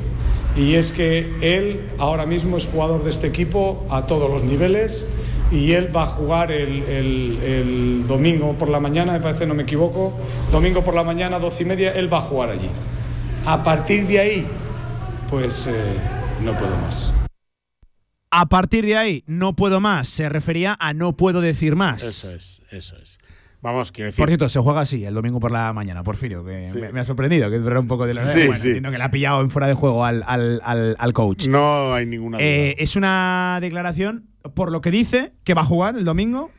Y 0.56 0.74
es 0.74 0.92
que 0.92 1.30
él 1.42 1.90
ahora 1.98 2.24
mismo 2.26 2.56
es 2.56 2.66
jugador 2.66 3.04
de 3.04 3.10
este 3.10 3.26
equipo 3.26 3.86
a 3.90 4.06
todos 4.06 4.30
los 4.30 4.42
niveles 4.42 5.06
y 5.52 5.72
él 5.72 5.94
va 5.94 6.04
a 6.04 6.06
jugar 6.06 6.50
el, 6.50 6.82
el- 6.84 7.38
el 7.42 8.04
domingo 8.08 8.54
por 8.58 8.68
la 8.68 8.80
mañana, 8.80 9.12
me 9.12 9.20
parece, 9.20 9.46
no 9.46 9.54
me 9.54 9.64
equivoco, 9.64 10.18
domingo 10.50 10.82
por 10.82 10.94
la 10.94 11.02
mañana, 11.04 11.38
doce 11.38 11.62
y 11.62 11.66
media, 11.66 11.92
él 11.92 12.12
va 12.12 12.18
a 12.18 12.22
jugar 12.22 12.50
allí. 12.50 12.70
A 13.44 13.62
partir 13.62 14.06
de 14.06 14.18
ahí, 14.18 14.46
pues 15.30 15.66
eh, 15.68 15.72
no 16.42 16.56
puedo 16.56 16.76
más. 16.78 17.12
A 18.30 18.46
partir 18.46 18.84
de 18.84 18.96
ahí, 18.96 19.24
no 19.26 19.54
puedo 19.54 19.80
más. 19.80 20.08
Se 20.08 20.28
refería 20.28 20.76
a 20.80 20.92
no 20.94 21.16
puedo 21.16 21.40
decir 21.40 21.76
más. 21.76 22.02
Eso 22.02 22.30
es, 22.34 22.62
eso 22.70 22.96
es. 23.00 23.18
Vamos, 23.62 23.90
quiero 23.90 24.06
decir. 24.08 24.22
Por 24.22 24.28
cierto, 24.28 24.48
se 24.48 24.60
juega 24.60 24.80
así 24.80 25.04
el 25.04 25.14
domingo 25.14 25.40
por 25.40 25.50
la 25.50 25.72
mañana, 25.72 26.02
Porfirio, 26.04 26.44
que 26.44 26.70
me, 26.74 26.92
me 26.92 27.00
ha 27.00 27.04
sorprendido, 27.04 27.50
que 27.50 27.56
era 27.56 27.80
un 27.80 27.88
poco 27.88 28.06
de 28.06 28.14
la 28.14 28.22
Sí, 28.22 28.40
bueno, 28.46 28.54
sí. 28.54 28.68
entiendo 28.68 28.90
que 28.92 28.98
le 28.98 29.04
ha 29.04 29.10
pillado 29.10 29.40
en 29.40 29.50
fuera 29.50 29.66
de 29.66 29.74
juego 29.74 30.04
al, 30.04 30.22
al- 30.26 30.60
al- 30.64 30.94
al 30.98 31.12
coach. 31.12 31.48
No 31.48 31.92
hay 31.94 32.06
ninguna 32.06 32.36
duda. 32.38 32.46
Eh, 32.46 32.76
es 32.78 32.94
una 32.96 33.58
declaración, 33.60 34.26
por 34.54 34.70
lo 34.70 34.80
que 34.80 34.90
dice, 34.90 35.32
que 35.42 35.54
va 35.54 35.62
a 35.62 35.64
jugar 35.64 35.96
el 35.96 36.04
domingo. 36.04 36.50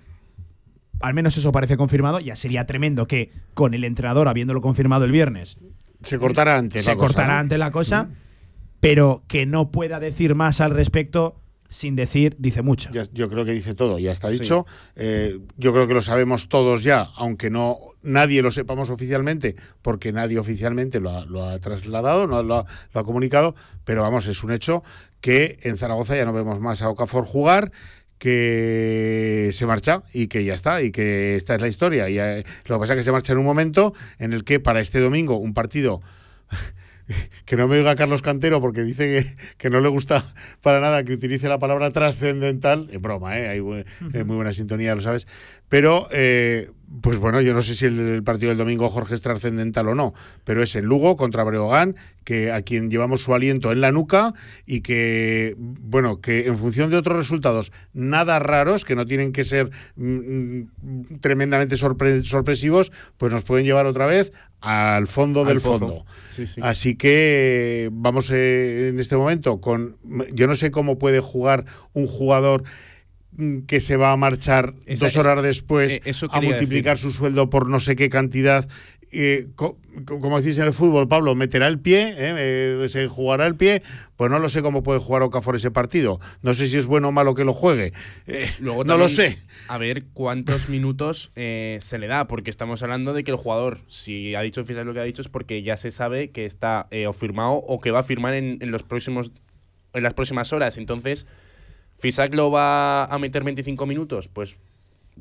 Al 0.99 1.13
menos 1.13 1.37
eso 1.37 1.51
parece 1.51 1.77
confirmado. 1.77 2.19
Ya 2.19 2.35
sería 2.35 2.65
tremendo 2.65 3.05
que 3.07 3.31
con 3.53 3.73
el 3.75 3.83
entrenador, 3.83 4.27
habiéndolo 4.27 4.61
confirmado 4.61 5.05
el 5.05 5.11
viernes, 5.11 5.57
se 6.01 6.17
cortará 6.19 6.57
antes. 6.57 6.83
se 6.83 6.89
la 6.91 6.95
cosa, 6.95 7.07
cortará 7.07 7.39
antes 7.39 7.57
la 7.59 7.71
cosa, 7.71 8.09
pero 8.79 9.23
que 9.27 9.45
no 9.45 9.69
pueda 9.71 9.99
decir 9.99 10.33
más 10.35 10.59
al 10.59 10.71
respecto 10.71 11.39
sin 11.69 11.95
decir, 11.95 12.35
dice 12.39 12.61
mucho. 12.61 12.89
Ya- 12.91 13.03
yo 13.13 13.29
creo 13.29 13.43
que 13.45 13.51
dice 13.51 13.73
todo, 13.73 13.99
ya 13.99 14.11
está 14.11 14.29
dicho. 14.29 14.65
Eh, 14.95 15.39
yo 15.57 15.73
creo 15.73 15.87
que 15.87 15.93
lo 15.93 16.01
sabemos 16.01 16.47
todos 16.49 16.83
ya, 16.83 17.01
aunque 17.15 17.49
no 17.49 17.77
nadie 18.01 18.41
lo 18.41 18.51
sepamos 18.51 18.89
oficialmente, 18.89 19.55
porque 19.81 20.11
nadie 20.13 20.39
oficialmente 20.39 20.99
lo 20.99 21.09
ha, 21.11 21.25
lo 21.25 21.43
ha 21.43 21.59
trasladado, 21.59 22.27
no 22.27 22.41
lo 22.43 22.55
ha, 22.59 22.65
lo 22.93 22.99
ha 23.01 23.03
comunicado, 23.03 23.55
pero 23.83 24.01
vamos, 24.01 24.27
es 24.27 24.43
un 24.43 24.51
hecho 24.53 24.83
que 25.21 25.59
en 25.63 25.77
Zaragoza 25.77 26.15
ya 26.15 26.25
no 26.25 26.33
vemos 26.33 26.59
más 26.59 26.81
a 26.81 26.89
Okafor 26.89 27.25
jugar 27.25 27.71
que 28.17 29.49
se 29.53 29.65
marcha 29.67 30.03
y 30.13 30.27
que 30.27 30.43
ya 30.43 30.53
está, 30.53 30.81
y 30.81 30.91
que 30.91 31.35
esta 31.35 31.55
es 31.55 31.61
la 31.61 31.67
historia. 31.67 32.09
Y, 32.09 32.17
eh, 32.19 32.43
lo 32.65 32.75
que 32.75 32.79
pasa 32.79 32.93
es 32.93 32.97
que 32.97 33.03
se 33.03 33.11
marcha 33.11 33.33
en 33.33 33.39
un 33.39 33.45
momento 33.45 33.93
en 34.19 34.33
el 34.33 34.43
que 34.43 34.59
para 34.59 34.79
este 34.79 34.99
domingo 34.99 35.37
un 35.37 35.53
partido 35.53 36.01
que 37.45 37.55
no 37.55 37.67
me 37.67 37.77
oiga 37.77 37.95
Carlos 37.95 38.21
Cantero 38.21 38.61
porque 38.61 38.83
dice 38.83 39.05
que, 39.07 39.37
que 39.57 39.69
no 39.69 39.79
le 39.79 39.89
gusta 39.89 40.25
para 40.61 40.79
nada 40.79 41.03
que 41.03 41.13
utilice 41.13 41.47
la 41.49 41.59
palabra 41.59 41.91
trascendental. 41.91 42.89
Es 42.91 43.01
broma, 43.01 43.37
¿eh? 43.37 43.49
hay 43.49 43.59
eh, 43.59 44.23
muy 44.23 44.35
buena 44.35 44.53
sintonía, 44.53 44.95
lo 44.95 45.01
sabes. 45.01 45.27
Pero, 45.69 46.07
eh, 46.11 46.71
pues 47.01 47.17
bueno, 47.17 47.41
yo 47.41 47.53
no 47.53 47.61
sé 47.61 47.75
si 47.75 47.85
el, 47.85 47.99
el 47.99 48.23
partido 48.23 48.49
del 48.49 48.57
domingo 48.57 48.89
Jorge 48.89 49.15
es 49.15 49.21
trascendental 49.21 49.89
o 49.89 49.95
no, 49.95 50.13
pero 50.45 50.63
es 50.63 50.73
en 50.77 50.85
Lugo 50.85 51.17
contra 51.17 51.43
Breogán, 51.43 51.95
que 52.23 52.51
a 52.51 52.61
quien 52.61 52.89
llevamos 52.89 53.21
su 53.23 53.33
aliento 53.33 53.73
en 53.73 53.81
la 53.81 53.91
nuca 53.91 54.33
y 54.65 54.79
que, 54.81 55.55
bueno, 55.57 56.21
que 56.21 56.47
en 56.47 56.57
función 56.57 56.89
de 56.89 56.95
otros 56.95 57.17
resultados 57.17 57.73
nada 57.93 58.39
raros, 58.39 58.85
que 58.85 58.95
no 58.95 59.05
tienen 59.05 59.33
que 59.33 59.43
ser 59.43 59.69
mm, 59.97 60.61
mm, 60.81 61.19
tremendamente 61.19 61.75
sorpre- 61.75 62.23
sorpresivos, 62.23 62.91
pues 63.17 63.33
nos 63.33 63.43
pueden 63.43 63.65
llevar 63.65 63.85
otra 63.85 64.05
vez 64.05 64.31
al 64.61 65.07
fondo 65.07 65.41
Al 65.41 65.47
del 65.47 65.61
fondo. 65.61 66.05
Sí, 66.35 66.47
sí. 66.47 66.61
Así 66.63 66.95
que 66.95 67.89
vamos 67.91 68.31
eh, 68.31 68.87
en 68.89 68.99
este 68.99 69.17
momento 69.17 69.59
con. 69.59 69.97
Yo 70.33 70.47
no 70.47 70.55
sé 70.55 70.71
cómo 70.71 70.97
puede 70.97 71.19
jugar 71.19 71.65
un 71.93 72.07
jugador 72.07 72.63
que 73.67 73.79
se 73.79 73.97
va 73.97 74.11
a 74.11 74.17
marchar 74.17 74.73
Esa- 74.85 75.05
dos 75.05 75.13
esa- 75.13 75.19
horas 75.19 75.43
después 75.43 75.97
eh, 75.97 76.01
eso 76.05 76.27
a 76.31 76.41
multiplicar 76.41 76.97
su 76.97 77.11
sueldo 77.11 77.49
por 77.49 77.67
no 77.69 77.79
sé 77.79 77.95
qué 77.95 78.09
cantidad. 78.09 78.67
eh, 79.13 79.47
co- 79.55 79.77
co- 80.03 80.19
como 80.19 80.41
decís 80.41 80.57
en 80.57 80.65
el 80.65 80.73
fútbol, 80.73 81.07
Pablo, 81.07 81.33
meterá 81.33 81.67
el 81.67 81.79
pie, 81.79 82.09
eh, 82.09 82.15
eh, 82.83 82.89
se 82.89 83.07
jugará 83.07 83.45
el 83.45 83.55
pie, 83.55 83.81
pues 84.17 84.29
no 84.29 84.37
lo 84.37 84.49
sé 84.49 84.61
cómo 84.61 84.83
puede 84.83 84.99
jugar 84.99 85.21
Okafor 85.21 85.55
ese 85.55 85.71
partido. 85.71 86.19
No 86.41 86.53
sé 86.53 86.67
si 86.67 86.75
es 86.75 86.87
bueno 86.87 87.07
o 87.07 87.11
malo 87.13 87.33
que 87.33 87.45
lo 87.45 87.53
juegue. 87.53 87.93
Luego 88.59 88.83
no 88.83 88.97
lo 88.97 89.07
sé. 89.07 89.37
A 89.69 89.77
ver 89.77 90.03
cuántos 90.13 90.67
minutos 90.67 91.31
se 91.35 91.97
le 91.99 92.07
da, 92.07 92.27
porque 92.27 92.49
estamos 92.49 92.83
hablando 92.83 93.13
de 93.13 93.23
que 93.23 93.31
el 93.31 93.37
jugador, 93.37 93.79
si 93.87 94.35
ha 94.35 94.41
dicho 94.41 94.65
Fisac 94.65 94.85
lo 94.85 94.93
que 94.93 94.99
ha 94.99 95.03
dicho, 95.03 95.21
es 95.21 95.29
porque 95.29 95.63
ya 95.63 95.77
se 95.77 95.89
sabe 95.91 96.31
que 96.31 96.45
está 96.45 96.89
o 97.07 97.13
firmado 97.13 97.53
o 97.53 97.79
que 97.79 97.91
va 97.91 97.99
a 97.99 98.03
firmar 98.03 98.33
en, 98.33 98.57
en 98.61 98.71
los 98.71 98.83
próximos, 98.83 99.31
en 99.93 100.03
las 100.03 100.15
próximas 100.15 100.51
horas. 100.51 100.77
Entonces, 100.77 101.25
¿Fisac 101.99 102.33
lo 102.33 102.51
va 102.51 103.05
a 103.05 103.19
meter 103.19 103.43
25 103.43 103.85
minutos? 103.85 104.27
Pues 104.27 104.57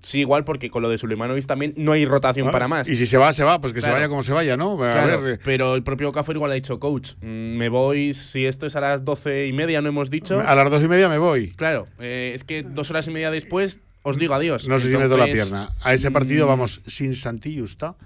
sí, 0.02 0.20
igual, 0.20 0.44
porque 0.44 0.68
con 0.70 0.82
lo 0.82 0.90
de 0.90 0.98
Suleimanovic 0.98 1.46
también 1.46 1.72
no 1.76 1.92
hay 1.92 2.04
rotación 2.04 2.48
Ah, 2.48 2.52
para 2.52 2.68
más. 2.68 2.88
Y 2.88 2.96
si 2.96 3.06
se 3.06 3.16
va, 3.16 3.32
se 3.32 3.44
va, 3.44 3.60
pues 3.60 3.72
que 3.72 3.80
Claro. 3.80 3.94
se 3.94 4.00
vaya 4.00 4.08
como 4.10 4.22
se 4.22 4.32
vaya, 4.34 4.56
¿no? 4.58 4.72
A 4.74 4.92
Claro, 4.92 5.22
ver, 5.22 5.34
eh, 5.34 5.38
pero 5.44 5.74
el 5.74 5.82
propio 5.82 6.10
Okafor 6.10 6.36
igual 6.36 6.50
ha 6.50 6.54
dicho, 6.54 6.78
coach, 6.78 7.12
mm, 7.22 7.26
me 7.56 7.68
voy, 7.70 8.12
si 8.12 8.44
esto 8.44 8.66
es 8.66 8.76
a 8.76 8.80
las 8.80 9.04
doce 9.04 9.46
y 9.46 9.52
media, 9.54 9.80
no 9.80 9.88
hemos 9.88 10.10
dicho. 10.10 10.38
a 10.40 10.54
las 10.54 10.70
dos 10.70 10.82
y 10.84 10.88
media 10.88 11.08
me 11.08 11.18
voy. 11.18 11.52
Claro, 11.52 11.86
eh, 11.98 12.32
es 12.34 12.44
que 12.44 12.62
dos 12.62 12.90
horas 12.90 13.06
y 13.08 13.10
media 13.10 13.30
después 13.30 13.78
os 14.02 14.18
digo 14.18 14.34
adiós. 14.34 14.68
No 14.68 14.78
sé 14.78 14.90
si 14.90 14.96
meto 14.96 15.16
la 15.16 15.24
pierna. 15.26 15.74
A 15.80 15.94
ese 15.94 16.10
partido 16.10 16.44
mm, 16.46 16.48
vamos 16.48 16.82
sin 16.86 17.14
Santillusta. 17.14 17.96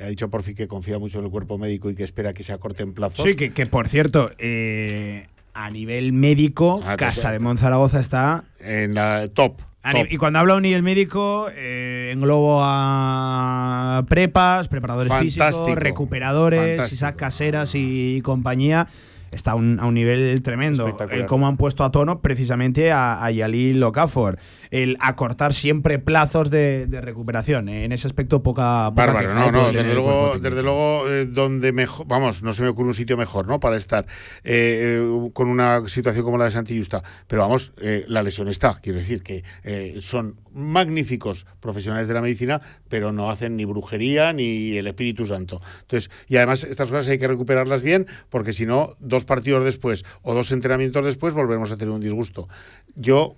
Ha 0.00 0.06
dicho 0.06 0.28
Porfi 0.28 0.54
que 0.54 0.66
confía 0.66 0.98
mucho 0.98 1.20
en 1.20 1.26
el 1.26 1.30
cuerpo 1.30 1.56
médico 1.56 1.88
y 1.88 1.94
que 1.94 2.02
espera 2.02 2.32
que 2.32 2.42
se 2.42 2.52
acorten 2.52 2.94
plazos. 2.94 3.24
Sí, 3.24 3.36
que, 3.36 3.52
que 3.52 3.66
por 3.66 3.86
cierto, 3.88 4.32
eh, 4.38 5.28
a 5.54 5.70
nivel 5.70 6.12
médico, 6.12 6.82
Ah, 6.84 6.96
Casa 6.96 7.30
de 7.32 7.38
Monzaragoza 7.38 8.00
está 8.00 8.44
en 8.60 8.94
la 8.94 9.28
top. 9.28 9.60
Y 10.10 10.16
cuando 10.16 10.38
hablo 10.38 10.54
a 10.54 10.56
un 10.56 10.62
nivel 10.62 10.82
médico, 10.82 11.48
eh, 11.54 12.10
englobo 12.12 12.60
a 12.62 14.02
prepas, 14.08 14.68
preparadores 14.68 15.10
Fantástico. 15.12 15.44
físicos, 15.46 15.74
recuperadores, 15.76 16.60
Fantástico. 16.60 16.94
Isaac 16.94 17.16
Caseras 17.16 17.72
y 17.74 18.20
compañía. 18.22 18.88
Está 19.34 19.52
a 19.52 19.54
un, 19.56 19.80
a 19.80 19.86
un 19.86 19.94
nivel 19.94 20.42
tremendo. 20.42 20.96
El 21.10 21.26
cómo 21.26 21.48
han 21.48 21.56
puesto 21.56 21.84
a 21.84 21.90
tono 21.90 22.20
precisamente 22.20 22.92
a, 22.92 23.24
a 23.24 23.30
Yalil 23.30 23.82
Okafor. 23.82 24.38
El 24.70 24.96
acortar 25.00 25.52
siempre 25.52 25.98
plazos 25.98 26.50
de, 26.50 26.86
de 26.86 27.00
recuperación. 27.00 27.68
En 27.68 27.92
ese 27.92 28.06
aspecto, 28.06 28.42
poca. 28.42 28.90
poca 28.90 29.06
Bárbaro, 29.06 29.34
no, 29.34 29.48
eh, 29.48 29.52
no, 29.52 29.72
desde 29.72 29.94
luego, 29.94 30.38
desde 30.38 30.62
luego 30.62 31.10
eh, 31.10 31.26
donde 31.26 31.72
mejor, 31.72 32.06
vamos, 32.06 32.42
no 32.42 32.54
se 32.54 32.62
me 32.62 32.68
ocurre 32.68 32.88
un 32.88 32.94
sitio 32.94 33.16
mejor, 33.16 33.46
¿no? 33.46 33.60
Para 33.60 33.76
estar 33.76 34.06
eh, 34.44 35.00
eh, 35.00 35.30
con 35.32 35.48
una 35.48 35.86
situación 35.88 36.24
como 36.24 36.38
la 36.38 36.46
de 36.46 36.52
Santillusta. 36.52 37.02
Pero 37.26 37.42
vamos, 37.42 37.72
eh, 37.80 38.04
la 38.08 38.22
lesión 38.22 38.48
está, 38.48 38.80
quiero 38.80 38.98
decir 38.98 39.22
que 39.22 39.44
eh, 39.64 39.96
son 40.00 40.36
magníficos 40.52 41.46
profesionales 41.60 42.06
de 42.06 42.14
la 42.14 42.20
medicina, 42.20 42.60
pero 42.88 43.10
no 43.10 43.30
hacen 43.30 43.56
ni 43.56 43.64
brujería 43.64 44.32
ni 44.32 44.76
el 44.76 44.86
Espíritu 44.86 45.26
Santo. 45.26 45.60
Entonces, 45.80 46.10
y 46.28 46.36
además 46.36 46.62
estas 46.64 46.88
cosas 46.90 47.08
hay 47.08 47.18
que 47.18 47.26
recuperarlas 47.26 47.82
bien, 47.82 48.06
porque 48.30 48.52
si 48.52 48.64
no, 48.64 48.90
dos 49.00 49.23
partidos 49.24 49.64
después 49.64 50.04
o 50.22 50.34
dos 50.34 50.52
entrenamientos 50.52 51.04
después 51.04 51.34
volvemos 51.34 51.72
a 51.72 51.76
tener 51.76 51.92
un 51.92 52.00
disgusto. 52.00 52.48
Yo 52.94 53.36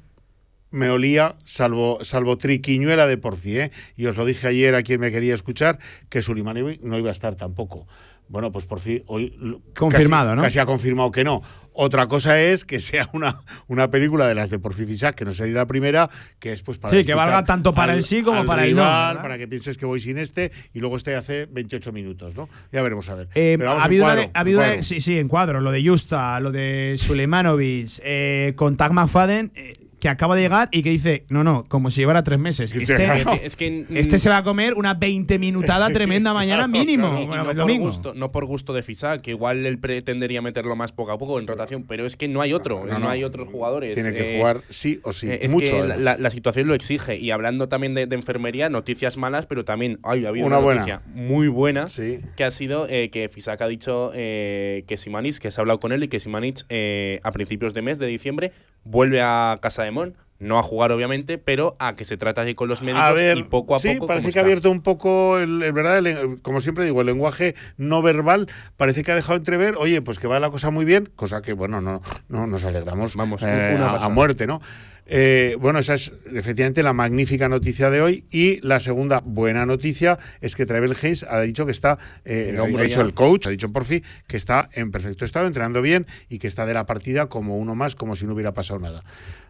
me 0.71 0.91
olía, 0.91 1.37
salvo, 1.45 2.05
salvo 2.05 2.39
triquiñuela 2.39 3.07
de 3.07 3.17
Porfi, 3.17 3.59
¿eh? 3.59 3.71
y 3.97 4.07
os 4.07 4.17
lo 4.17 4.25
dije 4.25 4.49
ayer 4.49 4.75
a 4.75 4.83
quien 4.83 5.01
me 5.01 5.11
quería 5.11 5.35
escuchar, 5.35 5.79
que 6.09 6.23
Sulimanovic 6.23 6.83
no 6.83 6.99
iba 6.99 7.09
a 7.09 7.13
estar 7.13 7.35
tampoco. 7.37 7.87
Bueno, 8.29 8.51
pues 8.51 8.67
por 8.67 8.81
fin 8.81 9.03
hoy 9.07 9.37
Confirmado, 9.77 10.31
casi, 10.31 10.37
¿no? 10.37 10.43
Casi 10.43 10.59
ha 10.59 10.67
confirmado 10.67 11.11
que 11.13 11.23
no. 11.23 11.43
Otra 11.79 12.09
cosa 12.09 12.41
es 12.41 12.65
que 12.65 12.81
sea 12.81 13.09
una, 13.13 13.41
una 13.69 13.91
película 13.91 14.27
de 14.27 14.35
las 14.35 14.51
de 14.51 14.59
Porfi 14.59 14.85
Fisac, 14.87 15.15
que 15.15 15.25
no 15.25 15.31
sería 15.31 15.55
la 15.55 15.67
primera, 15.67 16.11
que 16.41 16.53
es 16.53 16.63
pues 16.63 16.79
para 16.79 16.97
Sí, 16.97 17.05
que 17.05 17.15
valga 17.15 17.45
tanto 17.45 17.73
para 17.75 17.93
el 17.95 18.03
sí 18.03 18.23
como 18.23 18.41
al 18.41 18.47
para 18.47 18.65
el 18.65 18.75
no, 18.75 18.83
rival, 18.83 19.23
para 19.23 19.39
que 19.39 19.47
pienses 19.47 19.77
que 19.79 19.87
voy 19.87 20.01
sin 20.01 20.19
este 20.19 20.51
y 20.75 20.81
luego 20.81 20.97
este 20.97 21.15
hace 21.15 21.47
28 21.47 21.93
minutos, 21.93 22.35
¿no? 22.35 22.49
Ya 22.73 22.83
veremos 22.83 23.09
a 23.11 23.15
ver. 23.15 23.29
Eh, 23.35 23.57
Pero 23.59 23.67
vamos, 23.71 23.83
ha 23.83 23.85
habido, 23.87 24.05
una 24.05 24.15
cuadro, 24.15 24.23
de- 24.23 24.27
ha 24.27 24.31
en 24.31 24.41
habido 24.41 24.61
de- 24.61 24.83
sí, 24.83 25.01
sí, 25.01 25.19
en 25.19 25.29
cuadro. 25.29 25.61
Lo 25.61 25.71
de 25.71 25.87
Justa, 25.87 26.41
lo 26.41 26.51
de 26.51 26.97
Suleimanovic, 26.99 28.01
eh, 28.03 28.55
con 28.57 28.77
Tag 28.77 28.93
McFadden, 28.93 29.53
eh, 29.55 29.73
que 30.01 30.09
acaba 30.11 30.37
de 30.37 30.43
llegar 30.43 30.69
y 30.73 30.83
que 30.83 30.91
dice, 30.91 31.25
no, 31.29 31.43
no, 31.43 31.65
como 31.69 31.91
si 31.91 32.01
llevara 32.03 32.23
tres 32.23 32.39
meses. 32.39 32.71
Sí, 32.71 32.79
Este, 32.83 32.97
claro. 32.97 33.33
Es 33.43 33.57
que, 33.57 33.87
este 33.95 34.19
se 34.19 34.29
va 34.29 34.39
a 34.39 34.43
comer 34.45 34.75
una 34.75 34.95
20 34.95 35.39
minutada 35.39 35.89
tremenda 35.91 36.35
mañana 36.35 36.67
mínimo. 36.69 37.11
Bueno, 37.27 37.45
no, 37.55 37.67
por 37.67 37.79
gusto, 37.79 38.15
no 38.15 38.31
por 38.33 38.45
gusto 38.45 38.73
de 38.75 38.83
Fisac, 38.83 39.23
que 39.23 39.31
igual 39.31 39.65
él 39.65 39.79
pretendería 39.79 40.43
meterlo 40.43 40.77
más 40.77 40.93
poco 40.93 41.13
a 41.13 41.19
poco 41.19 41.41
en 41.41 41.47
rotación, 41.47 41.85
pero 41.89 42.05
es 42.07 42.17
que 42.17 42.29
no 42.29 42.41
hay 42.43 42.53
otro, 42.53 42.81
No, 42.85 42.93
no, 42.93 42.99
no. 43.01 43.09
hay 43.09 43.25
otros 43.25 43.49
jugadores. 43.49 43.95
Tiene 43.95 44.13
que 44.13 44.35
Eh, 44.35 44.39
jugar 44.39 44.61
sí 44.69 45.01
o 45.03 45.13
sí. 45.13 45.31
eh, 45.31 45.39
es 45.43 45.51
Mucho. 45.51 45.83
que 45.83 45.89
la, 45.99 46.17
la 46.19 46.31
situación 46.31 46.67
lo 46.69 46.75
exige. 46.75 47.17
Y 47.17 47.31
hablando 47.31 47.69
también 47.69 47.95
de, 47.95 48.07
de 48.07 48.17
enfermería, 48.17 48.69
noticias 48.69 49.17
malas, 49.17 49.47
pero 49.47 49.65
también 49.65 49.99
ay, 50.03 50.27
ha 50.27 50.29
habido 50.29 50.47
Una 50.47 50.57
una, 50.59 50.65
buena. 50.65 50.81
noticia 50.83 51.03
muy 51.15 51.49
buena 51.49 51.89
Sí. 51.89 52.19
que 52.37 52.45
ha 52.45 52.51
sido 52.51 52.87
eh, 52.91 53.09
que 53.11 53.29
Fisac 53.29 53.61
ha 53.63 53.67
dicho 53.69 54.11
eh, 54.15 54.85
que 54.87 54.97
Simanis, 54.99 55.41
que 55.41 55.51
se 55.51 55.59
ha 55.59 55.63
hablado 55.63 55.81
con 55.81 55.93
él 55.93 56.03
y 56.05 56.09
que 56.09 56.21
Simanis 56.21 56.67
eh, 56.69 57.21
a 57.23 57.33
principios 57.33 57.73
de 57.73 57.81
mes 57.83 57.99
de 57.99 58.07
diciembre 58.07 58.53
vuelve 58.85 59.21
a 59.21 59.59
Casa 59.63 59.86
de 59.87 60.13
No 60.39 60.59
a 60.59 60.63
jugar, 60.63 60.93
obviamente, 60.93 61.39
pero 61.39 61.77
a 61.79 61.97
que 61.97 62.05
se 62.05 62.19
trata 62.19 62.43
así 62.43 62.55
con 62.55 62.69
los 62.69 62.83
médicos 62.83 63.03
A 63.05 63.13
ver, 63.13 63.39
y 63.39 63.43
poco 63.45 63.75
a 63.75 63.81
sí, 63.81 63.95
poco. 63.95 64.07
parece 64.09 64.33
que 64.33 64.39
ha 64.39 64.43
abierto 64.43 64.71
un 64.71 64.83
poco, 64.83 65.39
el, 65.39 65.63
el 65.63 65.73
verdad, 65.73 65.97
el- 65.99 66.43
como 66.43 66.61
siempre 66.61 66.85
digo, 66.85 67.01
el 67.01 67.07
lenguaje 67.07 67.55
no 67.79 68.03
verbal 68.03 68.47
parece 68.77 69.03
que 69.03 69.13
ha 69.13 69.15
dejado 69.15 69.39
entrever, 69.39 69.77
oye, 69.79 70.03
pues 70.03 70.19
que 70.19 70.27
va 70.29 70.39
la 70.39 70.51
cosa 70.51 70.71
muy 70.71 70.85
bien, 70.85 71.09
cosa 71.17 71.41
que, 71.41 71.55
bueno, 71.55 71.81
no, 71.81 72.03
no 72.29 72.47
nos 72.47 72.65
alegramos 72.67 73.17
Vamos, 73.17 73.43
eh, 73.43 73.79
a- 73.81 74.09
muerte, 74.11 74.47
¿no? 74.47 74.61
Eh, 75.09 75.57
bueno, 75.61 75.79
esa 75.79 75.95
es 75.95 76.13
efectivamente 76.35 76.83
la 76.83 76.93
magnífica 76.93 77.49
noticia 77.49 77.91
de 77.91 78.01
hoy. 78.01 78.25
Y 78.31 78.61
la 78.67 78.81
segunda 78.81 79.23
buena 79.25 79.65
noticia 79.65 80.19
es 80.41 80.57
que 80.57 80.67
Travel 80.67 80.97
Hayes 81.01 81.23
ha 81.23 81.41
dicho 81.43 81.65
que 81.65 81.71
está, 81.71 81.97
eh, 82.25 82.59
ha 82.61 82.83
dicho 82.83 83.01
el 83.03 83.15
coach, 83.15 83.47
ha 83.47 83.51
dicho 83.51 83.73
por 83.73 83.85
fin 83.85 84.03
que 84.27 84.37
está 84.37 84.69
en 84.73 84.91
perfecto 84.91 85.25
estado, 85.25 85.47
entrenando 85.47 85.81
bien 85.81 86.07
y 86.29 86.41
que 86.41 86.49
está 86.49 86.67
de 86.67 86.75
la 86.75 86.87
partida 86.87 87.27
como 87.27 87.57
uno 87.57 87.77
más, 87.77 87.95
como 87.95 88.17
si 88.17 88.27
no 88.27 88.35
hubiera 88.35 88.53
pasado 88.53 88.81
nada. 88.81 89.05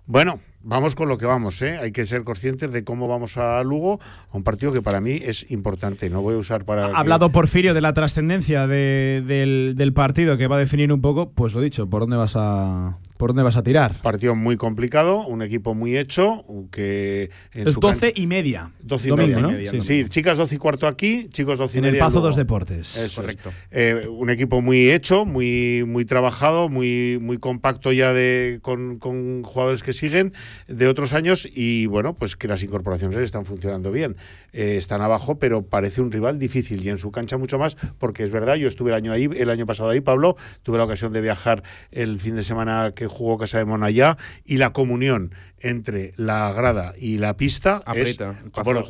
Bueno, 0.07 0.41
vamos 0.69 0.95
con 0.97 1.09
lo 1.09 1.17
que 1.17 1.27
vamos, 1.27 1.63
¿eh? 1.63 1.79
Hay 1.81 1.93
que 1.93 2.05
ser 2.07 2.25
conscientes 2.25 2.73
de 2.73 2.83
cómo 2.85 3.07
vamos 3.09 3.37
a 3.37 3.63
Lugo, 3.63 4.01
a 4.31 4.37
un 4.37 4.43
partido 4.43 4.73
que 4.73 4.83
para 4.83 5.01
mí 5.01 5.21
es 5.25 5.49
importante. 5.51 6.11
No 6.11 6.21
voy 6.23 6.35
a 6.35 6.39
usar 6.39 6.65
para. 6.65 6.87
Ha 6.87 6.91
que- 6.91 6.97
hablado 6.97 7.31
Porfirio 7.31 7.73
de 7.73 7.81
la 7.81 7.93
trascendencia 7.95 8.67
de- 8.67 9.23
del, 9.27 9.75
del 9.77 9.93
partido 9.93 10.37
que 10.37 10.47
va 10.49 10.57
a 10.57 10.59
definir 10.59 10.93
un 10.93 11.01
poco, 11.01 11.31
pues 11.31 11.55
lo 11.55 11.61
dicho, 11.61 11.89
por 11.89 12.01
dónde 12.03 12.17
vas 12.17 12.35
a 12.37 12.99
por 13.17 13.31
dónde 13.31 13.45
vas 13.45 13.57
a 13.57 13.63
tirar. 13.63 14.03
Partido 14.03 14.35
muy 14.35 14.57
complicado, 14.57 15.27
un 15.27 15.41
equipo 15.41 15.75
muy 15.75 15.97
hecho, 15.97 16.45
que 16.71 17.31
en 17.55 17.67
Es 17.69 17.75
su 17.75 17.81
12 17.81 18.09
cancha- 18.09 18.21
y 18.21 18.27
media. 18.27 18.73
12 18.83 19.07
y 19.07 19.11
domingo, 19.11 19.41
media. 19.53 19.73
¿no? 19.73 19.81
Sí, 19.83 20.05
chicas 20.09 20.37
12 20.37 20.57
y 20.57 20.59
cuarto 20.59 20.87
aquí, 20.87 21.29
chicos 21.31 21.59
12 21.59 21.77
y 21.77 21.79
En 21.79 21.85
el 21.87 21.91
media 21.93 22.05
Pazo 22.05 22.15
luego. 22.17 22.27
dos 22.29 22.37
Deportes. 22.37 22.97
Eso 22.97 23.05
es. 23.07 23.15
Correcto. 23.17 23.51
Eh, 23.71 24.07
un 24.11 24.29
equipo 24.29 24.61
muy 24.61 24.91
hecho, 24.91 25.25
muy, 25.25 25.85
muy 25.87 26.05
trabajado, 26.05 26.69
muy, 26.69 27.19
muy 27.21 27.39
compacto 27.39 27.93
ya 27.93 28.13
de, 28.13 28.59
con, 28.63 28.99
con 28.99 29.43
jugadores 29.45 29.83
que 29.83 29.93
siguen 29.95 30.35
de 30.69 30.89
otros 30.89 31.13
años 31.13 31.49
y 31.51 31.87
bueno, 31.87 32.15
pues 32.15 32.37
que 32.37 32.49
las 32.49 32.63
incorporaciones 32.63 33.19
están 33.19 33.45
funcionando 33.47 33.93
bien. 33.93 34.17
Eh, 34.53 34.77
están 34.77 35.03
abajo, 35.03 35.39
pero 35.39 35.63
parece 35.63 36.01
un 36.01 36.13
rival 36.13 36.39
difícil 36.39 36.85
y 36.85 36.89
en 36.89 36.99
su 36.99 37.11
cancha 37.11 37.39
mucho 37.39 37.59
más, 37.59 37.77
porque 37.99 38.25
es 38.25 38.31
verdad, 38.31 38.55
yo 38.57 38.69
estuve 38.69 38.91
el 38.91 38.97
año 38.97 39.13
ahí, 39.13 39.29
el 39.37 39.51
año 39.51 39.67
pasado 39.67 39.91
ahí, 39.91 40.01
Pablo, 40.01 40.37
tuve 40.63 40.79
la 40.79 40.85
ocasión 40.85 41.13
de 41.13 41.21
viajar 41.21 41.63
el 41.91 42.21
fin 42.21 42.37
de 42.37 42.43
semana 42.43 42.93
que 42.95 43.07
jugó 43.07 43.39
Casa 43.39 43.59
de 43.59 43.65
Monallá 43.65 44.17
y 44.45 44.57
la 44.59 44.73
comunión 44.73 45.33
entre 45.61 46.13
la 46.17 46.53
grada 46.53 46.95
y 46.99 47.19
la 47.19 47.37
pista 47.37 47.83
es, 47.95 48.19
bueno, 48.65 48.85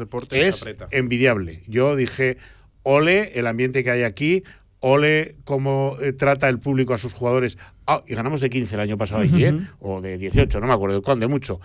envidiable. 0.91 1.63
Yo 1.67 1.97
dije, 1.97 2.39
ole 2.83 3.39
el 3.39 3.47
ambiente 3.47 3.83
que 3.83 3.91
hay 3.91 4.03
aquí, 4.03 4.45
ole 4.87 5.37
cómo 5.45 5.97
eh, 6.01 6.13
trata 6.13 6.49
el 6.49 6.59
público 6.59 6.95
a 6.95 6.99
sus 6.99 7.13
jugadores. 7.13 7.59
Ah, 7.87 8.03
y 8.07 8.15
ganamos 8.15 8.41
de 8.41 8.51
15 8.51 8.75
el 8.77 8.81
año 8.81 8.97
pasado 8.97 9.23
allí, 9.23 9.45
¿eh? 9.45 9.59
o 9.81 10.01
de 10.01 10.17
18, 10.17 10.61
no 10.61 10.67
me 10.67 10.73
acuerdo 10.73 10.97
de 10.97 11.03
cuándo, 11.03 11.27
de 11.27 11.29
mucho. 11.29 11.61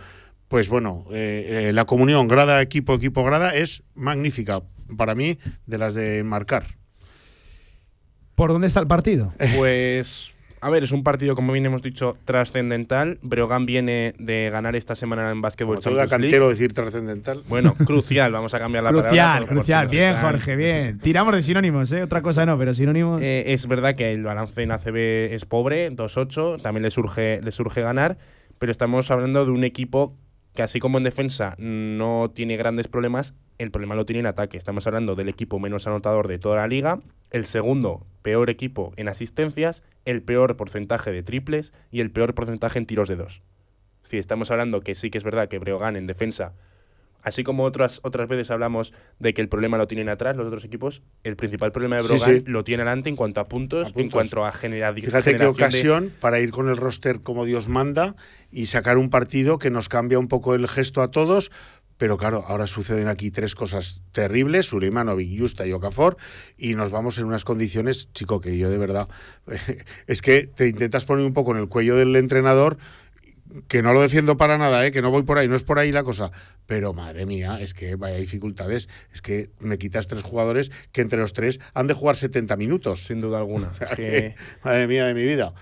Pues 0.47 0.67
bueno, 0.67 1.05
eh, 1.11 1.67
eh, 1.69 1.73
la 1.73 1.85
comunión 1.85 2.27
grada, 2.27 2.61
equipo, 2.61 2.95
equipo, 2.95 3.23
grada 3.23 3.55
es 3.55 3.83
magnífica 3.95 4.61
para 4.97 5.15
mí 5.15 5.37
de 5.65 5.77
las 5.77 5.93
de 5.93 6.23
marcar. 6.23 6.65
¿Por 8.35 8.51
dónde 8.51 8.67
está 8.67 8.79
el 8.79 8.87
partido? 8.87 9.33
Pues, 9.55 10.31
a 10.63 10.69
ver, 10.69 10.83
es 10.83 10.91
un 10.91 11.03
partido, 11.03 11.35
como 11.35 11.53
bien 11.53 11.65
hemos 11.65 11.81
dicho, 11.81 12.17
trascendental. 12.23 13.17
Breogán 13.23 13.65
viene 13.65 14.13
de 14.19 14.49
ganar 14.51 14.75
esta 14.75 14.93
semana 14.93 15.31
en 15.31 15.41
básquetbol 15.41 15.77
Como 15.77 15.81
Champions 15.81 16.09
cantero 16.11 16.45
League. 16.45 16.53
decir 16.53 16.73
trascendental. 16.73 17.43
Bueno, 17.49 17.73
crucial, 17.85 18.31
vamos 18.31 18.53
a 18.53 18.59
cambiar 18.59 18.83
la 18.83 18.91
palabra. 18.91 19.09
Crucial, 19.09 19.47
crucial. 19.47 19.87
Bien, 19.87 20.15
Jorge, 20.21 20.55
bien. 20.55 20.99
Tiramos 20.99 21.35
de 21.35 21.41
sinónimos, 21.41 21.91
¿eh? 21.91 22.03
Otra 22.03 22.21
cosa 22.21 22.45
no, 22.45 22.59
pero 22.59 22.75
sinónimos. 22.75 23.19
Eh, 23.21 23.45
es 23.47 23.67
verdad 23.67 23.95
que 23.95 24.11
el 24.11 24.23
balance 24.23 24.61
en 24.61 24.71
ACB 24.71 25.33
es 25.33 25.45
pobre, 25.45 25.91
2-8, 25.91 26.61
también 26.61 26.83
le 26.83 26.91
surge, 26.91 27.41
le 27.41 27.51
surge 27.51 27.81
ganar, 27.81 28.19
pero 28.59 28.71
estamos 28.71 29.09
hablando 29.09 29.43
de 29.45 29.51
un 29.51 29.63
equipo 29.63 30.15
que 30.53 30.63
así 30.63 30.79
como 30.79 30.97
en 30.97 31.03
defensa 31.03 31.55
no 31.57 32.31
tiene 32.33 32.57
grandes 32.57 32.87
problemas, 32.87 33.33
el 33.57 33.71
problema 33.71 33.95
lo 33.95 34.05
tiene 34.05 34.21
en 34.21 34.25
ataque. 34.25 34.57
Estamos 34.57 34.87
hablando 34.87 35.15
del 35.15 35.29
equipo 35.29 35.59
menos 35.59 35.87
anotador 35.87 36.27
de 36.27 36.39
toda 36.39 36.57
la 36.57 36.67
liga, 36.67 36.99
el 37.29 37.45
segundo 37.45 38.05
peor 38.21 38.49
equipo 38.49 38.93
en 38.97 39.07
asistencias, 39.07 39.83
el 40.05 40.21
peor 40.21 40.57
porcentaje 40.57 41.11
de 41.11 41.23
triples 41.23 41.73
y 41.91 42.01
el 42.01 42.11
peor 42.11 42.33
porcentaje 42.33 42.79
en 42.79 42.85
tiros 42.85 43.07
de 43.07 43.15
dos. 43.15 43.41
Sí, 44.03 44.17
estamos 44.17 44.51
hablando 44.51 44.81
que 44.81 44.95
sí 44.95 45.09
que 45.09 45.17
es 45.17 45.23
verdad 45.23 45.47
que 45.47 45.59
Breogán 45.59 45.95
en 45.95 46.07
defensa 46.07 46.53
Así 47.23 47.43
como 47.43 47.63
otras, 47.63 47.99
otras 48.03 48.27
veces 48.27 48.49
hablamos 48.51 48.93
de 49.19 49.33
que 49.33 49.41
el 49.41 49.49
problema 49.49 49.77
lo 49.77 49.87
tienen 49.87 50.09
atrás 50.09 50.35
los 50.35 50.47
otros 50.47 50.63
equipos, 50.65 51.01
el 51.23 51.35
principal 51.35 51.71
problema 51.71 51.97
de 51.97 52.03
Brogan 52.03 52.35
sí. 52.37 52.43
lo 52.45 52.63
tiene 52.63 52.83
adelante 52.83 53.09
en 53.09 53.15
cuanto 53.15 53.39
a 53.41 53.47
puntos, 53.47 53.87
en 53.87 53.93
puntos. 53.93 54.13
cuanto 54.13 54.45
a 54.45 54.51
genera- 54.51 54.93
Fíjate 54.93 55.33
qué 55.33 55.37
de- 55.43 55.45
ocasión 55.45 56.11
para 56.19 56.39
ir 56.39 56.51
con 56.51 56.69
el 56.69 56.77
roster 56.77 57.21
como 57.21 57.45
Dios 57.45 57.67
manda 57.67 58.15
y 58.51 58.65
sacar 58.67 58.97
un 58.97 59.09
partido 59.09 59.59
que 59.59 59.69
nos 59.69 59.89
cambia 59.89 60.19
un 60.19 60.27
poco 60.27 60.55
el 60.55 60.67
gesto 60.67 61.01
a 61.01 61.11
todos. 61.11 61.51
Pero 61.97 62.17
claro, 62.17 62.43
ahora 62.47 62.65
suceden 62.65 63.07
aquí 63.07 63.29
tres 63.29 63.53
cosas 63.53 64.01
terribles, 64.11 64.65
Suleimanovic, 64.65 65.39
Justa 65.39 65.67
y 65.67 65.71
Okafor, 65.71 66.17
y 66.57 66.73
nos 66.73 66.89
vamos 66.89 67.19
en 67.19 67.25
unas 67.25 67.45
condiciones, 67.45 68.11
chico, 68.11 68.41
que 68.41 68.57
yo 68.57 68.71
de 68.71 68.79
verdad, 68.79 69.07
es 70.07 70.23
que 70.23 70.47
te 70.47 70.67
intentas 70.67 71.05
poner 71.05 71.23
un 71.25 71.33
poco 71.33 71.51
en 71.51 71.57
el 71.61 71.67
cuello 71.69 71.95
del 71.95 72.15
entrenador, 72.15 72.77
que 73.67 73.81
no 73.81 73.93
lo 73.93 74.01
defiendo 74.01 74.37
para 74.37 74.57
nada, 74.57 74.85
¿eh? 74.85 74.91
que 74.91 75.01
no 75.01 75.11
voy 75.11 75.23
por 75.23 75.37
ahí, 75.37 75.47
no 75.47 75.55
es 75.55 75.63
por 75.63 75.79
ahí 75.79 75.91
la 75.91 76.03
cosa, 76.03 76.31
pero 76.65 76.93
madre 76.93 77.25
mía, 77.25 77.59
es 77.61 77.73
que 77.73 77.95
vaya 77.95 78.17
dificultades, 78.17 78.89
es 79.13 79.21
que 79.21 79.49
me 79.59 79.77
quitas 79.77 80.07
tres 80.07 80.23
jugadores 80.23 80.71
que 80.91 81.01
entre 81.01 81.19
los 81.19 81.33
tres 81.33 81.59
han 81.73 81.87
de 81.87 81.93
jugar 81.93 82.15
70 82.15 82.55
minutos. 82.57 83.05
Sin 83.05 83.21
duda 83.21 83.37
alguna. 83.39 83.71
Que, 83.95 84.35
madre 84.63 84.87
mía 84.87 85.05
de 85.05 85.13
mi 85.13 85.23
vida. 85.23 85.53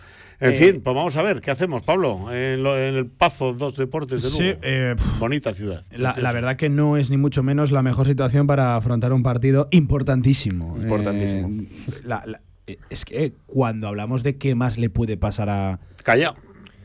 En 0.42 0.52
Eh, 0.52 0.54
fin, 0.54 0.82
pues 0.82 0.96
vamos 0.96 1.18
a 1.18 1.22
ver, 1.22 1.42
¿qué 1.42 1.52
hacemos, 1.52 1.84
Pablo? 1.84 2.32
En, 2.32 2.64
lo- 2.64 2.78
en 2.78 2.96
el 2.96 3.08
Pazo 3.08 3.54
dos 3.54 3.76
Deportes 3.76 4.24
de 4.24 4.30
Lugo. 4.30 4.40
Sí, 4.42 4.54
eh, 4.62 4.96
Bonita 5.20 5.54
ciudad. 5.54 5.84
La, 5.92 6.14
verdad 6.32 6.56
que 6.56 6.70
no 6.70 6.96
es 6.96 7.10
ni 7.10 7.18
mucho 7.18 7.44
menos 7.44 7.72
la 7.72 7.82
mejor 7.84 8.08
situación 8.08 8.48
para 8.48 8.78
afrontar 8.78 9.12
un 9.12 9.22
partido 9.22 9.68
importantísimo. 9.72 10.78
Importantísimo. 10.82 11.50
Eh, 11.64 11.68
la- 12.06 12.24
la- 12.26 12.42
es 12.90 13.04
que 13.04 13.34
cuando 13.48 13.88
hablamos 13.88 14.22
de 14.24 14.38
qué 14.38 14.54
más 14.56 14.78
le 14.78 14.90
puede 14.90 15.18
pasar 15.18 15.50
a. 15.50 15.80
Calla. 16.04 16.36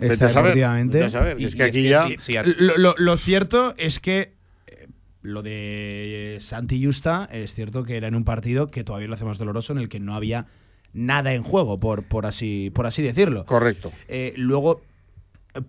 Vete 0.01 0.13
a 0.15 0.17
saber, 0.17 0.25
extradeportivamente, 0.27 0.95
vete 0.99 1.07
a 1.07 1.11
saber, 1.11 1.41
y- 1.41 1.45
es 1.45 1.55
que 1.55 1.63
y 1.63 1.67
aquí 1.67 1.83
ya- 1.89 2.07
sí, 2.07 2.15
sí, 2.19 2.37
a- 2.37 2.43
Lo, 2.45 2.77
lo- 2.77 2.95
lo 2.99 3.17
cierto 3.17 3.75
es 3.77 4.01
que 4.01 4.35
eh, 4.67 4.89
lo 5.23 5.43
de 5.43 6.39
Santi 6.41 6.85
Justa 6.85 7.29
es 7.33 7.55
cierto 7.55 7.85
que 7.85 7.97
era 7.97 8.09
en 8.09 8.15
un 8.15 8.25
partido 8.25 8.71
que 8.71 8.85
todavía 8.85 9.09
lo 9.09 9.15
hacemos 9.15 9.39
doloroso, 9.39 9.73
en 9.73 9.79
el 9.79 9.89
que 9.89 10.01
no 10.01 10.15
había 10.15 10.47
nada 10.93 11.35
en 11.35 11.43
juego, 11.43 11.81
por, 11.81 12.05
por, 12.05 12.25
así, 12.27 12.71
por 12.75 12.87
así 12.87 13.03
decirlo. 13.03 13.45
Correcto. 13.47 13.91
Eh, 14.07 14.33
luego 14.37 14.83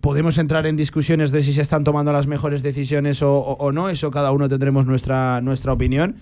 podemos 0.00 0.38
entrar 0.38 0.66
en 0.66 0.76
discusiones 0.76 1.32
de 1.32 1.42
si 1.42 1.52
se 1.52 1.62
están 1.62 1.82
tomando 1.84 2.12
las 2.12 2.26
mejores 2.28 2.62
decisiones 2.62 3.22
o, 3.22 3.34
o- 3.38 3.56
o 3.56 3.72
no, 3.72 3.88
eso 3.88 4.10
cada 4.12 4.30
uno 4.32 4.48
tendremos 4.48 4.86
nuestra, 4.86 5.40
nuestra 5.40 5.72
opinión, 5.72 6.16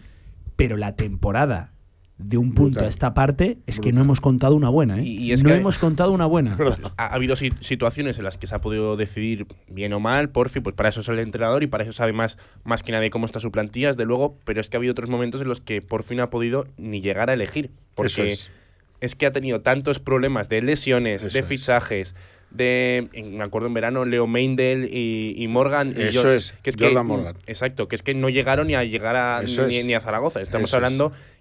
pero 0.57 0.77
la 0.79 0.95
temporada 0.97 1.73
de 2.17 2.37
un 2.39 2.55
punto 2.55 2.75
Brutal. 2.75 2.85
a 2.85 2.89
esta 2.89 3.13
parte 3.13 3.59
es 3.67 3.81
que 3.81 3.93
no 3.93 4.01
hemos 4.01 4.21
contado 4.21 4.55
una 4.55 4.69
buena, 4.69 5.01
¿eh? 5.01 5.03
Y- 5.05 5.17
y 5.19 5.33
es 5.33 5.43
no 5.43 5.51
que- 5.51 5.57
hemos 5.57 5.79
contado 5.79 6.13
una 6.13 6.27
buena. 6.27 6.57
ha, 6.97 7.07
ha 7.07 7.15
habido 7.15 7.35
si- 7.35 7.51
situaciones 7.61 8.19
en 8.19 8.25
las 8.25 8.39
que 8.39 8.47
se 8.47 8.55
ha 8.55 8.61
podido 8.61 8.97
decidir 8.97 9.47
bien 9.69 9.93
o 9.95 10.01
mal, 10.01 10.29
Porfi, 10.29 10.61
pues 10.61 10.77
para 10.77 10.91
eso 10.91 11.01
es 11.01 11.09
el 11.09 11.19
entrenador 11.19 11.65
y 11.65 11.67
para 11.67 11.83
eso 11.83 11.93
sabe 11.93 12.13
más, 12.13 12.39
más 12.63 12.85
que 12.85 12.93
nadie 12.93 13.11
cómo 13.11 13.27
está 13.27 13.41
su 13.41 13.51
plantilla, 13.51 13.89
desde 13.89 14.05
luego, 14.05 14.39
pero 14.45 14.61
es 14.61 14.69
que 14.69 14.77
ha 14.77 14.79
habido 14.79 14.93
otros 14.93 15.11
momentos 15.11 15.41
en 15.41 15.49
los 15.49 15.61
que 15.61 15.83
Porfi 15.83 16.15
no 16.15 16.23
ha 16.23 16.31
podido 16.31 16.67
ni 16.79 17.01
llegar 17.01 17.31
a 17.31 17.35
elegir. 17.35 17.71
Porque 17.97 18.07
Eso 18.13 18.23
es. 18.23 18.51
es 19.01 19.15
que 19.17 19.27
ha 19.27 19.33
tenido 19.33 19.61
tantos 19.63 19.99
problemas 19.99 20.49
de 20.49 20.63
lesiones, 20.63 21.25
Eso 21.25 21.33
de 21.35 21.41
es. 21.41 21.47
fichajes, 21.47 22.15
de, 22.53 23.09
me 23.13 23.43
acuerdo 23.43 23.67
en 23.67 23.75
verano, 23.75 24.05
Leo 24.05 24.29
Meindel 24.29 24.89
y, 24.89 25.35
y 25.37 25.49
Morgan. 25.49 25.93
y 25.97 26.03
Eso 26.03 26.23
yo- 26.23 26.31
es, 26.33 26.53
que 26.63 26.71
es 26.71 26.77
Jordan 26.79 26.95
que, 27.09 27.13
Morgan. 27.13 27.37
Exacto, 27.49 27.89
que 27.89 27.97
es 27.97 28.03
que 28.05 28.15
no 28.15 28.29
llegaron 28.29 28.69
ni 28.69 28.77
a 28.77 28.85
llegar 28.85 29.17
a, 29.17 29.43
ni, 29.43 29.95
a 29.95 30.01
Zaragoza. 30.01 30.41
Estamos 30.41 30.71
Eso 30.71 30.77
es. 30.77 30.83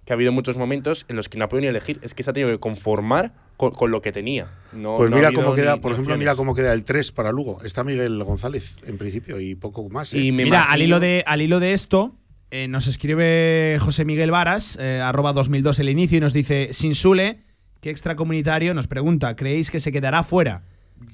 Que 0.06 0.14
ha 0.14 0.16
habido 0.16 0.32
muchos 0.32 0.58
momentos 0.58 1.06
en 1.08 1.16
los 1.16 1.30
que 1.30 1.38
no 1.38 1.46
ha 1.46 1.50
podido 1.50 1.62
ni 1.64 1.68
elegir. 1.70 2.00
Es 2.02 2.14
que 2.14 2.24
se 2.24 2.30
ha 2.30 2.34
tenido 2.34 2.52
que 2.52 2.60
conformar 2.60 3.32
con, 3.58 3.72
con 3.72 3.92
lo 3.92 4.02
que 4.02 4.12
tenía. 4.12 4.48
No- 4.74 4.98
Pues 4.98 5.10
no 5.10 5.16
mira 5.18 5.32
cómo 5.32 5.54
queda, 5.56 5.78
por 5.78 5.92
ejemplo, 5.94 6.14
opciones. 6.14 6.20
mira 6.20 6.36
cómo 6.36 6.54
queda 6.56 6.74
el 6.74 6.84
3 6.84 7.12
para 7.12 7.32
Lugo. 7.32 7.62
Está 7.64 7.84
Miguel 7.84 8.22
González, 8.24 8.76
en 8.86 8.98
principio, 8.98 9.40
y 9.40 9.56
poco 9.56 9.88
más. 9.90 10.14
¿eh? 10.14 10.20
Y 10.20 10.32
me 10.32 10.44
Mira, 10.44 10.64
al 10.72 10.82
hilo 10.82 11.00
de, 11.00 11.24
al 11.26 11.42
hilo 11.42 11.60
de 11.60 11.74
esto, 11.74 12.16
eh, 12.52 12.68
nos 12.68 12.88
escribe 12.88 13.78
José 13.80 14.04
Miguel 14.06 14.32
Varas, 14.32 14.78
eh, 14.82 15.00
arroba 15.02 15.34
2002 15.34 15.80
el 15.80 15.90
inicio, 15.90 16.18
y 16.18 16.22
nos 16.22 16.34
dice, 16.34 16.70
sin 16.74 16.96
Sule, 16.96 17.40
¿qué 17.80 17.90
extracomunitario? 17.90 18.74
Nos 18.74 18.88
pregunta, 18.88 19.36
¿creéis 19.36 19.72
que 19.72 19.80
se 19.80 19.92
quedará 19.92 20.24
fuera? 20.24 20.64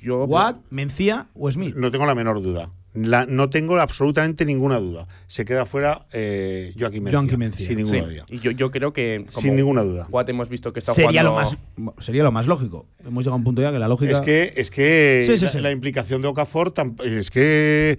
Yo, 0.02 0.24
¿Watt, 0.26 0.58
Mencía 0.70 1.28
o 1.34 1.52
Smith? 1.52 1.76
No 1.76 1.92
tengo 1.92 2.06
la 2.06 2.16
menor 2.16 2.42
duda. 2.42 2.70
La- 2.94 3.26
no 3.28 3.50
tengo 3.52 3.80
absolutamente 3.80 4.46
ninguna 4.46 4.80
duda. 4.80 5.08
Se 5.28 5.46
queda 5.46 5.66
fuera 5.68 6.08
eh, 6.12 6.74
Joaquín 6.78 7.04
Mencía. 7.04 7.20
Joaquín 7.20 7.40
Mencía. 7.40 7.68
Sin 7.68 7.78
Sí, 7.78 7.84
ninguna 7.94 8.12
duda. 8.14 8.26
y 8.30 8.40
yo, 8.40 8.52
yo 8.52 8.72
creo 8.72 8.94
que. 8.94 9.26
como 9.32 9.42
Sin 9.42 9.56
ninguna 9.56 9.84
duda. 9.84 10.08
Hemos 10.28 10.50
visto 10.50 10.74
que 10.74 10.80
está 10.80 10.94
Sería 10.94 11.22
lo, 11.24 11.32
jugando. 11.32 11.58
más, 11.78 11.94
sería 12.04 12.24
lo 12.24 12.32
más 12.32 12.48
lógico. 12.48 12.88
Hemos 13.06 13.24
llegado 13.24 13.34
a 13.34 13.38
un 13.38 13.44
punto 13.44 13.62
ya 13.62 13.72
que 13.72 13.80
la 13.80 13.88
lógica... 13.88 14.12
Es 14.14 14.22
que, 14.22 14.54
es 14.56 14.72
que 14.72 15.24
Sí, 15.26 15.38
sí, 15.38 15.46
la, 15.46 15.52
sí. 15.52 15.60
la 15.60 15.72
implicación 15.72 16.22
de 16.22 16.28
Okafor 16.30 16.74
es 17.04 17.30
que. 17.32 17.98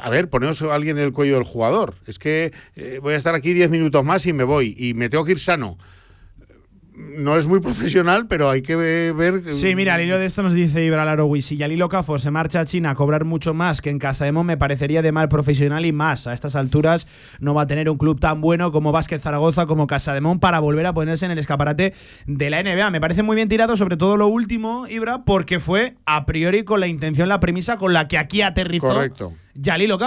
A 0.00 0.10
ver, 0.10 0.28
poneos 0.30 0.62
a 0.62 0.74
alguien 0.74 0.98
en 0.98 1.04
el 1.04 1.12
cuello 1.12 1.34
del 1.34 1.44
jugador. 1.44 1.94
Es 2.06 2.18
que 2.18 2.52
eh, 2.76 2.98
voy 3.02 3.14
a 3.14 3.16
estar 3.16 3.34
aquí 3.34 3.52
10 3.52 3.68
minutos 3.70 4.04
más 4.04 4.24
y 4.26 4.32
me 4.32 4.44
voy. 4.44 4.74
Y 4.78 4.94
me 4.94 5.08
tengo 5.08 5.24
que 5.24 5.32
ir 5.32 5.38
sano. 5.38 5.76
No 7.16 7.36
es 7.36 7.46
muy 7.46 7.60
profesional, 7.60 8.26
pero 8.26 8.50
hay 8.50 8.62
que 8.62 8.76
ver. 8.76 9.42
Sí, 9.44 9.74
mira, 9.76 9.94
al 9.94 10.02
hilo 10.02 10.18
de 10.18 10.26
esto 10.26 10.42
nos 10.42 10.52
dice 10.52 10.84
Ibra 10.84 11.04
Laroui, 11.04 11.42
si 11.42 11.56
Yalilo 11.56 11.88
Cafor 11.88 12.20
se 12.20 12.30
marcha 12.30 12.60
a 12.60 12.64
China 12.64 12.90
a 12.90 12.94
cobrar 12.94 13.24
mucho 13.24 13.54
más 13.54 13.80
que 13.80 13.90
en 13.90 13.98
Casa 13.98 14.26
Emo, 14.26 14.44
me 14.44 14.56
parecería 14.56 15.02
de 15.02 15.12
mal 15.12 15.28
profesional 15.28 15.86
y 15.86 15.92
más. 15.92 16.26
A 16.26 16.34
estas 16.34 16.56
alturas 16.56 17.06
no 17.38 17.54
va 17.54 17.62
a 17.62 17.66
tener 17.66 17.88
un 17.88 17.98
club 17.98 18.18
tan 18.18 18.40
bueno 18.40 18.72
como 18.72 18.92
Vázquez 18.92 19.22
Zaragoza, 19.22 19.66
como 19.66 19.86
Casa 19.86 20.14
de 20.14 20.20
Mon, 20.20 20.40
para 20.40 20.60
volver 20.60 20.86
a 20.86 20.92
ponerse 20.92 21.26
en 21.26 21.32
el 21.32 21.38
escaparate 21.38 21.94
de 22.26 22.50
la 22.50 22.62
NBA. 22.62 22.90
Me 22.90 23.00
parece 23.00 23.22
muy 23.22 23.36
bien 23.36 23.48
tirado, 23.48 23.76
sobre 23.76 23.96
todo 23.96 24.16
lo 24.16 24.26
último, 24.26 24.86
Ibra, 24.88 25.24
porque 25.24 25.60
fue 25.60 25.96
a 26.06 26.26
priori 26.26 26.64
con 26.64 26.80
la 26.80 26.86
intención, 26.86 27.28
la 27.28 27.40
premisa 27.40 27.76
con 27.76 27.92
la 27.92 28.08
que 28.08 28.18
aquí 28.18 28.42
aterrizó 28.42 28.88
Correcto. 28.88 29.32
Yalilo. 29.54 29.98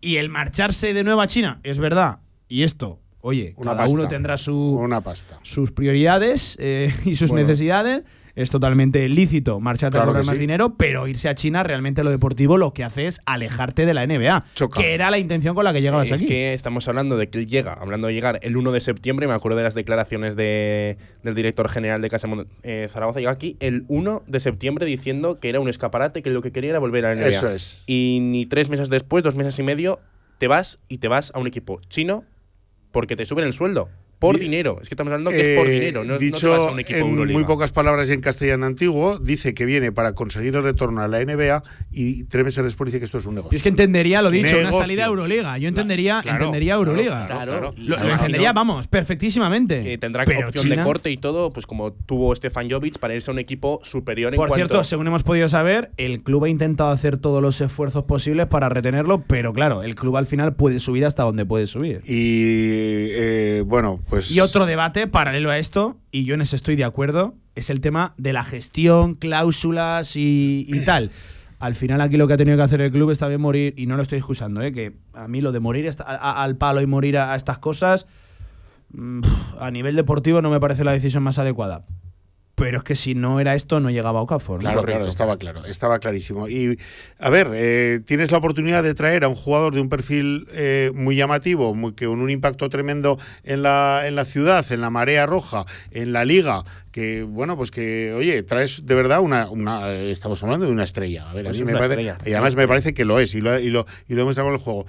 Y 0.00 0.16
el 0.16 0.28
marcharse 0.28 0.94
de 0.94 1.04
nuevo 1.04 1.20
a 1.20 1.26
China, 1.26 1.60
es 1.62 1.78
verdad. 1.78 2.20
Y 2.48 2.62
esto, 2.62 3.01
oye, 3.22 3.54
Una 3.56 3.70
cada 3.72 3.84
pasta. 3.84 3.98
uno 3.98 4.08
tendrá 4.08 4.36
su, 4.36 4.54
Una 4.78 5.00
pasta. 5.00 5.38
sus 5.42 5.72
prioridades 5.72 6.56
eh, 6.60 6.92
y 7.04 7.14
sus 7.16 7.30
Bueno. 7.30 7.46
necesidades. 7.46 8.02
Es 8.34 8.50
totalmente 8.50 9.06
lícito 9.10 9.60
marcharte 9.60 9.96
Claro 9.98 10.04
a 10.04 10.06
cobrar 10.12 10.22
que 10.22 10.26
más 10.28 10.36
sí. 10.36 10.40
dinero, 10.40 10.74
pero 10.78 11.06
irse 11.06 11.28
a 11.28 11.34
China 11.34 11.64
realmente 11.64 12.02
lo 12.02 12.08
deportivo 12.08 12.56
lo 12.56 12.72
que 12.72 12.82
hace 12.82 13.06
es 13.06 13.20
alejarte 13.26 13.84
de 13.84 13.92
la 13.92 14.06
NBA, 14.06 14.44
que 14.74 14.94
era 14.94 15.10
la 15.10 15.18
intención 15.18 15.54
con 15.54 15.64
la 15.64 15.74
que 15.74 15.82
llegabas 15.82 16.06
es 16.06 16.12
aquí. 16.14 16.24
que 16.24 16.54
estamos 16.54 16.88
hablando 16.88 17.18
de 17.18 17.28
que 17.28 17.36
él 17.40 17.46
llega, 17.46 17.74
hablando 17.74 18.06
de 18.06 18.14
llegar 18.14 18.40
el 18.42 18.56
1 18.56 18.72
de 18.72 18.80
septiembre, 18.80 19.26
me 19.26 19.34
acuerdo 19.34 19.58
de 19.58 19.64
las 19.64 19.74
declaraciones 19.74 20.34
de- 20.34 20.96
del 21.22 21.34
director 21.34 21.68
general 21.68 22.00
de 22.00 22.08
Casa 22.08 22.26
eh, 22.62 22.88
Zaragoza, 22.90 23.18
llegó 23.20 23.30
aquí 23.32 23.58
el 23.60 23.84
1 23.88 24.22
de 24.26 24.40
septiembre 24.40 24.86
diciendo 24.86 25.38
que 25.38 25.50
era 25.50 25.60
un 25.60 25.68
escaparate, 25.68 26.22
que 26.22 26.30
lo 26.30 26.40
que 26.40 26.52
quería 26.52 26.70
era 26.70 26.78
volver 26.78 27.04
a 27.04 27.14
la 27.14 27.20
NBA. 27.20 27.28
Eso 27.28 27.50
es. 27.50 27.82
Y 27.86 28.20
ni 28.22 28.46
tres 28.46 28.70
meses 28.70 28.88
después, 28.88 29.22
dos 29.22 29.34
meses 29.34 29.58
y 29.58 29.62
medio, 29.62 29.98
te 30.38 30.48
vas 30.48 30.78
y 30.88 30.98
te 30.98 31.08
vas 31.08 31.32
a 31.34 31.38
un 31.38 31.46
equipo 31.48 31.82
chino 31.90 32.24
porque 32.92 33.16
te 33.16 33.26
suben 33.26 33.46
el 33.46 33.52
sueldo. 33.52 33.88
Por 34.22 34.36
Di- 34.38 34.44
dinero. 34.44 34.78
Es 34.80 34.88
que 34.88 34.94
estamos 34.94 35.12
hablando 35.12 35.30
que 35.30 35.52
es 35.54 35.58
por 35.58 35.66
Eh, 35.68 35.70
dinero, 35.72 36.04
no, 36.04 36.14
no 36.14 36.18
dicho 36.18 36.38
te 36.50 36.56
vas 36.56 36.68
a 36.68 36.72
un 36.72 36.80
equipo 36.80 36.98
en 37.00 37.06
Euroliga. 37.08 37.38
muy 37.38 37.44
pocas 37.46 37.72
palabras 37.72 38.08
y 38.08 38.12
en 38.14 38.20
castellano 38.22 38.64
antiguo, 38.64 39.18
dice 39.18 39.52
que 39.52 39.66
viene 39.66 39.92
para 39.92 40.14
conseguir 40.14 40.54
el 40.56 40.62
retorno 40.62 41.02
a 41.02 41.08
la 41.08 41.20
NBA 41.20 41.62
y 41.90 42.24
tres 42.24 42.44
meses 42.44 42.64
después 42.64 42.86
dice 42.88 43.00
que 43.00 43.04
esto 43.04 43.18
es 43.18 43.26
un 43.26 43.34
negocio. 43.34 43.50
Yo 43.52 43.56
es 43.58 43.62
que 43.62 43.68
entendería, 43.68 44.22
lo 44.22 44.30
dicho, 44.30 44.56
una 44.58 44.72
salida 44.72 45.04
a 45.04 45.08
Euroliga. 45.08 45.58
Yo 45.58 45.68
entendería, 45.68 46.20
Claro, 46.22 46.38
entendería 46.38 46.76
claro, 46.76 46.90
Euroliga. 46.90 47.26
claro, 47.26 47.50
claro. 47.52 47.74
Lo, 47.76 47.96
entendería, 48.12 48.48
no- 48.50 48.54
vamos, 48.54 48.86
perfectísimamente. 48.86 49.82
que 49.82 49.98
tendrá 49.98 50.24
Pero 50.24 50.46
opción 50.48 50.64
China- 50.64 50.76
de 50.76 50.82
corte 50.84 51.10
y 51.10 51.16
todo, 51.16 51.50
pues 51.50 51.66
como 51.66 51.92
tuvo 51.92 52.34
Stefan 52.36 52.70
Jovic 52.70 52.98
para 52.98 53.14
irse 53.14 53.30
a 53.30 53.32
un 53.34 53.38
equipo 53.40 53.80
superior 53.82 54.32
en 54.32 54.36
Por 54.36 54.48
cuanto 54.48 54.66
cierto, 54.68 54.84
según 54.84 55.06
hemos 55.08 55.24
podido 55.24 55.48
saber, 55.48 55.90
el 55.96 56.22
club 56.22 56.44
ha 56.44 56.48
intentado 56.48 56.90
hacer 56.90 57.16
todos 57.16 57.42
los 57.42 57.60
esfuerzos 57.60 58.04
posibles 58.04 58.46
para 58.46 58.68
retenerlo, 58.68 59.22
pero 59.26 59.52
claro, 59.52 59.82
el 59.82 59.96
club 59.96 60.16
al 60.16 60.26
final 60.26 60.54
puede 60.54 60.78
subir 60.78 61.04
hasta 61.06 61.24
donde 61.24 61.44
puede 61.44 61.66
subir. 61.66 62.02
Y 62.06 63.08
eh, 63.14 63.62
bueno, 63.66 64.00
pues. 64.12 64.30
Y 64.30 64.40
otro 64.40 64.66
debate 64.66 65.06
paralelo 65.06 65.50
a 65.50 65.56
esto, 65.56 65.96
y 66.10 66.24
yo 66.24 66.34
en 66.34 66.42
eso 66.42 66.54
estoy 66.54 66.76
de 66.76 66.84
acuerdo, 66.84 67.34
es 67.54 67.70
el 67.70 67.80
tema 67.80 68.12
de 68.18 68.34
la 68.34 68.44
gestión, 68.44 69.14
cláusulas 69.14 70.16
y, 70.16 70.66
y 70.68 70.80
tal. 70.80 71.10
Al 71.58 71.74
final 71.74 72.02
aquí 72.02 72.18
lo 72.18 72.28
que 72.28 72.34
ha 72.34 72.36
tenido 72.36 72.58
que 72.58 72.62
hacer 72.62 72.82
el 72.82 72.92
club 72.92 73.10
es 73.10 73.18
también 73.18 73.40
morir, 73.40 73.72
y 73.78 73.86
no 73.86 73.96
lo 73.96 74.02
estoy 74.02 74.18
excusando, 74.18 74.60
¿eh? 74.60 74.70
que 74.72 74.92
a 75.14 75.28
mí 75.28 75.40
lo 75.40 75.50
de 75.50 75.60
morir 75.60 75.90
al 76.04 76.56
palo 76.56 76.82
y 76.82 76.86
morir 76.86 77.16
a, 77.16 77.32
a 77.32 77.36
estas 77.36 77.58
cosas, 77.58 78.06
mm, 78.90 79.22
a 79.58 79.70
nivel 79.70 79.96
deportivo 79.96 80.42
no 80.42 80.50
me 80.50 80.60
parece 80.60 80.84
la 80.84 80.92
decisión 80.92 81.22
más 81.22 81.38
adecuada. 81.38 81.86
Pero 82.54 82.78
es 82.78 82.84
que 82.84 82.94
si 82.96 83.14
no 83.14 83.40
era 83.40 83.54
esto, 83.54 83.80
no 83.80 83.90
llegaba 83.90 84.18
a 84.20 84.22
Okafor. 84.22 84.56
¿no? 84.62 84.70
Claro, 84.70 84.82
claro, 84.84 85.06
estaba 85.06 85.38
claro, 85.38 85.64
estaba 85.64 85.98
clarísimo. 85.98 86.48
Y 86.48 86.78
a 87.18 87.30
ver, 87.30 87.50
eh, 87.54 88.00
tienes 88.04 88.30
la 88.30 88.38
oportunidad 88.38 88.82
de 88.82 88.92
traer 88.94 89.24
a 89.24 89.28
un 89.28 89.34
jugador 89.34 89.74
de 89.74 89.80
un 89.80 89.88
perfil 89.88 90.46
eh, 90.52 90.90
muy 90.94 91.16
llamativo, 91.16 91.74
muy, 91.74 91.94
que 91.94 92.06
con 92.06 92.20
un 92.20 92.28
impacto 92.30 92.68
tremendo 92.68 93.18
en 93.42 93.62
la, 93.62 94.02
en 94.06 94.16
la 94.16 94.26
ciudad, 94.26 94.70
en 94.70 94.82
la 94.82 94.90
marea 94.90 95.24
roja, 95.24 95.64
en 95.92 96.12
la 96.12 96.26
liga, 96.26 96.62
que 96.92 97.22
bueno, 97.22 97.56
pues 97.56 97.70
que, 97.70 98.12
oye, 98.12 98.42
traes 98.42 98.84
de 98.84 98.94
verdad 98.94 99.20
una, 99.20 99.48
una 99.48 99.90
eh, 99.90 100.12
estamos 100.12 100.42
hablando 100.42 100.66
de 100.66 100.72
una 100.72 100.84
estrella. 100.84 101.30
A 101.30 101.34
ver, 101.34 101.44
Pues 101.46 101.56
a 101.56 101.64
mí 101.64 101.70
es 101.70 101.74
me 101.74 101.80
parece, 101.80 102.00
estrella. 102.02 102.18
y 102.26 102.32
además 102.34 102.54
me 102.54 102.68
parece 102.68 102.92
que 102.92 103.06
lo 103.06 103.18
es, 103.18 103.34
y 103.34 103.40
lo, 103.40 103.58
y 103.58 103.70
lo, 103.70 103.86
y 104.08 104.12
lo 104.12 104.18
demuestra 104.18 104.44
con 104.44 104.52
el 104.52 104.58
juego. 104.58 104.84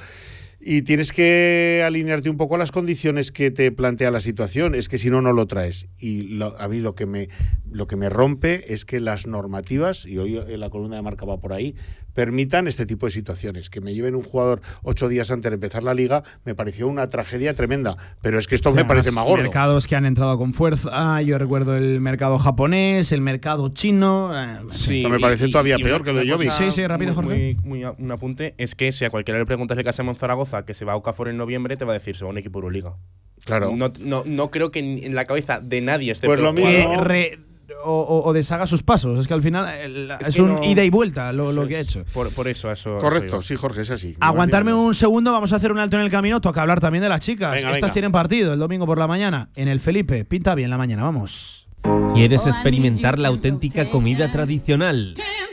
Y 0.65 0.84
tienes 0.84 1.11
que 1.11 1.84
alinearte 1.85 2.30
un 2.30 2.38
poco 2.38 2.56
a 2.56 2.57
las 2.57 2.72
condiciones 2.72 3.34
que 3.34 3.52
te 3.52 3.69
plantea 3.73 4.11
la 4.11 4.22
situación. 4.22 4.76
Es 4.76 4.88
que 4.88 4.98
si 4.98 5.10
no, 5.10 5.22
no 5.22 5.34
lo 5.34 5.45
traes. 5.45 5.88
Y 5.99 6.22
lo- 6.23 6.57
a 6.57 6.69
mí 6.69 6.80
lo 6.80 6.95
que, 6.95 7.06
me, 7.06 7.27
lo 7.69 7.85
que 7.85 7.98
me 7.98 8.07
rompe 8.07 8.73
es 8.73 8.85
que 8.85 9.02
las 9.02 9.27
normativas, 9.27 10.06
y 10.06 10.18
hoy 10.19 10.40
la 10.57 10.69
columna 10.69 10.95
de 10.95 11.02
marca 11.02 11.26
va 11.26 11.38
por 11.38 11.52
ahí, 11.52 11.76
permitan 12.14 12.68
este 12.68 12.85
tipo 12.85 13.06
de 13.06 13.11
situaciones. 13.11 13.69
Que 13.69 13.81
me 13.81 13.94
lleven 13.94 14.15
un 14.15 14.23
jugador 14.23 14.61
ocho 14.84 15.07
días 15.07 15.31
antes 15.31 15.52
de 15.52 15.56
empezar 15.56 15.84
la 15.84 15.94
liga 15.94 16.23
me 16.45 16.56
pareció 16.56 16.88
una 16.88 17.10
tragedia 17.10 17.53
tremenda. 17.53 17.98
Pero 18.22 18.40
es 18.40 18.48
que 18.48 18.56
esto 18.56 18.72
me 18.73 18.85
parece 18.85 19.11
más 19.11 19.26
gordo. 19.26 19.44
Mercados 19.44 19.88
que 19.88 19.95
han 19.95 20.06
entrado 20.06 20.38
con 20.38 20.53
fuerza. 20.53 21.22
Yo 21.22 21.38
recuerdo 21.38 21.76
el 21.76 22.02
mercado 22.02 22.38
japonés, 22.40 23.11
el 23.11 23.22
mercado 23.22 23.69
chino. 23.69 24.31
eh, 24.34 24.60
Sí, 24.69 24.98
Esto 24.98 25.10
me 25.10 25.19
parece 25.19 25.48
y- 25.48 25.52
todavía 25.52 25.76
y 25.80 25.84
peor 25.84 26.03
que 26.03 26.14
lo 26.14 26.19
de 26.19 26.30
cosa 26.30 26.57
Sí, 26.57 26.72
sí, 26.72 26.88
rápido, 26.88 27.14
Jorge. 27.14 27.57
muy- 27.64 27.84
un 27.84 28.11
apunte 28.11 28.53
es 28.57 28.76
que 28.76 28.91
si 28.91 29.06
a 29.06 29.10
cualquiera 29.10 29.40
le 29.40 29.45
preguntas 29.45 29.77
de 29.77 29.84
Casa 29.84 30.03
Zaragoza 30.15 30.65
que 30.65 30.73
se 30.73 30.85
va 30.85 30.94
a 30.94 30.95
Okafor 30.95 31.27
en 31.30 31.38
noviembre, 31.38 31.76
te 31.76 31.85
va 31.85 31.91
a 31.91 31.95
decir 31.95 32.15
se 32.15 32.23
va 32.23 32.30
a 32.30 32.31
un 32.31 32.38
equipo 32.38 32.60
Euroliga. 32.60 32.95
Claro. 33.45 33.76
No, 33.76 33.91
no, 33.99 34.23
no 34.26 34.52
creo 34.52 34.72
que 34.72 34.80
en, 34.80 35.15
la 35.15 35.26
cabeza 35.26 35.60
de 35.60 35.81
nadie 35.81 36.11
esté 36.11 36.27
Pues 36.27 36.40
lo 36.40 36.53
que 36.53 36.61
mismo- 36.64 37.03
re- 37.03 37.40
o, 37.85 37.91
o- 38.02 38.23
o 38.30 38.34
deshaga 38.34 38.68
sus 38.68 38.84
pasos. 38.84 39.19
Es 39.19 39.27
que 39.27 39.34
al 39.34 39.41
final 39.41 39.68
el- 39.80 40.11
es, 40.19 40.27
Es 40.30 40.35
que 40.35 40.41
un 40.41 40.56
no- 40.56 40.64
ida 40.64 40.84
y 40.84 40.90
vuelta 40.90 41.31
lo, 41.34 41.68
que 41.68 41.77
ha 41.77 41.80
es. 41.80 41.88
hecho. 41.90 42.06
Por, 42.14 42.31
por 42.31 42.48
eso, 42.48 42.72
eso. 42.72 42.98
Correcto, 42.99 43.41
sí, 43.41 43.56
Jorge, 43.56 43.81
es 43.81 43.90
así. 43.91 44.15
Aguantarme 44.19 44.73
un 44.73 44.94
segundo, 44.94 45.31
vamos 45.31 45.53
a 45.53 45.57
hacer 45.57 45.72
un 45.72 45.80
alto 45.80 45.98
en 45.98 46.03
el 46.03 46.11
camino. 46.11 46.40
Toca 46.41 46.61
hablar 46.61 46.80
también 46.80 47.02
de 47.03 47.10
las 47.10 47.19
chicas. 47.19 47.52
Venga, 47.52 47.69
Estas 47.69 47.81
venga. 47.81 47.94
tienen 47.94 48.11
partido 48.11 48.53
el 48.53 48.60
domingo 48.60 48.85
por 48.85 48.98
la 48.98 49.07
mañana 49.07 49.49
en 49.56 49.68
el 49.68 49.80
Felipe. 49.80 50.26
Pinta 50.26 50.56
bien 50.56 50.69
la 50.69 50.77
mañana, 50.77 51.03
vamos. 51.03 51.68
¿Quieres 52.14 52.48
experimentar 52.48 53.19
la 53.19 53.27
auténtica 53.27 53.90
comida 53.90 54.31
tradicional? 54.31 55.14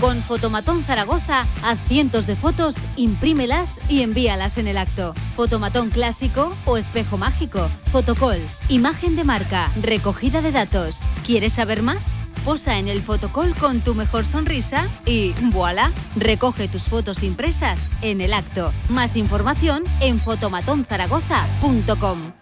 Con 0.00 0.22
Fotomatón 0.22 0.82
Zaragoza, 0.84 1.44
haz 1.64 1.78
cientos 1.88 2.28
de 2.28 2.36
fotos, 2.36 2.86
imprímelas 2.96 3.80
y 3.88 4.02
envíalas 4.02 4.56
en 4.56 4.68
el 4.68 4.78
acto. 4.78 5.12
Fotomatón 5.34 5.90
clásico 5.90 6.54
o 6.66 6.76
espejo 6.76 7.18
mágico. 7.18 7.68
Fotocall, 7.90 8.38
imagen 8.68 9.16
de 9.16 9.24
marca, 9.24 9.72
recogida 9.82 10.40
de 10.40 10.52
datos. 10.52 11.02
¿Quieres 11.26 11.54
saber 11.54 11.82
más? 11.82 12.16
Posa 12.44 12.78
en 12.78 12.86
el 12.86 13.02
fotocall 13.02 13.56
con 13.56 13.80
tu 13.80 13.96
mejor 13.96 14.24
sonrisa 14.24 14.86
y 15.04 15.32
voilà, 15.50 15.90
recoge 16.14 16.68
tus 16.68 16.84
fotos 16.84 17.24
impresas 17.24 17.90
en 18.00 18.20
el 18.20 18.34
acto. 18.34 18.72
Más 18.88 19.16
información 19.16 19.82
en 20.00 20.20
fotomatonzaragoza.com. 20.20 22.37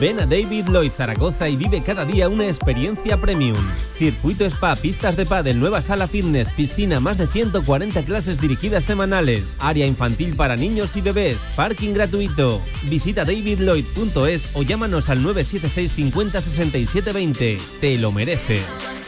Ven 0.00 0.20
a 0.20 0.26
David 0.26 0.68
Lloyd 0.68 0.92
Zaragoza 0.92 1.48
y 1.48 1.56
vive 1.56 1.82
cada 1.82 2.04
día 2.04 2.28
una 2.28 2.46
experiencia 2.46 3.20
premium. 3.20 3.56
Circuito 3.96 4.44
Spa, 4.44 4.76
pistas 4.76 5.16
de 5.16 5.26
pádel, 5.26 5.58
nueva 5.58 5.82
sala 5.82 6.06
fitness, 6.06 6.52
piscina, 6.52 7.00
más 7.00 7.18
de 7.18 7.26
140 7.26 8.02
clases 8.02 8.40
dirigidas 8.40 8.84
semanales, 8.84 9.56
área 9.58 9.86
infantil 9.86 10.36
para 10.36 10.56
niños 10.56 10.96
y 10.96 11.00
bebés, 11.00 11.48
parking 11.56 11.94
gratuito. 11.94 12.60
Visita 12.84 13.24
davidlloyd.es 13.24 14.50
o 14.54 14.62
llámanos 14.62 15.08
al 15.08 15.22
976 15.22 15.92
50 15.92 16.40
67 16.40 17.12
20. 17.12 17.56
Te 17.80 17.98
lo 17.98 18.12
mereces. 18.12 19.07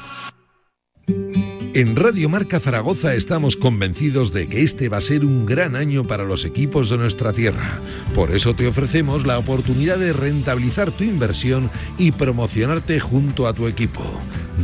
En 1.73 1.95
Radio 1.95 2.27
Marca 2.27 2.59
Zaragoza 2.59 3.15
estamos 3.15 3.55
convencidos 3.55 4.33
de 4.33 4.45
que 4.47 4.61
este 4.61 4.89
va 4.89 4.97
a 4.97 5.01
ser 5.01 5.23
un 5.23 5.45
gran 5.45 5.77
año 5.77 6.03
para 6.03 6.25
los 6.25 6.43
equipos 6.43 6.89
de 6.89 6.97
nuestra 6.97 7.31
tierra. 7.31 7.79
Por 8.13 8.35
eso 8.35 8.53
te 8.53 8.67
ofrecemos 8.67 9.25
la 9.25 9.39
oportunidad 9.39 9.97
de 9.97 10.11
rentabilizar 10.11 10.91
tu 10.91 11.05
inversión 11.05 11.69
y 11.97 12.11
promocionarte 12.11 12.99
junto 12.99 13.47
a 13.47 13.53
tu 13.53 13.67
equipo. 13.67 14.03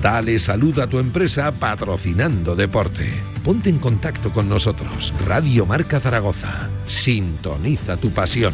Dale 0.02 0.38
salud 0.38 0.78
a 0.80 0.88
tu 0.88 1.00
empresa 1.00 1.54
patrocinando 1.54 2.58
deporte. 2.58 3.08
Ponte 3.42 3.70
en 3.70 3.80
contacto 3.80 4.34
con 4.34 4.50
nosotros. 4.50 5.14
Radio 5.26 5.66
Marca 5.66 6.02
Zaragoza. 6.02 6.70
Sintoniza 6.88 7.96
tu 7.96 8.12
pasión. 8.12 8.54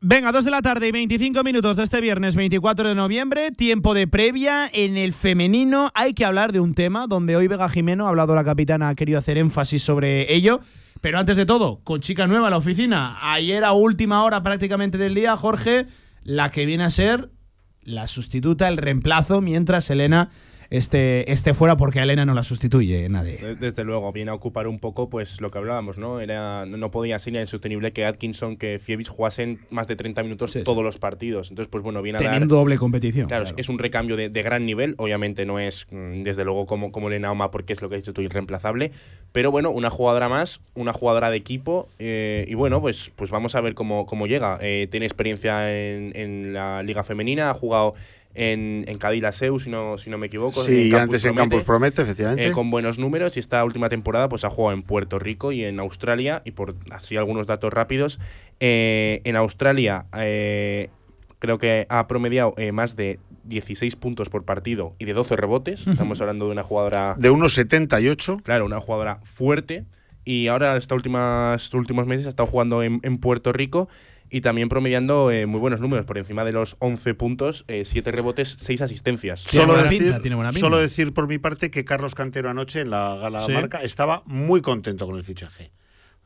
Venga, 0.00 0.30
2 0.30 0.44
de 0.44 0.52
la 0.52 0.62
tarde 0.62 0.86
y 0.86 0.92
25 0.92 1.42
minutos 1.42 1.76
de 1.76 1.82
este 1.82 2.00
viernes 2.00 2.36
24 2.36 2.90
de 2.90 2.94
noviembre, 2.94 3.50
tiempo 3.50 3.94
de 3.94 4.06
previa. 4.06 4.70
En 4.72 4.96
el 4.96 5.12
femenino 5.12 5.90
hay 5.92 6.14
que 6.14 6.24
hablar 6.24 6.52
de 6.52 6.60
un 6.60 6.74
tema 6.74 7.08
donde 7.08 7.34
hoy 7.34 7.48
Vega 7.48 7.68
Jimeno, 7.68 8.06
ha 8.06 8.10
hablado 8.10 8.36
la 8.36 8.44
capitana, 8.44 8.90
ha 8.90 8.94
querido 8.94 9.18
hacer 9.18 9.38
énfasis 9.38 9.82
sobre 9.82 10.32
ello. 10.32 10.60
Pero 11.00 11.18
antes 11.18 11.36
de 11.36 11.46
todo, 11.46 11.80
con 11.82 12.00
chica 12.00 12.28
nueva 12.28 12.46
en 12.46 12.52
la 12.52 12.58
oficina. 12.58 13.18
Ayer 13.20 13.64
a 13.64 13.72
última 13.72 14.22
hora 14.22 14.40
prácticamente 14.44 14.98
del 14.98 15.16
día, 15.16 15.36
Jorge, 15.36 15.88
la 16.22 16.52
que 16.52 16.64
viene 16.64 16.84
a 16.84 16.92
ser 16.92 17.30
la 17.82 18.06
sustituta, 18.06 18.68
el 18.68 18.76
reemplazo, 18.76 19.40
mientras 19.40 19.90
Elena 19.90 20.30
este, 20.70 21.30
este 21.32 21.54
fuera 21.54 21.76
porque 21.76 22.00
a 22.00 22.02
Elena 22.02 22.26
no 22.26 22.34
la 22.34 22.42
sustituye 22.44 23.08
nadie. 23.08 23.38
De- 23.38 23.54
Desde 23.56 23.84
luego, 23.84 24.12
viene 24.12 24.30
a 24.30 24.34
ocupar 24.34 24.66
un 24.68 24.78
poco 24.78 25.08
pues 25.08 25.40
lo 25.40 25.50
que 25.50 25.58
hablábamos, 25.58 25.98
¿no? 25.98 26.20
Era, 26.20 26.66
no 26.66 26.90
podía 26.90 27.18
ser 27.18 27.34
insostenible 27.36 27.92
que 27.92 28.04
Atkinson, 28.04 28.56
que 28.56 28.78
Fievich 28.78 29.08
jugasen 29.08 29.60
más 29.70 29.88
de 29.88 29.96
30 29.96 30.22
minutos 30.22 30.56
todos 30.64 30.84
los 30.84 30.98
partidos. 30.98 31.50
Entonces, 31.50 31.70
pues 31.70 31.82
bueno, 31.82 32.02
viene 32.02 32.18
a 32.18 32.22
dar... 32.22 32.30
Teniendo 32.32 32.56
doble 32.56 32.76
competición. 32.78 33.28
Claro, 33.28 33.46
es 33.56 33.68
un 33.68 33.78
recambio 33.78 34.16
de, 34.16 34.28
de 34.28 34.42
gran 34.42 34.66
nivel. 34.66 34.94
Obviamente 34.98 35.46
no 35.46 35.58
es, 35.58 35.86
mm, 35.90 36.22
desde 36.22 36.44
luego, 36.44 36.66
como, 36.66 36.92
como 36.92 37.08
Elena 37.08 37.32
Oma, 37.32 37.50
porque 37.50 37.72
es 37.72 37.80
lo 37.82 37.88
que 37.88 37.96
has 37.96 38.02
dicho 38.02 38.12
tú, 38.12 38.20
irreemplazable. 38.22 38.92
Pero 39.32 39.50
bueno, 39.50 39.70
una 39.70 39.90
jugadora 39.90 40.28
más, 40.28 40.60
una 40.74 40.92
jugadora 40.92 41.30
de 41.30 41.36
equipo. 41.36 41.88
eh, 41.98 42.44
y 42.48 42.54
bueno, 42.54 42.80
pues, 42.80 43.10
pues 43.16 43.30
vamos 43.30 43.54
a 43.54 43.60
ver 43.60 43.74
cómo, 43.74 44.06
cómo 44.06 44.26
llega. 44.26 44.58
Eh, 44.60 44.88
tiene 44.90 45.06
experiencia 45.06 45.70
en, 45.72 46.12
en 46.14 46.52
la 46.52 46.82
Liga 46.82 47.04
Femenina, 47.04 47.50
ha 47.50 47.54
jugado 47.54 47.94
en, 48.34 48.84
en 48.86 48.98
Cádiz 48.98 49.24
Seu, 49.32 49.58
si 49.58 49.68
no, 49.70 49.98
si 49.98 50.10
no 50.10 50.18
me 50.18 50.26
equivoco. 50.26 50.62
Sí, 50.62 50.90
en 50.90 50.96
antes 50.96 51.24
en 51.24 51.34
Campus 51.34 51.64
Promete, 51.64 52.02
efectivamente. 52.02 52.46
eh, 52.46 52.52
con 52.52 52.70
buenos 52.70 52.98
números 52.98 53.36
y 53.36 53.40
esta 53.40 53.64
última 53.64 53.88
temporada 53.88 54.28
pues 54.28 54.44
ha 54.44 54.50
jugado 54.50 54.74
en 54.74 54.82
Puerto 54.82 55.18
Rico 55.18 55.50
y 55.52 55.64
en 55.64 55.80
Australia 55.80 56.42
y 56.44 56.52
por 56.52 56.74
así 56.90 57.16
algunos 57.16 57.46
datos 57.46 57.72
rápidos 57.72 58.20
eh, 58.60 59.20
en 59.24 59.36
Australia 59.36 60.06
eh, 60.16 60.90
creo 61.38 61.58
que 61.58 61.86
ha 61.88 62.06
promediado 62.08 62.54
eh, 62.56 62.72
más 62.72 62.96
de 62.96 63.18
16 63.44 63.96
puntos 63.96 64.28
por 64.28 64.44
partido 64.44 64.94
y 64.98 65.04
de 65.04 65.14
12 65.14 65.36
rebotes 65.36 65.86
estamos 65.86 66.20
hablando 66.20 66.46
de 66.46 66.52
una 66.52 66.62
jugadora 66.62 67.14
De 67.18 67.30
unos 67.30 67.54
78. 67.54 68.40
claro 68.44 68.66
una 68.66 68.80
jugadora 68.80 69.20
fuerte 69.24 69.84
y 70.24 70.48
ahora 70.48 70.76
estos 70.76 71.72
últimos 71.72 72.06
meses 72.06 72.26
ha 72.26 72.28
estado 72.28 72.46
jugando 72.48 72.82
en, 72.82 73.00
en 73.02 73.18
Puerto 73.18 73.52
Rico 73.52 73.88
y 74.30 74.40
también 74.40 74.68
promediando 74.68 75.30
eh, 75.30 75.46
muy 75.46 75.60
buenos 75.60 75.80
números, 75.80 76.04
por 76.06 76.18
encima 76.18 76.44
de 76.44 76.52
los 76.52 76.76
11 76.80 77.14
puntos, 77.14 77.64
7 77.68 78.12
rebotes, 78.12 78.56
6 78.58 78.82
asistencias. 78.82 79.40
Solo 79.40 79.76
decir, 79.76 80.14
solo 80.58 80.78
decir 80.78 81.12
por 81.14 81.26
mi 81.28 81.38
parte 81.38 81.70
que 81.70 81.84
Carlos 81.84 82.14
Cantero 82.14 82.50
anoche 82.50 82.80
en 82.80 82.90
la 82.90 83.16
gala 83.16 83.46
Sí. 83.46 83.52
marca 83.52 83.82
estaba 83.82 84.22
muy 84.26 84.60
contento 84.60 85.06
con 85.06 85.16
el 85.16 85.24
fichaje. 85.24 85.70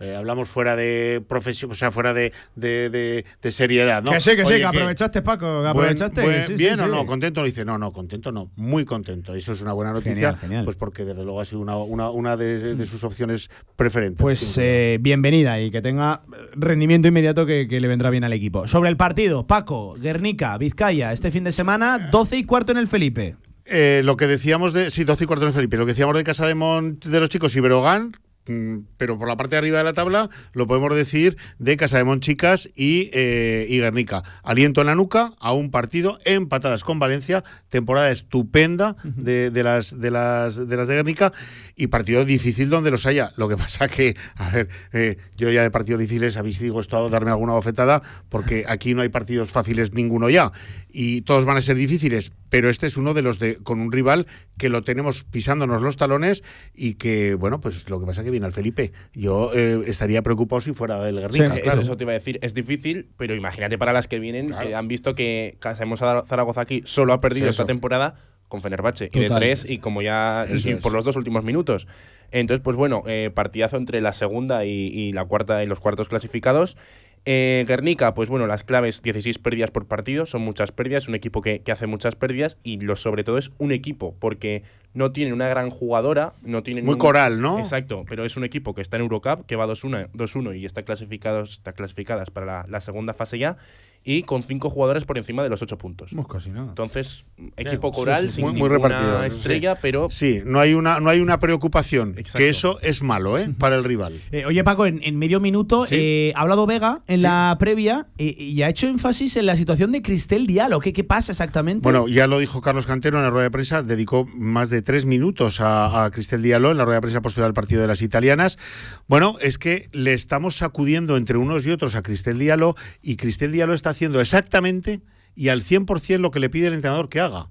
Eh, 0.03 0.17
hablamos 0.17 0.49
fuera 0.49 0.75
de 0.75 1.23
profesión, 1.29 1.71
o 1.71 1.75
sea, 1.75 1.93
fuera 1.93 2.13
de, 2.13 2.33
de, 2.57 2.91
de- 2.91 3.25
de 3.41 3.51
seriedad, 3.53 4.03
¿no? 4.03 4.11
Que 4.11 4.21
sí, 4.21 4.31
que 4.35 4.43
sí, 4.43 4.49
Oye, 4.49 4.59
que 4.59 4.65
aprovechaste, 4.65 5.23
Paco, 5.23 5.63
que 5.63 5.69
aprovechaste. 5.69 6.23
buen- 6.23 6.41
sí, 6.47 6.57
sí, 6.57 6.63
bien 6.63 6.81
o 6.81 6.87
sí. 6.87 6.91
no, 6.91 7.07
contento 7.07 7.41
no 7.41 7.47
dice, 7.47 7.65
no, 7.65 7.79
no, 7.79 7.93
contento 7.93 8.33
no, 8.33 8.51
muy 8.57 8.85
contento. 8.85 9.33
Eso 9.35 9.53
es 9.53 9.63
una 9.63 9.73
buena 9.73 9.93
noticia, 9.93 10.15
Genial, 10.15 10.39
genial. 10.39 10.65
pues 10.65 10.77
porque 10.77 11.05
desde 11.05 11.23
luego 11.23 11.41
ha 11.41 11.45
sido 11.45 11.61
una, 11.61 11.77
una, 11.77 12.11
una 12.11 12.37
de, 12.37 12.75
de 12.75 12.85
sus 12.85 13.05
opciones 13.05 13.49
preferentes. 13.77 14.21
Pues 14.21 14.59
eh, 14.61 14.99
bienvenida 15.01 15.61
y 15.61 15.71
que 15.71 15.81
tenga 15.83 16.23
rendimiento 16.57 17.07
inmediato 17.07 17.47
que, 17.47 17.69
que 17.69 17.79
le 17.79 17.87
vendrá 17.87 18.11
bien 18.11 18.25
al 18.25 18.33
equipo. 18.33 18.67
Sobre 18.67 18.91
el 18.91 18.97
partido, 18.97 19.47
Paco, 19.47 19.95
Guernica, 20.01 20.59
Vizcaya, 20.59 21.13
este 21.13 21.31
fin 21.31 21.45
de 21.45 21.53
semana, 21.53 21.99
12 22.11 22.39
y 22.39 22.45
cuarto 22.45 22.73
en 22.73 22.79
el 22.79 22.89
Felipe. 22.89 23.37
Eh, 23.67 24.01
lo 24.03 24.17
que 24.17 24.27
decíamos 24.27 24.73
de. 24.73 24.91
Sí, 24.91 25.05
12 25.05 25.23
y 25.23 25.27
cuarto 25.29 25.47
de 25.47 25.53
Felipe. 25.53 25.77
Lo 25.77 25.87
que 25.87 25.93
decíamos 25.93 26.17
de 26.19 26.25
Casa 26.25 26.49
de 26.49 26.57
Mont 26.57 27.05
de 27.05 27.21
los 27.21 27.29
chicos 27.29 27.55
y 27.55 27.61
Berogán. 27.61 28.17
Mm, 28.47 28.79
Pero 28.97 29.19
por 29.19 29.29
la 29.29 29.37
parte 29.37 29.57
de 29.57 29.59
arriba 29.59 29.79
de 29.79 29.85
la 29.85 29.93
tabla 29.93 30.29
lo 30.53 30.67
podemos 30.67 30.95
decir 30.95 31.37
de 31.59 31.77
Casa 31.77 31.99
de 31.99 32.05
Mont 32.05 32.23
Chicas 32.23 32.69
y, 32.75 33.11
eh, 33.13 33.67
y 33.69 33.79
Guernica. 33.79 34.23
Aliento 34.43 34.81
en 34.81 34.89
la 34.89 34.95
nuca 34.95 35.33
a 35.39 35.53
un 35.53 35.71
partido 35.71 36.19
empatadas 36.25 36.85
con 36.85 36.99
Valencia, 36.99 37.45
temporada 37.69 38.11
estupenda 38.11 38.97
de, 39.05 39.51
de 39.51 39.63
las, 39.63 40.01
de, 40.01 40.11
las, 40.11 40.69
de 40.69 40.77
las 40.77 40.89
de 40.89 40.95
Guernica 40.95 41.33
y 41.77 41.89
partido 41.89 42.25
difícil 42.25 42.71
donde 42.71 42.91
los 42.91 43.07
haya. 43.07 43.33
Lo 43.37 43.49
que 43.49 43.57
pasa 43.57 43.89
que, 43.89 44.17
a 44.37 44.51
ver, 44.51 44.69
eh, 44.93 45.17
yo 45.37 45.51
ya 45.51 45.63
de 45.63 45.71
partidos 45.71 46.01
difíciles 46.01 46.37
habéis 46.37 46.59
disgustado 46.59 47.09
darme 47.09 47.31
alguna 47.31 47.55
bofetada 47.55 48.03
porque 48.29 48.65
aquí 48.69 48.95
no 48.95 49.03
hay 49.03 49.09
partidos 49.09 49.51
fáciles 49.51 49.93
ninguno 49.93 50.31
ya 50.31 50.53
y 50.93 51.23
todos 51.23 51.45
van 51.45 51.57
a 51.57 51.63
ser 51.63 51.77
difíciles, 51.77 52.33
pero 52.49 52.69
este 52.69 52.87
es 52.87 52.97
uno 52.97 53.15
de 53.15 53.23
los 53.23 53.39
de 53.39 53.57
con 53.57 53.81
un 53.81 53.91
rival 53.93 54.27
que 54.59 54.69
lo 54.69 54.83
tenemos 54.83 55.25
pisándonos 55.25 55.83
los 55.83 55.97
talones 55.97 56.45
y 56.75 56.95
que, 56.95 57.35
bueno, 57.35 57.61
pues 57.61 57.89
lo 57.89 57.99
que 57.99 58.07
pasa 58.07 58.21
es 58.21 58.25
que 58.27 58.31
viene 58.31 58.47
al 58.47 58.53
Felipe. 58.53 58.93
Yo 59.15 59.51
eh, 59.55 59.83
estaría 59.87 60.23
preocupado 60.23 60.61
si 60.61 60.73
fuera 60.73 61.09
el 61.09 61.19
Guernica, 61.19 61.55
Eso- 61.55 61.63
claro. 61.63 61.81
Eso 61.83 61.97
te 61.97 62.05
iba 62.05 62.13
a 62.13 62.15
decir, 62.15 62.39
es 62.43 62.55
difícil, 62.55 63.09
pero 63.17 63.35
imagínate 63.35 63.79
para 63.79 63.93
las 63.93 64.07
que 64.09 64.19
vienen, 64.19 64.55
que 64.61 64.75
han 64.75 64.89
visto 64.89 65.15
que 65.15 65.57
Casemos 65.61 66.01
Zaragoza 66.01 66.61
aquí 66.61 66.83
solo 66.85 67.13
ha 67.13 67.21
perdido 67.21 67.47
Sí, 67.47 67.51
esta 67.51 67.67
temporada 67.67 68.17
con 68.49 68.61
Fenerbahce 68.61 69.09
y 69.13 69.19
de 69.21 69.31
tres 69.31 69.65
y 69.69 69.79
como 69.79 70.03
ya 70.03 70.47
y 70.53 70.75
por 70.75 70.93
los 70.93 71.05
dos 71.05 71.17
últimos 71.17 71.43
minutos. 71.43 71.87
Entonces, 72.33 72.63
pues 72.63 72.77
bueno, 72.77 73.03
eh, 73.07 73.31
partidazo 73.35 73.77
entre 73.79 74.01
la 74.03 74.13
segunda 74.13 74.65
y, 74.67 74.71
y 74.71 75.13
la 75.13 75.25
cuarta 75.25 75.63
y 75.63 75.67
los 75.67 75.81
cuartos 75.81 76.09
clasificados. 76.09 76.77
Eh, 77.25 77.65
Guernica, 77.69 78.15
pues 78.15 78.29
bueno, 78.29 78.49
las 78.49 78.65
claves 78.65 79.01
16 79.01 79.39
pérdidas 79.39 79.71
por 79.71 79.87
partido, 79.87 80.27
son 80.27 80.43
muchas 80.43 80.73
pérdidas, 80.73 81.07
un 81.07 81.15
equipo 81.15 81.41
que, 81.41 81.61
que 81.61 81.71
hace 81.71 81.87
muchas 81.87 82.17
pérdidas 82.17 82.57
y 82.65 82.81
lo 82.81 82.97
sobre 82.97 83.23
todo 83.23 83.39
es 83.39 83.53
un 83.59 83.71
equipo, 83.71 84.17
porque 84.19 84.65
no 84.93 85.13
tienen 85.13 85.33
una 85.33 85.47
gran 85.49 85.71
jugadora, 85.71 86.33
no 86.43 86.65
tienen 86.65 86.85
Muy 86.85 86.95
un- 86.95 86.99
coral, 86.99 87.41
¿no? 87.41 87.61
Exacto, 87.61 88.05
pero 88.09 88.25
es 88.25 88.37
un 88.37 88.43
equipo 88.43 88.75
que 88.75 88.83
está 88.83 88.97
en 88.97 89.03
Eurocup, 89.03 89.47
que 89.47 89.55
va 89.55 89.67
2-1 89.69 90.09
2-1 90.13 90.59
y 90.59 90.67
está, 90.67 90.83
clasificados, 90.83 91.53
está 91.53 91.73
clasificadas 91.75 92.31
para 92.31 92.45
la, 92.47 92.67
la 92.69 92.81
segunda 92.81 93.15
fase 93.15 93.39
ya, 93.39 93.57
y 94.05 94.23
con 94.25 94.43
cinco 94.43 94.69
jugadores 94.71 95.05
por 95.05 95.19
encima 95.19 95.43
de 95.43 95.49
los 95.49 95.63
ocho 95.63 95.79
puntos. 95.79 96.13
casi 96.31 96.51
nada. 96.51 96.69
Entonces, 96.71 97.25
equipo 97.57 97.89
Sí, 97.89 97.95
coral, 97.95 98.29
sí, 98.29 98.37
sin 98.37 98.45
muy, 98.45 98.53
muy 98.55 98.63
ninguna 98.69 98.89
repartido. 98.89 99.25
estrella, 99.25 99.75
sí. 99.75 99.79
pero 99.83 100.09
Sí, 100.11 100.41
no 100.45 100.61
hay 100.61 100.75
una, 100.75 100.99
no 101.01 101.11
hay 101.11 101.21
una 101.21 101.39
preocupación, 101.39 102.15
que 102.37 102.49
eso 102.49 102.79
es 102.83 103.03
malo, 103.03 103.39
¿eh? 103.39 103.51
Para 103.59 103.77
el 103.77 103.85
rival. 103.85 104.15
Eh, 104.33 104.45
oye, 104.47 104.65
Paco, 104.65 104.87
en, 104.87 105.01
en 105.03 105.19
medio 105.19 105.41
minuto 105.41 105.85
eh, 105.91 106.33
ha 106.35 106.41
hablado 106.43 106.67
Vega 106.67 107.03
en 107.07 107.17
Sí. 107.19 107.23
la 107.23 107.57
previa 107.59 108.07
eh, 108.19 108.35
y 108.39 108.63
ha 108.63 108.69
hecho 108.69 108.87
énfasis 108.89 109.37
en 109.37 109.47
la 109.47 109.57
situación 109.57 109.93
de 109.93 110.03
Cristel 110.03 110.47
Diallo. 110.47 110.81
¿Qué, 110.81 110.93
qué 110.93 111.05
pasa 111.05 111.33
exactamente? 111.33 111.83
Bueno, 111.83 112.09
ya 112.09 112.27
lo 112.27 112.39
dijo 112.39 112.61
Carlos 112.61 112.87
Cantero 112.87 113.19
en 113.19 113.25
la 113.25 113.31
rueda 113.31 113.45
de 113.45 113.51
prensa, 113.51 113.83
dedicó 113.83 114.27
más 114.35 114.71
de 114.71 114.83
tres 114.83 115.07
minutos 115.07 115.61
a, 115.61 116.05
a 116.05 116.11
Cristel 116.11 116.43
Diallo 116.43 116.71
en 116.71 116.79
la 116.79 116.85
rueda 116.85 116.97
de 116.97 117.03
prensa 117.03 117.21
posterior 117.23 117.47
al 117.47 117.55
partido 117.55 117.81
de 117.83 117.89
las 117.89 118.03
italianas. 118.03 118.59
Bueno, 119.07 119.37
es 119.41 119.59
que 119.59 119.89
le 119.93 120.13
estamos 120.13 120.57
sacudiendo 120.57 121.17
entre 121.17 121.37
unos 121.39 121.67
y 121.67 121.71
otros 121.71 121.95
a 121.95 122.03
Cristel 122.03 122.39
Diallo 122.39 122.75
y 123.03 123.17
Cristel 123.17 123.53
Diallo 123.53 123.75
está 123.75 123.92
haciendo 123.93 124.21
exactamente 124.21 125.01
y 125.35 125.49
al 125.49 125.63
100% 125.63 126.19
lo 126.19 126.31
que 126.31 126.41
le 126.41 126.51
pide 126.51 126.67
el 126.67 126.75
entrenador 126.75 127.09
que 127.09 127.21
haga. 127.21 127.49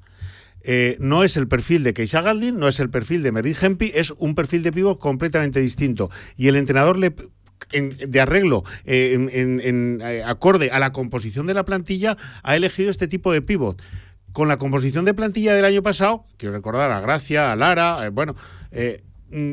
Eh, 0.63 0.97
no 0.99 1.23
es 1.23 1.37
el 1.37 1.47
perfil 1.47 1.83
de 1.83 1.93
Keisha 1.95 2.21
Galdin, 2.21 2.59
no 2.59 2.67
es 2.67 2.79
el 2.79 2.89
perfil 2.91 3.23
de 3.23 3.31
Merit 3.31 3.57
Hempi, 3.63 3.91
es 3.95 4.11
un 4.17 4.35
perfil 4.35 4.61
de 4.61 4.71
pivo 4.71 4.99
completamente 4.99 5.59
distinto. 5.59 6.11
Y 6.37 6.49
el 6.49 6.55
entrenador 6.55 6.97
le 6.99 7.15
en- 7.73 7.95
de 7.97 8.19
arreglo 8.21 8.63
eh, 8.85 9.13
en, 9.31 9.99
eh, 10.03 10.23
acorde 10.25 10.69
a 10.71 10.79
la 10.79 10.91
composición 10.91 11.47
de 11.47 11.53
la 11.53 11.63
plantilla 11.65 12.17
ha 12.43 12.55
elegido 12.55 12.89
este 12.91 13.07
tipo 13.07 13.31
de 13.31 13.41
pivot. 13.41 13.81
Con 14.33 14.47
la 14.47 14.57
composición 14.57 15.03
de 15.05 15.13
plantilla 15.13 15.53
del 15.53 15.65
año 15.65 15.81
pasado, 15.83 16.25
quiero 16.37 16.53
recordar 16.53 16.91
a 16.91 17.01
Gracia, 17.01 17.51
a 17.51 17.55
Lara, 17.55 18.09
bueno, 18.11 18.35
mm, 19.31 19.51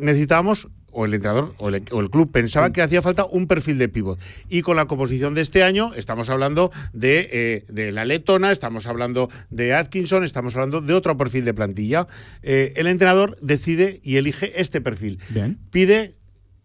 necesitábamos 0.00 0.68
o 0.92 1.04
el 1.04 1.14
entrenador 1.14 1.54
o 1.58 1.68
el, 1.68 1.82
o 1.90 2.00
el 2.00 2.10
club 2.10 2.30
pensaba 2.30 2.72
que 2.72 2.82
hacía 2.82 3.02
falta 3.02 3.24
un 3.24 3.46
perfil 3.46 3.78
de 3.78 3.88
pívot. 3.88 4.20
Y 4.48 4.62
con 4.62 4.76
la 4.76 4.86
composición 4.86 5.34
de 5.34 5.42
este 5.42 5.62
año 5.62 5.92
estamos 5.94 6.30
hablando 6.30 6.70
de, 6.92 7.28
eh, 7.32 7.64
de 7.68 7.92
la 7.92 8.04
Letona, 8.04 8.52
estamos 8.52 8.86
hablando 8.86 9.28
de 9.50 9.74
Atkinson, 9.74 10.24
estamos 10.24 10.54
hablando 10.54 10.80
de 10.80 10.94
otro 10.94 11.16
perfil 11.16 11.44
de 11.44 11.54
plantilla. 11.54 12.06
Eh, 12.42 12.72
el 12.76 12.86
entrenador 12.86 13.38
decide 13.40 14.00
y 14.02 14.16
elige 14.16 14.60
este 14.60 14.80
perfil. 14.80 15.18
Pide 15.70 16.14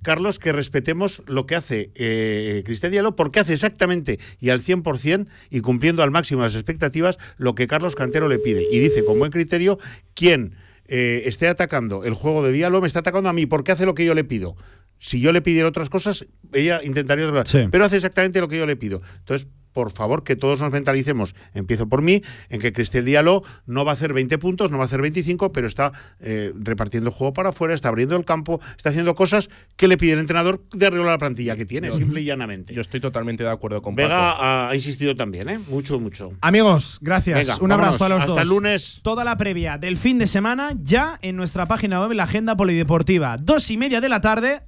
Carlos, 0.06 0.38
que 0.38 0.54
respetemos 0.54 1.24
lo 1.26 1.48
que 1.48 1.56
hace 1.56 1.90
eh, 1.96 2.62
Cristian 2.64 2.92
Diallo, 2.92 3.16
porque 3.16 3.40
hace 3.40 3.54
exactamente 3.54 4.20
y 4.40 4.50
al 4.52 4.62
100% 4.62 5.26
y 5.50 5.62
cumpliendo 5.62 6.04
al 6.04 6.12
máximo 6.12 6.44
las 6.44 6.54
expectativas 6.54 7.18
lo 7.38 7.56
que 7.56 7.66
Carlos 7.66 7.96
Cantero 7.96 8.28
le 8.28 8.38
pide. 8.38 8.68
Y 8.72 8.78
dice 8.78 9.04
con 9.04 9.18
buen 9.18 9.32
criterio 9.32 9.80
quién 10.14 10.54
eh, 10.88 11.24
esté 11.26 11.48
atacando 11.48 12.04
el 12.04 12.14
juego 12.14 12.44
de 12.44 12.52
Diallo 12.52 12.82
me 12.82 12.88
está 12.88 13.00
atacando 13.00 13.30
a 13.30 13.34
mí, 13.34 13.46
porque 13.46 13.72
hace 13.72 13.86
lo 13.86 13.96
que 13.96 14.06
yo 14.06 14.14
le 14.14 14.24
pido. 14.24 14.56
Si 14.98 15.20
yo 15.20 15.32
le 15.32 15.42
pidiera 15.42 15.68
otras 15.68 15.90
cosas, 15.90 16.26
ella 16.54 16.82
intentaría 16.84 17.28
otras 17.28 17.46
cosas. 17.46 17.68
Pero 17.72 17.86
hace 17.86 17.98
exactamente 17.98 18.40
lo 18.40 18.48
que 18.48 18.58
yo 18.58 18.66
le 18.66 18.76
pido. 18.76 19.02
Entonces, 19.20 19.48
por 19.76 19.92
favor, 19.92 20.24
que 20.24 20.38
todos 20.38 20.62
nos 20.62 20.72
mentalicemos, 20.72 21.36
empiezo 21.54 21.90
por 21.90 22.02
mí, 22.02 22.22
en 22.48 22.62
que 22.62 22.72
Cristian 22.72 23.04
Diallo 23.04 23.44
no 23.66 23.84
va 23.84 23.92
a 23.92 23.96
hacer 23.96 24.14
20 24.14 24.38
puntos, 24.38 24.72
no 24.72 24.78
va 24.78 24.84
a 24.84 24.88
hacer 24.88 25.02
25, 25.02 25.52
pero 25.52 25.68
está 25.68 25.92
eh, 26.22 26.54
repartiendo 26.56 27.12
juego 27.12 27.34
para 27.34 27.50
afuera, 27.50 27.74
está 27.74 27.90
abriendo 27.90 28.16
el 28.16 28.24
campo, 28.24 28.62
está 28.78 28.92
haciendo 28.92 29.16
cosas 29.16 29.50
que 29.76 29.90
le 29.90 29.98
pide 29.98 30.14
el 30.14 30.20
entrenador 30.20 30.64
de 30.70 30.86
arreglar 30.86 31.10
la 31.10 31.18
plantilla 31.18 31.58
que 31.58 31.66
tiene, 31.66 31.92
simple 31.92 32.22
y 32.22 32.24
llanamente. 32.24 32.74
Yo 32.74 32.80
estoy 32.80 33.02
totalmente 33.02 33.44
de 33.44 33.52
acuerdo 33.52 33.82
con 33.82 33.96
Vega 33.96 34.18
Paco. 34.18 34.44
ha, 34.44 34.70
ha 34.70 34.76
insistido 34.76 35.14
también, 35.14 35.50
¿eh? 35.50 35.60
Mucho, 35.68 36.00
mucho. 36.00 36.32
Amigos, 36.40 37.00
gracias. 37.02 37.38
Venga, 37.38 37.58
Un 37.60 37.74
abrazo 37.74 38.06
a 38.06 38.10
los 38.10 38.22
Hasta 38.22 38.34
dos. 38.34 38.42
el 38.44 38.48
lunes. 38.48 39.02
Toda 39.04 39.26
la 39.26 39.36
previa 39.36 39.78
del 39.78 39.98
fin 39.98 40.20
de 40.20 40.28
semana 40.28 40.72
ya 40.82 41.20
en 41.22 41.36
nuestra 41.36 41.66
página 41.66 42.00
web, 42.00 42.14
la 42.14 42.24
agenda 42.24 42.56
polideportiva. 42.56 43.36
Dos 43.38 43.70
y 43.72 43.76
media 43.76 44.00
de 44.00 44.08
la 44.08 44.22
tarde. 44.22 44.62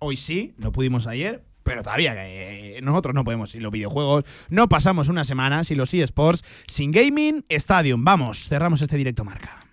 Hoy 0.00 0.16
sí, 0.16 0.54
no 0.58 0.72
pudimos 0.72 1.06
ayer, 1.06 1.44
pero 1.62 1.82
todavía 1.82 2.14
eh, 2.16 2.80
nosotros 2.82 3.14
no 3.14 3.24
podemos 3.24 3.50
sin 3.50 3.62
los 3.62 3.72
videojuegos. 3.72 4.24
No 4.48 4.68
pasamos 4.68 5.08
una 5.08 5.24
semana 5.24 5.64
sin 5.64 5.78
los 5.78 5.92
eSports, 5.94 6.44
sin 6.66 6.92
Gaming 6.92 7.44
Stadium. 7.48 8.04
Vamos, 8.04 8.48
cerramos 8.48 8.82
este 8.82 8.96
directo 8.96 9.24
marca. 9.24 9.71